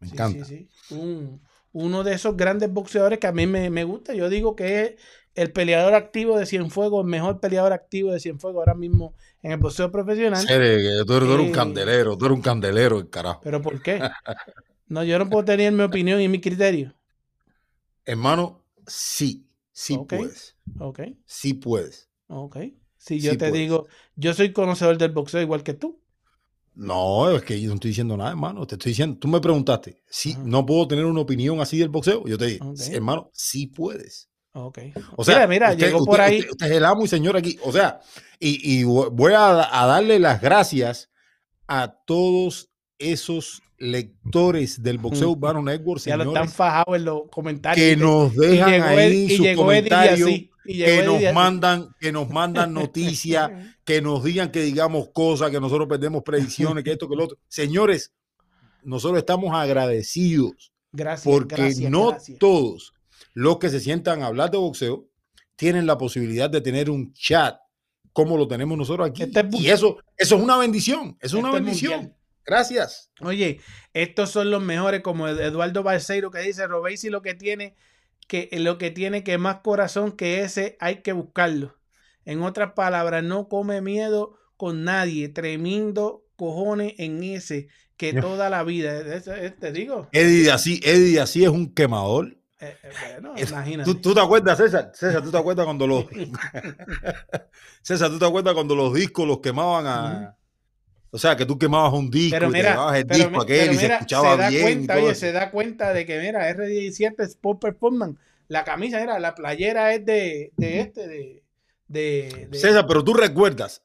Me 0.00 0.08
Sí, 0.08 0.14
encanta. 0.14 0.44
sí, 0.44 0.68
sí. 0.88 0.94
Un- 0.94 1.40
uno 1.72 2.02
de 2.04 2.14
esos 2.14 2.36
grandes 2.36 2.72
boxeadores 2.72 3.18
que 3.18 3.26
a 3.26 3.32
mí 3.32 3.46
me, 3.46 3.70
me 3.70 3.84
gusta. 3.84 4.14
Yo 4.14 4.28
digo 4.28 4.56
que 4.56 4.80
es 4.82 4.94
el 5.34 5.52
peleador 5.52 5.94
activo 5.94 6.38
de 6.38 6.46
Cienfuegos, 6.46 7.04
el 7.04 7.10
mejor 7.10 7.40
peleador 7.40 7.72
activo 7.72 8.10
de 8.12 8.20
Cienfuegos 8.20 8.60
ahora 8.60 8.74
mismo 8.74 9.14
en 9.42 9.52
el 9.52 9.58
boxeo 9.58 9.92
profesional. 9.92 10.44
Serio, 10.46 11.04
tú, 11.04 11.14
eres, 11.14 11.28
tú 11.28 11.34
eres 11.34 11.46
Eh. 11.46 11.48
un 11.48 11.52
candelero, 11.52 12.16
tú 12.18 12.24
eres 12.24 12.36
un 12.36 12.42
candelero, 12.42 12.98
el 12.98 13.10
carajo. 13.10 13.40
¿Pero 13.42 13.60
por 13.62 13.80
qué? 13.82 14.00
No, 14.90 15.04
yo 15.04 15.18
no 15.18 15.28
puedo 15.28 15.44
tener 15.44 15.70
mi 15.70 15.82
opinión 15.82 16.18
y 16.18 16.28
mi 16.28 16.40
criterio. 16.40 16.94
Hermano, 18.06 18.64
sí, 18.86 19.46
sí 19.70 19.98
puedes. 20.08 20.56
Ok, 20.78 21.00
Sí 21.26 21.54
puedes. 21.54 22.08
ok. 22.28 22.56
Si 22.96 23.20
yo 23.20 23.32
Sí 23.32 23.36
te 23.36 23.50
puedes. 23.50 23.54
digo, 23.54 23.86
yo 24.16 24.32
soy 24.34 24.52
conocedor 24.52 24.96
del 24.98 25.12
boxeo 25.12 25.40
igual 25.42 25.62
que 25.62 25.74
tú. 25.74 26.00
No, 26.78 27.30
es 27.32 27.42
que 27.42 27.60
yo 27.60 27.68
no 27.68 27.74
estoy 27.74 27.88
diciendo 27.90 28.16
nada, 28.16 28.30
hermano. 28.30 28.64
Te 28.66 28.76
estoy 28.76 28.90
diciendo, 28.92 29.18
tú 29.18 29.26
me 29.26 29.40
preguntaste 29.40 30.00
si 30.08 30.36
no 30.44 30.64
puedo 30.64 30.86
tener 30.86 31.04
una 31.06 31.20
opinión 31.20 31.60
así 31.60 31.76
del 31.76 31.88
boxeo. 31.88 32.24
Yo 32.26 32.38
te 32.38 32.46
dije. 32.46 32.60
"Sí, 32.76 32.94
hermano, 32.94 33.30
sí 33.34 33.66
puedes. 33.66 34.28
Ok. 34.52 34.78
O 35.16 35.24
sea, 35.24 35.34
mira, 35.34 35.46
mira, 35.48 35.70
usted, 35.72 35.86
llegó 35.86 35.98
usted- 35.98 36.10
por 36.10 36.20
ahí. 36.20 36.38
Usted, 36.38 36.50
usted 36.52 36.66
es 36.66 36.72
el 36.72 36.84
amo 36.84 37.04
y 37.04 37.08
señor 37.08 37.36
aquí. 37.36 37.58
O 37.64 37.72
sea, 37.72 38.00
y, 38.38 38.80
y 38.80 38.84
voy 38.84 39.32
a, 39.32 39.82
a 39.82 39.86
darle 39.86 40.18
las 40.20 40.40
gracias 40.40 41.10
a 41.66 41.96
todos 42.06 42.70
esos 42.98 43.60
lectores 43.76 44.82
del 44.82 44.98
Boxeo. 44.98 45.30
Urbano 45.30 45.62
Network, 45.62 46.00
ya 46.02 46.16
lo 46.16 46.24
están 46.24 46.48
fajados 46.48 46.96
en 46.96 47.04
los 47.04 47.22
comentarios. 47.30 47.84
que 47.86 47.96
nos 47.96 48.34
dejan 48.36 48.82
ahí 48.82 49.36
sus 49.36 49.46
comentarios, 49.56 50.30
que 50.76 51.02
nos 51.02 51.32
mandan, 51.34 51.88
que 51.98 52.12
nos 52.12 52.28
mandan 52.28 52.72
noticias, 52.74 53.50
que 53.84 54.02
nos 54.02 54.22
digan 54.24 54.50
que 54.50 54.60
digamos 54.62 55.08
cosas, 55.12 55.50
que 55.50 55.60
nosotros 55.60 55.88
perdemos 55.88 56.22
predicciones, 56.22 56.84
que 56.84 56.92
esto, 56.92 57.08
que 57.08 57.16
lo 57.16 57.24
otro. 57.24 57.38
Señores, 57.48 58.12
nosotros 58.82 59.18
estamos 59.18 59.54
agradecidos 59.54 60.72
Gracias, 60.92 61.24
porque 61.32 61.56
gracias, 61.56 61.90
no 61.90 62.10
gracias. 62.10 62.38
todos 62.38 62.94
los 63.34 63.58
que 63.58 63.68
se 63.68 63.80
sientan 63.80 64.22
a 64.22 64.26
hablar 64.26 64.50
de 64.50 64.58
boxeo 64.58 65.08
tienen 65.56 65.86
la 65.86 65.98
posibilidad 65.98 66.48
de 66.48 66.60
tener 66.60 66.88
un 66.90 67.12
chat 67.12 67.56
como 68.12 68.36
lo 68.36 68.48
tenemos 68.48 68.76
nosotros 68.76 69.08
aquí. 69.10 69.22
Este 69.24 69.40
es 69.40 69.46
y 69.60 69.68
eso, 69.70 69.98
eso 70.16 70.36
es 70.36 70.42
una 70.42 70.56
bendición, 70.56 71.16
es 71.20 71.32
una 71.34 71.48
Esto 71.48 71.58
es 71.58 71.64
bendición. 71.64 71.92
mundial. 71.94 72.14
Gracias. 72.44 73.10
Oye, 73.20 73.60
estos 73.92 74.30
son 74.30 74.50
los 74.50 74.62
mejores, 74.62 75.02
como 75.02 75.28
Ed- 75.28 75.38
Eduardo 75.40 75.82
Balseiro 75.82 76.30
que 76.30 76.38
dice, 76.40 76.66
Robesi 76.66 77.10
lo 77.10 77.20
que 77.20 77.34
tiene 77.34 77.76
que 78.28 78.48
lo 78.52 78.78
que 78.78 78.92
tiene 78.92 79.24
que 79.24 79.38
más 79.38 79.56
corazón 79.60 80.12
que 80.12 80.42
ese 80.42 80.76
hay 80.78 81.02
que 81.02 81.12
buscarlo. 81.12 81.74
En 82.24 82.42
otras 82.42 82.72
palabras, 82.74 83.24
no 83.24 83.48
come 83.48 83.80
miedo 83.80 84.34
con 84.56 84.84
nadie, 84.84 85.28
tremendo 85.30 86.24
cojones 86.36 86.94
en 86.98 87.24
ese 87.24 87.68
que 87.96 88.12
toda 88.12 88.48
la 88.50 88.62
vida, 88.62 89.00
Eso- 89.00 89.34
eh, 89.34 89.50
te 89.50 89.72
digo, 89.72 90.08
Eddie 90.12 90.52
así, 90.52 90.80
Eddie 90.84 91.18
así 91.20 91.42
es 91.42 91.50
un 91.50 91.74
quemador. 91.74 92.36
eh, 92.60 92.76
eh, 92.82 92.90
bueno, 93.00 93.34
Es- 93.36 93.50
imagínate. 93.50 93.92
¿Tú, 93.92 94.00
tú 94.00 94.14
te 94.14 94.20
acuerdas, 94.20 94.58
César? 94.58 94.92
César, 94.94 95.22
¿tú 95.22 95.30
te 95.32 95.38
acuerdas 95.38 95.64
cuando 95.64 95.86
los 95.86 96.04
César, 97.82 98.10
¿tú 98.10 98.18
te 98.18 98.26
acuerdas 98.26 98.54
cuando 98.54 98.74
los 98.76 98.92
discos 98.94 99.26
los 99.26 99.40
quemaban 99.40 99.86
a 99.86 100.37
o 101.10 101.18
sea, 101.18 101.36
que 101.36 101.46
tú 101.46 101.58
quemabas 101.58 101.92
un 101.92 102.10
disco 102.10 102.36
Pero 102.36 102.48
y 102.48 102.52
te 102.52 102.58
mira, 102.58 102.70
llevabas 102.72 102.96
el 102.98 103.06
pero 103.06 103.18
disco 103.18 103.30
mi- 103.30 103.42
aquel 103.42 103.58
pero 103.60 103.72
y 103.72 103.76
se 103.76 103.82
mira, 103.82 103.94
escuchaba 103.96 104.30
se 104.32 104.36
da 104.42 104.48
bien 104.50 104.62
cuenta, 104.62 104.96
oye, 104.96 105.10
eso. 105.10 105.20
se 105.20 105.32
da 105.32 105.50
cuenta 105.50 105.92
de 105.94 106.06
que, 106.06 106.18
mira, 106.20 106.48
R17 106.54 107.24
Sport 107.24 107.60
Performance, 107.60 108.18
la 108.48 108.64
camisa, 108.64 109.00
era 109.02 109.18
la 109.18 109.34
playera 109.34 109.92
es 109.94 110.04
de, 110.06 110.52
de 110.56 110.80
este, 110.80 111.06
de, 111.08 111.42
de, 111.88 112.48
de- 112.50 112.58
César, 112.58 112.86
pero 112.86 113.02
tú 113.04 113.14
recuerdas 113.14 113.82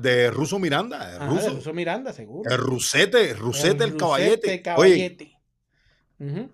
de 0.00 0.30
Ruso 0.30 0.58
Miranda, 0.58 1.10
el 1.10 1.16
Ajá, 1.22 1.26
ruso, 1.26 1.44
de 1.46 1.50
Russo 1.50 1.72
Miranda, 1.74 2.12
seguro. 2.12 2.50
el 2.50 2.58
Rusete, 2.58 3.30
el 3.30 3.36
Rusete, 3.38 3.84
el, 3.84 3.90
Rusete 3.90 3.96
caballete. 3.98 4.48
Oye, 4.50 4.62
caballete. 4.62 5.38
Ujú. 6.18 6.50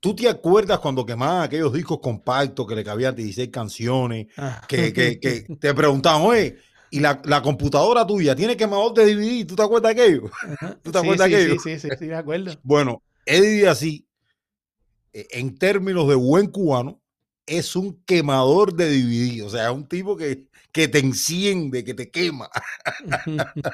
¿tú 0.00 0.14
te 0.14 0.28
acuerdas 0.28 0.78
cuando 0.78 1.04
quemaban 1.04 1.42
aquellos 1.42 1.72
discos 1.72 1.98
compactos 2.00 2.66
que 2.68 2.76
le 2.76 2.84
cabían 2.84 3.14
16 3.16 3.48
canciones? 3.50 4.28
Ah. 4.36 4.62
Que, 4.68 4.92
que, 4.92 5.18
que 5.18 5.40
te 5.60 5.74
preguntaban, 5.74 6.22
oye, 6.22 6.56
y 6.90 7.00
la, 7.00 7.20
la 7.24 7.42
computadora 7.42 8.06
tuya 8.06 8.34
tiene 8.36 8.56
quemador 8.56 8.94
de 8.94 9.06
DVD, 9.14 9.44
¿tú 9.46 9.56
te 9.56 9.62
acuerdas 9.62 9.94
de 9.94 10.02
aquello? 10.02 10.30
Ajá. 10.40 10.80
¿Tú 10.82 10.92
te 10.92 10.98
Sí, 10.98 10.98
acuerdas 10.98 11.18
sí, 11.18 11.30
de 11.30 11.36
aquello? 11.36 11.56
Sí, 11.56 11.58
sí, 11.58 11.78
sí, 11.78 11.94
sí, 11.96 12.06
me 12.06 12.16
acuerdo. 12.16 12.60
Bueno, 12.62 13.02
Eddie 13.26 13.68
así, 13.68 14.06
eh, 15.12 15.26
en 15.30 15.58
términos 15.58 16.08
de 16.08 16.14
buen 16.14 16.48
cubano, 16.48 17.00
es 17.46 17.76
un 17.76 18.02
quemador 18.04 18.74
de 18.74 18.86
DVD. 18.90 19.42
O 19.46 19.50
sea, 19.50 19.68
es 19.70 19.74
un 19.74 19.88
tipo 19.88 20.16
que, 20.16 20.48
que 20.72 20.88
te 20.88 20.98
enciende, 20.98 21.84
que 21.84 21.94
te 21.94 22.10
quema. 22.10 22.50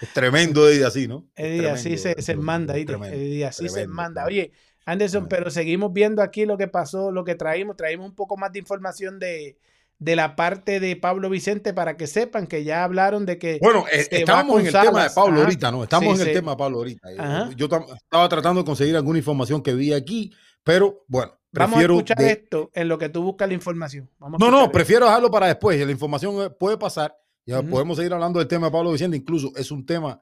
Es 0.00 0.12
tremendo 0.12 0.68
Eddie 0.68 0.84
así, 0.84 1.08
¿no? 1.08 1.28
Eddie 1.36 1.68
así 1.70 1.96
se, 1.98 2.20
se 2.20 2.36
manda, 2.36 2.76
Eddie 2.76 3.44
así 3.44 3.68
se 3.68 3.86
manda. 3.86 4.24
Oye, 4.24 4.52
Anderson, 4.84 5.28
Tremendo. 5.28 5.28
pero 5.28 5.50
seguimos 5.50 5.92
viendo 5.92 6.22
aquí 6.22 6.46
lo 6.46 6.58
que 6.58 6.66
pasó, 6.68 7.12
lo 7.12 7.24
que 7.24 7.34
traímos. 7.36 7.76
Traímos 7.76 8.08
un 8.08 8.14
poco 8.14 8.36
más 8.36 8.52
de 8.52 8.58
información 8.58 9.18
de, 9.18 9.58
de 10.00 10.14
la 10.16 10.36
parte 10.36 10.78
de 10.80 10.94
Pablo 10.96 11.28
Vicente 11.28 11.74
para 11.74 11.96
que 11.96 12.06
sepan 12.06 12.46
que 12.46 12.62
ya 12.62 12.84
hablaron 12.84 13.26
de 13.26 13.38
que 13.38 13.58
Bueno, 13.60 13.84
eh, 13.90 14.06
con 14.24 14.60
en 14.60 14.66
el 14.66 14.72
tema 14.72 15.02
de 15.04 15.10
Pablo 15.10 15.34
ajá. 15.34 15.42
ahorita, 15.44 15.70
¿no? 15.72 15.82
Estamos 15.82 16.16
Sí, 16.16 16.22
en 16.22 16.28
el 16.28 16.34
tema 16.34 16.52
de 16.52 16.56
Pablo 16.56 16.78
ahorita. 16.78 17.14
Yo- 17.14 17.22
Ajá. 17.22 17.50
Yo, 17.56 17.66
estaba 17.66 18.28
tratando 18.28 18.60
de 18.62 18.64
conseguir 18.66 18.94
alguna 18.96 19.18
información 19.18 19.60
que 19.62 19.74
vi 19.74 19.92
aquí, 19.92 20.32
pero 20.62 21.04
bueno, 21.08 21.32
vamos 21.52 21.70
a 21.70 21.72
prefiero... 21.72 21.94
escuchar 21.94 22.16
de- 22.18 22.30
esto 22.30 22.70
en 22.74 22.88
lo 22.88 22.96
que 22.98 23.08
tú 23.08 23.22
buscas 23.22 23.48
la 23.48 23.54
información. 23.54 24.08
Vamos 24.18 24.38
No, 24.38 24.50
no, 24.50 24.60
esto. 24.60 24.72
prefiero 24.72 25.06
dejarlo 25.06 25.30
para 25.30 25.46
después. 25.48 25.84
La 25.84 25.90
información 25.92 26.42
eh, 26.42 26.50
puede 26.50 26.78
pasar. 26.78 27.16
Ya 27.44 27.62
podemos 27.62 27.96
seguir 27.96 28.12
hablando 28.12 28.38
del 28.40 28.46
tema 28.48 28.66
de 28.66 28.72
Pablo 28.72 28.92
Vicente. 28.92 29.16
Incluso 29.16 29.52
es 29.56 29.70
un 29.70 29.84
tema 29.86 30.20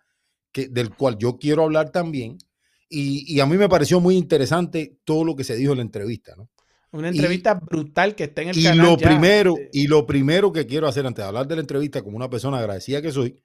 que, 0.53 0.69
del 0.69 0.95
cual 0.95 1.19
yo 1.19 1.37
quiero 1.39 1.65
hablar 1.65 1.91
también. 1.91 2.39
Y, 2.89 3.25
y 3.35 3.41
a 3.41 3.47
mí 3.47 3.57
me 3.57 3.69
pareció 3.69 3.99
muy 4.01 4.17
interesante 4.17 5.01
todo 5.05 5.25
lo 5.25 5.35
que 5.35 5.43
se 5.43 5.57
dijo 5.57 5.73
en 5.73 5.79
la 5.79 5.83
entrevista. 5.83 6.35
¿no? 6.37 6.49
Una 6.97 7.09
y- 7.09 7.17
entrevista 7.17 7.55
brutal 7.55 8.15
que 8.15 8.25
está 8.25 8.43
en 8.43 8.49
el 8.49 8.59
Y 8.59 8.63
canal. 8.65 8.79
lo 8.87 8.97
ya, 8.97 9.09
primero, 9.09 9.55
y 9.73 9.87
lo 9.87 10.07
primero 10.07 10.53
que 10.53 10.67
quiero 10.67 10.87
hacer 10.89 11.07
antes 11.07 11.23
de 11.23 11.29
hablar 11.29 11.47
de 11.47 11.55
la 11.57 11.61
entrevista, 11.61 12.03
como 12.03 12.17
una 12.17 12.31
persona 12.31 12.59
agradecida 12.59 13.03
que 13.03 13.13
soy, 13.13 13.41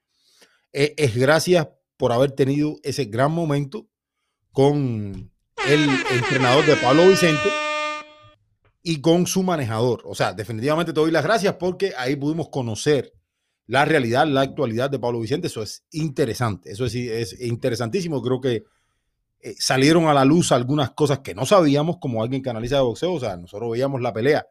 es, 0.71 0.93
es 0.97 1.15
gracias 1.15 1.67
por 1.97 2.11
haber 2.11 2.31
tenido 2.31 2.77
ese 2.83 3.05
gran 3.05 3.31
momento 3.31 3.87
con 4.51 5.31
el 5.67 5.89
entrenador 6.15 6.65
de 6.65 6.75
Pablo 6.77 7.07
Vicente 7.07 7.49
y 8.83 8.99
con 9.01 9.27
su 9.27 9.43
manejador. 9.43 10.01
O 10.05 10.15
sea, 10.15 10.33
definitivamente 10.33 10.93
te 10.93 10.99
doy 10.99 11.11
las 11.11 11.23
gracias 11.23 11.55
porque 11.55 11.93
ahí 11.97 12.15
pudimos 12.15 12.49
conocer 12.49 13.13
la 13.67 13.85
realidad, 13.85 14.25
la 14.27 14.41
actualidad 14.41 14.89
de 14.89 14.99
Pablo 14.99 15.19
Vicente. 15.19 15.47
Eso 15.47 15.61
es 15.61 15.85
interesante, 15.91 16.71
eso 16.71 16.85
es, 16.85 16.95
es 16.95 17.39
interesantísimo. 17.41 18.21
Creo 18.21 18.41
que 18.41 18.63
eh, 19.43 19.55
salieron 19.57 20.05
a 20.07 20.13
la 20.13 20.25
luz 20.25 20.51
algunas 20.51 20.91
cosas 20.91 21.19
que 21.19 21.33
no 21.33 21.45
sabíamos 21.45 21.97
como 21.99 22.21
alguien 22.21 22.41
que 22.41 22.49
analiza 22.49 22.75
de 22.75 22.81
boxeo. 22.81 23.13
O 23.13 23.19
sea, 23.19 23.37
nosotros 23.37 23.71
veíamos 23.71 24.01
la 24.01 24.13
pelea. 24.13 24.45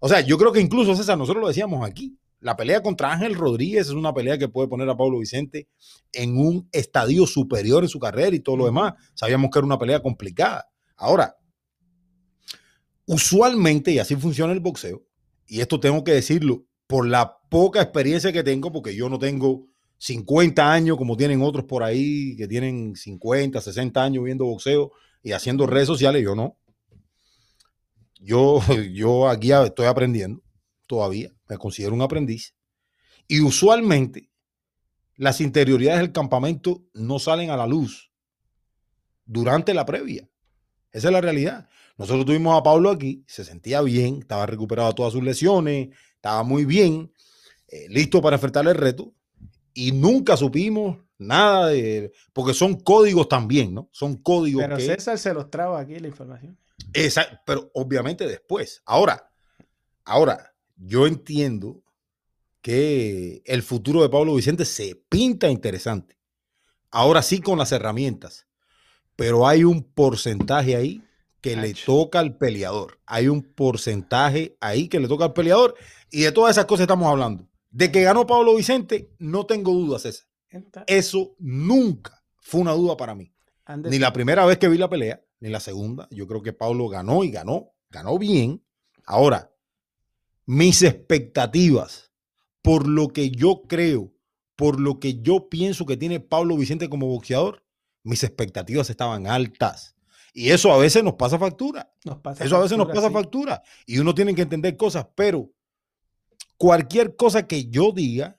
O 0.00 0.08
sea, 0.08 0.20
yo 0.20 0.36
creo 0.38 0.52
que 0.52 0.60
incluso, 0.60 0.94
César, 0.94 1.16
nosotros 1.16 1.42
lo 1.42 1.48
decíamos 1.48 1.86
aquí. 1.86 2.18
La 2.40 2.54
pelea 2.54 2.82
contra 2.82 3.12
Ángel 3.12 3.34
Rodríguez 3.34 3.86
es 3.86 3.94
una 3.94 4.12
pelea 4.12 4.38
que 4.38 4.48
puede 4.48 4.68
poner 4.68 4.88
a 4.90 4.96
Pablo 4.96 5.18
Vicente 5.18 5.68
en 6.12 6.36
un 6.36 6.68
estadio 6.70 7.26
superior 7.26 7.82
en 7.82 7.88
su 7.88 7.98
carrera 7.98 8.36
y 8.36 8.40
todo 8.40 8.58
lo 8.58 8.66
demás. 8.66 8.94
Sabíamos 9.14 9.50
que 9.50 9.58
era 9.58 9.66
una 9.66 9.78
pelea 9.78 10.02
complicada. 10.02 10.68
Ahora, 10.96 11.36
usualmente, 13.06 13.92
y 13.92 13.98
así 13.98 14.16
funciona 14.16 14.52
el 14.52 14.60
boxeo, 14.60 15.02
y 15.46 15.60
esto 15.60 15.80
tengo 15.80 16.04
que 16.04 16.12
decirlo 16.12 16.66
por 16.86 17.06
la 17.06 17.38
poca 17.48 17.80
experiencia 17.80 18.32
que 18.32 18.42
tengo, 18.42 18.70
porque 18.70 18.94
yo 18.94 19.08
no 19.08 19.18
tengo 19.18 19.66
50 19.98 20.72
años 20.72 20.96
como 20.96 21.16
tienen 21.16 21.42
otros 21.42 21.64
por 21.64 21.82
ahí 21.82 22.36
que 22.36 22.46
tienen 22.46 22.94
50, 22.94 23.60
60 23.60 24.02
años 24.02 24.24
viendo 24.24 24.44
boxeo 24.44 24.92
y 25.22 25.32
haciendo 25.32 25.66
redes 25.66 25.86
sociales, 25.86 26.22
yo 26.22 26.34
no. 26.34 26.58
Yo, 28.20 28.60
yo 28.92 29.28
aquí 29.28 29.52
estoy 29.52 29.86
aprendiendo 29.86 30.42
todavía, 30.86 31.32
me 31.48 31.58
considero 31.58 31.94
un 31.94 32.02
aprendiz. 32.02 32.54
Y 33.28 33.40
usualmente 33.40 34.30
las 35.16 35.40
interioridades 35.40 36.00
del 36.00 36.12
campamento 36.12 36.84
no 36.94 37.18
salen 37.18 37.50
a 37.50 37.56
la 37.56 37.66
luz 37.66 38.12
durante 39.24 39.74
la 39.74 39.84
previa. 39.84 40.28
Esa 40.92 41.08
es 41.08 41.12
la 41.12 41.20
realidad. 41.20 41.68
Nosotros 41.98 42.26
tuvimos 42.26 42.58
a 42.58 42.62
Pablo 42.62 42.90
aquí, 42.90 43.24
se 43.26 43.44
sentía 43.44 43.80
bien, 43.82 44.18
estaba 44.20 44.46
recuperado 44.46 44.88
de 44.88 44.94
todas 44.94 45.12
sus 45.12 45.22
lesiones, 45.22 45.88
estaba 46.14 46.42
muy 46.42 46.64
bien, 46.64 47.12
eh, 47.68 47.86
listo 47.88 48.20
para 48.20 48.36
enfrentar 48.36 48.66
el 48.68 48.74
reto, 48.74 49.14
y 49.76 49.92
nunca 49.92 50.36
supimos 50.36 50.96
nada 51.18 51.68
de. 51.68 52.10
Porque 52.32 52.54
son 52.54 52.80
códigos 52.80 53.28
también, 53.28 53.74
¿no? 53.74 53.88
Son 53.92 54.16
códigos 54.16 54.62
Pero 54.64 54.76
que. 54.78 54.86
César 54.86 55.18
se 55.18 55.34
los 55.34 55.50
traba 55.50 55.78
aquí 55.78 55.98
la 55.98 56.08
información. 56.08 56.58
Esa- 56.94 57.42
pero 57.44 57.70
obviamente 57.74 58.26
después. 58.26 58.82
Ahora, 58.86 59.30
ahora, 60.04 60.54
yo 60.76 61.06
entiendo 61.06 61.82
que 62.62 63.42
el 63.44 63.62
futuro 63.62 64.02
de 64.02 64.08
Pablo 64.08 64.34
Vicente 64.34 64.64
se 64.64 64.96
pinta 65.08 65.48
interesante. 65.50 66.18
Ahora 66.90 67.20
sí 67.22 67.40
con 67.40 67.58
las 67.58 67.70
herramientas. 67.72 68.46
Pero 69.14 69.46
hay 69.46 69.62
un 69.64 69.82
porcentaje 69.82 70.74
ahí 70.74 71.02
que 71.42 71.54
le 71.56 71.74
toca 71.74 72.18
al 72.18 72.36
peleador. 72.36 72.98
Hay 73.06 73.28
un 73.28 73.42
porcentaje 73.42 74.56
ahí 74.60 74.88
que 74.88 75.00
le 75.00 75.08
toca 75.08 75.26
al 75.26 75.32
peleador. 75.32 75.74
Y 76.10 76.22
de 76.22 76.32
todas 76.32 76.52
esas 76.56 76.64
cosas 76.64 76.82
estamos 76.82 77.08
hablando. 77.08 77.46
De 77.70 77.90
que 77.92 78.02
ganó 78.02 78.26
Pablo 78.26 78.54
Vicente, 78.54 79.12
no 79.18 79.46
tengo 79.46 79.72
dudas, 79.72 80.02
César. 80.02 80.26
Eso 80.86 81.34
nunca 81.38 82.22
fue 82.40 82.60
una 82.60 82.72
duda 82.72 82.96
para 82.96 83.14
mí. 83.14 83.32
Anderson, 83.64 83.90
Ni 83.92 83.98
la 83.98 84.12
primera 84.12 84.46
vez 84.46 84.58
que 84.58 84.68
vi 84.68 84.78
la 84.78 84.88
pelea, 84.88 85.20
ni 85.40 85.50
la 85.50 85.60
segunda. 85.60 86.08
Yo 86.10 86.26
creo 86.26 86.42
que 86.42 86.52
Pablo 86.52 86.88
ganó 86.88 87.24
y 87.24 87.30
ganó, 87.30 87.72
ganó 87.90 88.18
bien. 88.18 88.64
Ahora, 89.04 89.52
mis 90.46 90.82
expectativas 90.82 92.12
por 92.62 92.88
lo 92.88 93.08
que 93.08 93.30
yo 93.30 93.62
creo, 93.68 94.12
por 94.56 94.80
lo 94.80 94.98
que 94.98 95.20
yo 95.20 95.48
pienso 95.48 95.86
que 95.86 95.96
tiene 95.96 96.20
Pablo 96.20 96.56
Vicente 96.56 96.88
como 96.88 97.06
boxeador, 97.06 97.64
mis 98.02 98.24
expectativas 98.24 98.88
estaban 98.90 99.26
altas. 99.26 99.94
Y 100.32 100.50
eso 100.50 100.72
a 100.72 100.78
veces 100.78 101.02
nos 101.02 101.14
pasa 101.14 101.38
factura. 101.38 101.92
nos 102.04 102.18
pasa 102.18 102.44
Eso 102.44 102.56
a 102.56 102.60
veces 102.60 102.76
nos 102.76 102.88
pasa 102.88 103.08
sí. 103.08 103.14
factura. 103.14 103.62
Y 103.86 103.98
uno 103.98 104.14
tiene 104.14 104.34
que 104.34 104.42
entender 104.42 104.76
cosas, 104.76 105.06
pero 105.14 105.50
cualquier 106.56 107.16
cosa 107.16 107.46
que 107.46 107.68
yo 107.68 107.92
diga, 107.92 108.38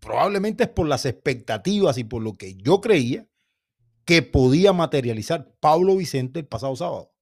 probablemente 0.00 0.64
es 0.64 0.70
por 0.70 0.86
las 0.86 1.04
expectativas 1.06 1.98
y 1.98 2.04
por 2.04 2.22
lo 2.22 2.34
que 2.34 2.54
yo 2.54 2.80
creía 2.80 3.28
que 4.04 4.22
podía 4.22 4.72
materializar 4.72 5.54
Pablo 5.60 5.96
Vicente 5.96 6.40
el 6.40 6.46
pasado 6.46 6.74
sábado. 6.76 7.12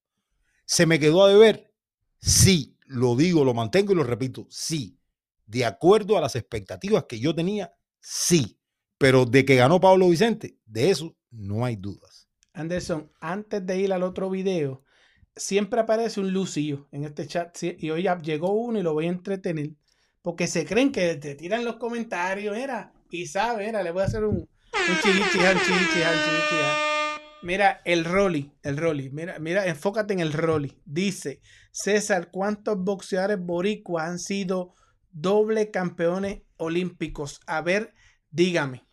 ¿Se 0.67 0.87
me 0.87 1.01
quedó 1.01 1.25
a 1.25 1.29
deber? 1.29 1.73
Sí, 2.19 2.79
lo 2.87 3.17
digo, 3.17 3.45
lo 3.45 3.55
mantengo 3.55 3.93
y 3.93 3.97
lo 3.97 4.05
repito, 4.05 4.47
sí. 4.51 5.01
De 5.47 5.65
acuerdo 5.65 6.17
a 6.17 6.21
las 6.21 6.37
expectativas 6.37 7.05
que 7.09 7.19
yo 7.19 7.35
tenía, 7.35 7.75
sí. 8.01 8.61
Pero 8.99 9.27
de 9.27 9.45
que 9.45 9.57
ganó 9.57 9.81
Pablo 9.81 10.09
Vicente, 10.09 10.59
de 10.65 10.91
eso 10.91 11.17
no 11.31 11.65
hay 11.65 11.77
dudas. 11.77 12.29
Anderson, 12.53 13.13
antes 13.21 13.67
de 13.67 13.81
ir 13.81 13.93
al 13.93 14.03
otro 14.03 14.31
video, 14.31 14.83
siempre 15.37 15.81
aparece 15.81 16.21
un 16.21 16.33
Lucio 16.33 16.89
en 16.91 17.05
este 17.05 17.27
chat 17.27 17.57
y 17.63 17.91
hoy 17.91 18.05
ya 18.05 18.19
llegó 18.19 18.53
uno 18.53 18.79
y 18.79 18.83
lo 18.83 18.95
voy 18.95 19.07
a 19.07 19.11
entretener 19.11 19.71
porque 20.27 20.49
se 20.49 20.67
creen 20.67 20.91
que 20.91 21.15
te 21.15 21.37
tiran 21.37 21.65
los 21.65 21.77
comentarios, 21.77 22.57
era, 22.57 22.93
y 23.11 23.27
sabe, 23.27 23.69
era, 23.69 23.85
le 23.85 23.93
voy 23.93 24.03
a 24.03 24.07
hacer 24.07 24.25
un, 24.25 24.39
un. 24.39 24.49
Mira, 27.43 27.81
el 27.85 28.05
Rolly, 28.05 28.51
el 28.65 28.77
Rolly, 28.77 29.11
mira, 29.11 29.39
mira, 29.39 29.67
enfócate 29.67 30.15
en 30.15 30.19
el 30.19 30.33
Rolly. 30.33 30.77
Dice, 30.85 31.41
César, 31.71 32.33
¿cuántos 32.33 32.77
boxeadores 32.77 33.39
boricuas 33.39 34.09
han 34.09 34.19
sido 34.19 34.75
doble 35.13 35.71
campeones 35.71 36.43
olímpicos? 36.57 37.41
A 37.47 37.61
ver, 37.61 37.95
dígame. 38.29 38.85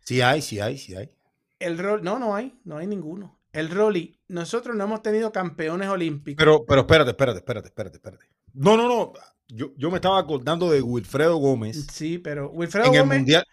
Sí 0.00 0.22
hay, 0.22 0.42
sí 0.42 0.58
hay, 0.58 0.76
sí 0.76 0.96
hay. 0.96 1.12
El 1.60 1.78
rol, 1.78 2.02
no, 2.02 2.18
no 2.18 2.34
hay, 2.34 2.58
no 2.64 2.78
hay 2.78 2.88
ninguno. 2.88 3.39
El 3.52 3.70
Rolly, 3.70 4.18
nosotros 4.28 4.76
no 4.76 4.84
hemos 4.84 5.02
tenido 5.02 5.32
campeones 5.32 5.88
olímpicos. 5.88 6.38
Pero, 6.38 6.64
pero 6.66 6.82
espérate, 6.82 7.10
espérate, 7.10 7.38
espérate, 7.38 7.68
espérate, 7.68 7.96
espérate. 7.96 8.24
No, 8.54 8.76
no, 8.76 8.88
no. 8.88 9.12
Yo, 9.48 9.72
yo 9.76 9.90
me 9.90 9.96
estaba 9.96 10.18
acordando 10.18 10.70
de 10.70 10.80
Wilfredo 10.80 11.36
Gómez 11.36 11.86
sí, 11.92 12.18
pero 12.18 12.50
Wilfredo 12.50 12.86
en 12.86 12.94
el 12.94 13.00
Gómez, 13.00 13.18
mundial. 13.18 13.44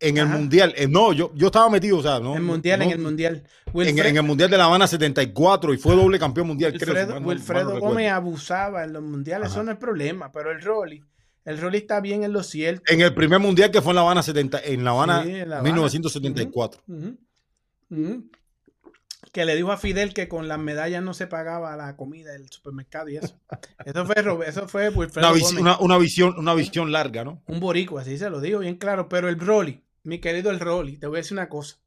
En 0.00 0.18
el 0.18 0.26
mundial. 0.26 0.74
eh, 0.76 0.88
no, 0.88 1.12
yo, 1.12 1.32
yo 1.36 1.46
estaba 1.46 1.70
metido, 1.70 1.98
o 1.98 2.02
sea, 2.02 2.18
no. 2.18 2.34
en 2.36 2.44
no, 2.44 2.52
mundial, 2.52 2.82
en 2.82 2.90
el 2.90 2.98
mundial. 2.98 3.44
en, 3.72 4.16
el 4.16 4.22
mundial 4.24 4.50
de 4.50 4.58
La 4.58 4.64
Habana 4.64 4.88
74 4.88 5.72
y 5.72 5.78
fue 5.78 5.94
doble 5.94 6.18
campeón 6.18 6.48
mundial, 6.48 6.72
creo. 6.76 7.20
Wilfredo, 7.20 7.68
no- 7.68 7.74
no. 7.74 7.80
Gómez 7.80 8.10
abusaba 8.10 8.82
en 8.82 8.92
los 8.92 9.02
mundiales, 9.04 9.52
eso 9.52 9.62
no 9.62 9.70
es 9.70 9.78
problema, 9.78 10.32
pero 10.32 10.50
el 10.50 10.60
Rolly, 10.60 11.04
el 11.44 11.58
Rolly 11.60 11.78
está 11.78 12.00
bien 12.00 12.24
en 12.24 12.32
lo 12.32 12.42
cierto. 12.42 12.82
En 12.92 13.00
el 13.00 13.14
primer 13.14 13.38
mundial 13.38 13.70
que 13.70 13.80
fue 13.80 13.92
en 13.92 13.96
La 13.96 14.00
Habana 14.02 14.24
70, 14.24 14.58
en 14.64 14.82
La 14.82 14.90
Habana 14.90 15.22
Sí, 15.22 15.30
en 15.30 15.48
La 15.48 15.56
Habana. 15.58 15.62
1974. 15.72 16.82
Ujú, 16.88 17.16
ujú. 17.90 18.30
Que 19.32 19.44
le 19.44 19.56
dijo 19.56 19.72
a 19.72 19.76
Fidel 19.76 20.14
que 20.14 20.28
con 20.28 20.46
las 20.48 20.58
medallas 20.58 21.02
no 21.02 21.14
se 21.14 21.26
pagaba 21.26 21.76
la 21.76 21.96
comida 21.96 22.32
del 22.32 22.48
supermercado 22.50 23.08
y 23.08 23.16
eso. 23.16 23.38
Eso 23.84 24.06
fue, 24.06 24.14
eso 24.46 24.68
fue 24.68 24.88
Una, 24.88 25.32
vis- 25.32 25.52
una, 25.60 25.78
una 25.78 25.98
visión, 25.98 26.34
una 26.38 26.54
visión 26.54 26.92
larga, 26.92 27.24
¿no? 27.24 27.42
Un 27.46 27.60
boricua, 27.60 28.02
así 28.02 28.16
se 28.18 28.30
lo 28.30 28.40
digo 28.40 28.60
bien 28.60 28.76
claro. 28.76 29.08
Pero 29.08 29.28
el 29.28 29.38
Rolly, 29.40 29.82
mi 30.04 30.20
querido 30.20 30.50
el 30.50 30.60
Rolly, 30.60 30.98
te 30.98 31.06
voy 31.06 31.16
a 31.16 31.20
decir 31.22 31.32
una 31.36 31.48
cosa. 31.48 31.78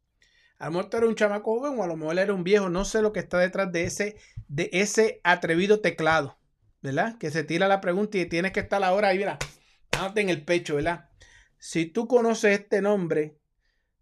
A 0.59 0.65
lo 0.65 0.71
mejor 0.71 0.89
tú 0.89 0.97
eres 0.97 1.09
un 1.09 1.15
chamaco 1.15 1.59
joven 1.59 1.79
o 1.79 1.83
a 1.83 1.87
lo 1.87 1.95
mejor 1.95 2.17
era 2.17 2.33
un 2.33 2.43
viejo. 2.43 2.67
No 2.69 2.83
sé 2.83 3.01
lo 3.01 3.13
que 3.13 3.19
está 3.19 3.37
detrás 3.37 3.71
de 3.71 3.83
ese, 3.83 4.17
de 4.47 4.69
ese 4.73 5.21
atrevido 5.23 5.79
teclado, 5.81 6.37
¿verdad? 6.81 7.17
Que 7.19 7.29
se 7.31 7.43
tira 7.43 7.67
la 7.67 7.79
pregunta 7.79 8.17
y 8.17 8.25
tienes 8.25 8.51
que 8.51 8.59
estar 8.61 8.83
ahora 8.83 9.09
ahí, 9.09 9.19
mira, 9.19 9.37
dándote 9.91 10.21
en 10.21 10.29
el 10.29 10.43
pecho, 10.43 10.75
¿verdad? 10.75 11.09
Si 11.59 11.85
tú 11.85 12.07
conoces 12.07 12.59
este 12.59 12.81
nombre 12.81 13.37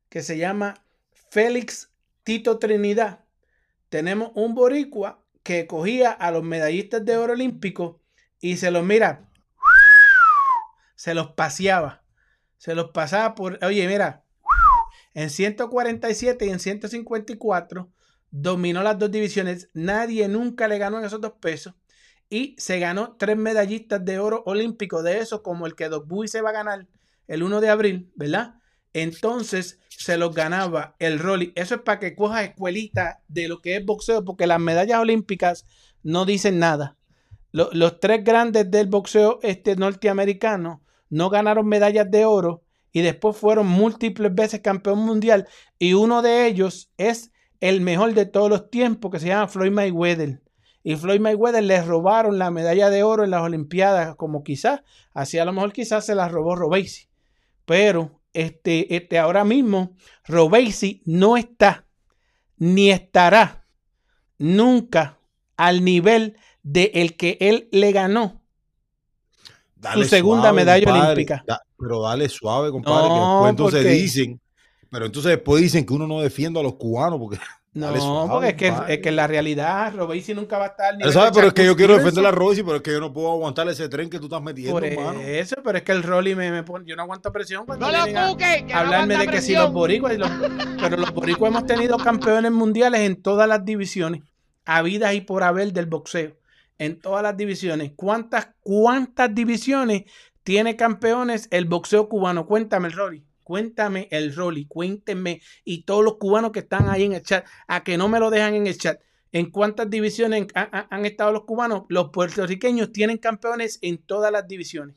que 0.09 0.23
se 0.23 0.37
llama 0.37 0.75
Félix 1.29 1.91
Tito 2.23 2.57
Trinidad, 2.57 3.24
tenemos 3.95 4.31
un 4.35 4.55
boricua 4.55 5.23
que 5.41 5.67
cogía 5.67 6.11
a 6.11 6.29
los 6.29 6.43
medallistas 6.43 7.05
de 7.05 7.15
oro 7.15 7.31
olímpicos 7.31 7.95
y 8.41 8.57
se 8.57 8.69
los 8.69 8.83
mira, 8.83 9.31
se 10.97 11.13
los 11.13 11.31
paseaba, 11.31 12.03
se 12.57 12.75
los 12.75 12.89
pasaba 12.89 13.35
por, 13.35 13.57
oye, 13.63 13.87
mira, 13.87 14.25
en 15.13 15.29
147 15.29 16.45
y 16.45 16.49
en 16.49 16.59
154 16.59 17.89
dominó 18.31 18.83
las 18.83 18.99
dos 18.99 19.11
divisiones, 19.11 19.69
nadie 19.73 20.27
nunca 20.27 20.67
le 20.67 20.77
ganó 20.77 20.99
en 20.99 21.05
esos 21.05 21.21
dos 21.21 21.35
pesos 21.39 21.73
y 22.29 22.53
se 22.57 22.79
ganó 22.79 23.15
tres 23.15 23.37
medallistas 23.37 24.03
de 24.03 24.19
oro 24.19 24.43
olímpico 24.45 25.03
de 25.03 25.19
eso, 25.19 25.41
como 25.41 25.67
el 25.67 25.75
que 25.75 25.87
Doc 25.87 26.05
Bowie 26.05 26.27
se 26.27 26.41
va 26.41 26.49
a 26.49 26.51
ganar 26.51 26.85
el 27.27 27.43
1 27.43 27.61
de 27.61 27.69
abril, 27.69 28.11
¿verdad? 28.15 28.55
Entonces 28.95 29.77
se 29.89 30.17
los 30.17 30.33
ganaba 30.33 30.95
el 30.99 31.19
Rolly. 31.19 31.51
Eso 31.55 31.75
es 31.75 31.81
para 31.81 31.99
que 31.99 32.15
cojas 32.15 32.45
escuelita 32.45 33.21
de 33.27 33.49
lo 33.49 33.61
que 33.61 33.75
es 33.75 33.85
boxeo, 33.85 34.23
porque 34.23 34.47
las 34.47 34.59
medallas 34.61 34.99
olímpicas 35.01 35.65
no 36.01 36.23
dicen 36.23 36.59
nada. 36.59 36.95
Lo- 37.51 37.69
los 37.73 37.99
tres 37.99 38.23
grandes 38.23 38.71
del 38.71 38.87
boxeo 38.87 39.39
este 39.43 39.75
norteamericano 39.75 40.81
no 41.09 41.29
ganaron 41.29 41.67
medallas 41.67 42.09
de 42.09 42.23
oro 42.23 42.63
y 42.93 43.01
después 43.01 43.35
fueron 43.35 43.67
múltiples 43.67 44.33
veces 44.33 44.61
campeón 44.61 44.99
mundial. 44.99 45.45
Y 45.77 45.91
uno 45.93 46.21
de 46.21 46.47
ellos 46.47 46.89
es 46.97 47.31
el 47.59 47.81
mejor 47.81 48.13
de 48.13 48.25
todos 48.25 48.49
los 48.49 48.69
tiempos, 48.69 49.11
que 49.11 49.19
se 49.19 49.27
llama 49.27 49.49
Floyd 49.49 49.71
Mayweather. 49.71 50.41
Y 50.83 50.95
Floyd 50.95 51.19
Mayweather 51.19 51.63
le 51.63 51.81
robaron 51.81 52.37
la 52.39 52.49
medalla 52.49 52.89
de 52.89 53.03
oro 53.03 53.25
en 53.25 53.31
las 53.31 53.41
Olimpiadas, 53.41 54.15
como 54.15 54.41
quizás, 54.43 54.83
así 55.13 55.37
a 55.37 55.43
lo 55.43 55.51
mejor 55.51 55.73
quizás 55.73 56.05
se 56.05 56.15
la 56.15 56.29
robó 56.29 56.55
Robesi. 56.55 57.09
Pero 57.65 58.21
este, 58.35 58.95
este, 58.95 59.17
ahora 59.17 59.43
mismo 59.43 59.95
Robesi 60.25 61.01
no 61.05 61.37
está, 61.37 61.85
ni 62.57 62.91
estará 62.91 63.65
nunca 64.37 65.19
al 65.57 65.83
nivel 65.83 66.37
de 66.63 66.91
el 66.95 67.15
que 67.15 67.37
él 67.39 67.69
le 67.71 67.91
ganó. 67.91 68.41
Dale 69.75 70.05
segunda 70.05 70.51
medalla 70.51 70.85
compadre, 70.85 71.11
olímpica. 71.13 71.43
da- 71.45 71.61
pero 71.77 72.01
dale 72.01 72.27
suave, 72.29 72.71
compadre. 72.71 73.09
que 73.09 73.13
después 73.15 73.49
entonces 73.49 73.81
porque- 73.83 73.89
dicen, 74.01 74.41
pero 74.89 75.05
entonces 75.05 75.29
después 75.31 75.61
dicen 75.61 75.85
que 75.85 75.93
uno 75.93 76.07
no 76.07 76.21
defiende 76.21 76.59
a 76.59 76.63
los 76.63 76.75
cubanos 76.75 77.19
porque. 77.19 77.37
No, 77.75 77.93
suave, 77.99 78.29
porque 78.29 78.47
es 78.47 78.55
que, 78.55 78.93
es 78.93 78.99
que 79.01 79.11
la 79.11 79.27
realidad, 79.27 79.93
Robesi 79.93 80.33
nunca 80.33 80.57
va 80.57 80.63
a 80.63 80.67
estar 80.69 80.85
al 80.87 80.93
Él 80.93 80.97
nivel 80.99 81.13
sabe, 81.13 81.25
de 81.27 81.31
pero 81.33 81.47
es 81.49 81.53
que 81.53 81.65
yo 81.65 81.75
quiero 81.75 81.97
defender 81.97 82.25
a 82.25 82.31
Royce, 82.31 82.63
pero 82.63 82.77
es 82.77 82.81
que 82.81 82.91
yo 82.91 83.01
no 83.01 83.11
puedo 83.11 83.29
aguantar 83.33 83.67
ese 83.67 83.89
tren 83.89 84.09
que 84.09 84.17
tú 84.17 84.25
estás 84.25 84.41
metiendo, 84.41 84.71
Por 84.73 84.85
hermano. 84.85 85.19
eso, 85.19 85.57
pero 85.61 85.77
es 85.77 85.83
que 85.83 85.91
el 85.91 86.01
Rolly 86.01 86.35
me, 86.35 86.51
me 86.51 86.63
pone, 86.63 86.85
yo 86.87 86.95
no 86.95 87.01
aguanto 87.01 87.31
presión 87.33 87.65
cuando 87.65 87.85
No 87.85 87.91
hablarme 88.73 89.17
de 89.17 89.27
que 89.27 89.41
si 89.41 89.53
los 89.53 89.73
boricuas, 89.73 90.17
los- 90.17 90.31
pero 90.79 90.95
los 90.95 91.13
boricuas 91.13 91.51
hemos 91.51 91.65
tenido 91.65 91.97
campeones 91.97 92.51
mundiales 92.51 93.01
en 93.01 93.21
todas 93.21 93.47
las 93.47 93.65
divisiones, 93.65 94.21
habidas 94.63 95.13
y 95.13 95.19
por 95.21 95.43
haber 95.43 95.73
del 95.73 95.85
boxeo, 95.87 96.37
en 96.77 96.99
todas 96.99 97.23
las 97.23 97.35
divisiones. 97.35 97.91
¿Cuántas, 97.97 98.49
cuántas 98.61 99.35
divisiones 99.35 100.03
tiene 100.43 100.77
campeones 100.77 101.49
el 101.51 101.65
boxeo 101.65 102.07
cubano? 102.07 102.45
Cuéntame 102.45 102.87
el 102.87 102.93
Rolly. 102.93 103.24
Cuéntame 103.45 104.07
el 104.09 104.35
Rolly, 104.35 104.65
cuéntenme 104.65 105.39
y 105.63 105.83
todos 105.83 106.03
los 106.03 106.15
cubanos 106.17 106.51
que 106.51 106.59
están 106.61 106.89
ahí 106.89 107.03
en 107.03 107.13
el 107.13 107.21
chat, 107.21 107.45
a 107.67 107.83
que 107.83 107.95
no 107.95 108.09
me 108.09 108.19
lo 108.19 108.31
dejan 108.31 108.55
en 108.55 108.65
el 108.65 108.75
chat. 108.75 108.99
¿En 109.31 109.51
cuántas 109.51 109.87
divisiones 109.87 110.47
han, 110.55 111.05
estado 111.05 111.31
los 111.31 111.43
cubanos? 111.43 111.83
Los 111.89 112.09
puertorriqueños 112.09 112.91
tienen 112.91 113.19
campeones 113.19 113.77
en 113.83 113.99
todas 113.99 114.31
las 114.31 114.47
divisiones. 114.47 114.95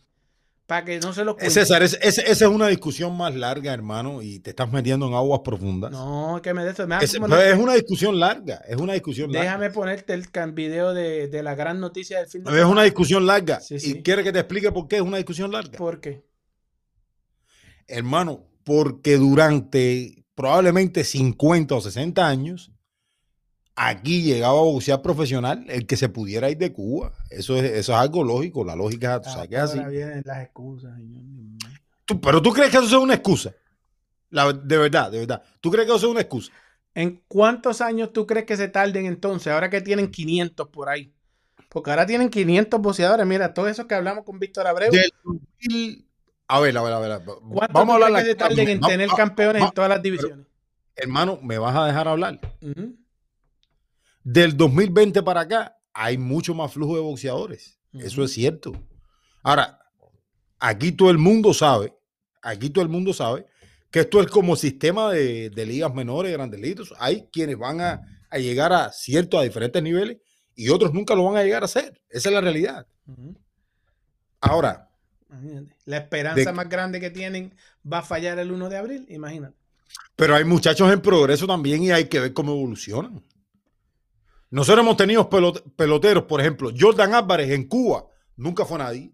Para 0.66 0.84
que 0.86 0.98
no 0.98 1.12
se 1.12 1.24
lo 1.24 1.32
Eh, 1.32 1.34
cuenten. 1.34 1.50
César, 1.50 1.82
es- 1.82 1.98
es- 2.00 2.18
esa 2.18 2.44
es 2.46 2.50
una 2.50 2.68
discusión 2.68 3.14
más 3.16 3.34
larga, 3.34 3.72
hermano, 3.74 4.22
y 4.22 4.38
te 4.38 4.50
estás 4.50 4.72
metiendo 4.72 5.08
en 5.08 5.14
aguas 5.14 5.40
profundas. 5.44 5.90
No, 5.90 6.40
que 6.42 6.54
me 6.54 6.64
de 6.64 6.70
eso. 6.70 6.86
Me 6.86 6.96
Es, 7.04 7.14
es 7.14 7.58
una 7.58 7.74
discusión 7.74 8.18
larga, 8.18 8.62
es 8.66 8.76
una 8.76 8.94
discusión 8.94 9.30
larga. 9.30 9.44
Déjame 9.44 9.70
ponerte 9.70 10.14
el 10.14 10.52
video 10.52 10.94
de, 10.94 11.28
de 11.28 11.42
la 11.42 11.54
gran 11.54 11.80
noticia 11.80 12.18
del 12.20 12.28
fin 12.28 12.44
de 12.44 12.58
Es 12.58 12.64
una 12.64 12.82
discusión 12.84 13.26
larga. 13.26 13.60
Sí, 13.60 13.78
sí. 13.78 13.90
¿Y 13.90 14.02
quiere 14.02 14.24
que 14.24 14.32
te 14.32 14.38
explique 14.38 14.72
por 14.72 14.88
qué 14.88 14.96
es 14.96 15.02
una 15.02 15.18
discusión 15.18 15.52
larga? 15.52 15.76
¿Por 15.76 16.00
qué? 16.00 16.27
Hermano, 17.88 18.44
porque 18.64 19.16
durante 19.16 20.24
probablemente 20.34 21.02
50 21.04 21.74
o 21.74 21.80
60 21.80 22.26
años, 22.28 22.70
aquí 23.74 24.22
llegaba 24.22 24.58
a 24.58 24.62
boxear 24.62 25.02
profesional 25.02 25.64
el 25.68 25.86
que 25.86 25.96
se 25.96 26.08
pudiera 26.08 26.50
ir 26.50 26.58
de 26.58 26.72
Cuba. 26.72 27.12
Eso 27.30 27.56
es, 27.56 27.64
eso 27.64 27.92
es 27.92 27.98
algo 27.98 28.22
lógico, 28.24 28.64
la 28.64 28.76
lógica, 28.76 29.20
tú 29.20 29.30
sabes 29.30 29.48
que 29.48 29.54
es 29.56 29.60
así. 29.62 29.78
Ahora 29.78 29.90
vienen 29.90 30.22
las 30.24 30.42
excusas, 30.44 30.94
señor. 30.96 31.22
Tú- 32.04 32.20
pero 32.20 32.40
tú 32.42 32.52
crees 32.52 32.70
que 32.70 32.76
eso 32.78 32.86
es 32.86 32.92
una 32.92 33.14
excusa. 33.14 33.52
La- 34.30 34.52
de 34.52 34.78
verdad, 34.78 35.10
de 35.10 35.20
verdad. 35.20 35.42
¿Tú 35.60 35.70
crees 35.70 35.86
que 35.88 35.94
eso 35.96 36.06
es 36.06 36.10
una 36.12 36.20
excusa? 36.20 36.52
¿En 36.94 37.22
cuántos 37.28 37.80
años 37.80 38.12
tú 38.12 38.26
crees 38.26 38.44
que 38.46 38.56
se 38.56 38.68
tarden 38.68 39.06
entonces? 39.06 39.52
Ahora 39.52 39.70
que 39.70 39.80
tienen 39.80 40.10
500 40.10 40.68
por 40.68 40.88
ahí. 40.88 41.12
Porque 41.68 41.90
ahora 41.90 42.06
tienen 42.06 42.28
500 42.30 42.80
boxeadores. 42.80 43.26
Mira, 43.26 43.52
todo 43.54 43.68
eso 43.68 43.86
que 43.86 43.94
hablamos 43.94 44.24
con 44.24 44.38
Víctor 44.38 44.66
Abreu. 44.66 44.90
Del 44.90 45.10
2000 45.22 46.07
a 46.48 46.60
ver, 46.60 46.76
a 46.76 46.82
ver, 46.82 46.92
a 46.92 46.98
ver. 46.98 47.12
a 47.12 47.18
ver. 47.18 47.26
¿Cuánto 47.52 47.72
Vamos 47.74 48.00
a 48.02 48.06
hablar 48.06 48.24
se 48.24 48.34
tarden 48.34 48.68
en 48.68 48.80
vamos- 48.80 48.90
tener 48.92 49.08
campeones 49.10 49.62
en 49.62 49.70
todas 49.70 49.88
las 49.90 49.98
pero- 50.00 50.02
divisiones? 50.02 50.46
Hermano, 50.96 51.38
¿me 51.42 51.58
vas 51.58 51.76
a 51.76 51.86
dejar 51.86 52.08
hablar? 52.08 52.40
Del 54.24 54.56
2020 54.56 55.22
para 55.22 55.42
acá 55.42 55.76
hay 55.92 56.18
mucho 56.18 56.54
más 56.54 56.72
flujo 56.72 56.96
de 56.96 57.02
boxeadores. 57.02 57.78
Eso 57.92 58.24
es 58.24 58.32
cierto. 58.32 58.72
Ahora, 59.42 59.78
aquí 60.58 60.92
todo 60.92 61.10
el 61.10 61.18
mundo 61.18 61.54
sabe, 61.54 61.94
aquí 62.42 62.68
todo 62.70 62.82
el 62.82 62.90
mundo 62.90 63.12
sabe 63.12 63.46
que 63.90 64.00
esto 64.00 64.20
es 64.20 64.26
como 64.26 64.56
sistema 64.56 65.10
de, 65.12 65.50
de 65.50 65.66
ligas 65.66 65.94
menores, 65.94 66.32
grandes 66.32 66.60
ligas. 66.60 66.88
Hay 66.98 67.28
quienes 67.32 67.56
van 67.56 67.80
a, 67.80 68.02
a 68.30 68.38
llegar 68.38 68.72
a 68.72 68.90
ciertos, 68.92 69.40
a 69.40 69.44
diferentes 69.44 69.82
niveles 69.82 70.18
y 70.54 70.68
otros 70.68 70.92
nunca 70.92 71.14
lo 71.14 71.24
van 71.24 71.36
a 71.36 71.44
llegar 71.44 71.62
a 71.62 71.66
hacer. 71.66 72.00
Esa 72.10 72.28
es 72.28 72.34
la 72.34 72.40
realidad. 72.40 72.86
Ahora, 74.40 74.87
Imagínate. 75.30 75.76
La 75.84 75.96
esperanza 75.98 76.50
De- 76.50 76.52
más 76.52 76.68
grande 76.68 77.00
que 77.00 77.10
tienen 77.10 77.54
va 77.90 77.98
a 77.98 78.02
fallar 78.02 78.38
el 78.38 78.50
1 78.52 78.68
de 78.68 78.76
abril. 78.76 79.06
Imagínate. 79.08 79.56
pero 80.16 80.34
hay 80.34 80.44
muchachos 80.44 80.92
en 80.92 81.00
progreso 81.00 81.46
también 81.46 81.82
y 81.82 81.90
hay 81.90 82.06
que 82.08 82.20
ver 82.20 82.32
cómo 82.34 82.52
evolucionan. 82.52 83.22
Nosotros 84.50 84.82
hemos 84.84 84.96
tenido 84.96 85.28
pelot- 85.28 85.62
peloteros, 85.76 86.24
por 86.24 86.40
ejemplo, 86.40 86.70
Jordan 86.78 87.14
Álvarez 87.14 87.50
en 87.50 87.68
Cuba, 87.68 88.06
nunca 88.36 88.64
fue 88.64 88.78
nadie. 88.78 89.12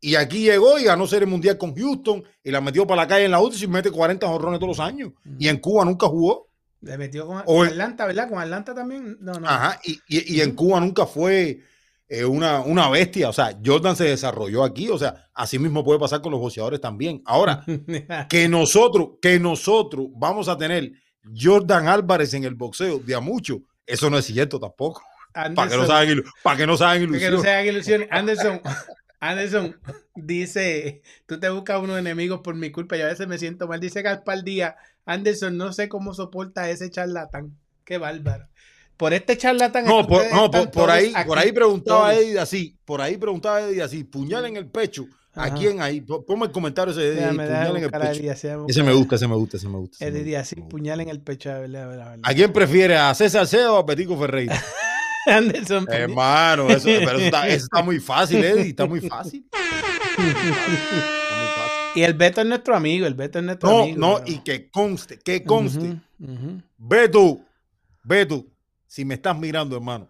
Y 0.00 0.16
aquí 0.16 0.40
llegó 0.42 0.78
y 0.78 0.84
ganó 0.84 1.06
Serie 1.06 1.26
Mundial 1.26 1.56
con 1.58 1.74
Houston 1.74 2.22
y 2.42 2.50
la 2.50 2.60
metió 2.60 2.86
para 2.86 3.02
la 3.02 3.08
calle 3.08 3.24
en 3.26 3.30
la 3.30 3.40
UTI 3.40 3.64
y 3.64 3.68
mete 3.68 3.90
40 3.90 4.26
jorrones 4.26 4.58
todos 4.60 4.76
los 4.76 4.86
años. 4.86 5.12
Y 5.38 5.48
en 5.48 5.58
Cuba 5.58 5.84
nunca 5.84 6.06
jugó. 6.06 6.50
Le 6.82 6.98
metió 6.98 7.26
con, 7.26 7.42
O 7.46 7.64
el- 7.64 7.70
Atlanta, 7.70 8.04
¿verdad? 8.06 8.28
Con 8.28 8.38
Atlanta 8.38 8.74
también. 8.74 9.16
No, 9.20 9.32
no. 9.34 9.48
Ajá. 9.48 9.80
Y, 9.84 9.98
y- 10.08 10.36
y 10.36 10.40
en 10.42 10.54
Cuba 10.54 10.80
nunca 10.80 11.06
fue 11.06 11.62
eh, 12.08 12.24
una, 12.24 12.60
una 12.60 12.88
bestia. 12.90 13.28
O 13.28 13.32
sea, 13.32 13.58
Jordan 13.64 13.96
se 13.96 14.04
desarrolló 14.04 14.64
aquí. 14.64 14.88
O 14.88 14.98
sea, 14.98 15.28
así 15.34 15.58
mismo 15.58 15.84
puede 15.84 15.98
pasar 16.00 16.20
con 16.20 16.32
los 16.32 16.40
boxeadores 16.40 16.80
también. 16.80 17.22
Ahora, 17.24 17.64
que 18.28 18.48
nosotros, 18.48 19.10
que 19.20 19.38
nosotros 19.40 20.06
vamos 20.16 20.48
a 20.48 20.56
tener 20.56 20.92
Jordan 21.34 21.88
Álvarez 21.88 22.34
en 22.34 22.44
el 22.44 22.54
boxeo 22.54 22.98
de 22.98 23.14
a 23.14 23.20
mucho, 23.20 23.62
eso 23.86 24.10
no 24.10 24.18
es 24.18 24.26
cierto 24.26 24.60
tampoco. 24.60 25.02
Para 25.32 25.68
que 25.68 25.76
no 25.76 25.86
se 25.86 25.92
hagan, 25.92 26.22
para 26.42 26.56
que 26.56 26.66
no 26.66 26.76
se 26.76 26.84
hagan 26.84 27.00
Que 27.00 27.06
no 27.06 27.14
ilusiones. 27.16 27.42
se 27.42 27.50
hagan 27.50 27.66
ilusiones. 27.66 28.08
Anderson, 28.10 28.60
Anderson 29.20 29.76
dice, 30.14 31.02
tú 31.26 31.40
te 31.40 31.48
buscas 31.48 31.82
unos 31.82 31.98
enemigos 31.98 32.40
por 32.40 32.54
mi 32.54 32.70
culpa 32.70 32.96
y 32.96 33.00
a 33.00 33.06
veces 33.06 33.26
me 33.26 33.38
siento 33.38 33.66
mal. 33.66 33.80
Dice 33.80 34.02
Gaspar 34.02 34.44
Díaz, 34.44 34.74
Anderson, 35.06 35.56
no 35.56 35.72
sé 35.72 35.88
cómo 35.88 36.14
soporta 36.14 36.62
a 36.62 36.70
ese 36.70 36.90
charlatán. 36.90 37.56
Qué 37.84 37.98
bárbaro. 37.98 38.46
Por 38.96 39.12
este 39.12 39.36
charlatán. 39.36 39.84
No, 39.84 40.00
es 40.00 40.06
que 40.06 40.12
por, 40.14 40.32
no, 40.32 40.50
por, 40.50 40.70
por 40.70 40.90
ahí, 40.90 41.12
por 41.26 41.38
ahí 41.38 41.52
preguntaba 41.52 42.10
todos. 42.12 42.22
Eddie 42.24 42.38
así, 42.38 42.78
por 42.84 43.00
ahí 43.00 43.16
preguntaba 43.16 43.60
Eddie 43.62 43.82
así, 43.82 44.04
puñal 44.04 44.46
en 44.46 44.56
el 44.56 44.66
pecho. 44.70 45.06
¿A 45.36 45.46
Ajá. 45.46 45.56
quién 45.56 45.82
ahí? 45.82 46.00
Po- 46.00 46.24
Ponme 46.24 46.46
el 46.46 46.52
comentario 46.52 46.92
ese 46.92 47.00
de 47.00 47.12
Eddie, 47.24 47.28
puñal 47.30 47.76
en 47.76 47.82
el 47.84 47.90
pecho. 47.90 48.64
Ese 48.68 48.82
me 48.84 48.92
gusta, 48.92 49.16
ese 49.16 49.26
me 49.26 49.34
gusta, 49.34 49.56
ese 49.56 49.68
me 49.68 49.78
gusta. 49.78 50.04
Eddie 50.06 50.22
Díaz, 50.22 50.48
sí, 50.48 50.56
puñal 50.56 51.00
en 51.00 51.08
el 51.08 51.20
pecho. 51.20 51.50
a 51.50 51.58
ver, 51.58 51.76
a 51.76 51.86
ver, 51.88 52.00
a 52.00 52.10
ver. 52.10 52.20
¿A 52.22 52.34
quién 52.34 52.52
prefiere? 52.52 52.96
¿A 52.96 53.12
César 53.14 53.46
Ceo 53.48 53.74
o 53.74 53.78
a 53.78 53.84
Petico 53.86 54.16
Ferreira? 54.16 54.62
Anderson, 55.26 55.86
pues, 55.86 55.98
Hermano, 55.98 56.68
eso, 56.68 56.84
pero 56.84 57.16
eso 57.16 57.18
está, 57.24 57.48
eso 57.48 57.64
está 57.64 57.82
muy 57.82 57.98
fácil, 57.98 58.44
Eddie, 58.44 58.68
está 58.68 58.86
muy 58.86 59.00
fácil. 59.00 59.44
Está 59.52 60.26
muy 60.28 60.42
fácil. 60.44 61.92
y 61.96 62.02
el 62.02 62.14
Beto 62.14 62.40
es 62.42 62.46
nuestro 62.46 62.76
amigo, 62.76 63.06
el 63.06 63.14
Beto 63.14 63.38
es 63.38 63.44
nuestro 63.44 63.68
No, 63.70 63.82
amigo. 63.82 63.98
no, 63.98 64.14
pero- 64.24 64.30
y 64.36 64.38
que 64.44 64.70
conste, 64.70 65.18
que 65.18 65.42
conste. 65.42 65.96
Ujú, 66.20 66.32
ujú, 66.32 66.62
Beto, 66.76 67.40
Beto, 68.02 68.44
si 68.86 69.04
me 69.04 69.14
estás 69.14 69.38
mirando, 69.38 69.76
hermano, 69.76 70.08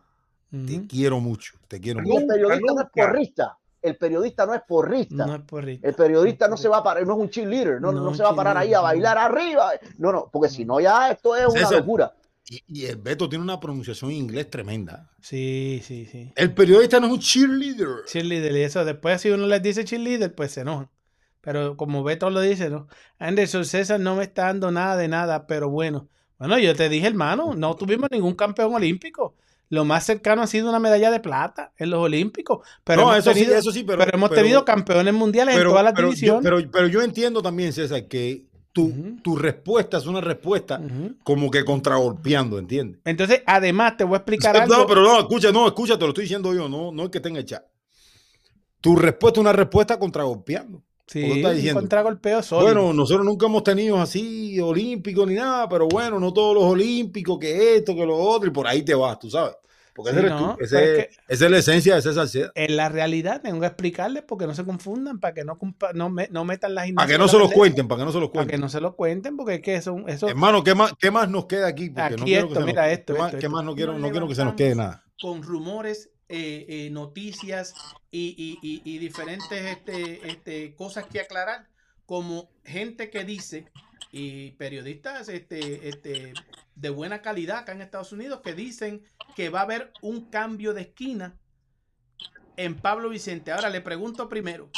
te 0.51 0.87
quiero 0.87 1.19
mucho, 1.21 1.55
te 1.69 1.81
quiero 1.81 2.01
Y 2.01 2.03
mucho. 2.05 2.21
el 2.21 2.27
periodista 2.27 2.73
no 2.75 2.81
es 2.81 2.89
porrista. 2.93 3.59
El 3.83 3.97
periodista 3.99 4.47
no 4.47 4.55
es 4.55 4.63
porrista. 4.67 5.27
No 5.27 5.35
es 5.35 5.43
por 5.43 5.65
rico. 5.65 5.87
El 5.87 5.95
periodista 5.95 6.49
no 6.49 6.57
se 6.57 6.69
va 6.69 6.79
a 6.79 6.83
parar, 6.83 7.07
no 7.07 7.13
es 7.15 7.19
un 7.19 7.29
cheerleader, 7.29 7.81
no, 7.81 7.93
no, 7.93 8.01
No, 8.01 8.05
no 8.11 8.15
se 8.15 8.23
va 8.23 8.31
a 8.31 8.35
parar 8.37 8.57
ahí 8.57 8.73
a 8.73 8.81
bailar 8.81 9.19
arriba. 9.19 9.73
No, 9.99 10.11
no, 10.13 10.31
porque 10.33 10.49
si 10.49 10.65
no 10.65 10.81
ya 10.81 11.11
esto 11.11 11.37
es 11.37 11.47
una 11.47 11.61
César. 11.61 11.79
locura. 11.81 12.15
Y, 12.49 12.63
y 12.67 12.87
el 12.87 12.97
Beto 12.97 13.29
tiene 13.29 13.43
una 13.45 13.59
pronunciación 13.61 14.11
en 14.11 14.17
inglés 14.19 14.49
tremenda. 14.51 15.11
Sí, 15.21 15.81
sí, 15.85 16.07
sí. 16.07 16.33
El 16.37 16.55
periodista 16.55 16.99
no 17.01 17.09
es 17.09 17.13
un 17.15 17.19
cheerleader. 17.19 18.05
Cheerleader, 18.07 18.53
y 18.53 18.63
eso 18.63 18.85
después 18.85 19.21
si 19.21 19.31
uno 19.31 19.47
les 19.47 19.63
dice 19.63 19.85
cheerleader, 19.85 20.35
pues 20.35 20.53
se 20.53 20.61
enojan. 20.63 20.89
Pero 21.43 21.77
como 21.77 22.03
Beto 22.05 22.31
lo 22.31 22.41
dice, 22.41 22.71
¿no? 22.71 22.87
Anderson 23.19 23.67
César 23.67 24.01
no 24.01 24.17
me 24.17 24.25
está 24.25 24.45
dando 24.45 24.71
nada 24.71 24.97
de 24.97 25.09
nada, 25.09 25.47
pero 25.47 25.69
bueno. 25.69 26.09
Bueno, 26.39 26.59
yo 26.59 26.75
te 26.75 26.89
dije, 26.89 27.07
hermano, 27.07 27.55
no 27.55 27.75
tuvimos 27.77 28.11
ningún 28.11 28.35
campeón 28.35 28.75
olímpico. 28.75 29.35
Lo 29.71 29.85
más 29.85 30.05
cercano 30.05 30.43
ha 30.43 30.47
sido 30.47 30.69
una 30.69 30.79
medalla 30.79 31.11
de 31.11 31.21
plata 31.21 31.73
en 31.79 31.91
los 31.91 32.01
olímpicos. 32.01 32.67
Pero 32.85 33.03
no, 33.03 33.13
hemos 33.13 33.19
eso 33.27 33.33
tenido, 33.33 33.53
sí, 33.53 33.59
eso 33.59 33.73
sí, 33.73 33.83
pero, 33.85 33.99
pero 33.99 34.17
hemos 34.17 34.31
tenido 34.31 34.65
campeones 34.65 35.15
mundiales 35.15 35.57
en 35.57 35.63
todas 35.65 35.85
las 35.85 35.95
pero 35.95 36.09
yo- 36.09 36.15
divisiones. 36.41 36.69
pero, 36.71 36.87
yo 36.89 37.03
entiendo 37.03 37.41
también, 37.43 37.73
César, 37.73 38.07
que 38.07 38.45
tu, 38.73 38.93
tu 39.23 39.37
respuesta 39.37 39.97
es 39.99 40.07
una 40.07 40.21
respuesta 40.21 40.81
como 41.23 41.51
que 41.51 41.65
contragolpeando, 41.65 42.59
¿entiendes? 42.59 43.01
Entonces, 43.05 43.43
además, 43.47 43.97
te 43.97 44.05
voy 44.05 44.15
a 44.15 44.19
explicar 44.19 44.57
algo. 44.57 44.77
No, 44.77 44.87
pero 44.87 45.03
no, 45.03 45.19
escucha, 45.21 45.51
no, 45.53 45.67
escucha, 45.67 45.95
te 45.97 46.03
lo 46.05 46.09
estoy 46.09 46.25
diciendo 46.25 46.53
yo, 46.53 46.69
no, 46.69 46.93
no 46.93 47.05
es 47.05 47.11
que 47.11 47.21
tenga 47.21 47.39
el 47.39 47.47
chat. 47.47 47.65
Tu 48.81 48.97
respuesta 48.97 49.41
es 49.41 49.43
una 49.43 49.53
respuesta 49.53 49.99
contragolpeando. 49.99 50.83
Sí, 51.07 51.71
contragolpeo 51.73 52.43
sólido. 52.43 52.73
Bueno, 52.75 52.93
nosotros 52.93 53.25
nunca 53.27 53.47
hemos 53.47 53.63
tenido 53.65 54.01
así 54.01 54.59
olímpicos 54.61 55.27
ni 55.29 55.35
nada, 55.35 55.69
pero 55.69 55.89
bueno, 55.89 56.19
no 56.21 56.33
todos 56.33 56.55
los 56.55 56.65
olímpicos, 56.65 57.39
que 57.39 57.77
esto, 57.77 57.95
que 57.95 58.07
lo 58.07 58.17
otro, 58.17 58.49
y 58.49 58.53
por 58.53 58.67
ahí 58.67 58.83
te 58.83 58.95
vas, 58.95 59.19
tú 59.19 59.31
sabes. 59.31 59.55
Porque 59.97 60.11
Sí, 60.11 60.17
ese 60.17 60.27
eres 60.27 60.41
no, 60.41 60.57
tú, 60.57 60.65
ese- 60.65 60.75
pero 60.77 60.87
es 60.99 61.07
que- 61.07 61.15
esa 61.29 61.45
es 61.45 61.51
la 61.53 61.59
esencia 61.59 61.95
de 61.95 62.03
César 62.03 62.27
Seda. 62.27 62.51
en 62.57 62.77
la 62.77 62.89
realidad 62.89 63.41
tengo 63.43 63.61
que 63.61 63.67
explicarles 63.67 64.25
porque 64.27 64.45
no 64.45 64.53
se 64.53 64.65
confundan, 64.65 65.21
para 65.21 65.35
que 65.35 65.45
no, 65.45 65.57
no, 65.95 66.11
me- 66.11 66.27
no 66.33 66.45
metan 66.45 66.75
las 66.75 66.91
Para 66.91 67.07
que 67.07 67.17
no 67.17 67.29
se 67.29 67.39
los 67.39 67.53
cuenten, 67.53 67.87
para 67.87 68.01
que 68.01 68.05
no 68.07 68.11
se 68.13 68.19
los 68.19 68.31
Para 68.31 68.43
que 68.43 68.49
cuenten. 68.49 68.61
no 68.61 68.69
se 68.69 68.81
lo 68.81 68.97
cuenten, 68.97 69.37
porque 69.37 69.55
es 69.55 69.61
que 69.63 69.77
eso, 69.77 69.95
eso 70.09 70.27
Hermano, 70.29 70.65
¿qué 70.65 70.75
más, 70.75 70.95
¿qué 70.99 71.13
más 71.13 71.29
nos 71.31 71.47
queda 71.47 71.69
aquí? 71.69 71.91
Porque 71.91 72.03
Aquí 72.03 72.17
no 72.17 72.25
quiero 72.25 72.47
esto, 72.47 72.55
que 72.55 72.61
se 72.61 72.67
mira 72.67 72.83
nos, 72.83 72.93
esto, 72.93 73.15
¿qué 73.15 73.19
más, 73.21 73.29
esto, 73.29 73.39
qué 73.39 73.47
esto. 73.47 73.57
más 73.57 73.65
no 73.65 73.75
quiero, 73.77 73.99
no 73.99 74.11
quiero 74.11 74.27
que 74.29 74.35
se 74.35 74.45
nos 74.45 74.55
quede 74.55 74.75
nada? 74.75 75.05
con 75.21 75.43
rumores, 75.45 76.11
eh, 76.35 76.67
eh, 76.69 76.91
noticias 76.91 77.75
y, 78.11 78.35
y- 78.37 78.59
y- 78.61 78.83
y 78.85 78.99
diferentes 78.99 79.61
este, 79.65 80.29
este, 80.29 80.75
cosas 80.75 81.07
que 81.07 81.21
aclarar, 81.21 81.69
como 82.07 82.51
gente 82.65 83.09
que 83.11 83.25
dice, 83.25 83.67
y 84.11 84.51
periodistas 84.53 85.29
este, 85.29 85.89
este, 85.89 86.33
de 86.75 86.91
buena 86.91 87.23
calidad 87.23 87.59
acá 87.59 87.73
en 87.73 87.83
Estados 87.83 88.13
Unidos, 88.13 88.41
que 88.43 88.53
dicen 88.55 89.03
que 89.37 89.49
va 89.49 89.61
a 89.61 89.63
haber 89.63 89.93
un 90.03 90.29
cambio 90.31 90.75
de 90.75 90.83
esquina 90.83 91.37
en 92.57 92.75
Pablo 92.77 93.09
Vicente. 93.09 93.53
Ahora 93.53 93.71
le 93.71 93.81
pregunto 93.81 94.29
primero, 94.29 94.71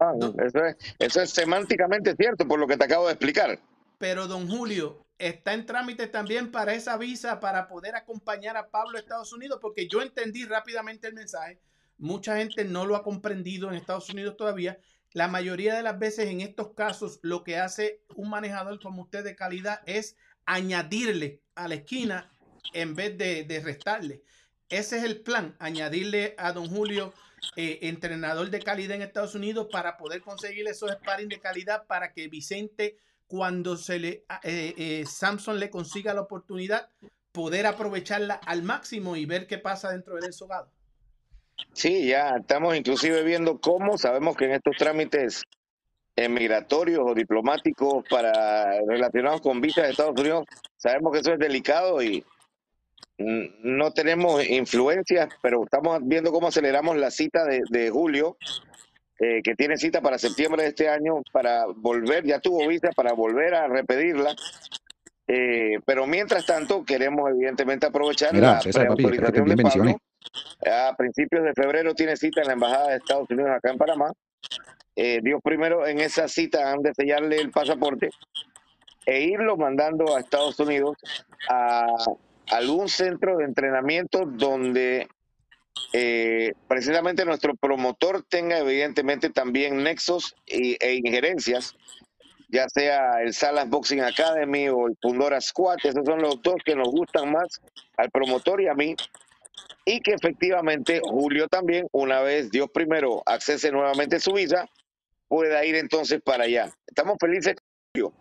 Ah, 0.00 0.12
No. 0.16 0.32
eso, 0.44 0.64
es, 0.64 0.76
eso 1.00 1.20
es 1.22 1.30
semánticamente 1.30 2.14
cierto 2.14 2.46
por 2.46 2.58
lo 2.60 2.66
que 2.68 2.76
te 2.76 2.84
acabo 2.84 3.06
de 3.06 3.12
explicar. 3.14 3.58
pero 3.98 4.26
don 4.28 4.48
Julio, 4.48 5.04
¿está 5.18 5.52
en 5.52 5.66
trámite 5.66 6.06
también 6.06 6.50
para 6.50 6.74
esa 6.74 6.96
visa 6.96 7.40
para 7.40 7.68
poder 7.68 7.96
acompañar 7.96 8.56
a 8.56 8.70
Pablo 8.70 8.96
a 8.96 9.00
Estados 9.00 9.32
Unidos? 9.32 9.58
Porque 9.60 9.88
yo 9.88 10.00
entendí 10.00 10.44
rápidamente 10.44 11.08
el 11.08 11.14
mensaje. 11.14 11.60
Mucha 11.98 12.36
gente 12.36 12.64
no 12.64 12.86
lo 12.86 12.94
ha 12.94 13.02
comprendido 13.02 13.68
en 13.68 13.74
Estados 13.74 14.08
Unidos 14.10 14.36
todavía. 14.36 14.78
La 15.12 15.26
mayoría 15.26 15.74
de 15.74 15.82
las 15.82 15.98
veces 15.98 16.28
en 16.28 16.40
estos 16.40 16.74
casos 16.74 17.18
lo 17.22 17.42
que 17.42 17.58
hace 17.58 18.04
un 18.14 18.30
manejador 18.30 18.80
como 18.80 19.02
usted 19.02 19.24
de 19.24 19.34
calidad 19.34 19.80
es 19.86 20.16
añadirle 20.46 21.42
a 21.54 21.66
la 21.66 21.74
esquina 21.74 22.30
en 22.72 22.94
vez 22.94 23.16
de, 23.18 23.60
restarle. 23.64 24.22
Ese 24.68 24.98
es 24.98 25.04
el 25.04 25.22
plan, 25.22 25.56
añadirle 25.58 26.34
a 26.38 26.52
don 26.52 26.68
Julio 26.68 27.14
eh, 27.56 27.78
entrenador 27.82 28.50
de 28.50 28.60
calidad 28.60 28.96
en 28.96 29.02
Estados 29.02 29.34
Unidos 29.34 29.68
para 29.72 29.96
poder 29.96 30.20
conseguir 30.20 30.68
esos 30.68 30.90
sparring 30.92 31.28
de 31.28 31.40
calidad 31.40 31.86
para 31.86 32.12
que 32.12 32.28
Vicente 32.28 32.98
cuando 33.28 33.76
se 33.76 33.98
le 33.98 34.24
eh, 34.42 34.74
eh, 34.76 35.04
Samson 35.06 35.60
le 35.60 35.70
consiga 35.70 36.14
la 36.14 36.22
oportunidad 36.22 36.88
poder 37.30 37.66
aprovecharla 37.66 38.34
al 38.34 38.62
máximo 38.62 39.14
y 39.14 39.26
ver 39.26 39.46
qué 39.46 39.58
pasa 39.58 39.92
dentro 39.92 40.16
del 40.16 40.24
ensogado. 40.24 40.72
Sí, 41.72 42.08
ya 42.08 42.36
estamos 42.40 42.76
inclusive 42.76 43.22
viendo 43.22 43.60
cómo 43.60 43.98
sabemos 43.98 44.36
que 44.36 44.46
en 44.46 44.52
estos 44.52 44.76
trámites 44.76 45.44
migratorios 46.28 47.00
o 47.06 47.14
diplomáticos 47.14 48.04
para 48.10 48.80
relacionados 48.88 49.40
con 49.40 49.60
visas 49.60 49.84
de 49.84 49.90
Estados 49.90 50.18
Unidos, 50.18 50.46
sabemos 50.76 51.12
que 51.12 51.20
eso 51.20 51.32
es 51.32 51.38
delicado 51.38 52.02
y 52.02 52.24
no 53.18 53.92
tenemos 53.92 54.44
influencias, 54.48 55.28
pero 55.42 55.62
estamos 55.62 56.00
viendo 56.02 56.32
cómo 56.32 56.48
aceleramos 56.48 56.96
la 56.96 57.12
cita 57.12 57.44
de 57.44 57.90
Julio, 57.90 58.36
eh, 59.18 59.42
que 59.42 59.54
tiene 59.54 59.76
cita 59.76 60.00
para 60.00 60.18
septiembre 60.18 60.62
de 60.62 60.68
este 60.68 60.88
año, 60.88 61.22
para 61.32 61.66
volver, 61.66 62.24
ya 62.24 62.38
tuvo 62.38 62.66
visa, 62.68 62.90
para 62.94 63.12
volver 63.12 63.54
a 63.54 63.66
repetirla. 63.66 64.34
Eh, 65.26 65.78
pero 65.84 66.06
mientras 66.06 66.46
tanto, 66.46 66.84
queremos 66.84 67.28
evidentemente 67.30 67.86
aprovechar 67.86 68.32
Mira, 68.32 68.54
la 68.54 68.60
César, 68.60 68.88
papi, 68.88 69.04
bien 69.04 69.56
de. 69.56 69.62
Pablo. 69.62 70.00
A 70.66 70.94
principios 70.96 71.44
de 71.44 71.52
febrero 71.52 71.94
tiene 71.94 72.16
cita 72.16 72.40
en 72.40 72.48
la 72.48 72.52
Embajada 72.54 72.88
de 72.88 72.96
Estados 72.96 73.28
Unidos 73.30 73.50
acá 73.50 73.70
en 73.70 73.78
Panamá. 73.78 74.12
Eh, 74.96 75.20
Dios 75.22 75.40
primero 75.42 75.86
en 75.86 76.00
esa 76.00 76.28
cita 76.28 76.72
han 76.72 76.82
de 76.82 76.92
sellarle 76.94 77.36
el 77.36 77.50
pasaporte 77.50 78.10
e 79.06 79.20
irlo 79.22 79.56
mandando 79.56 80.16
a 80.16 80.20
Estados 80.20 80.58
Unidos 80.58 80.96
a 81.48 81.86
algún 82.50 82.88
centro 82.88 83.36
de 83.36 83.44
entrenamiento 83.44 84.24
donde 84.26 85.08
eh, 85.92 86.52
precisamente 86.66 87.24
nuestro 87.24 87.54
promotor 87.54 88.24
tenga 88.28 88.58
evidentemente 88.58 89.30
también 89.30 89.82
nexos 89.82 90.34
e 90.46 91.00
injerencias, 91.04 91.74
ya 92.48 92.66
sea 92.68 93.22
el 93.22 93.34
Salas 93.34 93.68
Boxing 93.68 94.00
Academy 94.00 94.68
o 94.68 94.88
el 94.88 94.96
Fundora 95.00 95.40
Squad, 95.40 95.78
esos 95.84 96.04
son 96.04 96.20
los 96.20 96.40
dos 96.42 96.56
que 96.64 96.74
nos 96.74 96.88
gustan 96.88 97.32
más 97.32 97.60
al 97.96 98.10
promotor 98.10 98.60
y 98.60 98.68
a 98.68 98.74
mí, 98.74 98.94
y 99.84 100.00
que 100.00 100.12
efectivamente 100.12 101.00
Julio 101.02 101.48
también, 101.48 101.86
una 101.92 102.20
vez 102.20 102.50
Dios 102.50 102.68
primero 102.72 103.22
accese 103.26 103.70
nuevamente 103.70 104.20
su 104.20 104.32
visa, 104.32 104.68
pueda 105.28 105.64
ir 105.64 105.76
entonces 105.76 106.20
para 106.22 106.44
allá. 106.44 106.70
Estamos 106.86 107.16
felices 107.20 107.54
con 107.54 107.64
Julio, 107.92 108.14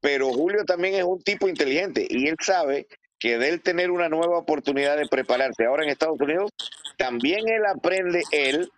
pero 0.00 0.32
Julio 0.32 0.64
también 0.64 0.94
es 0.94 1.04
un 1.04 1.20
tipo 1.22 1.48
inteligente 1.48 2.06
y 2.08 2.28
él 2.28 2.36
sabe 2.40 2.86
que 3.20 3.38
de 3.38 3.50
él 3.50 3.60
tener 3.60 3.90
una 3.90 4.08
nueva 4.08 4.38
oportunidad 4.38 4.96
de 4.96 5.06
prepararse 5.06 5.66
ahora 5.66 5.84
en 5.84 5.90
Estados 5.90 6.18
Unidos, 6.20 6.50
también 6.96 7.46
él 7.48 7.64
aprende 7.66 8.22
él 8.32 8.72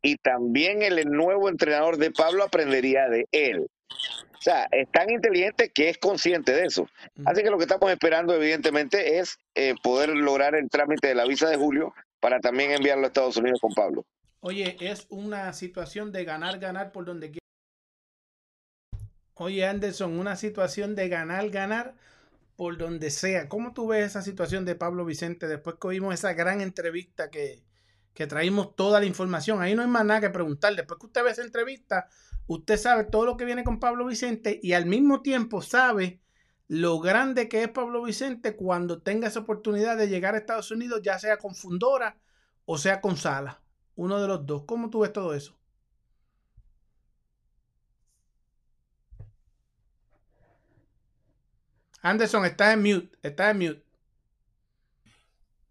y 0.00 0.16
también 0.16 0.82
el, 0.82 1.04
nuevo 1.10 1.48
entrenador 1.48 1.96
de 1.96 2.12
Pablo 2.12 2.44
aprendería 2.44 3.08
de 3.08 3.26
él. 3.32 3.66
O 3.90 4.40
sea, 4.42 4.68
es 4.70 4.90
tan 4.90 5.10
inteligente 5.10 5.70
que 5.72 5.88
es 5.88 5.98
consciente 5.98 6.52
de 6.52 6.64
eso. 6.64 6.88
Así 7.24 7.42
que 7.42 7.50
lo 7.50 7.58
que 7.58 7.64
estamos 7.64 7.90
esperando, 7.90 8.34
evidentemente, 8.34 9.18
es 9.18 9.38
eh, 9.54 9.74
poder 9.82 10.10
lograr 10.10 10.54
el 10.54 10.68
trámite 10.68 11.08
de 11.08 11.14
la 11.14 11.26
visa 11.26 11.48
de 11.48 11.56
Julio 11.56 11.92
para 12.18 12.40
también 12.40 12.72
enviarlo 12.72 13.04
a 13.04 13.08
Estados 13.08 13.36
Unidos 13.36 13.60
con 13.60 13.72
Pablo. 13.72 14.04
Oye, 14.40 14.76
es 14.80 15.06
una 15.10 15.52
situación 15.52 16.10
de 16.10 16.24
ganar, 16.24 16.58
ganar 16.58 16.90
por 16.90 17.04
donde 17.04 17.30
quiera. 17.30 17.38
Oye, 19.34 19.66
Anderson, 19.66 20.18
una 20.18 20.34
situación 20.36 20.94
de 20.96 21.08
ganar, 21.08 21.48
ganar 21.50 21.94
por 22.62 22.78
donde 22.78 23.10
sea. 23.10 23.48
¿Cómo 23.48 23.72
tú 23.72 23.88
ves 23.88 24.06
esa 24.06 24.22
situación 24.22 24.64
de 24.64 24.76
Pablo 24.76 25.04
Vicente 25.04 25.48
después 25.48 25.74
que 25.80 25.88
oímos 25.88 26.14
esa 26.14 26.32
gran 26.32 26.60
entrevista 26.60 27.28
que, 27.28 27.64
que 28.14 28.28
traímos 28.28 28.76
toda 28.76 29.00
la 29.00 29.06
información? 29.06 29.60
Ahí 29.60 29.74
no 29.74 29.82
hay 29.82 29.88
más 29.88 30.04
nada 30.04 30.20
que 30.20 30.30
preguntar. 30.30 30.76
Después 30.76 31.00
que 31.00 31.06
usted 31.06 31.24
ve 31.24 31.32
esa 31.32 31.42
entrevista, 31.42 32.08
usted 32.46 32.76
sabe 32.76 33.02
todo 33.02 33.26
lo 33.26 33.36
que 33.36 33.46
viene 33.46 33.64
con 33.64 33.80
Pablo 33.80 34.06
Vicente 34.06 34.60
y 34.62 34.74
al 34.74 34.86
mismo 34.86 35.22
tiempo 35.22 35.60
sabe 35.60 36.20
lo 36.68 37.00
grande 37.00 37.48
que 37.48 37.64
es 37.64 37.68
Pablo 37.68 38.04
Vicente 38.04 38.54
cuando 38.54 39.02
tenga 39.02 39.26
esa 39.26 39.40
oportunidad 39.40 39.96
de 39.96 40.06
llegar 40.06 40.36
a 40.36 40.38
Estados 40.38 40.70
Unidos, 40.70 41.00
ya 41.02 41.18
sea 41.18 41.38
con 41.38 41.56
Fundora 41.56 42.20
o 42.64 42.78
sea 42.78 43.00
con 43.00 43.16
Sala. 43.16 43.60
Uno 43.96 44.20
de 44.20 44.28
los 44.28 44.46
dos. 44.46 44.66
¿Cómo 44.66 44.88
tú 44.88 45.00
ves 45.00 45.12
todo 45.12 45.34
eso? 45.34 45.58
Anderson, 52.02 52.44
estás 52.44 52.74
en 52.74 52.82
mute. 52.82 53.18
Estás 53.22 53.52
en 53.52 53.58
mute. 53.58 53.84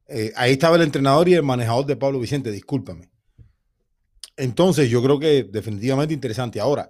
Eh, 0.08 0.34
ahí 0.36 0.54
estaba 0.54 0.76
el 0.76 0.82
entrenador 0.82 1.30
y 1.30 1.36
el 1.36 1.44
manejador 1.44 1.86
de 1.86 1.96
Pablo 1.96 2.20
Vicente, 2.20 2.52
discúlpame. 2.52 3.10
Entonces, 4.36 4.90
yo 4.90 5.04
creo 5.04 5.20
que 5.20 5.44
definitivamente 5.44 6.14
interesante. 6.14 6.60
Ahora, 6.60 6.90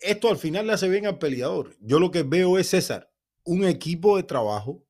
esto 0.00 0.30
al 0.30 0.38
final 0.38 0.66
le 0.66 0.72
hace 0.72 0.88
bien 0.88 1.06
al 1.06 1.18
peleador. 1.18 1.76
Yo 1.80 2.00
lo 2.00 2.10
que 2.10 2.22
veo 2.22 2.58
es, 2.58 2.70
César, 2.70 3.10
un 3.44 3.64
equipo 3.64 4.16
de 4.16 4.22
trabajo 4.22 4.84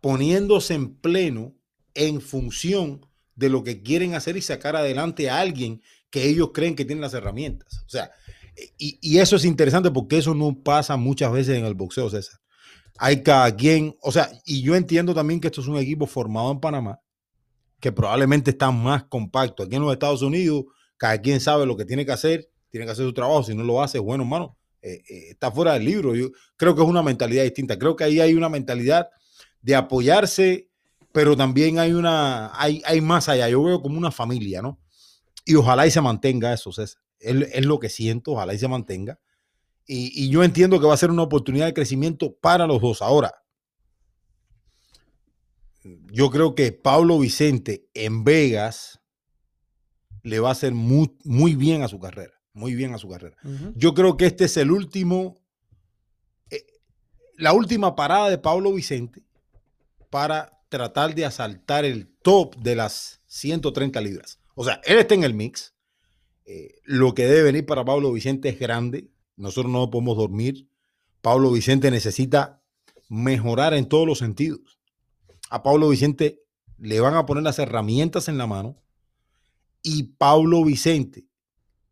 poniéndose 0.00 0.74
en 0.74 0.94
pleno 0.94 1.54
en 1.94 2.20
función 2.20 3.06
de 3.34 3.48
lo 3.48 3.64
que 3.64 3.82
quieren 3.82 4.14
hacer 4.14 4.36
y 4.36 4.42
sacar 4.42 4.76
adelante 4.76 5.30
a 5.30 5.40
alguien 5.40 5.82
que 6.10 6.28
ellos 6.28 6.50
creen 6.52 6.76
que 6.76 6.84
tiene 6.84 7.00
las 7.00 7.14
herramientas. 7.14 7.82
O 7.86 7.88
sea, 7.88 8.10
y, 8.78 9.18
eso 9.18 9.36
es 9.36 9.44
interesante 9.44 9.90
porque 9.90 10.18
eso 10.18 10.34
no 10.34 10.54
pasa 10.62 10.96
muchas 10.96 11.32
veces 11.32 11.58
en 11.58 11.64
el 11.64 11.74
boxeo, 11.74 12.10
César 12.10 12.40
hay 13.02 13.22
cada 13.22 13.56
quien, 13.56 13.96
o 14.02 14.12
sea, 14.12 14.30
y 14.44 14.60
yo 14.60 14.76
entiendo 14.76 15.14
también 15.14 15.40
que 15.40 15.48
esto 15.48 15.62
es 15.62 15.68
un 15.68 15.78
equipo 15.78 16.06
formado 16.06 16.52
en 16.52 16.60
Panamá, 16.60 17.00
que 17.80 17.90
probablemente 17.90 18.50
está 18.50 18.70
más 18.70 19.04
compacto. 19.04 19.62
Aquí 19.62 19.74
en 19.74 19.80
los 19.80 19.90
Estados 19.90 20.20
Unidos, 20.20 20.64
cada 20.98 21.18
quien 21.18 21.40
sabe 21.40 21.64
lo 21.64 21.78
que 21.78 21.86
tiene 21.86 22.04
que 22.04 22.12
hacer, 22.12 22.50
tiene 22.68 22.84
que 22.84 22.92
hacer 22.92 23.06
su 23.06 23.14
trabajo, 23.14 23.42
si 23.42 23.54
no 23.54 23.64
lo 23.64 23.82
hace, 23.82 23.98
bueno, 23.98 24.24
hermano, 24.24 24.58
eh, 24.82 25.02
eh, 25.08 25.30
está 25.30 25.50
fuera 25.50 25.72
del 25.72 25.86
libro. 25.86 26.14
Yo 26.14 26.28
creo 26.58 26.76
que 26.76 26.82
es 26.82 26.88
una 26.88 27.02
mentalidad 27.02 27.42
distinta, 27.42 27.78
creo 27.78 27.96
que 27.96 28.04
ahí 28.04 28.20
hay 28.20 28.34
una 28.34 28.50
mentalidad 28.50 29.08
de 29.62 29.76
apoyarse, 29.76 30.68
pero 31.10 31.34
también 31.34 31.78
hay 31.78 31.94
una, 31.94 32.50
hay, 32.52 32.82
hay 32.84 33.00
más 33.00 33.30
allá, 33.30 33.48
yo 33.48 33.62
veo 33.62 33.80
como 33.80 33.96
una 33.96 34.10
familia, 34.10 34.60
¿no? 34.60 34.78
Y 35.46 35.54
ojalá 35.54 35.86
y 35.86 35.90
se 35.90 36.02
mantenga 36.02 36.52
eso, 36.52 36.70
César. 36.70 37.00
Es, 37.20 37.36
es 37.52 37.66
lo 37.66 37.78
que 37.78 37.88
siento, 37.88 38.32
ojalá 38.32 38.54
y 38.54 38.58
se 38.58 38.68
mantenga. 38.68 39.20
Y, 39.86 40.24
y, 40.24 40.30
yo 40.30 40.44
entiendo 40.44 40.78
que 40.80 40.86
va 40.86 40.94
a 40.94 40.98
ser 40.98 41.10
una 41.10 41.22
oportunidad 41.22 41.66
de 41.66 41.74
crecimiento 41.74 42.34
para 42.36 42.66
los 42.66 42.80
dos. 42.80 43.02
Ahora, 43.02 43.34
yo 46.12 46.30
creo 46.30 46.54
que 46.54 46.72
Pablo 46.72 47.18
Vicente 47.18 47.88
en 47.94 48.22
Vegas 48.24 49.00
le 50.22 50.40
va 50.40 50.50
a 50.50 50.52
hacer 50.52 50.74
muy, 50.74 51.16
muy 51.24 51.54
bien 51.54 51.82
a 51.82 51.88
su 51.88 51.98
carrera. 51.98 52.32
Muy 52.52 52.74
bien 52.74 52.94
a 52.94 52.98
su 52.98 53.08
carrera. 53.08 53.36
Uh 53.44 53.48
-huh. 53.48 53.72
Yo 53.76 53.94
creo 53.94 54.16
que 54.16 54.26
este 54.26 54.44
es 54.44 54.56
el 54.56 54.70
último, 54.70 55.36
eh, 56.50 56.64
la 57.36 57.52
última 57.52 57.94
parada 57.94 58.28
de 58.28 58.38
Pablo 58.38 58.72
Vicente 58.72 59.22
para 60.10 60.60
tratar 60.68 61.14
de 61.14 61.24
asaltar 61.24 61.84
el 61.84 62.08
top 62.22 62.56
de 62.56 62.76
las 62.76 63.20
130 63.26 64.00
libras. 64.00 64.38
O 64.54 64.64
sea, 64.64 64.80
él 64.84 64.98
está 64.98 65.14
en 65.14 65.24
el 65.24 65.34
mix. 65.34 65.69
Eh, 66.52 66.80
lo 66.82 67.14
que 67.14 67.26
debe 67.26 67.44
venir 67.44 67.64
para 67.64 67.84
Pablo 67.84 68.12
Vicente 68.12 68.48
es 68.48 68.58
grande. 68.58 69.08
Nosotros 69.36 69.72
no 69.72 69.88
podemos 69.88 70.16
dormir. 70.16 70.68
Pablo 71.20 71.52
Vicente 71.52 71.92
necesita 71.92 72.60
mejorar 73.08 73.72
en 73.72 73.86
todos 73.86 74.04
los 74.04 74.18
sentidos. 74.18 74.80
A 75.48 75.62
Pablo 75.62 75.88
Vicente 75.90 76.42
le 76.76 76.98
van 76.98 77.14
a 77.14 77.24
poner 77.24 77.44
las 77.44 77.60
herramientas 77.60 78.26
en 78.26 78.36
la 78.36 78.48
mano 78.48 78.82
y 79.84 80.14
Pablo 80.18 80.64
Vicente 80.64 81.28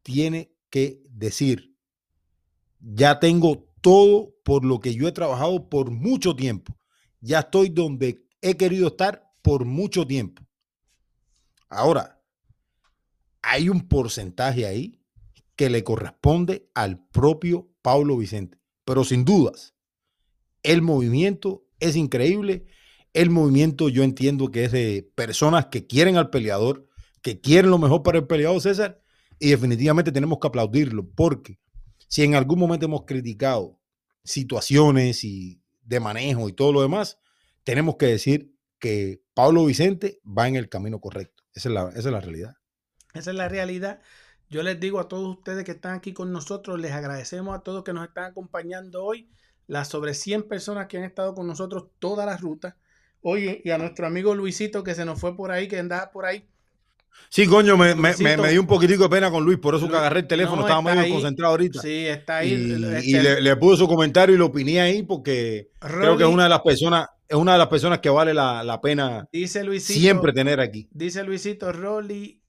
tiene 0.02 0.51
que 0.70 1.05
decir, 1.09 1.76
ya 2.80 3.20
tengo 3.20 3.64
todo 3.80 4.35
por 4.43 4.64
lo 4.64 4.80
que 4.80 4.93
yo 4.93 5.06
he 5.06 5.12
trabajado 5.12 5.68
por 5.68 5.93
mucho 5.93 6.35
tiempo. 6.35 6.76
Ya 7.20 7.40
estoy 7.40 7.68
donde 7.68 8.26
he 8.43 8.56
querido 8.56 8.89
estar 8.89 9.30
por 9.40 9.64
mucho 9.64 10.05
tiempo. 10.05 10.43
Ahora, 11.68 12.18
hay 13.48 13.70
un 13.70 13.88
porcentaje 13.88 14.66
ahí 14.66 15.00
que 15.56 15.70
le 15.70 15.82
corresponde 15.82 16.68
al 16.74 17.04
propio 17.08 17.70
Pablo 17.80 18.18
Vicente. 18.18 18.58
Pero 18.84 19.04
sin 19.04 19.24
dudas, 19.24 19.74
el 20.62 20.82
movimiento 20.82 21.66
es 21.80 21.96
increíble. 21.96 22.66
El 23.14 23.30
movimiento 23.30 23.88
yo 23.88 24.04
entiendo 24.04 24.50
que 24.50 24.64
es 24.64 24.72
de 24.72 25.10
personas 25.14 25.66
que 25.66 25.86
quieren 25.86 26.16
al 26.16 26.28
peleador, 26.28 26.86
que 27.22 27.40
quieren 27.40 27.70
lo 27.70 27.78
mejor 27.78 28.02
para 28.02 28.18
el 28.18 28.26
peleador 28.26 28.60
César, 28.60 29.00
y 29.38 29.50
definitivamente 29.50 30.12
tenemos 30.12 30.38
que 30.40 30.48
aplaudirlo, 30.48 31.08
porque 31.14 31.58
si 32.08 32.24
en 32.24 32.34
algún 32.34 32.58
momento 32.58 32.84
hemos 32.84 33.04
criticado 33.06 33.80
situaciones 34.24 35.24
y 35.24 35.62
de 35.80 36.00
manejo 36.00 36.48
y 36.48 36.52
todo 36.52 36.72
lo 36.72 36.82
demás, 36.82 37.18
tenemos 37.64 37.96
que 37.96 38.06
decir 38.06 38.54
que 38.78 39.22
Pablo 39.32 39.64
Vicente 39.64 40.20
va 40.26 40.48
en 40.48 40.56
el 40.56 40.68
camino 40.68 41.00
correcto. 41.00 41.44
Esa 41.54 41.68
es 41.70 41.74
la, 41.74 41.88
esa 41.90 41.98
es 41.98 42.12
la 42.12 42.20
realidad. 42.20 42.57
Esa 43.14 43.30
es 43.30 43.36
la 43.36 43.48
realidad. 43.48 44.01
Yo 44.51 44.62
les 44.62 44.80
digo 44.80 44.98
a 45.01 45.09
todos 45.09 45.28
ustedes 45.36 45.64
que 45.64 45.72
están 45.72 45.94
aquí 45.94 46.12
con 46.12 46.32
nosotros, 46.32 46.80
les 46.80 46.93
agradecemos 46.93 47.56
a 47.56 47.60
todos 47.60 47.85
que 47.85 47.93
nos 47.93 48.06
están 48.06 48.24
acompañando 48.24 49.05
hoy, 49.05 49.28
las 49.66 49.89
sobre 49.89 50.14
100 50.14 50.44
personas 50.44 50.86
que 50.86 50.97
han 50.98 51.05
estado 51.05 51.35
con 51.35 51.47
nosotros 51.47 51.86
toda 51.98 52.24
la 52.24 52.36
ruta. 52.36 52.76
Oye, 53.20 53.60
y 53.64 53.70
a 53.70 53.78
nuestro 53.78 54.06
amigo 54.06 54.35
Luisito 54.35 54.82
que 54.85 54.94
se 54.94 55.05
nos 55.05 55.20
fue 55.20 55.36
por 55.36 55.51
ahí, 55.51 55.68
que 55.68 55.78
andaba 55.78 56.10
por 56.10 56.24
ahí. 56.24 56.44
Sí, 57.30 57.47
coño, 57.47 57.76
me, 57.76 57.94
me, 57.97 58.14
me, 58.16 58.48
dio 58.51 58.60
un 58.60 58.66
poquitico 58.66 59.02
de 59.02 59.09
pena 59.09 59.30
con 59.30 59.44
Luis, 59.44 59.59
por 59.59 59.74
eso 59.74 59.89
que 59.89 59.97
agarré 59.97 60.20
el 60.20 60.26
teléfono, 60.28 60.59
No, 60.59 60.62
estaba 60.62 60.80
medio 60.82 61.01
ahí. 61.01 61.10
concentrado 61.12 61.51
ahorita. 61.51 61.82
Sí, 61.82 62.06
está 62.06 62.39
ahí. 62.39 62.52
Y, 62.55 62.85
Este, 62.85 63.06
y 63.06 63.12
le, 63.14 63.40
le 63.40 63.56
puse 63.56 63.78
su 63.78 63.89
comentario 63.89 64.35
y 64.35 64.39
lo 64.39 64.47
opiné 64.47 64.80
ahí 64.80 65.02
porque 65.02 65.68
creo 65.80 66.16
que 66.16 66.22
es 66.22 66.28
una 66.28 66.44
de 66.44 66.48
las 66.48 66.60
personas 66.60 67.09
es 67.26 67.36
una 67.36 67.52
de 67.52 67.59
las 67.59 67.66
personas 67.68 67.98
que 67.98 68.09
vale 68.09 68.32
la, 68.32 68.62
la 68.64 68.80
pena 68.80 69.28
Dice 69.30 69.62
Luisito. 69.62 69.98
siempre 69.98 70.32
tener 70.32 70.60
aquí. 70.60 70.89
Dice 70.93 71.22
Luisito 71.24 71.70
Rolly, 71.72 72.40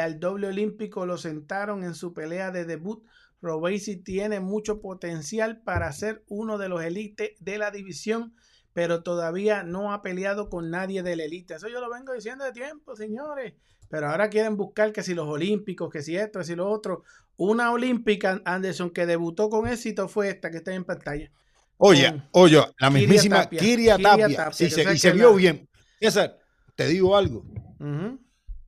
al 0.00 0.20
doble 0.20 0.48
olímpico 0.48 1.06
lo 1.06 1.16
sentaron 1.18 1.84
en 1.84 1.94
su 1.94 2.12
pelea 2.12 2.50
de 2.50 2.64
debut. 2.64 3.04
Robesi 3.40 3.96
tiene 3.96 4.40
mucho 4.40 4.80
potencial 4.80 5.60
para 5.62 5.90
ser 5.92 6.22
uno 6.28 6.58
de 6.58 6.68
los 6.68 6.82
élites 6.82 7.32
de 7.40 7.58
la 7.58 7.70
división, 7.70 8.34
pero 8.72 9.02
todavía 9.02 9.62
no 9.64 9.92
ha 9.92 10.00
peleado 10.02 10.48
con 10.48 10.70
nadie 10.70 11.02
de 11.02 11.16
la 11.16 11.24
élite. 11.24 11.54
Eso 11.54 11.68
yo 11.68 11.80
lo 11.80 11.90
vengo 11.90 12.12
diciendo 12.12 12.44
de 12.44 12.52
tiempo, 12.52 12.94
señores. 12.96 13.54
Pero 13.88 14.08
ahora 14.08 14.30
quieren 14.30 14.56
buscar 14.56 14.92
que 14.92 15.02
si 15.02 15.12
los 15.14 15.26
olímpicos, 15.28 15.90
que 15.90 16.02
si 16.02 16.16
esto, 16.16 16.38
que 16.38 16.44
si 16.46 16.54
lo 16.54 16.68
otro. 16.70 17.02
Una 17.36 17.72
olímpica, 17.72 18.40
Anderson, 18.44 18.90
que 18.90 19.04
debutó 19.06 19.50
con 19.50 19.66
éxito 19.66 20.08
fue 20.08 20.28
esta 20.28 20.50
que 20.50 20.58
está 20.58 20.72
en 20.72 20.84
pantalla. 20.84 21.30
Oye, 21.78 22.22
oye, 22.32 22.56
la 22.56 22.88
Kiria 22.88 22.90
mismísima 22.90 23.42
Tapia. 23.42 23.58
Kiria 23.60 23.96
Kiria 23.96 24.10
Tapia. 24.12 24.36
Tapia, 24.36 24.52
sí, 24.52 24.70
se- 24.70 24.94
y 24.94 24.98
se 24.98 25.12
vio 25.12 25.30
la- 25.30 25.36
bien. 25.36 25.68
César, 26.00 26.38
te 26.76 26.86
digo 26.86 27.16
algo. 27.16 27.44
Ujú. 27.80 28.20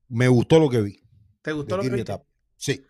Me 0.08 0.28
gustó 0.28 0.58
lo 0.58 0.68
que 0.70 0.80
vi. 0.80 1.00
¿Te 1.42 1.52
gustó 1.52 1.76
lo 1.76 1.82
que? 1.82 2.04
Tapia. 2.04 2.26
Sí. 2.56 2.84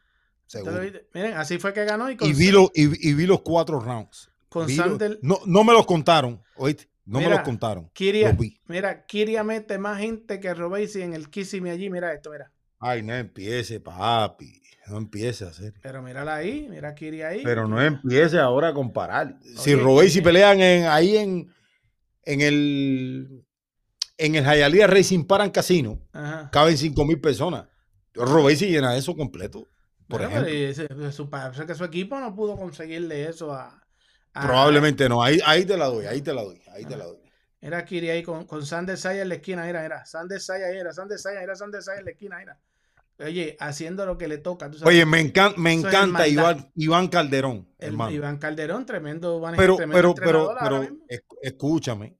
Miren, 1.14 1.34
así 1.34 1.58
fue 1.58 1.72
que 1.72 1.84
ganó 1.84 2.10
y 2.10 2.16
con, 2.16 2.28
Y 2.28 2.32
vi, 2.32 2.50
lo- 2.50 2.70
y, 2.74 3.08
y 3.10 3.14
vi 3.14 3.26
los 3.26 3.40
cuatro 3.42 3.80
rounds. 3.80 4.30
con 4.48 4.66
Vi 4.66 4.76
Sandel. 4.76 5.18
no, 5.22 5.40
no 5.46 5.64
me 5.64 5.72
los 5.72 5.86
contaron, 5.86 6.42
oíste. 6.56 6.88
No 7.06 7.20
me 7.20 7.28
los 7.28 7.40
contaron. 7.40 7.90
Kiria, 7.92 8.28
Los 8.30 8.38
vi. 8.38 8.58
mira, 8.66 9.04
Kiria 9.04 9.44
mete 9.44 9.76
más 9.76 9.98
gente 10.00 10.40
que 10.40 10.54
Robesi 10.54 11.02
en 11.02 11.12
el 11.12 11.28
Kissime 11.28 11.70
allí. 11.70 11.90
Mira 11.90 12.14
esto, 12.14 12.30
mira. 12.30 12.50
Ay, 12.78 13.02
no 13.02 13.14
empiece, 13.14 13.78
papi. 13.80 14.62
No 14.88 14.96
empiece 14.98 15.44
a 15.44 15.48
hacer. 15.48 15.74
Pero 15.82 16.02
mírala 16.02 16.36
ahí, 16.36 16.66
mira 16.70 16.90
a 16.90 16.94
Kiria 16.94 17.28
ahí. 17.28 17.42
Pero 17.44 17.68
no 17.68 17.80
empiece 17.82 18.38
ahora 18.38 18.68
a 18.68 18.74
comparar. 18.74 19.38
Si 19.42 19.74
Oye, 19.74 19.82
Robey, 19.82 20.08
si 20.10 20.20
eh. 20.20 20.22
pelean 20.22 20.60
en, 20.60 20.86
ahí 20.86 21.16
en, 21.18 21.52
en 22.22 22.40
el 22.40 23.43
en 24.18 24.34
el 24.36 24.44
Hialeah 24.44 24.86
Racing 24.86 25.24
Paran 25.24 25.50
Casino, 25.50 26.00
Ajá. 26.12 26.50
caben 26.52 26.76
5 26.78 27.04
mil 27.04 27.20
personas. 27.20 27.66
Robey 28.14 28.54
si 28.56 28.68
llena 28.68 28.96
eso 28.96 29.16
completo, 29.16 29.68
por 30.08 30.20
Bueno, 30.20 30.26
ejemplo. 30.28 30.50
pero 30.86 31.02
ese- 31.06 31.12
su, 31.12 31.28
parece 31.28 31.66
que 31.66 31.74
su 31.74 31.84
equipo 31.84 32.18
no 32.20 32.34
pudo 32.34 32.56
conseguirle 32.56 33.28
eso 33.28 33.52
a. 33.52 33.82
a- 34.34 34.46
Probablemente 34.46 35.08
no. 35.08 35.22
Ahí, 35.22 35.40
ahí 35.44 35.64
te 35.64 35.76
la 35.76 35.86
doy, 35.86 36.06
ahí 36.06 36.20
te 36.22 36.32
la 36.32 36.42
doy, 36.42 36.60
ahí 36.72 36.84
te 36.84 36.96
la 36.96 37.04
doy. 37.06 37.18
Era 37.60 37.84
Kiri 37.84 38.10
ahí 38.10 38.22
con, 38.22 38.44
con 38.46 38.64
Sander 38.66 38.96
Saya 38.98 39.22
en 39.22 39.30
la 39.30 39.36
esquina, 39.36 39.64
mira, 39.64 39.82
mira. 39.82 40.04
Sander 40.04 40.40
Saya 40.40 40.68
era 40.68 40.92
Sander 40.92 41.18
Saya, 41.18 41.42
era 41.42 41.56
Sander 41.56 41.82
Saya 41.82 41.98
en 42.00 42.04
la 42.04 42.10
esquina, 42.12 42.38
mira. 42.38 42.58
Oye, 43.20 43.56
haciendo 43.60 44.04
lo 44.06 44.18
que 44.18 44.28
le 44.28 44.38
toca. 44.38 44.70
tú 44.70 44.78
sabes. 44.78 44.92
Oye, 44.94 45.06
me, 45.06 45.20
encan- 45.20 45.56
me 45.56 45.72
encanta. 45.72 46.26
Iván, 46.28 46.70
Iván 46.74 47.08
Calderón, 47.08 47.68
El- 47.78 47.88
hermano. 47.88 48.10
Iván 48.12 48.38
Calderón, 48.38 48.84
tremendo 48.86 49.40
pero, 49.56 49.76
tremendo 49.76 50.14
pero, 50.14 50.14
pero, 50.14 50.56
pero, 50.60 50.82
esc- 51.08 51.38
escúchame. 51.42 52.16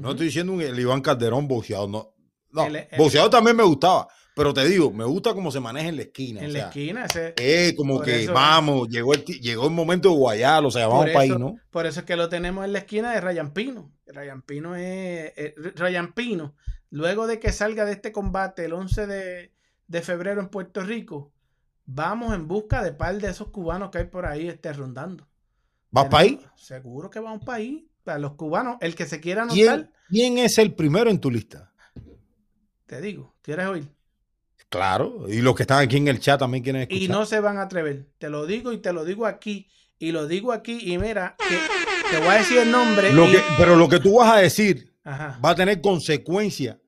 No 0.00 0.10
estoy 0.12 0.26
diciendo 0.26 0.52
un- 0.52 0.60
el 0.62 0.78
Iván 0.78 1.00
Calderón 1.02 1.46
boxeador, 1.48 1.88
no. 1.88 2.14
No, 2.52 2.64
El- 2.66 2.76
el- 2.76 2.86
boxeador 2.98 3.30
también 3.30 3.56
me 3.56 3.62
gustaba, 3.62 4.08
pero 4.34 4.52
te 4.52 4.64
digo, 4.66 4.90
me 4.90 5.04
gusta 5.04 5.34
cómo 5.34 5.52
se 5.52 5.60
maneja 5.60 5.88
en 5.88 5.96
la 5.96 6.02
esquina. 6.02 6.40
En 6.40 6.50
o 6.50 6.52
la 6.52 6.58
esquina, 6.60 7.04
ese. 7.04 7.34
eh, 7.36 7.74
como 7.76 8.00
que 8.00 8.24
eso- 8.24 8.32
vamos, 8.32 8.88
llegó 8.88 9.14
el, 9.14 9.24
llegó 9.24 9.66
el 9.66 9.72
momento 9.72 10.08
de 10.10 10.16
Guayalo, 10.16 10.68
o 10.68 10.70
sea, 10.72 10.88
vamos 10.88 11.04
Por 11.04 11.12
para 11.12 11.22
ahí, 11.22 11.28
eso- 11.30 11.38
¿no? 11.38 11.56
Por 11.70 11.86
eso 11.86 12.00
es 12.00 12.06
que 12.06 12.16
lo 12.16 12.28
tenemos 12.28 12.64
en 12.64 12.72
la 12.72 12.80
esquina 12.80 13.12
de 13.12 13.20
Ryan 13.20 13.52
Pino. 13.52 13.92
Ryan 14.06 14.42
Pino 14.42 14.74
es. 14.74 15.32
eh, 15.36 15.54
Ryan 15.76 16.12
Pino, 16.12 16.56
luego 16.90 17.26
de 17.28 17.38
que 17.38 17.52
salga 17.52 17.84
de 17.84 17.92
este 17.92 18.10
combate 18.10 18.64
el 18.64 18.72
11 18.72 19.06
de, 19.06 19.52
de 19.86 20.02
febrero 20.02 20.40
en 20.40 20.48
Puerto 20.48 20.82
Rico, 20.82 21.32
vamos 21.84 22.34
en 22.34 22.48
busca 22.48 22.82
de 22.82 22.92
par 22.92 23.16
de 23.20 23.30
esos 23.30 23.48
cubanos 23.50 23.90
que 23.90 23.98
hay 23.98 24.04
por 24.06 24.26
ahí 24.26 24.48
este, 24.48 24.72
rondando. 24.72 25.28
¿Vas 25.92 26.06
para 26.06 26.22
ahí? 26.24 26.40
Seguro 26.56 27.10
que 27.10 27.20
vamos 27.20 27.44
para 27.44 27.58
ahí. 27.58 27.89
Los 28.18 28.34
cubanos, 28.34 28.76
el 28.80 28.94
que 28.94 29.06
se 29.06 29.20
quiera 29.20 29.42
anotar, 29.42 29.56
¿Quién, 29.56 29.90
quién 30.34 30.38
es 30.38 30.58
el 30.58 30.74
primero 30.74 31.10
en 31.10 31.20
tu 31.20 31.30
lista? 31.30 31.72
te 32.86 33.00
digo, 33.00 33.34
¿quieres 33.42 33.66
oír? 33.66 33.88
Claro, 34.68 35.26
y 35.28 35.40
los 35.40 35.54
que 35.56 35.62
están 35.64 35.80
aquí 35.82 35.96
en 35.96 36.08
el 36.08 36.20
chat 36.20 36.38
también 36.38 36.62
quieren 36.62 36.82
escuchar. 36.82 37.02
Y 37.02 37.08
no 37.08 37.26
se 37.26 37.40
van 37.40 37.58
a 37.58 37.62
atrever. 37.62 38.06
Te 38.18 38.28
lo 38.30 38.46
digo 38.46 38.72
y 38.72 38.78
te 38.78 38.92
lo 38.92 39.04
digo 39.04 39.26
aquí. 39.26 39.68
Y 39.98 40.12
lo 40.12 40.26
digo 40.26 40.52
aquí. 40.52 40.92
Y 40.92 40.96
mira, 40.98 41.36
que 41.48 41.58
te 42.10 42.18
voy 42.18 42.28
a 42.28 42.38
decir 42.38 42.58
el 42.58 42.70
nombre. 42.70 43.12
Lo 43.12 43.26
y- 43.28 43.32
que- 43.32 43.42
pero 43.58 43.74
lo 43.76 43.88
que 43.88 43.98
tú 44.00 44.18
vas 44.18 44.32
a 44.32 44.38
decir 44.38 44.92
Ajá, 45.04 45.38
va 45.44 45.50
a 45.50 45.54
tener 45.56 45.80
consecuencias 45.80 46.78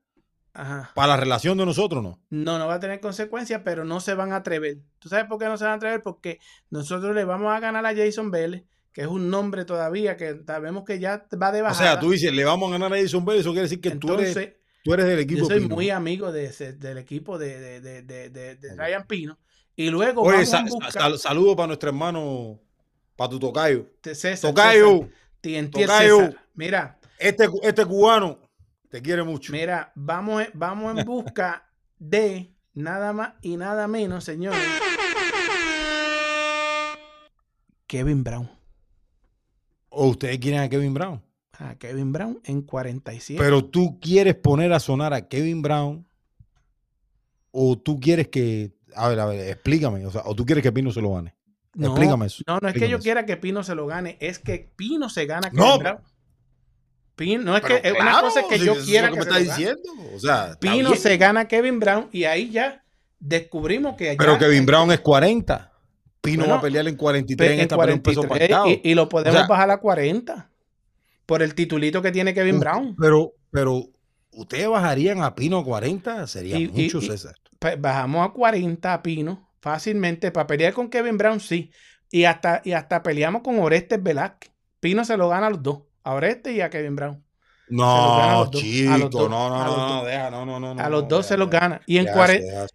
ajá. 0.54 0.92
para 0.94 1.08
la 1.08 1.16
relación 1.16 1.58
de 1.58 1.66
nosotros, 1.66 2.02
¿no? 2.04 2.20
No, 2.30 2.58
no 2.58 2.66
va 2.68 2.74
a 2.74 2.80
tener 2.80 3.00
consecuencias, 3.00 3.62
pero 3.64 3.84
no 3.84 3.98
se 4.00 4.14
van 4.14 4.32
a 4.32 4.36
atrever. 4.36 4.78
¿Tú 5.00 5.08
sabes 5.08 5.26
por 5.26 5.38
qué 5.38 5.46
no 5.46 5.56
se 5.58 5.64
van 5.64 5.72
a 5.74 5.76
atrever? 5.76 6.02
Porque 6.02 6.38
nosotros 6.70 7.14
le 7.16 7.24
vamos 7.24 7.52
a 7.52 7.58
ganar 7.58 7.84
a 7.84 7.94
Jason 7.96 8.30
Vélez, 8.30 8.62
que 8.92 9.02
es 9.02 9.06
un 9.06 9.30
nombre 9.30 9.64
todavía 9.64 10.16
que 10.16 10.40
sabemos 10.46 10.84
que 10.84 10.98
ya 10.98 11.26
va 11.40 11.52
de 11.52 11.60
O 11.60 11.64
bajada. 11.64 11.92
sea, 11.92 12.00
tú 12.00 12.10
dices, 12.10 12.32
le 12.32 12.44
vamos 12.44 12.68
a 12.68 12.72
ganar 12.72 12.92
a 12.92 12.98
Edison 12.98 13.24
Bell, 13.24 13.40
eso 13.40 13.50
quiere 13.50 13.62
decir 13.62 13.80
que 13.80 13.92
tú 13.92 14.12
eres, 14.14 14.54
tú 14.84 14.92
eres 14.92 15.06
del 15.06 15.20
equipo 15.20 15.40
yo 15.40 15.44
soy 15.46 15.60
Pino. 15.60 15.74
muy 15.74 15.90
amigo 15.90 16.32
de 16.32 16.46
ese- 16.46 16.72
del 16.74 16.98
equipo 16.98 17.38
de, 17.38 17.58
de, 17.58 17.80
de, 17.80 18.02
de, 18.02 18.30
de- 18.30 18.56
de 18.56 18.76
Ryan 18.76 19.06
Pino. 19.06 19.38
Y 19.74 19.88
luego 19.90 20.22
Oye, 20.22 20.32
vamos 20.32 20.48
sa- 20.50 20.58
en 20.60 20.66
busca 20.66 20.90
sal- 20.90 21.18
saludo 21.18 21.56
para 21.56 21.68
nuestro 21.68 21.88
hermano, 21.88 22.60
para 23.16 23.30
tu 23.30 23.38
tocayo. 23.38 23.86
César, 24.02 24.38
Tocayo, 24.50 25.08
César, 25.42 25.70
Tocayo. 25.70 26.18
César. 26.18 26.36
Mira, 26.54 26.98
este, 27.18 27.48
este 27.62 27.86
cubano 27.86 28.38
te 28.90 29.00
quiere 29.00 29.22
mucho. 29.22 29.52
mira, 29.52 29.90
vamos, 29.94 30.42
vamos 30.52 30.98
en 30.98 31.06
busca 31.06 31.66
de 31.98 32.54
nada 32.74 33.14
más 33.14 33.32
y 33.40 33.56
nada 33.56 33.88
menos, 33.88 34.24
señores. 34.24 34.60
Kevin 37.86 38.24
Brown. 38.24 38.50
¿O 39.94 40.08
ustedes 40.08 40.38
quieren 40.38 40.60
a 40.60 40.68
Kevin 40.68 40.94
Brown? 40.94 41.22
A 41.58 41.74
Kevin 41.76 42.12
Brown 42.12 42.40
en 42.44 42.62
47. 42.62 43.42
Pero 43.42 43.64
tú 43.64 43.98
quieres 44.00 44.34
poner 44.34 44.72
a 44.72 44.80
sonar 44.80 45.12
a 45.12 45.28
Kevin 45.28 45.60
Brown 45.62 46.06
o 47.50 47.78
tú 47.78 48.00
quieres 48.00 48.28
que, 48.28 48.72
a 48.94 49.08
ver, 49.08 49.20
a 49.20 49.26
ver, 49.26 49.48
explícame, 49.50 50.04
o 50.06 50.10
sea, 50.10 50.22
o 50.24 50.34
tú 50.34 50.46
quieres 50.46 50.62
que 50.62 50.72
Pino 50.72 50.90
se 50.90 51.02
lo 51.02 51.12
gane. 51.14 51.34
no, 51.74 51.88
explícame 51.88 52.26
eso, 52.26 52.42
No, 52.46 52.58
no 52.60 52.68
es 52.68 52.74
que 52.74 52.88
yo 52.88 52.96
eso. 52.96 53.02
quiera 53.04 53.26
que 53.26 53.36
Pino 53.36 53.62
se 53.62 53.74
lo 53.74 53.86
gane, 53.86 54.16
es 54.20 54.38
que 54.38 54.72
Pino 54.74 55.08
se 55.10 55.26
gana 55.26 55.48
a 55.48 55.50
Kevin 55.50 55.64
No, 55.66 55.78
Brown. 55.78 55.98
Pino, 57.14 57.42
no 57.44 57.56
es 57.56 57.62
Pero 57.62 57.82
que 57.82 57.90
una 57.92 58.00
claro, 58.00 58.26
cosa 58.28 58.40
es 58.40 58.46
que 58.46 58.58
si 58.58 58.64
yo 58.64 58.72
es 58.72 58.84
quiera 58.84 59.10
lo 59.10 59.14
que, 59.16 59.18
que 59.20 59.24
se 59.24 59.30
me 59.30 59.34
lo 59.36 59.40
está 59.42 59.52
gane. 59.54 59.64
diciendo. 59.76 60.16
O 60.16 60.18
sea, 60.18 60.56
Pino 60.58 60.88
bien. 60.90 61.00
se 61.00 61.16
gana 61.18 61.40
a 61.40 61.48
Kevin 61.48 61.78
Brown 61.78 62.08
y 62.10 62.24
ahí 62.24 62.50
ya 62.50 62.82
descubrimos 63.20 63.96
que 63.96 64.14
Pero 64.18 64.38
Kevin 64.38 64.64
Brown 64.64 64.90
es 64.92 65.00
40. 65.00 65.71
Pino 66.22 66.38
Bueno, 66.44 66.54
va 66.54 66.58
a 66.60 66.62
pelear 66.62 66.86
en 66.88 66.96
43 66.96 67.46
en 67.50 67.54
en 67.54 67.60
esta 67.60 67.76
pelea 67.76 67.94
un 67.96 68.00
peso 68.02 68.22
43 68.22 68.48
pactado. 68.56 68.68
y, 68.68 68.90
y 68.90 68.94
lo 68.94 69.08
podemos 69.08 69.34
O 69.34 69.38
sea, 69.38 69.46
bajar 69.48 69.70
a 69.70 69.78
40 69.80 70.50
por 71.26 71.42
el 71.42 71.54
titulito 71.54 72.00
que 72.00 72.12
tiene 72.12 72.32
Kevin 72.32 72.60
Brown. 72.60 72.96
Pero, 72.98 73.32
pero, 73.50 73.84
¿ustedes 74.32 74.68
bajarían 74.68 75.22
a 75.22 75.34
Pino 75.34 75.58
a 75.58 75.64
40? 75.64 76.26
Sería 76.28 76.56
Y- 76.58 76.64
y- 76.64 76.68
mucho, 76.84 76.98
y- 76.98 77.06
César. 77.06 77.34
Pues 77.58 77.80
bajamos 77.80 78.28
a 78.28 78.32
40 78.32 78.94
a 78.94 79.02
Pino 79.02 79.48
fácilmente 79.60 80.30
para 80.32 80.46
pelear 80.46 80.72
con 80.72 80.88
Kevin 80.88 81.18
Brown, 81.18 81.38
sí. 81.40 81.70
Y 82.10 82.24
hasta, 82.24 82.60
y 82.64 82.72
hasta 82.72 83.02
peleamos 83.02 83.42
con 83.42 83.58
Orestes 83.58 84.02
Velázquez. 84.02 84.50
Pino 84.80 85.04
se 85.04 85.16
lo 85.16 85.28
gana 85.28 85.46
a 85.46 85.50
los 85.50 85.62
dos, 85.62 85.82
a 86.04 86.14
Orestes 86.14 86.54
y 86.54 86.60
a 86.60 86.70
Kevin 86.70 86.96
Brown. 86.96 87.24
No, 87.68 88.50
chico, 88.52 89.28
no, 89.28 89.48
no, 89.48 89.64
no, 89.88 90.04
deja, 90.04 90.30
no, 90.30 90.44
no, 90.44 90.60
no. 90.74 90.82
a 90.82 90.90
los 90.90 91.02
no, 91.04 91.08
dos 91.08 91.26
se 91.26 91.36
los 91.38 91.48
gana. 91.48 91.80
Y 91.86 91.96
en, 91.98 92.06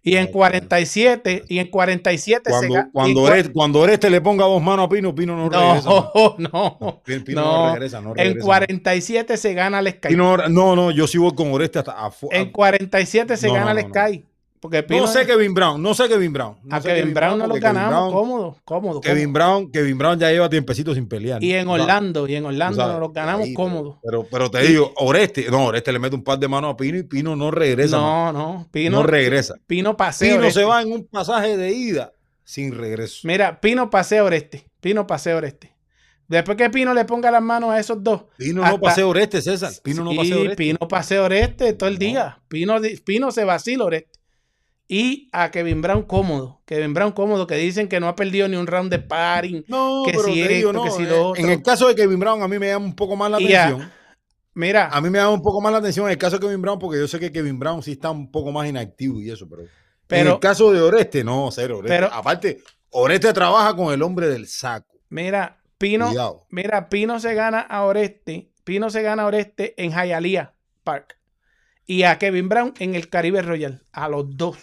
y 0.02 0.16
en 0.16 0.26
ya, 0.26 0.32
47, 0.32 1.44
y 1.48 1.58
en 1.58 1.70
47 1.70 2.42
se 2.44 2.50
Cuando, 2.50 2.74
gana. 2.74 2.90
cuando, 2.92 3.22
Oreste, 3.22 3.52
cuando 3.52 3.80
Oreste 3.80 4.10
le 4.10 4.20
ponga 4.20 4.44
dos 4.46 4.60
manos 4.62 4.86
a 4.86 4.88
Pino, 4.88 5.14
Pino 5.14 5.36
no, 5.36 5.48
regresa. 5.48 5.88
No, 6.38 6.78
no. 6.80 7.02
Pino, 7.04 7.42
no, 7.42 7.66
no. 7.68 7.74
regresa, 7.74 8.00
no 8.00 8.10
En 8.10 8.16
regresa. 8.16 8.36
más. 8.38 8.44
47 8.44 9.36
se 9.36 9.54
gana 9.54 9.78
el 9.78 9.88
Sky. 9.92 10.16
No, 10.16 10.36
no, 10.48 10.90
yo 10.90 11.06
sí 11.06 11.18
voy 11.18 11.34
con 11.34 11.52
Oreste 11.52 11.78
hasta 11.78 11.96
afu- 11.96 12.28
En 12.32 12.50
47 12.50 13.36
se 13.36 13.46
No, 13.48 13.54
gana 13.54 13.74
no, 13.74 13.80
el 13.80 13.88
no, 13.88 13.94
Sky. 13.94 14.27
Porque 14.60 14.82
Pino 14.82 15.02
No 15.02 15.06
sé 15.06 15.24
Kevin 15.26 15.54
Brown, 15.54 15.80
no 15.82 15.94
sé 15.94 16.08
Kevin 16.08 16.32
Brown. 16.32 16.56
no 16.64 16.76
a 16.76 16.80
sé 16.80 16.88
Kevin 16.88 17.14
Brown 17.14 17.38
no 17.38 17.46
lo 17.46 17.54
Kevin 17.54 17.62
ganamos. 17.62 17.90
Brown- 17.90 18.12
cómodo, 18.12 18.56
cómodo. 18.64 19.00
Kevin 19.00 19.24
cómodo. 19.26 19.32
Brown, 19.32 19.70
Kevin 19.72 19.98
Brown 19.98 20.18
ya 20.18 20.30
lleva 20.30 20.48
tiempecito 20.50 20.94
sin 20.94 21.06
pelear. 21.08 21.42
Y 21.42 21.52
¿no? 21.52 21.58
en 21.58 21.68
Orlando, 21.68 22.26
y 22.26 22.34
en 22.34 22.44
Orlando 22.46 22.86
nos 22.88 23.00
lo 23.00 23.08
ganamos 23.10 23.46
ahí, 23.46 23.54
cómodo. 23.54 24.00
Pero, 24.02 24.26
pero 24.30 24.50
te 24.50 24.60
digo, 24.62 24.92
Oreste, 24.96 25.46
no, 25.50 25.66
Oreste 25.66 25.92
le 25.92 25.98
mete 25.98 26.16
un 26.16 26.24
par 26.24 26.38
de 26.38 26.48
manos 26.48 26.74
a 26.74 26.76
Pino 26.76 26.98
y 26.98 27.02
Pino 27.04 27.36
no 27.36 27.50
regresa. 27.50 27.96
No, 27.96 28.32
no. 28.32 28.38
no, 28.54 28.68
Pino, 28.72 29.02
regresa. 29.02 29.54
Pino 29.66 29.96
pasea. 29.96 30.28
Pino 30.28 30.40
Oreste. 30.40 30.60
se 30.60 30.66
va 30.66 30.82
en 30.82 30.92
un 30.92 31.06
pasaje 31.06 31.56
de 31.56 31.72
ida 31.72 32.12
sin 32.44 32.76
regreso. 32.76 33.20
Mira, 33.24 33.60
Pino 33.60 33.88
pasea 33.90 34.24
Oreste. 34.24 34.66
Pino 34.80 35.06
pasea 35.06 35.36
Oreste. 35.36 35.76
Después 36.26 36.58
que 36.58 36.68
Pino 36.68 36.92
le 36.92 37.06
ponga 37.06 37.30
las 37.30 37.40
manos 37.40 37.70
a 37.70 37.78
esos 37.80 38.02
dos. 38.04 38.24
Pino 38.36 38.62
hasta- 38.62 38.76
no 38.76 38.80
pasea 38.82 39.06
Oreste, 39.06 39.40
César. 39.40 39.72
Pino 39.82 40.04
no 40.04 40.14
pasea 40.14 40.36
Oreste. 40.36 40.56
Pino 40.56 40.78
pasea 40.88 41.22
Oreste 41.22 41.72
todo 41.72 41.88
el 41.88 41.94
No. 41.94 42.00
día. 42.00 42.38
Pino, 42.48 42.74
Pino 43.04 43.30
se 43.30 43.44
vacila 43.44 43.84
Oreste. 43.86 44.17
Y 44.90 45.28
a 45.32 45.50
Kevin 45.50 45.82
Brown 45.82 46.02
cómodo. 46.02 46.62
Kevin 46.64 46.94
Brown 46.94 47.12
cómodo, 47.12 47.46
que 47.46 47.56
dicen 47.56 47.88
que 47.88 48.00
no 48.00 48.08
ha 48.08 48.16
perdido 48.16 48.48
ni 48.48 48.56
un 48.56 48.66
round 48.66 48.90
de 48.90 48.98
paring. 48.98 49.62
No, 49.68 50.02
que 50.06 50.12
pero 50.12 50.24
si 50.24 50.42
te 50.42 50.48
digo, 50.48 50.70
esto, 50.70 50.72
no, 50.72 50.84
que 50.84 50.90
si 50.90 51.02
eh, 51.02 51.06
lo 51.06 51.36
En 51.36 51.44
otro. 51.44 51.52
el 51.52 51.62
caso 51.62 51.88
de 51.88 51.94
Kevin 51.94 52.18
Brown, 52.18 52.42
a 52.42 52.48
mí 52.48 52.58
me 52.58 52.68
llama 52.68 52.86
un 52.86 52.96
poco 52.96 53.14
más 53.14 53.30
la 53.30 53.40
Y 53.40 53.52
a- 53.54 53.66
atención. 53.66 53.92
Mira, 54.54 54.88
A 54.88 55.00
mí 55.00 55.08
me 55.10 55.18
llama 55.18 55.30
un 55.34 55.42
poco 55.42 55.60
más 55.60 55.70
la 55.70 55.78
atención 55.78 56.06
en 56.06 56.12
el 56.12 56.18
caso 56.18 56.38
de 56.38 56.46
Kevin 56.46 56.62
Brown, 56.62 56.78
porque 56.78 56.98
yo 56.98 57.06
sé 57.06 57.20
que 57.20 57.30
Kevin 57.30 57.58
Brown 57.58 57.82
sí 57.82 57.92
está 57.92 58.10
un 58.10 58.30
poco 58.30 58.50
más 58.50 58.66
inactivo 58.68 59.20
y 59.20 59.30
eso, 59.30 59.46
pero, 59.48 59.62
en 60.20 60.26
el 60.26 60.38
caso 60.40 60.72
de 60.72 60.80
Oreste, 60.80 61.22
no, 61.22 61.50
cero. 61.52 61.78
Oreste. 61.78 61.94
Pero- 61.96 62.12
Aparte, 62.12 62.62
Oreste 62.90 63.32
trabaja 63.34 63.76
con 63.76 63.92
el 63.92 64.02
hombre 64.02 64.28
del 64.28 64.46
saco. 64.48 64.98
mira, 65.10 65.60
Pino, 65.76 66.06
Cuidado. 66.08 66.46
mira, 66.50 66.88
Pino 66.88 67.20
se 67.20 67.34
gana 67.34 67.60
a 67.60 67.82
Oreste. 67.84 68.50
Pino 68.64 68.90
se 68.90 69.02
gana 69.02 69.22
a 69.22 69.26
Oreste 69.26 69.74
en 69.82 69.92
Hialeah 69.92 70.54
Park 70.82 71.18
y 71.86 72.02
a 72.02 72.18
Kevin 72.18 72.48
Brown 72.48 72.74
en 72.80 72.96
el 72.96 73.08
Caribe 73.08 73.42
Royal. 73.42 73.82
A 73.92 74.08
los 74.08 74.36
dos. 74.36 74.56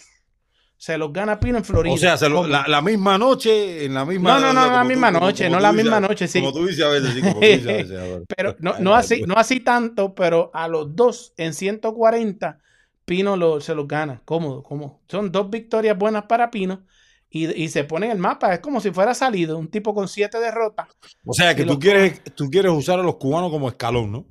Se 0.78 0.98
los 0.98 1.12
gana 1.12 1.40
Pino 1.40 1.56
en 1.58 1.64
Florida. 1.64 1.94
O 1.94 1.96
sea, 1.98 2.16
se 2.16 2.28
lo- 2.28 2.36
Como- 2.42 2.48
la, 2.48 2.66
la 2.68 2.82
misma 2.82 3.16
noche, 3.18 3.84
en 3.86 3.94
la 3.94 4.04
misma 4.04 4.34
No, 4.38 4.40
no, 4.40 4.52
no, 4.52 4.60
o 4.60 4.64
sea, 4.64 4.72
la 4.76 4.84
misma 4.84 5.10
noche, 5.10 5.48
no 5.50 5.58
la 5.60 5.70
dices 5.72 5.84
misma 5.84 6.00
noche, 6.00 6.28
sí. 6.28 6.40
Como 6.40 6.52
tú 6.52 6.66
dices 6.66 6.84
a 6.84 6.88
veces, 6.88 7.14
sí, 7.14 7.20
como 7.20 7.34
tú 7.34 7.40
dices 7.40 7.66
a 7.66 7.72
veces. 7.72 7.98
a. 8.00 8.20
Pero 8.36 8.56
no, 8.58 8.74
no 8.78 8.94
así, 8.94 9.22
no 9.22 9.34
así 9.36 9.60
tanto, 9.60 10.14
pero 10.14 10.50
a 10.52 10.68
los 10.68 10.94
dos 10.94 11.32
en 11.36 11.54
140, 11.54 12.58
Pino 13.04 13.36
lo- 13.36 13.60
se 13.60 13.74
los 13.74 13.86
gana. 13.88 14.20
Cómodo, 14.24 14.62
cómodo. 14.62 15.00
Son 15.08 15.30
dos 15.32 15.48
victorias 15.48 15.96
buenas 15.96 16.24
para 16.24 16.50
Pino 16.50 16.84
y, 17.30 17.46
y 17.62 17.68
se 17.68 17.84
pone 17.84 18.06
en 18.06 18.12
el 18.12 18.18
mapa. 18.18 18.52
Es 18.52 18.60
como 18.60 18.80
si 18.80 18.90
fuera 18.90 19.14
salido, 19.14 19.56
un 19.58 19.68
tipo 19.68 19.94
con 19.94 20.08
siete 20.08 20.38
derrotas. 20.40 20.88
O 21.24 21.32
sea, 21.32 21.54
que 21.54 21.62
tú 21.62 21.68
los 21.70 21.78
quieres, 21.78 22.20
tú 22.34 22.50
quieres 22.50 22.72
usar 22.72 22.98
a 23.00 23.02
los 23.02 23.16
cubanos 23.16 23.50
como 23.50 23.68
escalón, 23.68 24.12
¿no? 24.12 24.26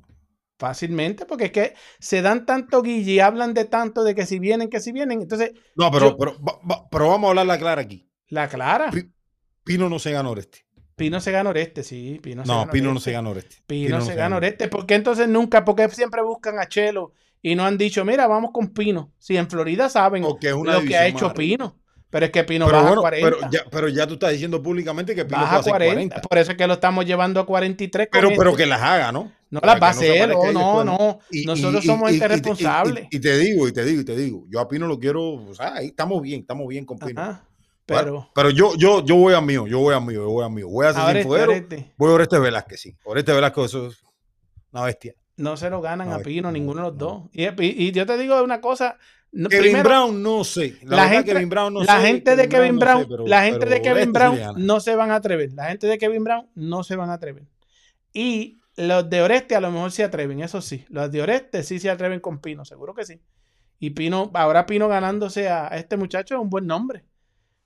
Fácilmente, 0.57 1.25
porque 1.25 1.45
es 1.45 1.51
que 1.51 1.73
se 1.99 2.21
dan 2.21 2.45
tanto 2.45 2.81
guille 2.81 3.11
y 3.13 3.19
hablan 3.19 3.53
de 3.53 3.65
tanto 3.65 4.03
de 4.03 4.15
que 4.15 4.25
si 4.25 4.39
vienen, 4.39 4.69
que 4.69 4.79
si 4.79 4.91
vienen. 4.93 5.21
Entonces, 5.21 5.51
No, 5.75 5.91
pero, 5.91 6.11
Yo- 6.11 6.17
pero, 6.17 6.37
pero 6.89 7.09
vamos 7.09 7.27
a 7.27 7.29
hablar 7.31 7.45
la 7.45 7.57
clara 7.59 7.81
aquí. 7.81 8.09
la 8.29 8.47
clara. 8.47 8.89
Pi- 8.91 9.11
Pino 9.63 9.89
no 9.89 9.99
se 9.99 10.11
gana 10.11 10.29
Oreste. 10.29 10.65
Pino 10.95 11.19
se 11.19 11.31
gana 11.31 11.49
Oreste, 11.49 11.83
sí. 11.83 12.19
Pino 12.23 12.43
se 12.45 12.51
No, 12.51 12.59
gana 12.59 12.71
Pino 12.71 12.93
no 12.93 12.99
se 13.01 13.11
gana 13.11 13.29
Oreste. 13.29 13.57
Pino, 13.67 13.99
se 14.01 14.15
gana 14.15 14.37
Oreste. 14.37 14.67
¿Por 14.69 14.85
qué 14.85 14.95
entonces 14.95 15.27
nunca? 15.27 15.65
Porque 15.65 15.89
siempre 15.89 16.21
buscan 16.23 16.57
a 16.59 16.67
Chelo 16.69 17.11
y 17.41 17.55
no 17.55 17.65
han 17.65 17.77
dicho, 17.77 18.05
mira, 18.05 18.25
vamos 18.27 18.51
con 18.53 18.69
Pino. 18.69 19.11
Si 19.17 19.35
en 19.35 19.49
Florida 19.49 19.89
saben 19.89 20.23
lo 20.23 20.37
que 20.37 20.95
ha 20.97 21.07
hecho. 21.07 21.33
Pino. 21.33 21.79
Pero 22.15 22.27
es 22.27 22.31
que 22.31 22.45
Pino 22.45 22.65
Pero 22.67 22.77
baja 22.77 22.87
bueno, 22.87 23.01
a 23.01 23.09
40. 23.09 23.29
pero 23.39 23.51
ya, 23.51 23.65
pero 23.69 23.87
ya 23.89 24.07
tú 24.07 24.13
estás 24.13 24.31
diciendo 24.31 24.63
públicamente 24.63 25.13
que 25.13 25.25
Pino 25.25 25.41
baja 25.41 25.57
a 25.57 25.59
hacer 25.59 25.71
40. 25.73 25.93
40. 26.15 26.21
Por 26.21 26.37
eso 26.37 26.51
es 26.51 26.57
que 26.57 26.65
lo 26.65 26.75
estamos 26.75 27.05
llevando 27.05 27.41
a 27.41 27.45
43. 27.45 28.07
con 28.09 28.17
Pero, 28.17 28.27
este. 28.29 28.37
pero 28.39 28.55
que 28.55 28.65
las 28.65 28.81
haga, 28.81 29.11
¿no? 29.11 29.33
no 29.49 29.59
Para 29.59 29.73
las 29.73 29.83
va 29.83 29.87
a 29.87 29.89
hacer. 29.89 30.31
aparezca 30.31 30.51
No, 30.53 30.83
no, 30.85 30.97
no. 30.97 31.19
Y- 31.29 31.43
Nosotros 31.45 31.83
y- 31.83 31.87
somos 31.87 32.09
y- 32.11 32.13
y- 32.13 32.17
y- 32.17 32.23
y- 32.23 32.27
responsables. 32.27 33.07
Y, 33.11 33.19
te 33.19 33.37
digo, 33.37 33.67
y 33.67 33.73
te 33.73 33.83
digo, 33.83 33.99
y 33.99 34.05
te 34.05 34.15
digo. 34.15 34.45
Yo 34.49 34.61
a 34.61 34.67
Pino 34.69 34.87
lo 34.87 34.97
quiero, 34.97 35.21
o 35.33 35.53
sea, 35.53 35.73
ahí 35.73 35.87
estamos 35.87 36.21
bien, 36.21 36.39
estamos 36.39 36.69
bien 36.69 36.85
con 36.85 36.97
Pino. 36.99 37.21
Ajá. 37.21 37.43
Pero. 37.85 38.29
pero 38.33 38.49
yo, 38.49 38.75
yo, 38.77 39.03
yo 39.03 39.15
voy 39.17 39.33
a 39.33 39.41
mío, 39.41 39.67
yo 39.67 39.79
voy 39.79 39.93
a 39.93 39.99
mío, 39.99 40.21
yo 40.21 40.29
voy 40.29 40.45
a 40.45 40.49
mío. 40.49 40.69
Voy 40.69 40.85
a 40.85 40.91
Ahora 40.91 41.05
ser 41.07 41.17
este, 41.17 41.29
Oreste, 41.33 41.93
voy 41.97 42.11
a 42.11 42.13
Oreste 42.13 42.39
Velázquez, 42.39 42.79
sí. 42.79 42.95
Oreste 43.03 43.33
Velázquez, 43.33 43.65
eso 43.65 43.87
es 43.87 43.97
una 44.71 44.85
bestia. 44.85 45.13
no 45.35 45.57
se 45.57 45.69
lo 45.69 45.81
ganan 45.81 46.07
No, 46.07 46.15
a 46.15 46.19
Pino, 46.19 46.43
no, 46.43 46.53
ninguno 46.53 46.81
de 46.81 46.87
los 46.91 46.93
no. 46.97 46.97
dos. 46.97 47.23
Y, 47.33 47.43
y- 47.43 47.87
y 47.87 47.91
yo 47.91 48.05
te 48.05 48.17
digo 48.17 48.41
una 48.41 48.61
cosa. 48.61 48.97
No- 49.35 49.49
Kevin 49.49 49.63
primero, 49.63 49.89
Brown, 49.89 50.23
no 50.23 50.43
sé. 50.43 50.77
La, 50.83 51.07
gente, 51.09 51.33
Kevin 51.33 51.49
Brown, 51.49 51.73
no 51.73 51.83
la 51.83 51.99
sé. 52.01 52.07
gente 52.07 52.35
de 52.35 52.49
Kevin 52.49 52.75
no 52.75 52.79
Brown, 52.79 53.01
sé, 53.03 53.07
pero- 53.09 53.27
la 53.27 53.43
gente 53.43 53.65
de 53.67 53.81
Kevin 53.81 54.13
Brown 54.13 54.37
no 54.57 54.79
se 54.79 54.95
van 54.95 55.11
a 55.11 55.15
atrever. 55.15 55.51
La 55.53 55.65
gente 55.67 55.87
de 55.87 55.97
Kevin 55.97 56.23
Brown 56.23 56.49
no 56.55 56.83
se 56.83 56.95
van 56.95 57.09
a 57.09 57.13
atrever. 57.13 57.43
Y 58.13 58.59
los 58.77 59.09
de 59.09 59.21
Oreste 59.21 59.55
a 59.55 59.61
lo 59.61 59.71
mejor 59.71 59.91
se 59.91 60.03
atreven, 60.03 60.41
eso 60.41 60.61
sí. 60.61 60.85
Los 60.89 61.11
de 61.11 61.21
Oreste 61.21 61.63
sí 61.63 61.79
se 61.79 61.89
atreven 61.89 62.19
con 62.19 62.39
Pino, 62.39 62.65
seguro 62.65 62.93
que 62.93 63.05
sí. 63.05 63.21
Y 63.79 63.89
Pino, 63.91 64.31
ahora 64.33 64.65
Pino 64.65 64.87
ganándose 64.87 65.49
a 65.49 65.67
este 65.67 65.97
muchacho 65.97 66.35
es 66.35 66.41
un 66.41 66.49
buen 66.49 66.65
nombre. 66.65 67.03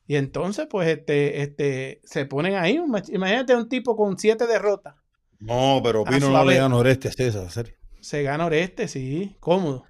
Y 0.08 0.16
entonces, 0.16 0.66
pues, 0.68 0.88
este, 0.88 1.44
este, 1.44 2.02
se 2.04 2.26
ponen 2.26 2.56
ahí. 2.56 2.80
Imagínate 3.12 3.56
un 3.56 3.70
tipo 3.70 3.96
con 3.96 4.18
siete 4.18 4.48
derrotas. 4.48 4.96
No, 5.40 5.80
pero 5.84 6.04
Pino 6.04 6.32
no 6.32 6.44
le 6.46 6.58
gana 6.58 6.76
Oreste 6.76 7.10
a 7.10 7.12
César, 7.12 7.50
serio. 7.52 7.76
Se 8.02 8.24
gana 8.24 8.48
Oreste, 8.48 8.88
sí, 8.88 9.36
cómodo. 9.40 9.86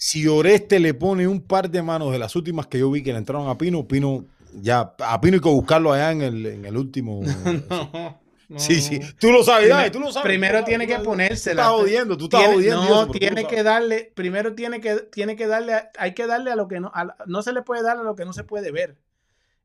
Si 0.00 0.26
Oreste 0.28 0.78
le 0.78 0.94
pone 0.94 1.26
un 1.26 1.40
par 1.40 1.70
de 1.70 1.82
manos 1.82 2.12
de 2.12 2.18
las 2.18 2.36
últimas 2.36 2.66
que 2.68 2.78
yo 2.78 2.90
vi 2.90 3.02
que 3.02 3.12
le 3.12 3.18
entraron 3.18 3.48
a 3.48 3.58
Pino, 3.58 3.86
Pino, 3.88 4.24
ya, 4.54 4.94
a 4.98 5.20
Pino 5.20 5.34
hay 5.34 5.40
que 5.40 5.48
buscarlo 5.48 5.92
allá 5.92 6.12
en 6.12 6.22
el, 6.22 6.46
en 6.46 6.64
el 6.64 6.76
último. 6.76 7.20
No, 8.50 8.58
Sí, 8.58 8.76
no. 8.76 8.80
sí. 8.80 9.00
Tú 9.20 9.30
lo 9.30 9.44
sabes, 9.44 9.66
Primero- 9.68 9.92
tú 9.92 10.00
lo 10.00 10.10
sabes. 10.10 10.24
primero 10.26 10.58
tú 10.60 10.64
tiene 10.64 10.86
tú 10.86 10.92
que 10.94 10.98
ponérsela. 11.00 11.68
Tú 11.68 11.84
estás 11.84 12.16
tú 12.16 12.24
estás 12.24 12.42
eso, 12.56 12.82
no, 12.88 13.10
tiene 13.10 13.46
que 13.46 13.62
darle, 13.62 14.10
primero 14.14 14.54
tiene 14.54 14.80
que, 14.80 14.94
tiene 15.12 15.36
que 15.36 15.46
darle, 15.46 15.74
a- 15.74 15.90
hay 15.98 16.14
que 16.14 16.26
darle 16.26 16.50
a 16.50 16.56
lo 16.56 16.66
que 16.66 16.80
no, 16.80 16.90
a 16.94 17.14
no 17.26 17.42
se 17.42 17.52
le 17.52 17.60
puede 17.60 17.82
dar 17.82 17.98
a 17.98 18.02
lo 18.02 18.16
que 18.16 18.24
no 18.24 18.32
se 18.32 18.44
puede 18.44 18.70
ver. 18.70 18.96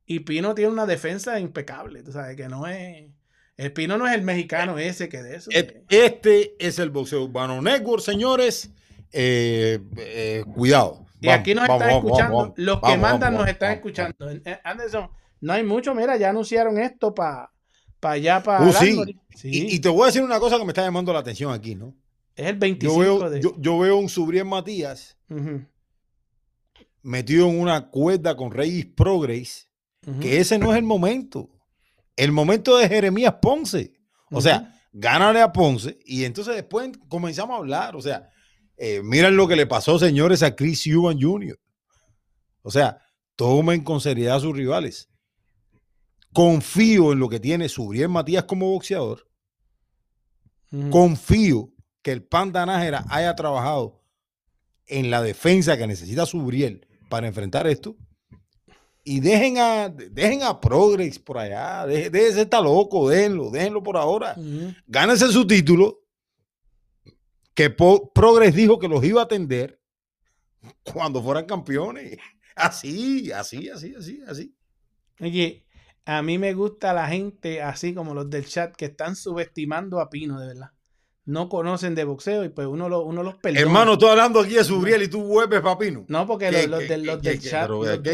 Y 0.06 0.20
Pino 0.22 0.54
tiene 0.54 0.70
una 0.70 0.86
defensa 0.86 1.40
impecable, 1.40 2.04
tú 2.04 2.12
sabes 2.12 2.36
que 2.36 2.50
no 2.50 2.68
es, 2.68 3.06
el 3.56 3.72
Pino 3.72 3.98
no 3.98 4.06
es 4.06 4.16
el 4.16 4.22
mexicano 4.24 4.78
ese 4.78 5.08
que 5.08 5.24
de 5.24 5.38
eso. 5.38 5.50
Et- 5.54 5.86
Este 5.88 6.54
es 6.60 6.78
el 6.78 6.90
boxeo 6.90 7.24
urbano 7.24 7.62
network, 7.62 8.02
señores. 8.04 8.70
Eh, 9.14 9.80
eh, 9.98 10.44
cuidado. 10.56 11.06
y 11.22 11.30
aquí 11.30 11.54
nos 11.54 11.68
Vamos, 11.68 11.82
están 11.84 11.94
vamos, 12.02 12.06
escuchando, 12.06 12.54
los 12.58 12.82
que 12.82 12.98
mandan 12.98 13.34
nos 13.36 13.48
están 13.48 13.72
escuchando. 13.74 14.28
Anderson, 14.64 15.10
no 15.40 15.54
hay 15.54 15.64
mucho, 15.64 15.94
mira, 15.94 16.18
ya 16.18 16.32
anunciaron 16.32 16.78
esto 16.80 17.14
para 17.14 17.52
allá, 18.02 18.42
para 18.42 18.66
Uh, 18.66 18.74
sí. 18.74 19.00
Sí, 19.36 19.50
Y, 19.52 19.76
y 19.76 19.80
te 19.80 19.90
voy 19.90 20.04
a 20.04 20.06
decir 20.08 20.24
una 20.24 20.40
cosa 20.40 20.58
que 20.58 20.66
me 20.66 20.72
está 20.72 20.82
llamando 20.84 21.14
la 21.14 21.20
atención 21.20 21.54
aquí, 21.54 21.76
¿no? 21.76 21.94
es 22.36 22.48
el 22.48 22.56
Yo 22.56 22.60
25 22.60 23.00
veo, 23.00 23.30
de... 23.30 23.40
yo, 23.42 23.56
yo 23.60 23.78
veo 23.80 23.98
un 23.98 24.10
Subriel 24.10 24.46
Matías 24.46 25.16
metido 27.02 27.48
en 27.50 27.60
una 27.60 27.90
cuerda 27.90 28.36
con 28.36 28.52
Reyes 28.52 28.86
Progress, 28.86 29.68
que 30.20 30.40
ese 30.40 30.58
no 30.58 30.72
es 30.72 30.78
el 30.78 30.84
momento. 30.84 31.50
El 32.16 32.32
momento 32.32 32.78
de 32.78 32.88
Jeremías 32.90 33.36
Ponce. 33.42 33.94
O 34.32 34.42
sea, 34.42 34.74
gánale 34.92 35.42
a 35.42 35.52
Ponce 35.54 35.98
y 36.06 36.24
entonces 36.26 36.56
después 36.56 36.90
comenzamos 37.08 37.56
a 37.56 37.58
hablar. 37.58 37.96
O 37.96 38.02
sea, 38.02 38.30
eh, 38.86 39.02
miren 39.02 39.38
lo 39.38 39.48
que 39.48 39.56
le 39.56 39.66
pasó, 39.66 39.98
señores, 39.98 40.44
a 40.44 40.58
Chris 40.58 40.86
Eubank 40.88 41.18
Jr. 41.22 41.58
O 42.64 42.70
sea, 42.70 42.98
tomen 43.38 43.82
con 43.82 44.02
seriedad 44.02 44.36
a 44.36 44.40
sus 44.42 44.54
rivales. 44.54 45.10
Confío 46.34 47.14
en 47.14 47.20
lo 47.20 47.30
que 47.30 47.40
tiene 47.40 47.70
Subriel 47.70 48.10
Matías 48.10 48.44
como 48.44 48.70
boxeador. 48.72 49.26
Confío 50.90 51.72
que 52.02 52.12
el 52.12 52.24
Panda 52.24 52.66
Nájera 52.66 53.06
haya 53.08 53.34
trabajado 53.36 54.04
en 54.88 55.10
la 55.10 55.22
defensa 55.22 55.78
que 55.78 55.88
necesita 55.88 56.26
Subriel 56.26 56.86
para 57.08 57.28
enfrentar 57.28 57.66
esto. 57.68 57.96
Y 59.06 59.22
dejen 59.22 59.60
a, 59.60 59.88
dejen 59.88 60.44
a 60.44 60.60
Progress 60.60 61.20
por 61.20 61.38
allá. 61.38 61.86
Deje, 61.86 62.10
déjese 62.10 62.42
estar 62.42 62.62
loco, 62.62 63.08
déjenlo, 63.08 63.50
déjenlo 63.50 63.82
por 63.82 63.96
ahora. 63.96 64.34
Ujú. 64.36 64.74
Gánense 64.88 65.32
su 65.32 65.48
título. 65.48 66.03
Que 67.54 67.70
Po- 67.70 68.12
Progress 68.14 68.56
dijo 68.56 68.80
que 68.80 68.88
los 68.88 69.04
iba 69.04 69.22
a 69.22 69.26
atender 69.26 69.80
cuando 70.84 71.22
fueran 71.22 71.46
campeones. 71.46 72.18
Así, 72.56 73.32
así, 73.32 73.70
así, 73.70 73.96
así, 73.96 74.22
así. 74.28 74.56
Oye, 75.20 75.66
a 76.06 76.22
mí 76.22 76.38
me 76.38 76.54
gusta 76.54 76.94
la 76.94 77.08
gente 77.08 77.62
así 77.62 77.94
como 77.94 78.14
los 78.14 78.30
del 78.30 78.46
chat 78.46 78.76
que 78.76 78.86
están 78.86 79.16
subestimando 79.16 80.00
a 80.00 80.10
Pino, 80.10 80.40
de 80.40 80.48
verdad. 80.48 80.72
No 81.26 81.48
conocen 81.48 81.96
de 81.96 82.04
boxeo 82.04 82.44
y 82.44 82.50
pues 82.50 82.68
uno, 82.68 82.90
lo, 82.90 83.06
uno 83.06 83.24
los 83.24 83.36
perdona. 83.36 83.62
Hermano, 83.62 83.94
estoy 83.94 84.10
hablando 84.10 84.42
aquí 84.42 84.56
de 84.56 84.64
Subriel 84.64 85.04
y 85.04 85.08
tú 85.08 85.24
vuelves 85.24 85.62
papino. 85.62 86.06
No, 86.10 86.28
porque 86.28 86.50
¿Qué, 86.50 86.68
los, 86.68 86.80
los 86.80 86.80
del, 86.88 87.06
los 87.06 87.22
del 87.22 87.36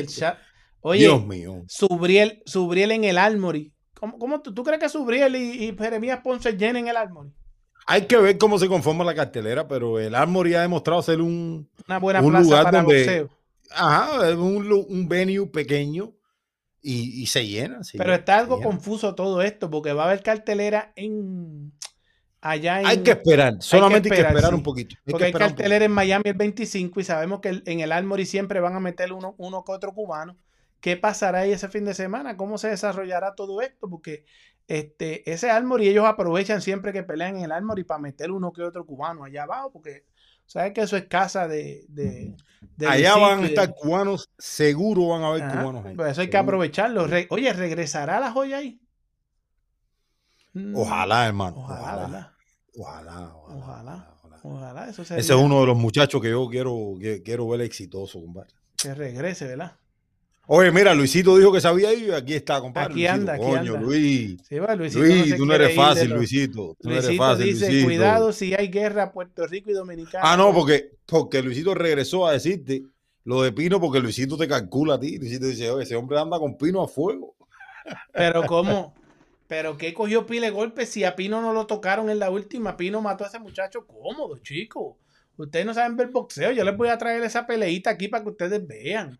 los 0.06 0.16
chat. 0.16 0.38
Oye, 0.82 1.02
Dios 1.02 1.26
mío. 1.26 1.64
Subriel, 1.68 2.44
Subriel 2.46 2.92
en 2.92 3.04
el 3.06 3.18
Armory. 3.18 3.74
¿Cómo, 4.00 4.20
cómo 4.20 4.42
tú, 4.42 4.54
tú 4.54 4.64
crees 4.64 4.80
que 4.80 4.90
Subriel 4.90 5.36
y, 5.36 5.66
y 5.66 5.76
Jeremías 5.76 6.22
Ponce 6.24 6.56
llenen 6.56 6.88
el 6.88 6.96
Armory? 6.96 7.34
Hay 7.92 8.06
que 8.06 8.18
ver 8.18 8.38
cómo 8.38 8.60
se 8.60 8.68
conforma 8.68 9.04
la 9.04 9.16
cartelera, 9.16 9.68
pero 9.68 10.00
el 10.00 10.14
Armory 10.16 10.54
ha 10.56 10.62
demostrado 10.62 11.02
ser 11.02 11.22
un, 11.22 11.68
Una 11.88 12.00
buena 12.00 12.22
Un 12.22 12.30
plaza 12.32 12.44
lugar 12.44 12.64
para 12.66 12.78
donde- 12.84 12.98
boxeo. 12.98 13.30
ajá, 13.72 14.30
un, 14.38 14.86
un 14.88 15.10
venue 15.10 15.48
pequeño 15.48 16.14
y, 16.82 17.22
y 17.22 17.26
se 17.28 17.46
llena. 17.48 17.84
se 17.84 17.98
Pero 17.98 18.10
llena, 18.12 18.20
está 18.20 18.38
algo 18.38 18.62
confuso 18.62 19.16
todo 19.16 19.42
esto 19.42 19.70
porque 19.70 19.94
va 19.94 20.04
a 20.04 20.08
haber 20.08 20.22
cartelera 20.24 20.94
en 20.96 21.74
allá 22.42 22.80
en 22.80 22.86
Hay 22.88 23.00
que 23.00 23.12
esperar, 23.12 23.56
solamente 23.60 24.08
hay 24.08 24.12
que 24.12 24.16
esperar, 24.22 24.32
esperar 24.32 24.52
sí. 24.52 24.56
un 24.56 24.64
poquito. 24.64 24.96
Hay 25.06 25.12
Porque 25.12 25.24
que 25.26 25.26
hay 25.26 25.34
cartelera 25.34 25.84
en 25.86 25.92
Miami 25.92 26.24
el 26.26 26.36
25 26.36 27.00
y 27.00 27.04
sabemos 27.04 27.40
que 27.42 27.50
el- 27.50 27.64
en 27.66 27.80
el 27.82 27.92
Armory 27.92 28.26
siempre 28.26 28.60
van 28.60 28.76
a 28.76 28.80
meter 28.80 29.12
uno, 29.14 29.36
uno 29.38 29.64
que 29.66 29.72
otro 29.72 29.94
cubano. 29.94 30.38
¿Qué 30.80 30.96
pasará 30.96 31.40
ahí 31.40 31.52
ese 31.52 31.68
fin 31.68 31.84
de 31.84 31.94
semana? 31.94 32.38
¿Cómo 32.38 32.58
se 32.58 32.70
desarrollará 32.70 33.36
todo 33.36 33.62
esto? 33.62 33.90
Porque 33.90 34.24
este, 34.70 35.30
ese 35.30 35.50
Armory 35.50 35.88
ellos 35.90 36.06
aprovechan 36.06 36.62
siempre 36.62 36.94
que 36.94 37.04
pelean 37.04 37.38
en 37.38 37.44
el 37.46 37.52
Armory 37.52 37.84
para 37.84 38.00
meter 38.00 38.32
uno 38.32 38.54
que 38.54 38.62
otro 38.62 38.86
cubano 38.86 39.24
allá 39.24 39.44
abajo, 39.44 39.72
porque 39.72 40.06
sabes 40.46 40.74
que 40.74 40.82
eso 40.82 40.96
es 40.96 41.06
casa 41.06 41.48
de... 41.48 41.86
de, 41.90 42.36
de 42.78 42.88
Allá 42.88 43.18
van 43.18 43.44
a 43.44 43.48
estar 43.48 43.74
cubanos, 43.74 44.30
seguro 44.38 45.08
van 45.08 45.24
a 45.24 45.28
haber 45.30 45.44
Ajá, 45.44 45.60
cubanos 45.62 45.86
ahí. 45.86 45.96
pues 45.96 46.12
eso 46.12 46.22
hay 46.22 46.30
que 46.30 46.38
aprovecharlo. 46.38 47.08
Oye, 47.30 47.52
¿regresará 47.54 48.20
la 48.20 48.32
joya 48.32 48.58
ahí? 48.58 48.80
Mm, 50.54 50.76
Ojalá, 50.76 51.28
hermano. 51.28 51.58
Ojalá, 51.58 52.36
Ojalá. 52.76 53.36
Ojalá, 53.48 54.16
ojalá, 54.44 54.90
Ese 54.90 55.18
es 55.18 55.30
uno 55.32 55.62
de 55.62 55.66
los 55.66 55.78
muchachos 55.78 56.22
que 56.22 56.30
yo 56.30 56.48
quiero, 56.48 56.94
que 57.00 57.22
quiero 57.24 57.48
ver 57.48 57.62
exitoso, 57.62 58.22
compadre. 58.22 58.54
que 58.78 58.94
regrese, 58.94 59.48
¿verdad? 59.48 59.78
Oye, 60.52 60.72
mira, 60.72 60.96
Luisito 60.96 61.38
dijo 61.38 61.52
que 61.52 61.62
sabía 61.62 61.94
ir, 61.94 62.12
aquí 62.12 62.34
está, 62.34 62.60
compadre. 62.60 62.88
Aquí 62.88 63.02
Luisito. 63.02 63.14
anda, 63.14 63.34
aquí 63.34 63.44
Coño, 63.44 63.76
anda. 63.76 63.86
Luis. 63.86 64.42
Sí, 64.50 64.58
va, 64.58 64.76
Luisito 64.76 65.02
Luis, 65.04 65.38
tú 65.38 65.46
no 65.46 65.54
eres 65.54 65.76
fácil, 65.76 66.10
Luisito. 66.10 66.76
Tú 66.80 66.90
no 66.90 66.94
eres 66.94 67.06
Luisito 67.06 67.24
fácil, 67.24 67.46
dice, 67.46 67.66
Luisito. 67.68 67.86
cuidado 67.86 68.34
si 68.34 68.56
hay 68.56 68.68
guerra 68.70 69.12
Puerto 69.12 69.46
Rico 69.46 69.70
y 69.70 69.74
Dominicana. 69.74 70.24
Ah, 70.26 70.36
no, 70.36 70.52
porque, 70.52 70.90
porque 71.06 71.44
Luisito 71.44 71.76
regresó 71.76 72.26
a 72.26 72.32
decirte 72.32 72.82
lo 73.26 73.44
de 73.44 73.52
Pino 73.52 73.80
porque 73.80 74.00
Luisito 74.00 74.38
te 74.38 74.48
calcula 74.48 74.96
a 74.96 75.00
ti. 75.00 75.20
Luisito 75.20 75.46
dice, 75.46 75.70
oye, 75.70 75.84
ese 75.84 75.96
hombre 75.96 76.18
anda 76.20 76.40
con 76.40 76.58
Pino 76.58 76.82
a 76.82 76.88
fuego. 76.88 77.36
Pero 78.12 78.44
¿cómo? 78.48 78.96
Pero 79.48 79.78
que 79.78 79.94
cogió 79.94 80.26
pile 80.26 80.48
de 80.48 80.52
golpes 80.52 80.90
si 80.90 81.04
a 81.04 81.16
Pino 81.16 81.42
no 81.42 81.54
lo 81.54 81.68
tocaron 81.68 82.10
en 82.10 82.18
la 82.18 82.32
última. 82.32 82.76
Pino 82.76 83.02
mató 83.02 83.24
a 83.24 83.28
ese 83.28 83.38
muchacho 83.38 83.86
cómodo, 83.86 84.40
chicos. 84.40 84.96
Ustedes 85.38 85.68
no 85.68 85.76
saben 85.76 85.96
ver 85.96 86.08
boxeo. 86.08 86.52
Yo 86.52 86.64
les 86.64 86.76
voy 86.76 86.90
a 86.90 86.98
traer 86.98 87.22
esa 87.22 87.46
peleita 87.46 87.92
aquí 87.92 88.08
para 88.08 88.24
que 88.24 88.32
ustedes 88.32 88.66
vean. 88.66 89.20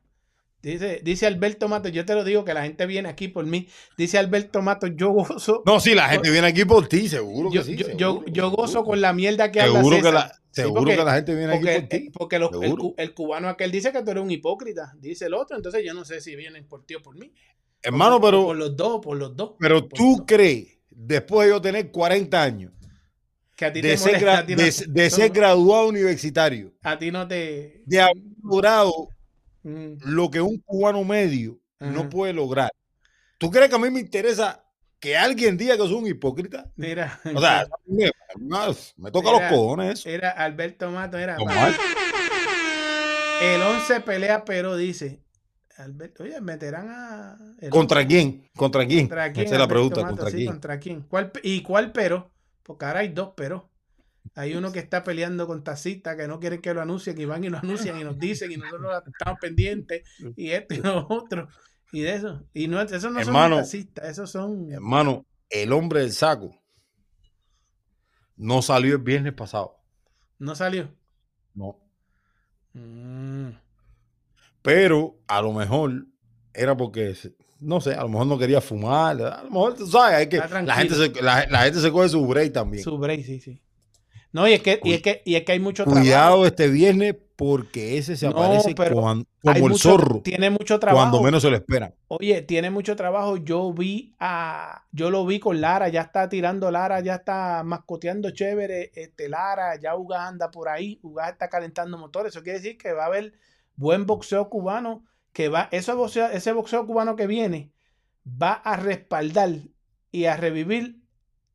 Dice, 0.62 1.00
dice 1.04 1.26
Alberto 1.26 1.70
Mato, 1.70 1.88
yo 1.88 2.06
te 2.06 2.14
lo 2.16 2.24
digo 2.26 2.44
que 2.44 2.54
la 2.54 2.64
gente 2.64 2.86
viene 2.86 3.08
aquí 3.08 3.30
por 3.30 3.46
mí. 3.46 3.68
Dice 3.98 4.18
Alberto 4.18 4.62
Mato, 4.62 4.88
yo 4.88 5.12
gozo. 5.12 5.64
No, 5.66 5.80
sí, 5.80 5.96
la 5.96 6.10
gente 6.10 6.30
viene 6.32 6.48
aquí 6.48 6.66
por 6.66 6.88
ti, 6.88 7.08
seguro 7.08 7.50
yo, 7.52 7.62
que 7.62 7.66
sí. 7.68 7.76
yo, 7.78 7.86
seguro, 7.86 7.98
yo, 7.98 8.26
yo 8.26 8.44
seguro. 8.46 8.50
gozo 8.64 8.84
con 8.84 9.00
la 9.00 9.14
mierda 9.14 9.52
que 9.52 9.62
habla 9.62 9.76
Seguro 9.80 9.96
que 9.98 10.02
César. 10.04 10.14
la, 10.14 10.34
Sí, 10.52 10.62
seguro 10.64 10.82
porque- 10.82 10.96
que 10.98 11.04
la 11.06 11.14
gente 11.16 11.36
viene 11.36 11.54
aquí 11.54 11.64
por 11.80 11.88
ti. 11.90 11.96
eh, 11.98 12.12
porque 12.14 12.40
los- 12.40 12.52
el, 12.98 13.14
cubano 13.14 13.48
aquel 13.48 13.72
dice 13.72 13.92
que 13.92 14.02
tú 14.04 14.12
eres 14.12 14.24
un 14.24 14.32
hipócrita, 14.32 14.94
dice 15.00 15.28
el 15.28 15.34
otro, 15.36 15.56
entonces 15.56 15.84
yo 15.86 15.94
no 15.94 16.04
sé 16.04 16.20
si 16.22 16.36
vienen 16.36 16.68
por 16.68 16.86
ti 16.86 16.96
o 16.96 17.02
por 17.02 17.16
mí. 17.18 17.32
Hermano, 17.82 18.18
O 18.18 18.20
por 18.20 18.32
pero, 18.32 18.54
los 18.54 18.76
dos, 18.76 19.00
por 19.02 19.16
los 19.16 19.36
dos. 19.38 19.52
pero 19.60 19.88
por 19.88 19.98
tú 19.98 20.26
crees, 20.28 20.80
después 20.90 21.48
de 21.48 21.54
yo 21.54 21.62
tener 21.62 21.92
40 21.92 22.42
años, 22.44 22.74
que 23.56 23.66
a 23.66 23.72
ti 23.72 23.80
de 23.82 23.92
te 23.92 23.98
ser, 23.98 24.14
molesta, 24.14 24.26
gra- 24.34 24.40
a 24.40 24.46
ti 24.46 24.56
no- 24.56 24.64
de, 24.64 24.72
de 24.88 25.04
no- 25.10 25.16
ser 25.16 25.30
graduado 25.30 25.88
universitario, 25.88 26.74
a 26.82 26.98
ti 26.98 27.12
no 27.12 27.28
te... 27.28 27.84
de 27.86 28.02
haber 28.02 28.18
logrado 28.44 29.10
Mm, 29.70 29.98
lo 30.02 30.30
que 30.32 30.42
un 30.42 30.58
cubano 30.60 31.04
medio 31.04 31.60
no 31.80 32.10
puede 32.10 32.34
lograr. 32.34 32.72
¿Tú 33.38 33.50
crees 33.52 33.70
que 33.70 33.76
a 33.76 33.80
mí 33.80 33.90
me 33.90 34.00
interesa 34.02 34.66
que 35.00 35.16
alguien 35.16 35.58
diga 35.58 35.78
que 35.78 35.84
soy 35.84 35.94
un 35.94 36.08
hipócrita? 36.08 36.70
Mira, 36.76 37.20
O 37.34 37.40
sea, 37.40 37.66
me, 37.86 38.12
me 38.98 39.12
toca 39.12 39.32
Mira, 39.32 39.50
los 39.50 39.58
cojones 39.58 40.00
eso. 40.00 40.10
era 40.10 40.30
Alberto 40.32 40.90
Mato, 40.92 41.18
era... 41.18 41.38
El 43.42 43.62
11 43.62 44.02
pelea, 44.02 44.44
pero 44.44 44.76
dice... 44.76 45.22
Alberto, 45.78 46.24
oye, 46.24 46.42
meterán 46.42 46.90
a... 46.90 47.38
¿Contra 47.70 48.00
11. 48.02 48.08
quién? 48.08 48.50
¿Contra 48.54 48.86
quién? 48.86 49.08
¿Contra 49.08 49.32
quién? 49.32 49.46
Esa 49.46 49.56
es 49.56 49.60
la 49.60 49.68
pregunta. 49.70 50.02
Mato? 50.02 50.10
¿Contra 50.10 50.30
Sí, 50.32 50.36
quién? 50.36 50.48
¿contra 50.52 50.80
quién? 50.80 51.02
¿Cuál 51.04 51.32
pe- 51.32 51.40
¿Y 51.44 51.62
cuál 51.62 51.94
pero? 51.94 52.32
Porque 52.64 52.84
ahora 52.86 53.00
hay 53.00 53.08
dos 53.10 53.30
peros. 53.30 53.64
Hay 54.36 54.56
uno 54.56 54.72
que 54.72 54.80
está 54.80 55.04
peleando 55.04 55.48
con 55.48 55.64
taxistas 55.64 56.16
que 56.16 56.28
no 56.28 56.40
quieren 56.40 56.62
que 56.62 56.74
lo 56.74 56.82
anuncien 56.82 57.20
y 57.20 57.26
van 57.26 57.44
y 57.44 57.50
lo 57.50 57.58
anuncian 57.58 58.00
y 58.00 58.04
nos 58.04 58.18
dicen 58.18 58.52
y 58.52 58.58
nosotros 58.58 59.04
estamos 59.08 59.40
pendientes 59.40 60.04
y 60.36 60.52
esto 60.52 60.76
y 60.76 60.78
lo 60.78 61.08
otro. 61.10 61.48
Y 61.92 62.02
de 62.02 62.16
eso. 62.16 62.44
Y 62.54 62.68
no, 62.68 62.82
esos 62.82 63.12
no 63.12 63.20
Hermano, 63.20 63.56
son 63.56 63.64
taxistas, 63.64 64.10
esos 64.10 64.32
son... 64.32 64.72
Hermano, 64.72 65.26
el 65.50 65.74
hombre 65.74 66.02
del 66.02 66.12
saco 66.12 66.56
no 68.38 68.62
salió 68.62 68.96
el 68.96 69.02
viernes 69.02 69.34
pasado. 69.34 69.76
No 70.38 70.56
salió. 70.56 70.90
No. 71.54 71.78
Mm. 72.74 73.50
Pero 74.62 75.20
a 75.28 75.42
lo 75.42 75.52
mejor 75.52 76.06
era 76.54 76.78
porque, 76.78 77.16
no 77.60 77.82
sé, 77.82 77.94
a 77.94 78.04
lo 78.04 78.10
mejor 78.10 78.28
no 78.28 78.38
quería 78.38 78.62
fumar. 78.62 79.22
A 79.22 79.44
lo 79.44 79.50
mejor, 79.50 79.76
tú 79.76 79.88
sabes, 79.88 80.18
hay 80.18 80.30
que, 80.30 80.38
la, 80.38 80.76
gente 80.76 80.96
se, 80.96 81.22
la, 81.22 81.46
la 81.48 81.64
gente 81.64 81.80
se 81.80 81.92
coge 81.92 82.10
su 82.10 82.26
break 82.26 82.54
también. 82.54 82.84
Su 82.84 82.98
break, 82.98 83.24
sí, 83.24 83.40
sí. 83.40 83.62
No, 84.32 84.48
y 84.48 84.54
es 84.54 84.62
que, 84.62 84.80
y 84.84 84.94
es 84.94 85.02
que, 85.02 85.22
y 85.26 85.36
es 85.36 85.44
que 85.44 85.54
hay 85.54 85.60
mucho 85.60 85.84
trabajo. 85.84 86.02
Cuidado 86.04 86.46
este 86.46 86.68
viernes 86.68 87.16
porque 87.36 87.98
ese 87.98 88.16
se 88.18 88.28
No, 88.30 88.34
aparece 88.44 88.76
como 88.76 89.26
el 89.44 89.60
mucho- 89.62 89.78
zorro 89.78 90.22
Tiene 90.22 90.50
mucho 90.50 90.78
trabajo. 90.80 91.10
cuando 91.10 91.24
menos 91.24 91.42
se 91.42 91.50
lo 91.50 91.56
esperan. 91.56 91.96
Oye, 92.10 92.42
tiene 92.44 92.70
mucho 92.70 92.96
trabajo. 92.96 93.38
Yo 93.38 93.74
vi 93.74 94.14
a, 94.20 94.84
yo 94.92 95.10
lo 95.10 95.26
vi 95.26 95.40
con 95.40 95.62
Lara, 95.62 95.88
ya 95.90 96.02
está 96.02 96.28
tirando 96.30 96.70
Lara, 96.70 97.00
ya 97.00 97.16
está 97.16 97.64
mascoteando 97.64 98.30
chévere, 98.32 98.92
este 98.94 99.30
Lara, 99.30 99.80
ya 99.80 99.96
Uga 99.96 100.28
anda 100.28 100.52
por 100.52 100.68
ahí, 100.70 101.00
Uga 101.02 101.30
está 101.30 101.48
calentando 101.50 101.98
motores. 101.98 102.34
Eso 102.36 102.44
quiere 102.44 102.60
decir 102.60 102.78
que 102.78 102.92
va 102.92 103.04
a 103.04 103.08
haber 103.08 103.34
buen 103.78 104.06
boxeo 104.06 104.50
cubano, 104.50 105.06
que 105.32 105.48
va, 105.50 105.70
eso 105.72 105.96
boxeo, 105.96 106.28
ese 106.28 106.52
boxeo 106.52 106.86
cubano 106.86 107.16
que 107.16 107.26
viene 107.26 107.72
va 108.26 108.52
a 108.52 108.76
respaldar 108.76 109.52
y 110.12 110.26
a 110.26 110.36
revivir 110.36 110.98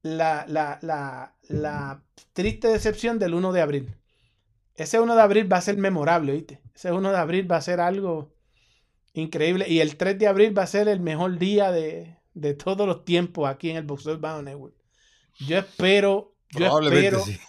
la, 0.05 0.45
la, 0.47 0.79
la, 0.83 1.35
la 1.49 2.03
triste 2.35 2.69
decepción 2.69 3.19
del 3.19 3.33
1 3.33 3.53
de 3.53 3.61
abril. 3.63 3.97
Ese 4.77 5.01
1 5.01 5.17
de 5.17 5.23
abril 5.23 5.51
va 5.51 5.57
a 5.57 5.63
ser 5.63 5.79
memorable, 5.79 6.33
¿viste? 6.33 6.61
Ese 6.75 6.93
1 6.93 7.11
de 7.11 7.17
abril 7.17 7.51
va 7.51 7.57
a 7.57 7.63
ser 7.63 7.81
algo 7.81 8.35
increíble. 9.15 9.67
Y 9.67 9.81
el 9.81 9.97
3 9.97 10.19
de 10.19 10.27
abril 10.27 10.57
va 10.57 10.65
a 10.65 10.67
ser 10.67 10.89
el 10.89 11.01
mejor 11.01 11.39
día 11.39 11.73
de, 11.73 12.19
de 12.35 12.53
todos 12.53 12.87
los 12.87 13.07
tiempos 13.07 13.49
aquí 13.49 13.71
en 13.71 13.77
el 13.77 13.85
Boxeo 13.85 14.13
Urbano 14.13 14.43
Network. 14.43 14.75
Yo 15.39 15.57
espero, 15.57 16.35
yo 16.51 16.67
espero, 16.67 17.21
sí. 17.21 17.41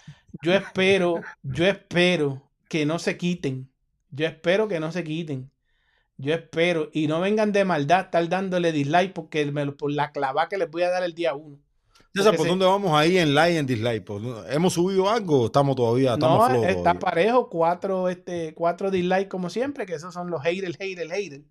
yo 0.42 0.54
espero, 0.54 1.20
yo 1.42 1.66
espero 1.66 2.50
que 2.70 2.86
no 2.86 2.98
se 2.98 3.18
quiten. 3.18 3.70
Yo 4.10 4.26
espero 4.26 4.66
que 4.66 4.80
no 4.80 4.92
se 4.92 5.04
quiten. 5.04 5.50
Yo 6.16 6.32
espero. 6.32 6.88
Y 6.90 7.06
no 7.06 7.20
vengan 7.20 7.52
de 7.52 7.66
maldad 7.66 8.06
estar 8.06 8.26
dándole 8.30 8.72
dislike 8.72 9.12
porque 9.12 9.44
me 9.52 9.70
por 9.72 9.92
la 9.92 10.10
clava 10.10 10.48
que 10.48 10.56
les 10.56 10.70
voy 10.70 10.84
a 10.84 10.90
dar 10.90 11.02
el 11.02 11.14
día 11.14 11.34
1. 11.34 11.65
César, 12.16 12.36
¿por 12.36 12.46
dónde 12.48 12.66
vamos 12.66 12.92
ahí 12.92 13.18
en 13.18 13.34
like 13.34 13.54
y 13.54 13.56
en 13.58 13.66
dislike? 13.66 14.04
¿Por 14.04 14.22
dónde- 14.22 14.54
¿Hemos 14.54 14.72
subido 14.74 15.08
algo 15.08 15.42
o 15.42 15.46
estamos 15.46 15.76
todavía? 15.76 16.14
Estamos 16.14 16.38
No, 16.50 16.54
está 16.64 16.74
todavía? 16.74 17.00
parejo. 17.00 17.48
Cuatro, 17.48 18.08
este, 18.08 18.54
cuatro 18.54 18.90
dislikes 18.90 19.28
como 19.28 19.50
siempre, 19.50 19.86
que 19.86 19.94
esos 19.94 20.12
son 20.14 20.30
los 20.30 20.42
haters, 20.42 20.76
haters, 20.78 21.10
haters. 21.10 21.44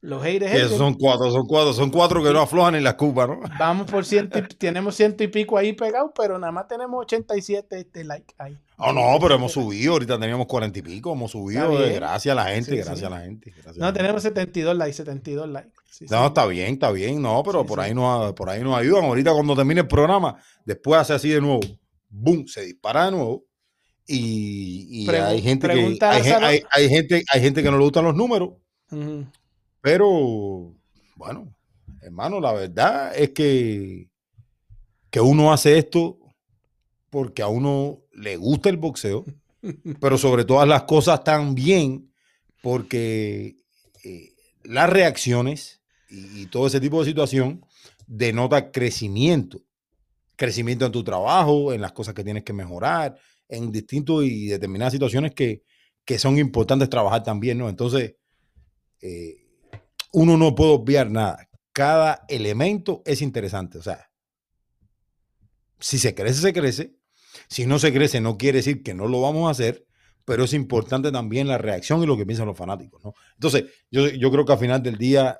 Los 0.00 0.20
haters, 0.24 0.50
haters. 0.50 0.76
son 0.76 0.94
cuatro, 0.94 1.30
son 1.30 1.46
cuatro, 1.46 1.72
son 1.72 1.90
cuatro 1.90 2.24
que 2.24 2.32
no 2.32 2.40
aflojan 2.40 2.74
en 2.74 2.82
la 2.82 2.96
cuba, 2.96 3.28
¿no? 3.28 3.40
Vamos 3.56 3.88
por 3.88 4.04
ciento 4.04 4.40
y, 4.40 4.42
tenemos 4.58 4.96
ciento 4.96 5.22
y 5.22 5.28
pico 5.28 5.56
ahí 5.56 5.74
pegados, 5.74 6.10
pero 6.16 6.38
nada 6.40 6.50
más 6.50 6.66
tenemos 6.66 7.02
87 7.02 7.78
este 7.78 8.02
like 8.02 8.34
ahí. 8.38 8.58
Oh, 8.84 8.92
no, 8.92 9.16
pero 9.20 9.36
hemos 9.36 9.52
subido, 9.52 9.92
ahorita 9.92 10.18
teníamos 10.18 10.46
cuarenta 10.46 10.80
y 10.80 10.82
pico, 10.82 11.12
hemos 11.12 11.30
subido, 11.30 11.72
gracias 11.94 12.32
a 12.32 12.34
la 12.34 12.46
gente, 12.46 12.70
Sí, 12.72 12.76
gracias 12.78 12.98
sí. 12.98 13.04
a 13.04 13.10
la 13.10 13.20
gente. 13.20 13.50
gracias 13.50 13.76
No, 13.76 13.92
tenemos 13.92 14.22
72 14.22 14.76
likes, 14.76 14.94
72 14.94 15.48
likes. 15.48 15.70
Sí, 15.88 16.06
No, 16.10 16.26
está 16.26 16.46
bien, 16.46 16.74
está 16.74 16.90
bien, 16.90 17.22
no, 17.22 17.44
pero 17.44 17.64
por 17.64 17.78
ahí 17.78 17.94
nos 17.94 18.32
por 18.32 18.50
ahí 18.50 18.60
nos 18.62 18.76
ayudan. 18.76 19.04
Ahorita 19.04 19.32
cuando 19.32 19.54
termine 19.54 19.82
el 19.82 19.86
programa, 19.86 20.36
después 20.64 21.00
hace 21.00 21.12
así 21.12 21.28
de 21.28 21.40
nuevo, 21.40 21.60
boom, 22.08 22.48
se 22.48 22.62
dispara 22.62 23.04
de 23.04 23.12
nuevo. 23.12 23.44
Y, 24.04 25.08
hay 25.08 25.40
gente 25.40 25.68
que 25.68 25.98
hay, 26.02 26.88
gente, 26.88 27.24
hay 27.32 27.40
gente 27.40 27.62
que 27.62 27.70
no 27.70 27.78
le 27.78 27.84
gustan 27.84 28.04
los 28.04 28.16
números, 28.16 28.50
pero 29.80 30.74
bueno, 31.14 31.54
hermano, 32.00 32.40
la 32.40 32.52
verdad 32.52 33.16
es 33.16 33.30
que, 33.30 34.10
que 35.08 35.20
uno 35.20 35.52
hace 35.52 35.78
esto 35.78 36.18
porque 37.10 37.42
a 37.42 37.48
uno 37.48 38.01
le 38.12 38.36
gusta 38.36 38.68
el 38.68 38.76
boxeo, 38.76 39.24
pero 40.00 40.18
sobre 40.18 40.44
todas 40.44 40.68
las 40.68 40.84
cosas 40.84 41.22
también 41.24 42.12
porque 42.62 43.56
eh, 44.04 44.34
las 44.64 44.88
reacciones 44.88 45.82
y, 46.08 46.46
todo 46.46 46.66
ese 46.66 46.80
tipo 46.80 47.00
de 47.00 47.08
situación 47.08 47.64
denota 48.06 48.70
crecimiento. 48.70 49.62
Crecimiento 50.36 50.84
en 50.84 50.92
tu 50.92 51.02
trabajo, 51.02 51.72
en 51.72 51.80
las 51.80 51.92
cosas 51.92 52.14
que 52.14 52.24
tienes 52.24 52.44
que 52.44 52.52
mejorar, 52.52 53.16
en 53.48 53.72
distintos 53.72 54.24
y 54.24 54.46
determinadas 54.46 54.92
situaciones 54.92 55.34
que, 55.34 55.62
que 56.04 56.18
son 56.18 56.38
importantes 56.38 56.90
trabajar 56.90 57.22
también, 57.22 57.58
¿no? 57.58 57.68
Entonces, 57.68 58.16
eh, 59.00 59.46
uno 60.12 60.36
no 60.36 60.54
puede 60.54 60.72
obviar 60.72 61.10
nada. 61.10 61.48
Cada 61.72 62.24
elemento 62.28 63.02
es 63.06 63.22
interesante. 63.22 63.78
O 63.78 63.82
sea, 63.82 64.10
si 65.78 65.98
se 65.98 66.14
crece, 66.14 66.40
se 66.40 66.52
crece. 66.52 66.94
Si 67.48 67.66
no 67.66 67.78
se 67.78 67.92
crece, 67.92 68.20
no 68.20 68.36
quiere 68.36 68.58
decir 68.58 68.82
que 68.82 68.94
no 68.94 69.08
lo 69.08 69.20
vamos 69.20 69.48
a 69.48 69.52
hacer, 69.52 69.86
pero 70.24 70.44
es 70.44 70.52
importante 70.52 71.10
también 71.10 71.48
la 71.48 71.58
reacción 71.58 72.02
y 72.02 72.06
lo 72.06 72.16
que 72.16 72.26
piensan 72.26 72.46
los 72.46 72.56
fanáticos, 72.56 73.02
¿no? 73.04 73.14
Entonces, 73.34 73.64
yo, 73.90 74.08
yo 74.08 74.30
creo 74.30 74.44
que 74.44 74.52
al 74.52 74.58
final 74.58 74.82
del 74.82 74.96
día 74.96 75.38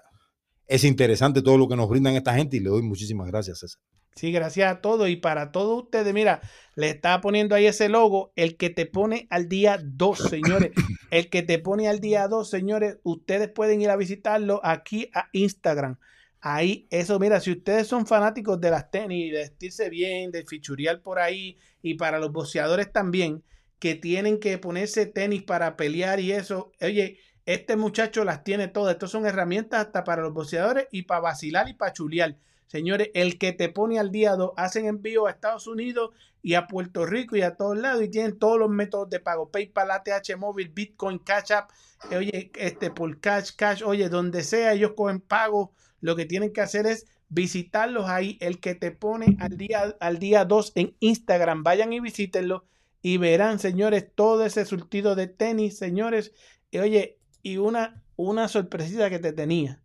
es 0.67 0.85
interesante 0.85 1.43
todo 1.43 1.59
lo 1.59 1.69
que 1.69 1.77
nos 1.77 1.89
brindan 1.89 2.15
esta 2.15 2.35
gente 2.35 2.57
y 2.57 2.61
le 2.61 2.71
doy 2.71 2.83
muchísimas 2.83 3.29
gracias, 3.29 3.61
César. 3.61 3.81
Sí, 4.15 4.31
gracias 4.31 4.71
a 4.71 4.81
todos 4.81 5.09
y 5.09 5.17
para 5.17 5.53
todos 5.53 5.85
ustedes. 5.85 6.13
Mira, 6.13 6.41
le 6.75 6.91
estaba 6.91 7.21
poniendo 7.21 7.55
ahí 7.55 7.67
ese 7.67 7.89
logo, 7.89 8.33
el 8.37 8.57
que 8.57 8.69
te 8.69 8.85
pone 8.85 9.27
al 9.31 9.49
día 9.49 9.81
2, 9.83 10.19
señores. 10.19 10.73
El 11.11 11.29
que 11.29 11.43
te 11.43 11.59
pone 11.59 11.89
al 11.89 12.01
día 12.01 12.27
2, 12.27 12.49
señores. 12.49 12.97
Ustedes 13.03 13.51
pueden 13.51 13.83
ir 13.83 13.91
a 13.91 13.97
visitarlo 13.97 14.63
aquí 14.65 15.11
a 15.13 15.29
Instagram. 15.33 15.99
Ahí, 16.45 16.89
eso, 16.91 17.21
mira, 17.21 17.41
si 17.41 17.53
ustedes 17.53 17.87
son 17.87 18.05
fanáticos 18.05 18.61
de 18.61 18.71
las 18.71 18.91
tenis, 18.91 19.33
de 19.33 19.39
vestirse 19.39 19.89
bien, 19.89 20.33
de 20.33 20.45
fichurear 20.45 21.01
por 21.01 21.21
ahí, 21.21 21.57
y 21.83 21.95
para 21.95 22.19
los 22.19 22.33
boxeadores 22.33 22.93
también, 22.93 23.45
que 23.79 23.95
tienen 23.95 24.41
que 24.41 24.59
ponerse 24.59 25.07
tenis 25.07 25.45
para 25.45 25.77
pelear 25.77 26.19
y 26.19 26.33
eso, 26.33 26.73
oye, 26.81 27.19
este 27.47 27.77
muchacho 27.77 28.25
las 28.25 28.45
tiene 28.45 28.69
todas. 28.69 28.95
Estas 28.95 29.11
son 29.11 29.25
herramientas 29.25 29.87
hasta 29.87 30.05
para 30.05 30.23
los 30.23 30.33
boxeadores 30.33 30.89
y 30.91 31.03
para 31.03 31.21
vacilar 31.21 31.69
y 31.69 31.75
para 31.75 31.93
chulear. 31.93 32.37
Señores, 32.67 33.11
el 33.15 33.39
que 33.39 33.53
te 33.53 33.69
pone 33.69 33.99
al 33.99 34.11
día 34.11 34.35
2, 34.35 34.53
hacen 34.57 34.87
envío 34.87 35.27
a 35.27 35.31
Estados 35.31 35.67
Unidos 35.67 36.11
y 36.43 36.55
a 36.55 36.67
Puerto 36.67 37.07
Rico 37.07 37.37
y 37.37 37.43
a 37.43 37.57
todos 37.57 37.77
lados 37.77 38.03
y 38.03 38.09
tienen 38.09 38.39
todos 38.39 38.59
los 38.59 38.71
métodos 38.71 39.11
de 39.11 39.21
pago. 39.21 39.51
PayPal, 39.51 39.91
ATH 39.91 40.37
móvil, 40.39 40.71
Bitcoin, 40.71 41.19
Cash 41.19 41.53
App, 41.53 41.71
oye, 42.17 42.51
este 42.55 42.91
por 42.91 43.21
Cash, 43.21 43.51
Cash, 43.57 43.83
oye, 43.85 44.09
donde 44.09 44.43
sea 44.43 44.73
ellos 44.73 44.93
cogen 44.97 45.21
pago. 45.21 45.73
Lo 46.03 46.15
que 46.15 46.27
tienen 46.27 46.53
que 46.53 46.61
hacer 46.61 46.85
es 46.87 47.07
visitarlos 47.31 48.11
ahí. 48.11 48.37
El 48.43 48.61
que 48.61 48.75
te 48.75 48.91
pone 48.91 49.39
al 49.41 49.57
día 49.57 49.97
al 49.99 50.19
día 50.19 50.45
2 50.45 50.73
en 50.75 50.95
Instagram, 51.01 51.63
vayan 51.63 51.95
y 51.95 52.01
visítenlo 52.01 52.67
y 53.01 53.17
verán, 53.17 53.59
señores, 53.59 54.07
todo 54.15 54.45
ese 54.45 54.67
surtido 54.67 55.15
de 55.15 55.29
tenis, 55.29 55.79
señores. 55.79 56.33
Y 56.71 56.79
oye, 56.79 57.19
y 57.43 57.57
una, 57.57 58.05
una 58.17 58.49
sorpresita 58.49 59.09
que 59.09 59.19
te 59.19 59.33
tenía 59.33 59.83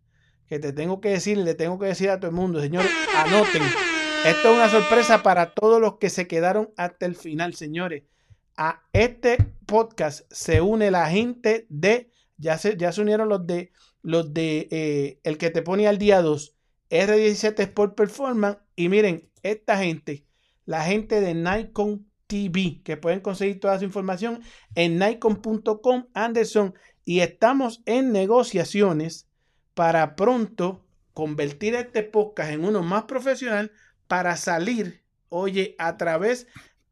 que 0.48 0.58
te 0.58 0.72
tengo 0.72 1.00
que 1.00 1.10
decir, 1.10 1.36
le 1.38 1.54
tengo 1.54 1.78
que 1.78 1.86
decir 1.86 2.08
a 2.10 2.18
todo 2.18 2.30
el 2.30 2.36
mundo, 2.36 2.60
señores, 2.60 2.90
anoten. 3.14 3.62
Esto 4.26 4.48
es 4.48 4.54
una 4.54 4.68
sorpresa 4.70 5.22
para 5.22 5.52
todos 5.52 5.80
los 5.80 5.98
que 5.98 6.10
se 6.10 6.26
quedaron 6.26 6.70
hasta 6.76 7.06
el 7.06 7.14
final, 7.14 7.54
señores. 7.54 8.04
A 8.56 8.82
este 8.92 9.36
podcast 9.66 10.22
se 10.32 10.60
une 10.60 10.90
la 10.90 11.08
gente 11.10 11.66
de, 11.68 12.10
ya 12.38 12.56
se, 12.56 12.76
ya 12.76 12.92
se 12.92 13.02
unieron 13.02 13.28
los 13.28 13.46
de, 13.46 13.72
los 14.02 14.34
de 14.34 14.68
eh, 14.70 15.20
el 15.24 15.38
que 15.38 15.50
te 15.50 15.62
pone 15.62 15.88
al 15.88 15.98
día 15.98 16.22
2, 16.22 16.54
R17 16.90 17.60
Sport 17.60 17.94
Performance. 17.94 18.58
Y 18.76 18.88
miren, 18.88 19.28
esta 19.42 19.78
gente, 19.78 20.24
la 20.64 20.84
gente 20.84 21.20
de 21.20 21.34
Nikon 21.34 22.06
TV, 22.26 22.80
que 22.84 22.96
pueden 22.96 23.20
conseguir 23.20 23.60
toda 23.60 23.78
su 23.78 23.84
información 23.84 24.42
en 24.74 24.98
nikon.com, 24.98 26.06
Anderson. 26.14 26.74
Y 27.04 27.20
estamos 27.20 27.82
en 27.86 28.12
negociaciones 28.12 29.28
para 29.74 30.14
pronto 30.14 30.84
convertir 31.14 31.74
este 31.74 32.02
podcast 32.02 32.52
en 32.52 32.64
uno 32.64 32.82
más 32.82 33.04
profesional 33.04 33.72
para 34.06 34.36
salir, 34.36 35.02
oye, 35.28 35.74
a 35.78 35.96
través 35.96 36.46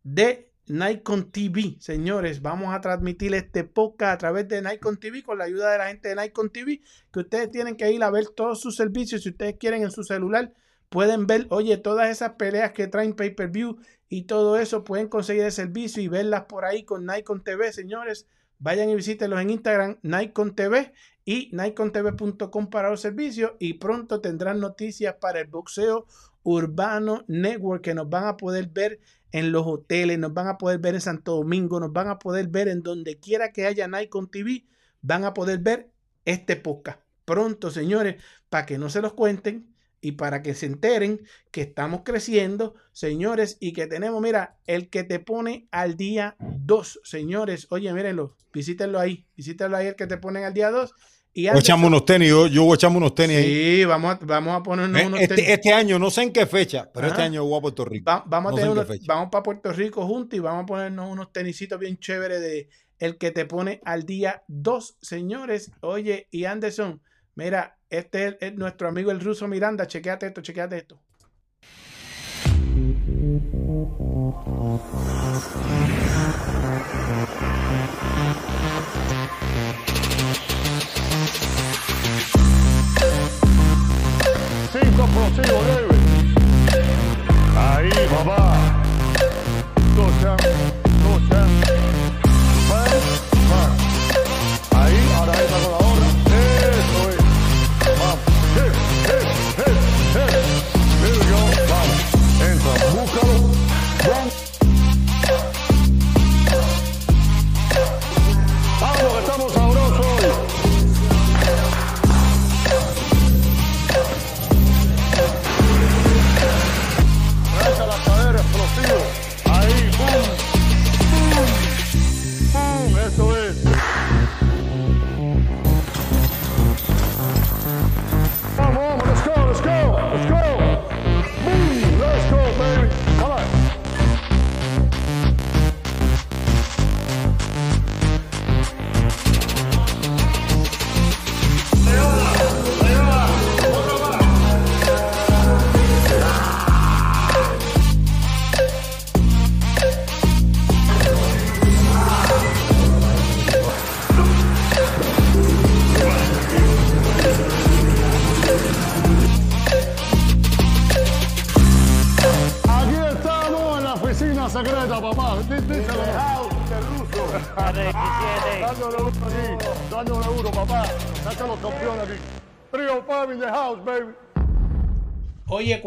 de 0.05 0.53
Nikon 0.69 1.31
TV. 1.31 1.77
Señores, 1.79 2.43
vamos 2.43 2.75
a 2.75 2.81
transmitir 2.81 3.35
este 3.35 3.63
podcast 3.63 4.15
a 4.15 4.19
través 4.19 4.49
de 4.49 4.63
Nikon 4.63 4.99
TV 4.99 5.23
con 5.23 5.39
la 5.39 5.45
ayuda 5.45 5.71
de 5.71 5.79
la 5.79 5.89
gente 5.89 6.09
de 6.09 6.17
Nikon 6.17 6.51
TV, 6.51 6.83
que 7.13 7.21
ustedes 7.21 7.51
tienen 7.51 7.77
que 7.77 7.91
ir 7.93 8.03
a 8.03 8.11
ver 8.11 8.29
todos 8.29 8.61
sus 8.61 8.77
servicios. 8.77 9.23
Si 9.23 9.29
ustedes 9.29 9.57
quieren 9.59 9.83
en 9.83 9.93
su 9.93 10.03
celular, 10.03 10.53
pueden 10.89 11.27
ver, 11.27 11.47
oye, 11.51 11.77
todas 11.77 12.11
esas 12.11 12.33
peleas 12.33 12.73
que 12.73 12.89
traen 12.89 13.15
pay-per-view 13.15 13.79
y 14.09 14.23
todo 14.23 14.59
eso, 14.59 14.83
pueden 14.83 15.09
conseguir 15.09 15.45
el 15.45 15.53
servicio 15.53 16.03
y 16.03 16.09
verlas 16.09 16.45
por 16.47 16.65
ahí 16.65 16.85
con 16.85 17.07
Nikon 17.07 17.45
TV, 17.45 17.73
señores. 17.73 18.27
Vayan 18.59 18.91
y 18.91 18.97
visítenlos 18.97 19.41
en 19.41 19.51
Instagram, 19.51 19.99
Nikon 20.03 20.57
TV 20.57 20.93
y 21.25 21.51
nikontv.com 21.53 22.71
para 22.71 22.91
los 22.91 23.01
servicios 23.01 23.53
y 23.59 23.75
pronto 23.75 24.21
tendrán 24.21 24.61
noticias 24.61 25.15
para 25.21 25.41
el 25.41 25.49
boxeo 25.49 26.07
urbano 26.43 27.25
network 27.27 27.83
que 27.83 27.95
nos 27.95 28.09
van 28.09 28.25
a 28.25 28.37
poder 28.37 28.69
ver 28.69 29.01
en 29.37 29.53
los 29.53 29.67
hoteles, 29.67 30.19
nos 30.19 30.33
van 30.33 30.49
a 30.49 30.57
poder 30.57 30.79
ver 30.79 30.95
en 30.95 31.03
Santo 31.03 31.37
Domingo, 31.37 31.79
nos 31.79 31.93
van 31.93 32.09
a 32.09 32.19
poder 32.19 32.49
ver 32.49 32.69
en 32.69 32.83
donde 32.83 33.21
quiera 33.21 33.53
que 33.53 33.67
haya 33.67 33.87
Nikon 33.87 34.31
TV, 34.31 34.65
van 35.03 35.25
a 35.25 35.35
poder 35.35 35.59
ver 35.59 35.91
este 36.25 36.57
podcast. 36.57 37.01
Pronto, 37.27 37.71
señores, 37.71 38.23
para 38.49 38.65
que 38.65 38.79
no 38.79 38.89
se 38.89 39.03
los 39.03 39.13
cuenten 39.13 39.75
y 40.01 40.13
para 40.13 40.41
que 40.41 40.55
se 40.55 40.65
enteren 40.65 41.27
que 41.51 41.61
estamos 41.61 42.01
creciendo, 42.03 42.77
señores, 42.93 43.59
y 43.61 43.75
que 43.75 43.87
tenemos, 43.87 44.23
mira, 44.23 44.57
el 44.65 44.89
que 44.89 45.05
te 45.05 45.19
pone 45.19 45.69
al 45.71 45.99
día 45.99 46.37
2, 46.41 47.01
señores. 47.05 47.67
Oye, 47.69 47.93
mírenlo, 47.93 48.37
visítenlo 48.55 48.99
ahí, 48.99 49.27
visítenlo 49.37 49.77
ahí 49.77 49.89
el 49.89 49.97
que 49.97 50.07
te 50.07 50.17
ponen 50.17 50.45
al 50.45 50.55
día 50.55 50.71
2. 50.71 50.95
Y 51.39 51.49
O 51.51 51.59
echamos 51.59 51.89
unos 51.89 52.07
tenis, 52.07 52.31
yo, 52.31 52.47
yo 52.47 52.63
voy 52.65 52.73
a 52.73 52.75
echarme 52.77 52.97
unos 52.97 53.15
tenis 53.15 53.37
ahí. 53.37 53.77
Sí, 53.77 53.85
vamos 53.85 54.15
a, 54.15 54.19
vamos 54.25 54.57
a 54.59 54.63
ponernos 54.63 54.99
Eh, 55.03 55.07
unos 55.07 55.21
Este, 55.21 55.35
tenis. 55.35 55.51
este 55.51 55.71
año, 55.75 55.99
no 55.99 56.11
sé 56.11 56.23
en 56.23 56.33
qué 56.33 56.47
fecha, 56.47 56.91
pero 56.95 57.09
este 57.09 57.21
año 57.21 57.45
voy 57.45 57.59
a 57.59 57.61
Puerto 57.61 57.85
Rico. 57.85 58.11
Va- 58.11 58.25
vamos, 58.27 58.53
No 58.53 58.57
a 58.57 58.61
tener 58.61 58.71
unos- 58.73 59.07
vamos 59.07 59.29
para 59.31 59.43
Puerto 59.43 59.71
Rico 59.71 60.07
juntos 60.07 60.35
y 60.35 60.41
vamos 60.41 60.63
a 60.63 60.67
ponernos 60.67 61.11
unos 61.13 61.31
tenisitos 61.33 61.79
bien 61.79 61.99
chéveres 61.99 62.41
de 62.41 62.71
el 62.99 63.19
que 63.19 63.33
te 63.33 63.45
pone 63.45 63.83
al 63.85 64.05
día 64.07 64.45
2, 64.49 64.97
señores. 65.03 65.71
Oye, 65.81 66.27
y 66.31 66.47
Anderson, 66.47 67.03
mira, 67.35 67.77
este 67.91 68.29
es, 68.29 68.37
es 68.41 68.55
nuestro 68.55 68.89
amigo 68.89 69.11
el 69.11 69.21
ruso 69.21 69.47
Miranda. 69.47 69.87
Chequéate 69.87 70.29
esto, 70.29 70.41
chequéate 70.41 70.79
esto. 70.79 71.03
Cinco 84.97 85.05
explosivos, 85.05 85.67
David. 85.67 85.87
Ahí, 85.87 85.96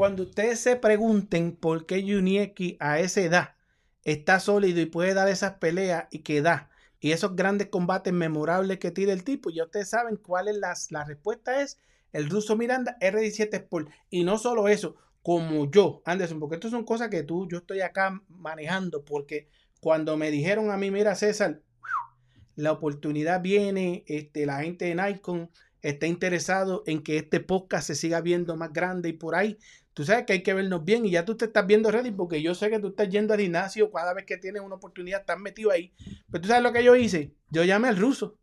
cuando 0.10 0.24
ustedes 0.24 0.60
se 0.60 0.76
pregunten 0.76 1.56
por 1.56 1.86
qué 1.86 2.02
Junieki 2.02 2.78
a 2.80 3.00
esa 3.00 3.22
edad 3.22 3.50
está 4.04 4.40
sólido 4.40 4.82
y 4.82 4.88
puede 4.88 5.14
dar 5.14 5.30
esas 5.30 5.60
peleas 5.60 6.08
y 6.10 6.24
que 6.24 6.42
da, 6.42 6.72
y 7.00 7.12
esos 7.12 7.36
grandes 7.36 7.68
combates 7.68 8.12
memorables 8.12 8.80
que 8.80 8.90
tira 8.90 9.14
el 9.14 9.24
tipo, 9.24 9.52
ya 9.52 9.66
ustedes 9.66 9.88
saben 9.88 10.16
cuál 10.16 10.48
es 10.48 10.58
la, 10.58 10.74
la 10.90 11.06
respuesta 11.06 11.62
es 11.62 11.78
el 12.12 12.28
ruso 12.28 12.58
Miranda 12.58 12.98
R17 13.00 13.54
Sport. 13.54 13.90
Y 14.10 14.24
no 14.24 14.40
solo 14.40 14.68
eso, 14.68 14.96
como 15.22 15.70
yo, 15.70 16.02
Anderson, 16.06 16.40
porque 16.40 16.56
esto 16.56 16.72
son 16.72 16.86
cosas 16.86 17.10
que 17.10 17.22
tú, 17.22 17.48
yo 17.48 17.60
estoy 17.60 17.82
acá 17.82 18.20
manejando, 18.30 19.06
porque 19.06 19.48
cuando 19.80 20.18
me 20.18 20.32
dijeron 20.32 20.72
a 20.72 20.78
mí, 20.78 20.90
mira 20.90 21.14
César, 21.14 21.62
la 22.56 22.72
oportunidad 22.72 23.44
viene, 23.44 24.04
este, 24.08 24.48
la 24.48 24.64
gente 24.64 24.86
de 24.86 24.96
Nikon 24.96 25.52
está 25.82 26.08
interesado 26.08 26.84
en 26.86 27.04
que 27.04 27.18
este 27.18 27.40
podcast 27.40 27.88
se 27.88 27.96
siga 27.96 28.22
viendo 28.22 28.56
más 28.56 28.74
grande 28.74 29.10
y 29.10 29.14
por 29.14 29.36
ahí. 29.36 29.58
Tú 30.00 30.06
sabes 30.06 30.24
que 30.24 30.32
hay 30.32 30.44
que 30.44 30.54
vernos 30.54 30.86
bien 30.86 31.06
y 31.06 31.12
ya 31.12 31.26
tú 31.26 31.36
te 31.36 31.44
estás 31.44 31.68
viendo 31.68 31.92
ready 31.92 32.12
porque 32.12 32.42
yo 32.42 32.56
sé 32.56 32.70
que 32.70 32.80
tú 32.80 32.88
estás 32.88 33.10
yendo 33.10 33.34
al 33.34 33.42
gimnasio 33.42 33.92
cada 33.92 34.14
vez 34.14 34.24
que 34.24 34.38
tienes 34.38 34.62
una 34.62 34.76
oportunidad, 34.76 35.20
estás 35.20 35.38
metido 35.38 35.72
ahí. 35.72 35.92
Pero 36.32 36.42
tú 36.42 36.48
sabes 36.48 36.64
lo 36.64 36.72
que 36.72 36.86
yo 36.86 36.96
hice. 36.96 37.34
Yo 37.50 37.66
llamé 37.66 37.90
al 37.90 37.98
ruso. 37.98 38.38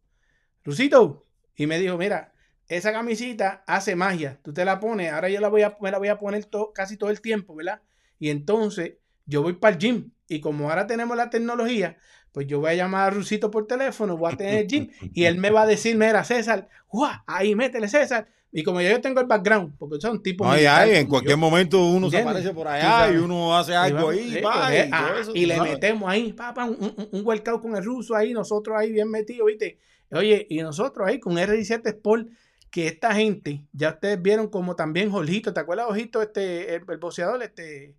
Rusito. 0.64 1.24
Y 1.56 1.66
me 1.66 1.78
dijo, 1.78 1.96
mira, 1.96 2.34
esa 2.68 2.92
camisita 2.92 3.64
hace 3.66 3.96
magia. 3.96 4.38
Tú 4.42 4.52
te 4.52 4.66
la 4.66 4.78
pones, 4.80 5.10
ahora 5.10 5.30
yo 5.30 5.40
la 5.40 5.48
voy 5.48 5.62
a, 5.62 5.74
me 5.80 5.90
la 5.90 5.96
voy 5.96 6.08
a 6.08 6.18
poner 6.18 6.46
casi 6.74 6.98
todo 6.98 7.08
el 7.08 7.22
tiempo, 7.22 7.54
¿verdad? 7.54 7.80
Y 8.18 8.28
entonces 8.28 8.98
yo 9.24 9.40
voy 9.42 9.54
para 9.54 9.76
el 9.76 9.80
gym. 9.80 10.10
Y 10.28 10.40
como 10.40 10.68
ahora 10.68 10.86
tenemos 10.86 11.16
la 11.16 11.30
tecnología, 11.30 11.96
pues 12.32 12.46
yo 12.46 12.60
voy 12.60 12.72
a 12.72 12.74
llamar 12.74 13.06
a 13.06 13.10
Rusito 13.14 13.50
por 13.50 13.66
teléfono, 13.66 14.18
voy 14.18 14.30
a 14.30 14.36
tener 14.36 14.58
el 14.58 14.66
gym 14.66 14.90
y 15.14 15.24
él 15.24 15.38
me 15.38 15.48
va 15.48 15.62
a 15.62 15.66
decir, 15.66 15.96
mira, 15.96 16.22
César, 16.22 16.68
¡guau! 16.86 17.18
ahí 17.26 17.54
métele 17.54 17.88
César. 17.88 18.28
Y 18.52 18.62
como 18.62 18.80
ya 18.80 18.90
yo 18.90 19.00
tengo 19.00 19.20
el 19.20 19.26
background, 19.26 19.74
porque 19.78 20.00
son 20.00 20.22
tipos 20.22 20.46
Ay, 20.46 20.60
militares 20.60 20.94
ay, 20.94 21.00
en 21.02 21.08
cualquier 21.08 21.32
yo, 21.32 21.38
momento 21.38 21.84
uno 21.84 22.08
se 22.08 22.18
aparece 22.18 22.52
por 22.52 22.68
allá 22.68 23.12
y 23.12 23.16
uno 23.16 23.56
hace 23.56 23.74
algo 23.74 24.08
ahí, 24.10 24.38
y 24.38 24.42
ah, 24.44 25.14
eso, 25.20 25.32
y 25.34 25.46
le 25.46 25.60
metemos 25.60 26.08
ahí, 26.08 26.32
papá, 26.32 26.64
un, 26.64 26.76
un, 26.80 27.08
un 27.12 27.26
workout 27.26 27.60
con 27.60 27.76
el 27.76 27.84
ruso 27.84 28.14
ahí, 28.14 28.32
nosotros 28.32 28.76
ahí 28.78 28.92
bien 28.92 29.10
metidos, 29.10 29.46
¿viste? 29.46 29.78
Oye, 30.10 30.46
y 30.48 30.62
nosotros 30.62 31.06
ahí 31.06 31.18
con 31.20 31.36
R17 31.36 31.86
Sport, 31.86 32.28
que 32.70 32.86
esta 32.86 33.14
gente, 33.14 33.64
ya 33.72 33.90
ustedes 33.90 34.22
vieron 34.22 34.48
como 34.48 34.76
también 34.76 35.10
Jorgito, 35.10 35.52
¿te 35.52 35.60
acuerdas, 35.60 35.86
Jorgito, 35.86 36.22
este, 36.22 36.76
el, 36.76 36.84
el 36.88 36.98
boxeador, 36.98 37.42
este, 37.42 37.94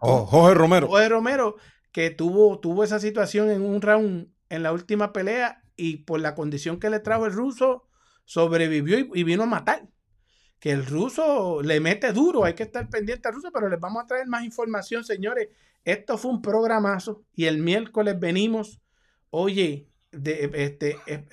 Oh, 0.00 0.24
Jorge 0.24 0.54
Romero. 0.54 0.88
Jorge 0.88 1.08
Romero, 1.08 1.56
que 1.92 2.10
tuvo, 2.10 2.58
tuvo 2.58 2.82
esa 2.82 2.98
situación 2.98 3.50
en 3.50 3.62
un 3.62 3.82
round 3.82 4.28
en 4.48 4.62
la 4.62 4.72
última 4.72 5.12
pelea 5.12 5.62
y 5.76 5.98
por 5.98 6.20
la 6.20 6.34
condición 6.34 6.80
que 6.80 6.90
le 6.90 7.00
trajo 7.00 7.26
el 7.26 7.32
ruso, 7.32 7.84
sobrevivió 8.34 8.96
y, 9.00 9.10
y 9.12 9.24
vino 9.24 9.42
a 9.42 9.46
matar. 9.46 9.88
que 10.60 10.70
el 10.70 10.86
ruso 10.86 11.62
le 11.62 11.80
mete 11.80 12.12
duro, 12.12 12.44
hay 12.44 12.54
que 12.54 12.62
estar 12.64 12.88
pendiente 12.88 13.26
al 13.28 13.34
ruso, 13.34 13.50
pero 13.52 13.68
les 13.68 13.80
vamos 13.80 14.04
a 14.04 14.06
traer 14.06 14.26
más 14.28 14.44
información, 14.44 15.02
señores. 15.04 15.48
Esto 15.84 16.16
fue 16.16 16.30
un 16.30 16.40
programazo 16.42 17.24
y 17.34 17.46
el 17.46 17.58
miércoles 17.58 18.20
venimos, 18.20 18.80
oye, 19.30 19.88
de, 20.12 20.50
este, 20.54 20.96
eh, 21.06 21.24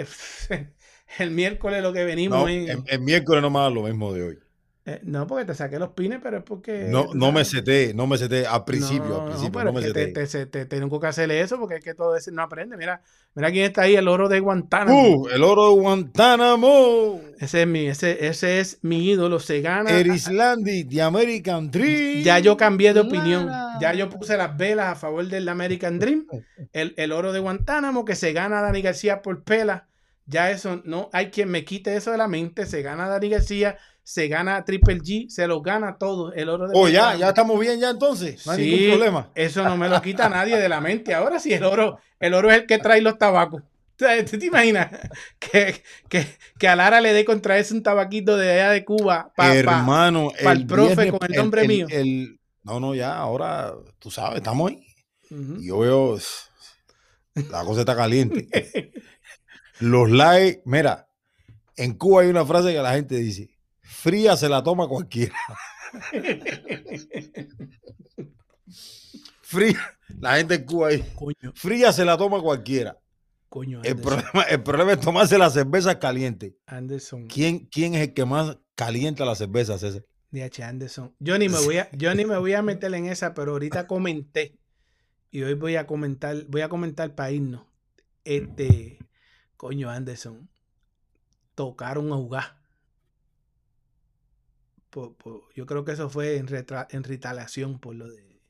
eh, 0.50 0.74
el 1.20 1.32
miércoles 1.32 1.84
lo 1.84 1.94
que 1.94 2.04
venimos 2.06 2.40
No, 2.40 2.48
es- 2.48 2.70
el, 2.70 2.84
el 2.88 3.00
miércoles 3.02 3.42
no 3.44 3.52
da 3.52 3.70
lo 3.70 3.84
mismo 3.84 4.12
de 4.14 4.24
hoy. 4.24 4.40
Eh, 4.90 5.02
no, 5.04 5.28
porque 5.28 5.44
te 5.44 5.54
saqué 5.54 5.78
los 5.80 5.90
pines, 5.90 6.20
pero 6.24 6.38
es 6.38 6.44
porque... 6.44 6.88
No, 6.90 7.14
no 7.14 7.34
me 7.34 7.44
seté, 7.44 7.94
no 7.94 8.08
me 8.08 8.18
seté 8.18 8.48
al 8.48 8.64
principio, 8.64 9.26
No, 9.28 9.34
al 9.34 9.42
no, 9.44 9.52
pero 9.52 9.66
no 9.66 9.74
me 9.74 9.82
que 9.82 9.92
te, 9.92 10.26
seté. 10.26 10.46
te- 10.46 10.66
te- 10.66 10.80
tengo 10.80 10.98
que 11.00 11.08
hacerle 11.08 11.42
eso 11.42 11.60
porque 11.60 11.76
es 11.76 11.84
que 11.84 11.94
todo 11.94 12.16
ese 12.16 12.32
no 12.32 12.42
aprende. 12.42 12.78
Mira, 12.78 13.02
mira 13.36 13.52
quién 13.52 13.66
está 13.66 13.82
ahí, 13.82 13.96
el 13.98 14.08
oro 14.08 14.30
de 14.30 14.40
Guantánamo. 14.40 15.18
Uh, 15.18 15.28
el 15.28 15.44
oro 15.44 15.70
de 15.76 15.82
Guantánamo. 15.82 17.22
Ese 17.40 17.62
es 17.64 17.68
mi, 17.68 17.88
ese, 17.88 18.28
ese 18.28 18.60
es 18.60 18.80
mi 18.82 19.10
ídolo, 19.10 19.40
se 19.40 19.62
gana. 19.62 19.92
Erislandi, 19.92 20.86
The 20.86 21.02
American 21.02 21.70
Dream. 21.70 22.24
Ya 22.24 22.40
yo 22.40 22.58
cambié 22.58 22.94
de 22.94 23.02
opinión. 23.02 23.50
Ya 23.82 23.94
yo 23.94 24.10
puse 24.10 24.38
las 24.38 24.56
velas 24.58 24.88
a 24.88 24.96
favor 24.96 25.28
del 25.28 25.48
American 25.50 26.00
Dream. 26.00 26.26
El, 26.74 26.94
el 26.98 27.12
oro 27.12 27.34
de 27.34 27.40
Guantánamo, 27.40 28.06
que 28.06 28.16
se 28.16 28.34
gana 28.34 28.62
Dani 28.62 28.82
García 28.82 29.22
por 29.22 29.44
pela. 29.44 29.88
Ya 30.26 30.52
eso, 30.52 30.82
no 30.84 31.10
hay 31.14 31.28
quien 31.30 31.50
me 31.50 31.64
quite 31.64 31.96
eso 31.96 32.12
de 32.12 32.18
la 32.18 32.28
mente. 32.28 32.66
Se 32.66 32.82
gana 32.82 33.08
Dani 33.08 33.30
García, 33.30 33.78
se 34.10 34.30
gana 34.30 34.64
Triple 34.64 35.00
G, 35.00 35.28
se 35.28 35.48
lo 35.48 35.62
gana 35.62 35.98
todo. 35.98 36.32
El 36.32 36.48
oro 36.48 36.66
de 36.70 36.74
Oh, 36.78 36.88
ya, 36.88 37.16
ya 37.16 37.28
estamos 37.28 37.60
bien 37.60 37.78
ya 37.78 37.90
entonces. 37.90 38.46
No 38.46 38.54
hay 38.54 38.64
Sí, 38.64 38.72
ningún 38.72 38.90
problema. 38.98 39.32
Eso 39.36 39.66
no 39.66 39.76
me 39.76 39.90
lo 39.90 40.02
quita 40.02 40.30
nadie 40.30 40.56
de 40.58 40.70
la 40.70 40.80
mente. 40.80 41.14
Ahora 41.14 41.40
sí, 41.42 41.52
el 41.54 41.66
oro, 41.66 42.00
el 42.22 42.34
oro 42.34 42.50
es 42.50 42.60
el 42.60 42.66
que 42.68 42.78
trae 42.78 43.02
los 43.02 43.18
tabacos. 43.18 43.64
¿Tú 43.98 44.06
te 44.40 44.46
imaginas 44.46 44.92
que, 45.40 45.84
que, 46.08 46.26
que 46.58 46.68
a 46.70 46.78
Lara 46.78 47.02
le 47.02 47.12
dé 47.12 47.26
contra 47.26 47.58
ese 47.58 47.74
un 47.74 47.84
tabaquito 47.84 48.38
de 48.38 48.54
allá 48.54 48.70
de 48.72 48.86
Cuba 48.86 49.34
para 49.36 49.54
el 49.60 49.66
profe 50.68 50.94
viernes- 50.96 51.12
con 51.12 51.30
el 51.30 51.36
nombre 51.38 51.62
el- 51.64 51.68
mío? 51.68 51.88
el- 51.90 52.40
no, 52.64 52.80
no, 52.80 52.96
ya, 52.96 53.14
ahora, 53.18 53.74
tú 54.00 54.10
sabes, 54.10 54.38
estamos 54.38 54.72
ahí. 54.72 54.86
Y 55.30 55.68
Yo 55.68 55.80
veo, 55.80 56.18
la 57.36 57.66
cosa 57.66 57.82
está 57.82 57.94
caliente. 57.96 58.48
Los 59.80 60.10
likes, 60.10 60.62
mira, 60.64 61.08
en 61.76 61.94
Cuba 61.96 62.22
hay 62.22 62.30
una 62.30 62.46
frase 62.46 62.72
que 62.74 62.82
la 62.82 62.94
gente 62.94 63.16
dice, 63.18 63.50
fría 64.08 64.38
se 64.38 64.48
la 64.48 64.64
toma 64.64 64.88
cualquiera. 64.88 65.36
Fría, 69.42 69.80
la 70.20 70.38
gente 70.38 70.56
en 70.56 70.66
Cuba 70.66 70.90
ahí, 70.90 71.04
Coño, 71.16 71.54
fría 71.56 71.94
se 71.94 72.04
la 72.04 72.18
toma 72.18 72.42
cualquiera. 72.42 72.98
coño, 73.48 73.82
El 73.84 73.96
problema, 73.96 74.42
el 74.50 74.62
problema 74.62 74.92
es 74.94 75.00
tomarse 75.00 75.38
las 75.38 75.54
cervezas 75.54 75.96
calientes. 75.98 76.54
Anderson, 76.66 77.28
¿Quién, 77.28 77.66
¿Quién 77.68 77.96
es 77.96 78.08
el 78.10 78.14
que 78.14 78.26
más 78.26 78.58
calienta 78.76 79.24
las 79.24 79.38
cervezas, 79.38 79.80
César? 79.80 80.04
DH 80.32 80.64
Anderson. 80.64 81.16
Yo 81.20 81.38
ni 81.38 81.48
me 81.48 81.60
voy 81.60 81.78
a, 81.78 81.90
yo 81.92 82.14
ni 82.14 82.26
me 82.26 82.38
voy 82.38 82.54
a 82.54 82.62
meter 82.62 82.94
en 82.94 83.06
esa, 83.06 83.34
pero 83.34 83.54
ahorita 83.54 83.88
comenté 83.88 84.60
y 85.32 85.44
hoy 85.44 85.54
voy 85.54 85.78
a 85.78 85.88
comentar, 85.88 86.46
voy 86.48 86.62
a 86.62 86.70
comentar 86.70 87.16
para 87.16 87.32
irnos. 87.32 87.62
Este, 88.26 89.00
coño, 89.56 89.90
Anderson, 89.90 90.50
tocaron 91.56 92.12
a 92.12 92.16
jugar. 92.16 92.57
Por- 94.98 95.14
por- 95.16 95.42
yo 95.54 95.68
creo 95.68 95.86
que 95.86 95.92
eso 95.92 96.10
fue 96.10 96.38
en, 96.38 96.48
retra- 96.48 96.88
en 96.90 97.04
retaliación 97.04 97.78
por 97.78 97.94
lo 97.94 98.08
de. 98.10 98.42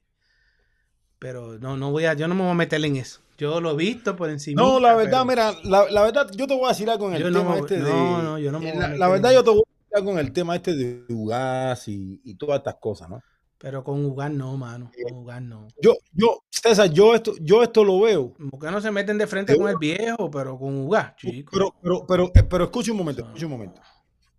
Pero 1.19 1.60
no, 1.60 1.76
no 1.76 1.91
voy 1.91 2.06
a, 2.06 2.14
yo 2.14 2.30
no 2.30 2.36
me 2.36 2.44
voy 2.44 2.52
a 2.52 2.53
meter 2.53 2.84
en 2.86 2.95
eso. 2.95 3.19
Yo 3.38 3.60
lo 3.60 3.72
he 3.72 3.76
visto 3.76 4.15
por 4.15 4.30
encima. 4.30 4.61
No, 4.61 4.80
la 4.80 4.95
verdad, 4.95 5.26
mira, 5.26 5.52
la, 5.65 5.90
la 5.91 6.03
verdad, 6.03 6.30
yo 6.34 6.48
te 6.48 6.53
voy 6.56 6.64
a 6.65 6.69
decir 6.69 6.90
algo 6.90 7.10
en 7.10 7.15
el 7.15 7.24
Yo 7.24 7.32
tema 7.38 7.57
este 7.57 7.82
de. 7.82 7.90
no, 7.90 8.22
no, 8.24 8.40
yo 8.40 8.49
no 8.53 8.60
me 8.61 8.72
voy 8.72 8.82
a 8.82 8.88
la, 8.95 9.10
verdad, 9.10 9.34
yo 9.34 9.44
te 9.44 9.49
voy 9.49 9.60
a 9.60 9.69
decir 9.78 9.98
algo 9.98 10.11
en 10.14 10.18
el 10.19 10.32
tema 10.32 10.56
este 10.56 10.74
de 10.74 11.03
gas 11.10 11.86
y, 11.90 12.22
y 12.24 12.36
todas 12.36 12.60
estas 12.60 12.76
cosas, 12.76 13.10
¿no? 13.10 13.22
Pero 13.57 13.84
con 13.84 14.07
jugar 14.07 14.32
no, 14.32 14.56
mano. 14.56 14.90
Con 15.03 15.14
jugar 15.19 15.41
no. 15.41 15.68
Yo, 15.82 15.98
yo, 16.14 16.44
César, 16.49 16.90
yo 16.91 17.14
esto, 17.14 17.34
yo 17.41 17.61
esto 17.61 17.84
lo 17.84 17.99
veo. 17.99 18.34
¿Por 18.52 18.60
qué 18.61 18.72
no 18.72 18.80
se 18.80 18.91
meten 18.91 19.18
de 19.18 19.28
frente 19.28 19.52
Yo- 19.53 19.60
con 19.60 19.69
el 19.69 19.78
viejo? 19.78 20.32
Pero 20.32 20.57
con 20.57 20.84
jugar, 20.86 21.14
chico. 21.18 21.52
Pero, 21.52 21.76
pero, 21.82 22.06
pero, 22.07 22.32
eh, 22.36 22.44
pero 22.44 22.64
escucha 22.65 22.91
un 22.91 22.99
momento, 22.99 23.24
escucha 23.24 23.45
un 23.48 23.52
momento. 23.52 23.82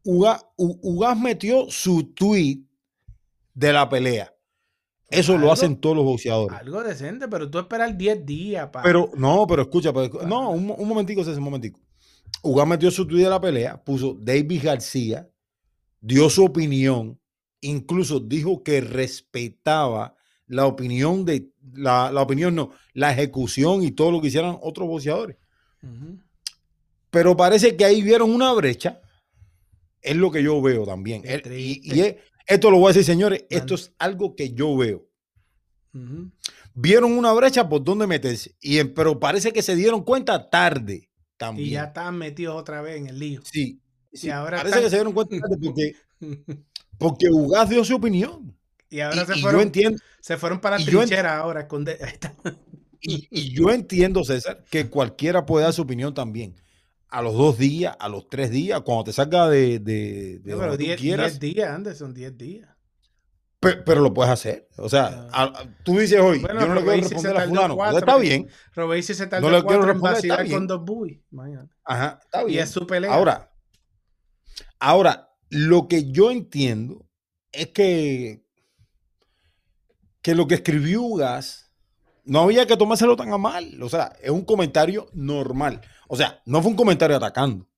Ugas, 0.04 1.18
metió 1.18 1.66
su 1.70 2.04
tweet 2.14 2.60
de 3.54 3.72
la 3.72 3.88
pelea. 3.88 4.32
Eso 5.10 5.38
lo 5.38 5.50
hacen 5.50 5.76
todos 5.80 5.96
los 5.96 6.04
boxeadores. 6.04 6.58
Algo 6.58 6.82
decente, 6.82 7.28
pero 7.28 7.50
tú 7.50 7.58
esperas 7.58 7.96
10 7.96 8.26
días 8.26 8.68
para. 8.68 8.84
Pero, 8.84 9.10
no, 9.16 9.46
pero 9.46 9.62
escucha, 9.62 9.92
pero 9.92 10.06
escu- 10.06 10.26
no, 10.26 10.50
un, 10.50 10.70
un 10.76 10.88
momentico, 10.88 11.24
César, 11.24 11.38
un 11.38 11.44
momentico. 11.44 11.80
Ugas 12.42 12.66
metió 12.68 12.90
su 12.90 13.06
tweet 13.06 13.24
de 13.24 13.30
la 13.30 13.40
pelea, 13.40 13.82
puso 13.82 14.16
David 14.20 14.60
García, 14.62 15.28
dio 16.00 16.28
su 16.28 16.44
opinión, 16.44 17.18
incluso 17.62 18.20
dijo 18.20 18.62
que 18.62 18.80
respetaba 18.82 20.14
la 20.46 20.66
opinión 20.66 21.24
de, 21.24 21.50
la, 21.74 22.12
la 22.12 22.22
opinión 22.22 22.54
no, 22.54 22.70
la 22.92 23.10
ejecución 23.12 23.82
y 23.82 23.90
todo 23.92 24.10
lo 24.12 24.20
que 24.20 24.28
hicieran 24.28 24.58
otros 24.62 24.88
boxeadores. 24.88 25.36
Pero 27.10 27.36
parece 27.36 27.76
que 27.76 27.84
ahí 27.84 28.02
vieron 28.02 28.30
una 28.30 28.52
brecha. 28.52 29.00
Es 30.08 30.16
lo 30.16 30.30
que 30.30 30.42
yo 30.42 30.60
veo 30.62 30.84
también. 30.84 31.22
El- 31.24 31.40
y 31.40 31.42
triste. 31.42 31.96
y 31.96 32.00
es- 32.00 32.16
esto 32.46 32.70
lo 32.70 32.78
voy 32.78 32.86
a 32.86 32.88
decir, 32.94 33.04
señores, 33.04 33.40
Man. 33.40 33.46
esto 33.60 33.74
es 33.74 33.92
algo 33.98 34.34
que 34.34 34.52
yo 34.52 34.76
veo. 34.76 35.04
Vieron 36.74 37.12
una 37.12 37.32
brecha 37.32 37.68
por 37.68 37.82
donde 37.82 38.06
meterse. 38.06 38.54
Y, 38.60 38.82
pero 38.84 39.18
parece 39.18 39.52
que 39.52 39.62
se 39.62 39.74
dieron 39.74 40.02
cuenta 40.04 40.48
tarde 40.48 41.10
también. 41.36 41.68
Y 41.68 41.70
ya 41.72 41.84
están 41.84 42.16
metidos 42.16 42.56
otra 42.56 42.82
vez 42.82 42.96
en 42.98 43.08
el 43.08 43.18
lío. 43.18 43.40
Sí. 43.44 43.80
sí, 44.12 44.30
ahora 44.30 44.58
parece 44.58 44.68
están- 44.76 44.84
que 44.84 44.90
se 44.90 44.96
dieron 44.96 45.12
cuenta 45.12 45.36
tarde 45.40 45.56
porque, 45.62 45.94
porque 46.98 47.26
Ugas 47.30 47.68
dio 47.68 47.84
su 47.84 47.96
opinión. 47.96 48.56
y 48.90 49.00
ahora 49.00 49.22
Y, 49.22 49.26
se 49.26 49.34
fueron, 49.40 49.60
yo 49.60 49.66
entiendo, 49.66 49.98
se 50.20 50.36
fueron 50.36 50.60
para 50.60 50.78
la 50.78 50.84
ent- 50.84 50.88
trinchera 50.88 51.38
ahora. 51.38 51.68
Ahí 51.70 51.96
está. 52.12 52.34
y, 53.00 53.26
y 53.30 53.52
yo 53.52 53.70
entiendo, 53.70 54.22
César, 54.24 54.64
que 54.70 54.88
cualquiera 54.88 55.44
puede 55.46 55.64
dar 55.64 55.72
su 55.72 55.82
opinión 55.82 56.14
también. 56.14 56.54
A 57.10 57.22
los 57.22 57.34
dos 57.34 57.56
días, 57.58 57.96
a 57.98 58.08
los 58.08 58.28
tres 58.28 58.50
días, 58.50 58.80
cuando 58.82 59.04
te 59.04 59.12
salga 59.12 59.48
de, 59.48 59.78
de, 59.78 60.40
de 60.40 60.50
No, 60.52 60.58
pero 60.58 60.72
donde 60.72 60.76
tú 60.76 60.84
10 60.84 61.00
quieras. 61.00 61.40
10 61.40 61.54
días, 61.54 61.70
Anderson, 61.70 62.12
10 62.14 62.36
días. 62.36 62.68
Pe- 63.60 63.76
Pero, 63.78 64.02
lo 64.02 64.12
puedes 64.14 64.30
hacer. 64.32 64.68
O 64.76 64.88
sea, 64.88 65.26
a- 65.32 65.44
a- 65.44 65.74
tú 65.84 65.98
dices 65.98 66.20
hoy, 66.20 66.38
Bueno, 66.38 66.60
yo 66.60 66.68
no 66.68 66.74
le 66.76 66.82
quiero 66.82 66.96
responder 67.00 67.36
a 67.38 67.48
fulano. 67.48 67.74
cuatro, 67.76 67.98
está 67.98 68.16
bien. 68.18 68.48
Robey 68.74 69.02
sí 69.02 69.14
se 69.14 69.26
tardó 69.26 69.50
No 69.50 69.56
le 69.56 69.64
quiero 69.64 69.82
responder, 69.82 70.16
está 70.18 70.42
bien. 70.42 70.54
con 70.54 70.66
dos 70.68 70.84
buis. 70.84 71.18
Ajá, 71.84 72.20
está 72.22 72.42
Y 72.42 72.46
bien. 72.46 72.62
es 72.62 72.70
su 72.70 72.86
pelea. 72.86 73.12
Ahora, 73.12 73.52
ahora, 74.78 75.30
lo 75.50 75.88
que 75.88 76.10
yo 76.12 76.30
entiendo 76.30 77.08
es 77.50 77.68
que, 77.68 78.44
que 80.22 80.34
lo 80.34 80.46
que 80.46 80.56
escribió 80.56 81.02
Ugas 81.02 81.67
no 82.28 82.40
había 82.42 82.66
que 82.66 82.76
tomárselo 82.76 83.16
tan 83.16 83.32
a 83.32 83.38
mal. 83.38 83.82
O 83.82 83.88
sea, 83.88 84.12
es 84.22 84.30
un 84.30 84.44
comentario 84.44 85.08
normal. 85.12 85.80
O 86.08 86.16
sea, 86.16 86.40
no 86.46 86.60
fue 86.62 86.70
un 86.70 86.76
comentario 86.76 87.16
atacando. 87.16 87.68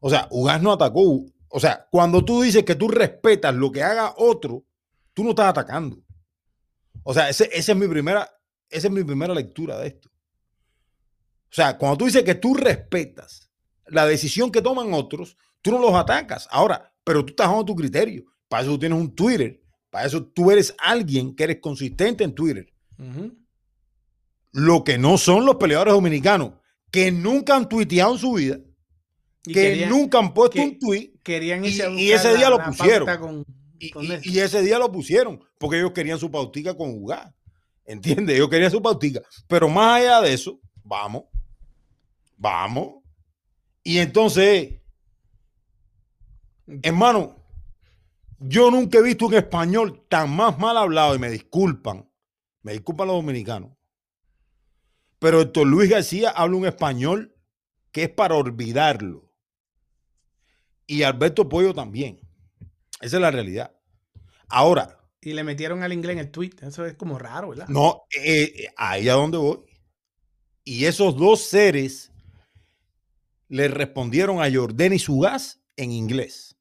O 0.00 0.10
sea, 0.10 0.28
Ugas 0.30 0.60
no 0.62 0.72
atacó. 0.72 1.24
O 1.48 1.60
sea, 1.60 1.86
cuando 1.90 2.24
tú 2.24 2.42
dices 2.42 2.64
que 2.64 2.74
tú 2.74 2.88
respetas 2.88 3.54
lo 3.54 3.70
que 3.72 3.82
haga 3.82 4.14
otro, 4.18 4.64
tú 5.14 5.24
no 5.24 5.30
estás 5.30 5.48
atacando. 5.48 5.98
O 7.02 7.14
sea, 7.14 7.28
ese- 7.28 7.48
esa 7.52 7.72
es 7.72 7.78
mi 7.78 7.88
primera, 7.88 8.28
esa 8.68 8.88
es 8.88 8.92
mi 8.92 9.04
primera 9.04 9.32
lectura 9.34 9.78
de 9.78 9.86
esto. 9.88 10.08
O 11.44 11.54
sea, 11.56 11.78
cuando 11.78 11.96
tú 11.98 12.04
dices 12.06 12.24
que 12.24 12.34
tú 12.34 12.54
respetas 12.54 13.50
la 13.86 14.04
decisión 14.06 14.50
que 14.50 14.60
toman 14.60 14.92
otros, 14.92 15.36
tú 15.62 15.70
no 15.70 15.78
los 15.78 15.94
atacas. 15.94 16.48
Ahora, 16.50 16.92
pero 17.04 17.24
tú 17.24 17.30
estás 17.30 17.48
bajo 17.48 17.64
tu 17.64 17.76
criterio. 17.76 18.24
Para 18.48 18.62
eso 18.64 18.72
tú 18.72 18.80
tienes 18.80 18.98
un 18.98 19.14
Twitter. 19.14 19.62
Para 19.90 20.06
eso 20.06 20.24
tú 20.26 20.50
eres 20.50 20.74
alguien 20.78 21.34
que 21.36 21.44
eres 21.44 21.58
consistente 21.60 22.24
en 22.24 22.34
Twitter. 22.34 22.66
Lo 24.58 24.84
que 24.84 24.96
no 24.96 25.18
son 25.18 25.44
los 25.44 25.56
peleadores 25.56 25.92
dominicanos, 25.92 26.52
que 26.90 27.12
nunca 27.12 27.54
han 27.56 27.68
tuiteado 27.68 28.14
en 28.14 28.18
su 28.18 28.32
vida, 28.32 28.58
Y 29.44 29.52
que 29.52 29.60
querían- 29.62 29.90
nunca 29.90 30.18
han 30.18 30.32
puesto 30.32 30.54
que- 30.54 30.62
un 30.62 30.78
tweet 30.78 31.12
Querían 31.22 31.62
y- 31.62 31.68
ese 31.68 31.88
la- 32.32 32.34
día 32.38 32.48
lo 32.48 32.64
pusieron. 32.64 33.18
con- 33.18 33.44
y 34.24 34.38
ese 34.38 34.62
día 34.62 34.78
lo 34.78 34.90
pusieron 34.90 35.38
porque 35.58 35.76
ellos 35.76 35.92
querían 35.92 36.18
su 36.18 36.30
pautica 36.30 36.74
con 36.74 36.92
jugar. 36.92 37.34
¿Entiendes? 37.84 38.36
Ellos 38.36 38.48
querían 38.48 38.70
su 38.70 38.80
pautica. 38.80 39.20
Pero 39.46 39.68
más 39.68 40.00
allá 40.00 40.22
de 40.22 40.32
eso, 40.32 40.58
vamos, 40.82 41.24
vamos. 42.38 43.02
Y 43.84 43.98
entonces, 43.98 44.80
hermano, 46.82 47.36
yo 48.38 48.70
nunca 48.70 48.98
he 48.98 49.02
visto 49.02 49.26
un 49.26 49.34
español 49.34 50.04
tan 50.08 50.34
más 50.34 50.58
mal 50.58 50.76
hablado 50.78 51.14
y 51.14 51.18
me 51.18 51.30
disculpan, 51.30 52.10
me 52.62 52.72
disculpan 52.72 53.06
los 53.08 53.16
dominicanos. 53.16 53.75
Pero 55.26 55.40
Héctor 55.40 55.66
Luis 55.66 55.90
García 55.90 56.30
habla 56.30 56.56
un 56.56 56.66
español 56.66 57.34
que 57.90 58.04
es 58.04 58.10
para 58.10 58.36
olvidarlo. 58.36 59.28
Y 60.86 61.02
Alberto 61.02 61.48
Pollo 61.48 61.74
también. 61.74 62.20
Esa 63.00 63.16
es 63.16 63.20
la 63.20 63.32
realidad. 63.32 63.74
Ahora, 64.46 65.00
Y 65.20 65.32
le 65.32 65.42
metieron 65.42 65.82
al 65.82 65.92
inglés 65.92 66.12
en 66.12 66.18
el 66.20 66.30
tweet. 66.30 66.52
Eso 66.62 66.86
es 66.86 66.94
como 66.94 67.18
raro, 67.18 67.48
¿verdad? 67.48 67.66
no, 67.66 68.04
eh, 68.16 68.52
eh, 68.56 68.68
ahí 68.76 69.08
a 69.08 69.14
donde 69.14 69.38
voy. 69.38 69.64
Y 70.62 70.84
esos 70.84 71.16
dos 71.16 71.40
seres 71.40 72.12
le 73.48 73.66
respondieron 73.66 74.40
a 74.40 74.48
Jordan 74.48 74.92
y 74.92 75.00
Sugas 75.00 75.60
en 75.76 75.90
inglés. 75.90 76.56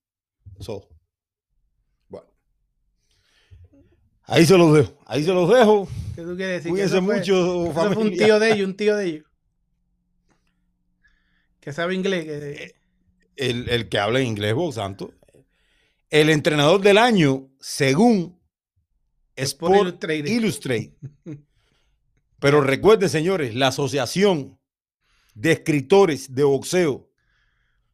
So, 0.60 0.90
Ahí 4.28 4.46
se 4.46 4.58
los 4.58 4.74
dejo. 4.74 4.98
Ahí 5.06 5.24
se 5.24 5.34
los 5.34 5.50
dejo. 5.50 5.88
¿Qué 6.16 6.22
tú 6.22 6.36
quieres 6.36 6.58
decir? 6.58 6.72
Cuídense 6.72 7.02
mucho, 7.02 7.20
eso 7.22 7.72
fue 7.74 7.88
un 7.88 7.94
familia. 7.94 8.26
tío 8.26 8.40
de 8.40 8.52
ellos, 8.52 8.68
un 8.68 8.78
tío 8.78 8.96
de 8.96 9.06
ellos. 9.06 9.26
Que 11.60 11.74
sabe 11.74 11.96
inglés. 11.96 12.26
Que... 12.26 12.76
El, 13.36 13.70
el 13.70 13.90
que 13.90 14.00
habla 14.00 14.22
inglés, 14.22 14.54
Bob 14.54 14.74
Santo. 14.74 15.14
El 16.10 16.30
entrenador 16.30 16.82
del 16.82 16.98
año, 16.98 17.50
según 17.60 18.40
Sport 19.36 20.04
Sport. 20.04 20.28
Illustrated. 20.28 20.94
Pero 22.40 22.62
recuerden, 22.62 23.10
señores, 23.10 23.56
la 23.56 23.68
Asociación 23.68 24.60
de 25.34 25.52
Escritores 25.52 26.34
de 26.34 26.44
Boxeo 26.44 27.10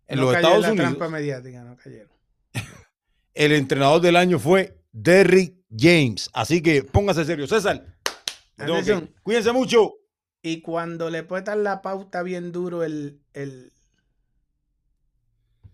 en 0.07 0.17
no 0.17 0.25
los 0.25 0.35
Estados 0.35 0.61
la 0.61 0.71
Unidos, 0.71 0.89
trampa 0.89 1.09
mediática, 1.09 1.63
no 1.63 1.77
cayeron. 1.77 2.11
el 3.33 3.51
entrenador 3.53 4.01
del 4.01 4.15
año 4.15 4.39
fue 4.39 4.77
Derrick 4.91 5.60
James. 5.75 6.29
Así 6.33 6.61
que 6.61 6.83
póngase 6.83 7.25
serio. 7.25 7.47
César, 7.47 7.85
que 8.57 9.13
cuídense 9.23 9.51
mucho. 9.51 9.93
Y 10.43 10.61
cuando 10.61 11.09
le 11.09 11.23
puedan 11.23 11.63
la 11.63 11.81
pauta 11.81 12.23
bien 12.23 12.51
duro, 12.51 12.83
el, 12.83 13.21
el, 13.33 13.71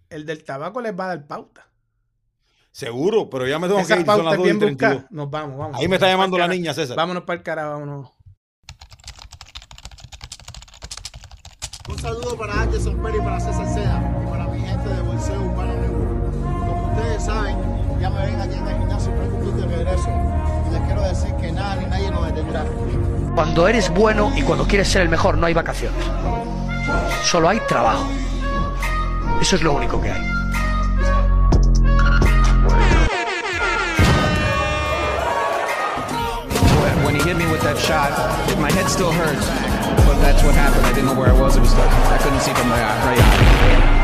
el 0.09 0.25
del 0.25 0.43
tabaco 0.43 0.81
les 0.81 0.97
va 0.97 1.05
a 1.05 1.07
dar 1.15 1.27
pauta. 1.27 1.67
Seguro, 2.71 3.29
pero 3.29 3.47
ya 3.47 3.57
me 3.59 3.67
tengo 3.67 3.77
que 3.79 3.83
ir. 3.93 3.97
Son 3.97 4.05
pauta 4.05 4.23
las 4.23 4.37
2 4.37 4.39
y 4.39 4.43
bien 4.43 4.59
32. 4.59 4.91
buscada. 4.93 5.07
Nos 5.09 5.29
vamos, 5.31 5.57
vamos. 5.57 5.79
Ahí 5.79 5.87
me 5.87 5.95
está 5.95 6.07
llamando 6.07 6.37
la 6.37 6.43
cara- 6.43 6.53
niña, 6.53 6.73
César. 6.73 6.95
Vámonos 6.97 7.23
para 7.23 7.37
el 7.37 7.43
cara, 7.43 7.65
vámonos. 7.69 8.11
Un 11.89 11.97
saludo 11.99 12.37
para 12.37 12.61
Anderson 12.61 13.01
Perry, 13.01 13.19
para 13.19 13.39
César 13.39 13.67
Seda 13.73 14.21
y 14.21 14.29
para 14.29 14.47
mi 14.49 14.59
gente 14.59 14.89
de 14.89 15.01
Bolseo 15.01 15.41
Urbano. 15.41 15.87
Como 16.67 16.91
ustedes 16.93 17.23
saben, 17.23 17.57
ya 18.01 18.09
me 18.09 18.25
ven 18.25 18.41
aquí 18.41 18.55
Cuando 23.35 23.67
eres 23.67 23.89
bueno 23.89 24.31
y 24.35 24.41
cuando 24.41 24.65
quieres 24.65 24.87
ser 24.87 25.03
el 25.03 25.09
mejor 25.09 25.37
no 25.37 25.45
hay 25.45 25.53
vacaciones. 25.53 26.03
Solo 27.23 27.49
hay 27.49 27.59
trabajo. 27.67 28.07
Eso 29.41 29.55
es 29.55 29.61
lo 29.61 29.73
único 29.73 30.01
que 30.01 30.11
hay. 30.11 30.21
When 37.05 37.15
he 37.15 37.21
hit 37.21 37.37
me 37.37 37.45
with 37.51 37.61
that 37.61 37.77
shot, 37.77 38.11
my 38.59 38.71
head 38.71 38.87
still 38.89 39.11
hurts, 39.11 39.47
but 40.05 40.19
that's 40.19 40.43
what 40.43 40.55
happened. 40.55 40.85
I 40.85 40.93
didn't 40.93 41.05
know 41.05 41.13
where 41.13 41.29
I 41.29 41.39
was. 41.39 41.55
It 41.55 41.61
was 41.61 41.73
like 41.73 41.89
I 41.89 42.17
couldn't 42.17 42.41
see 42.41 42.53
from 42.53 42.67
my 42.67 42.81
right 42.81 43.19
eye. 43.19 43.96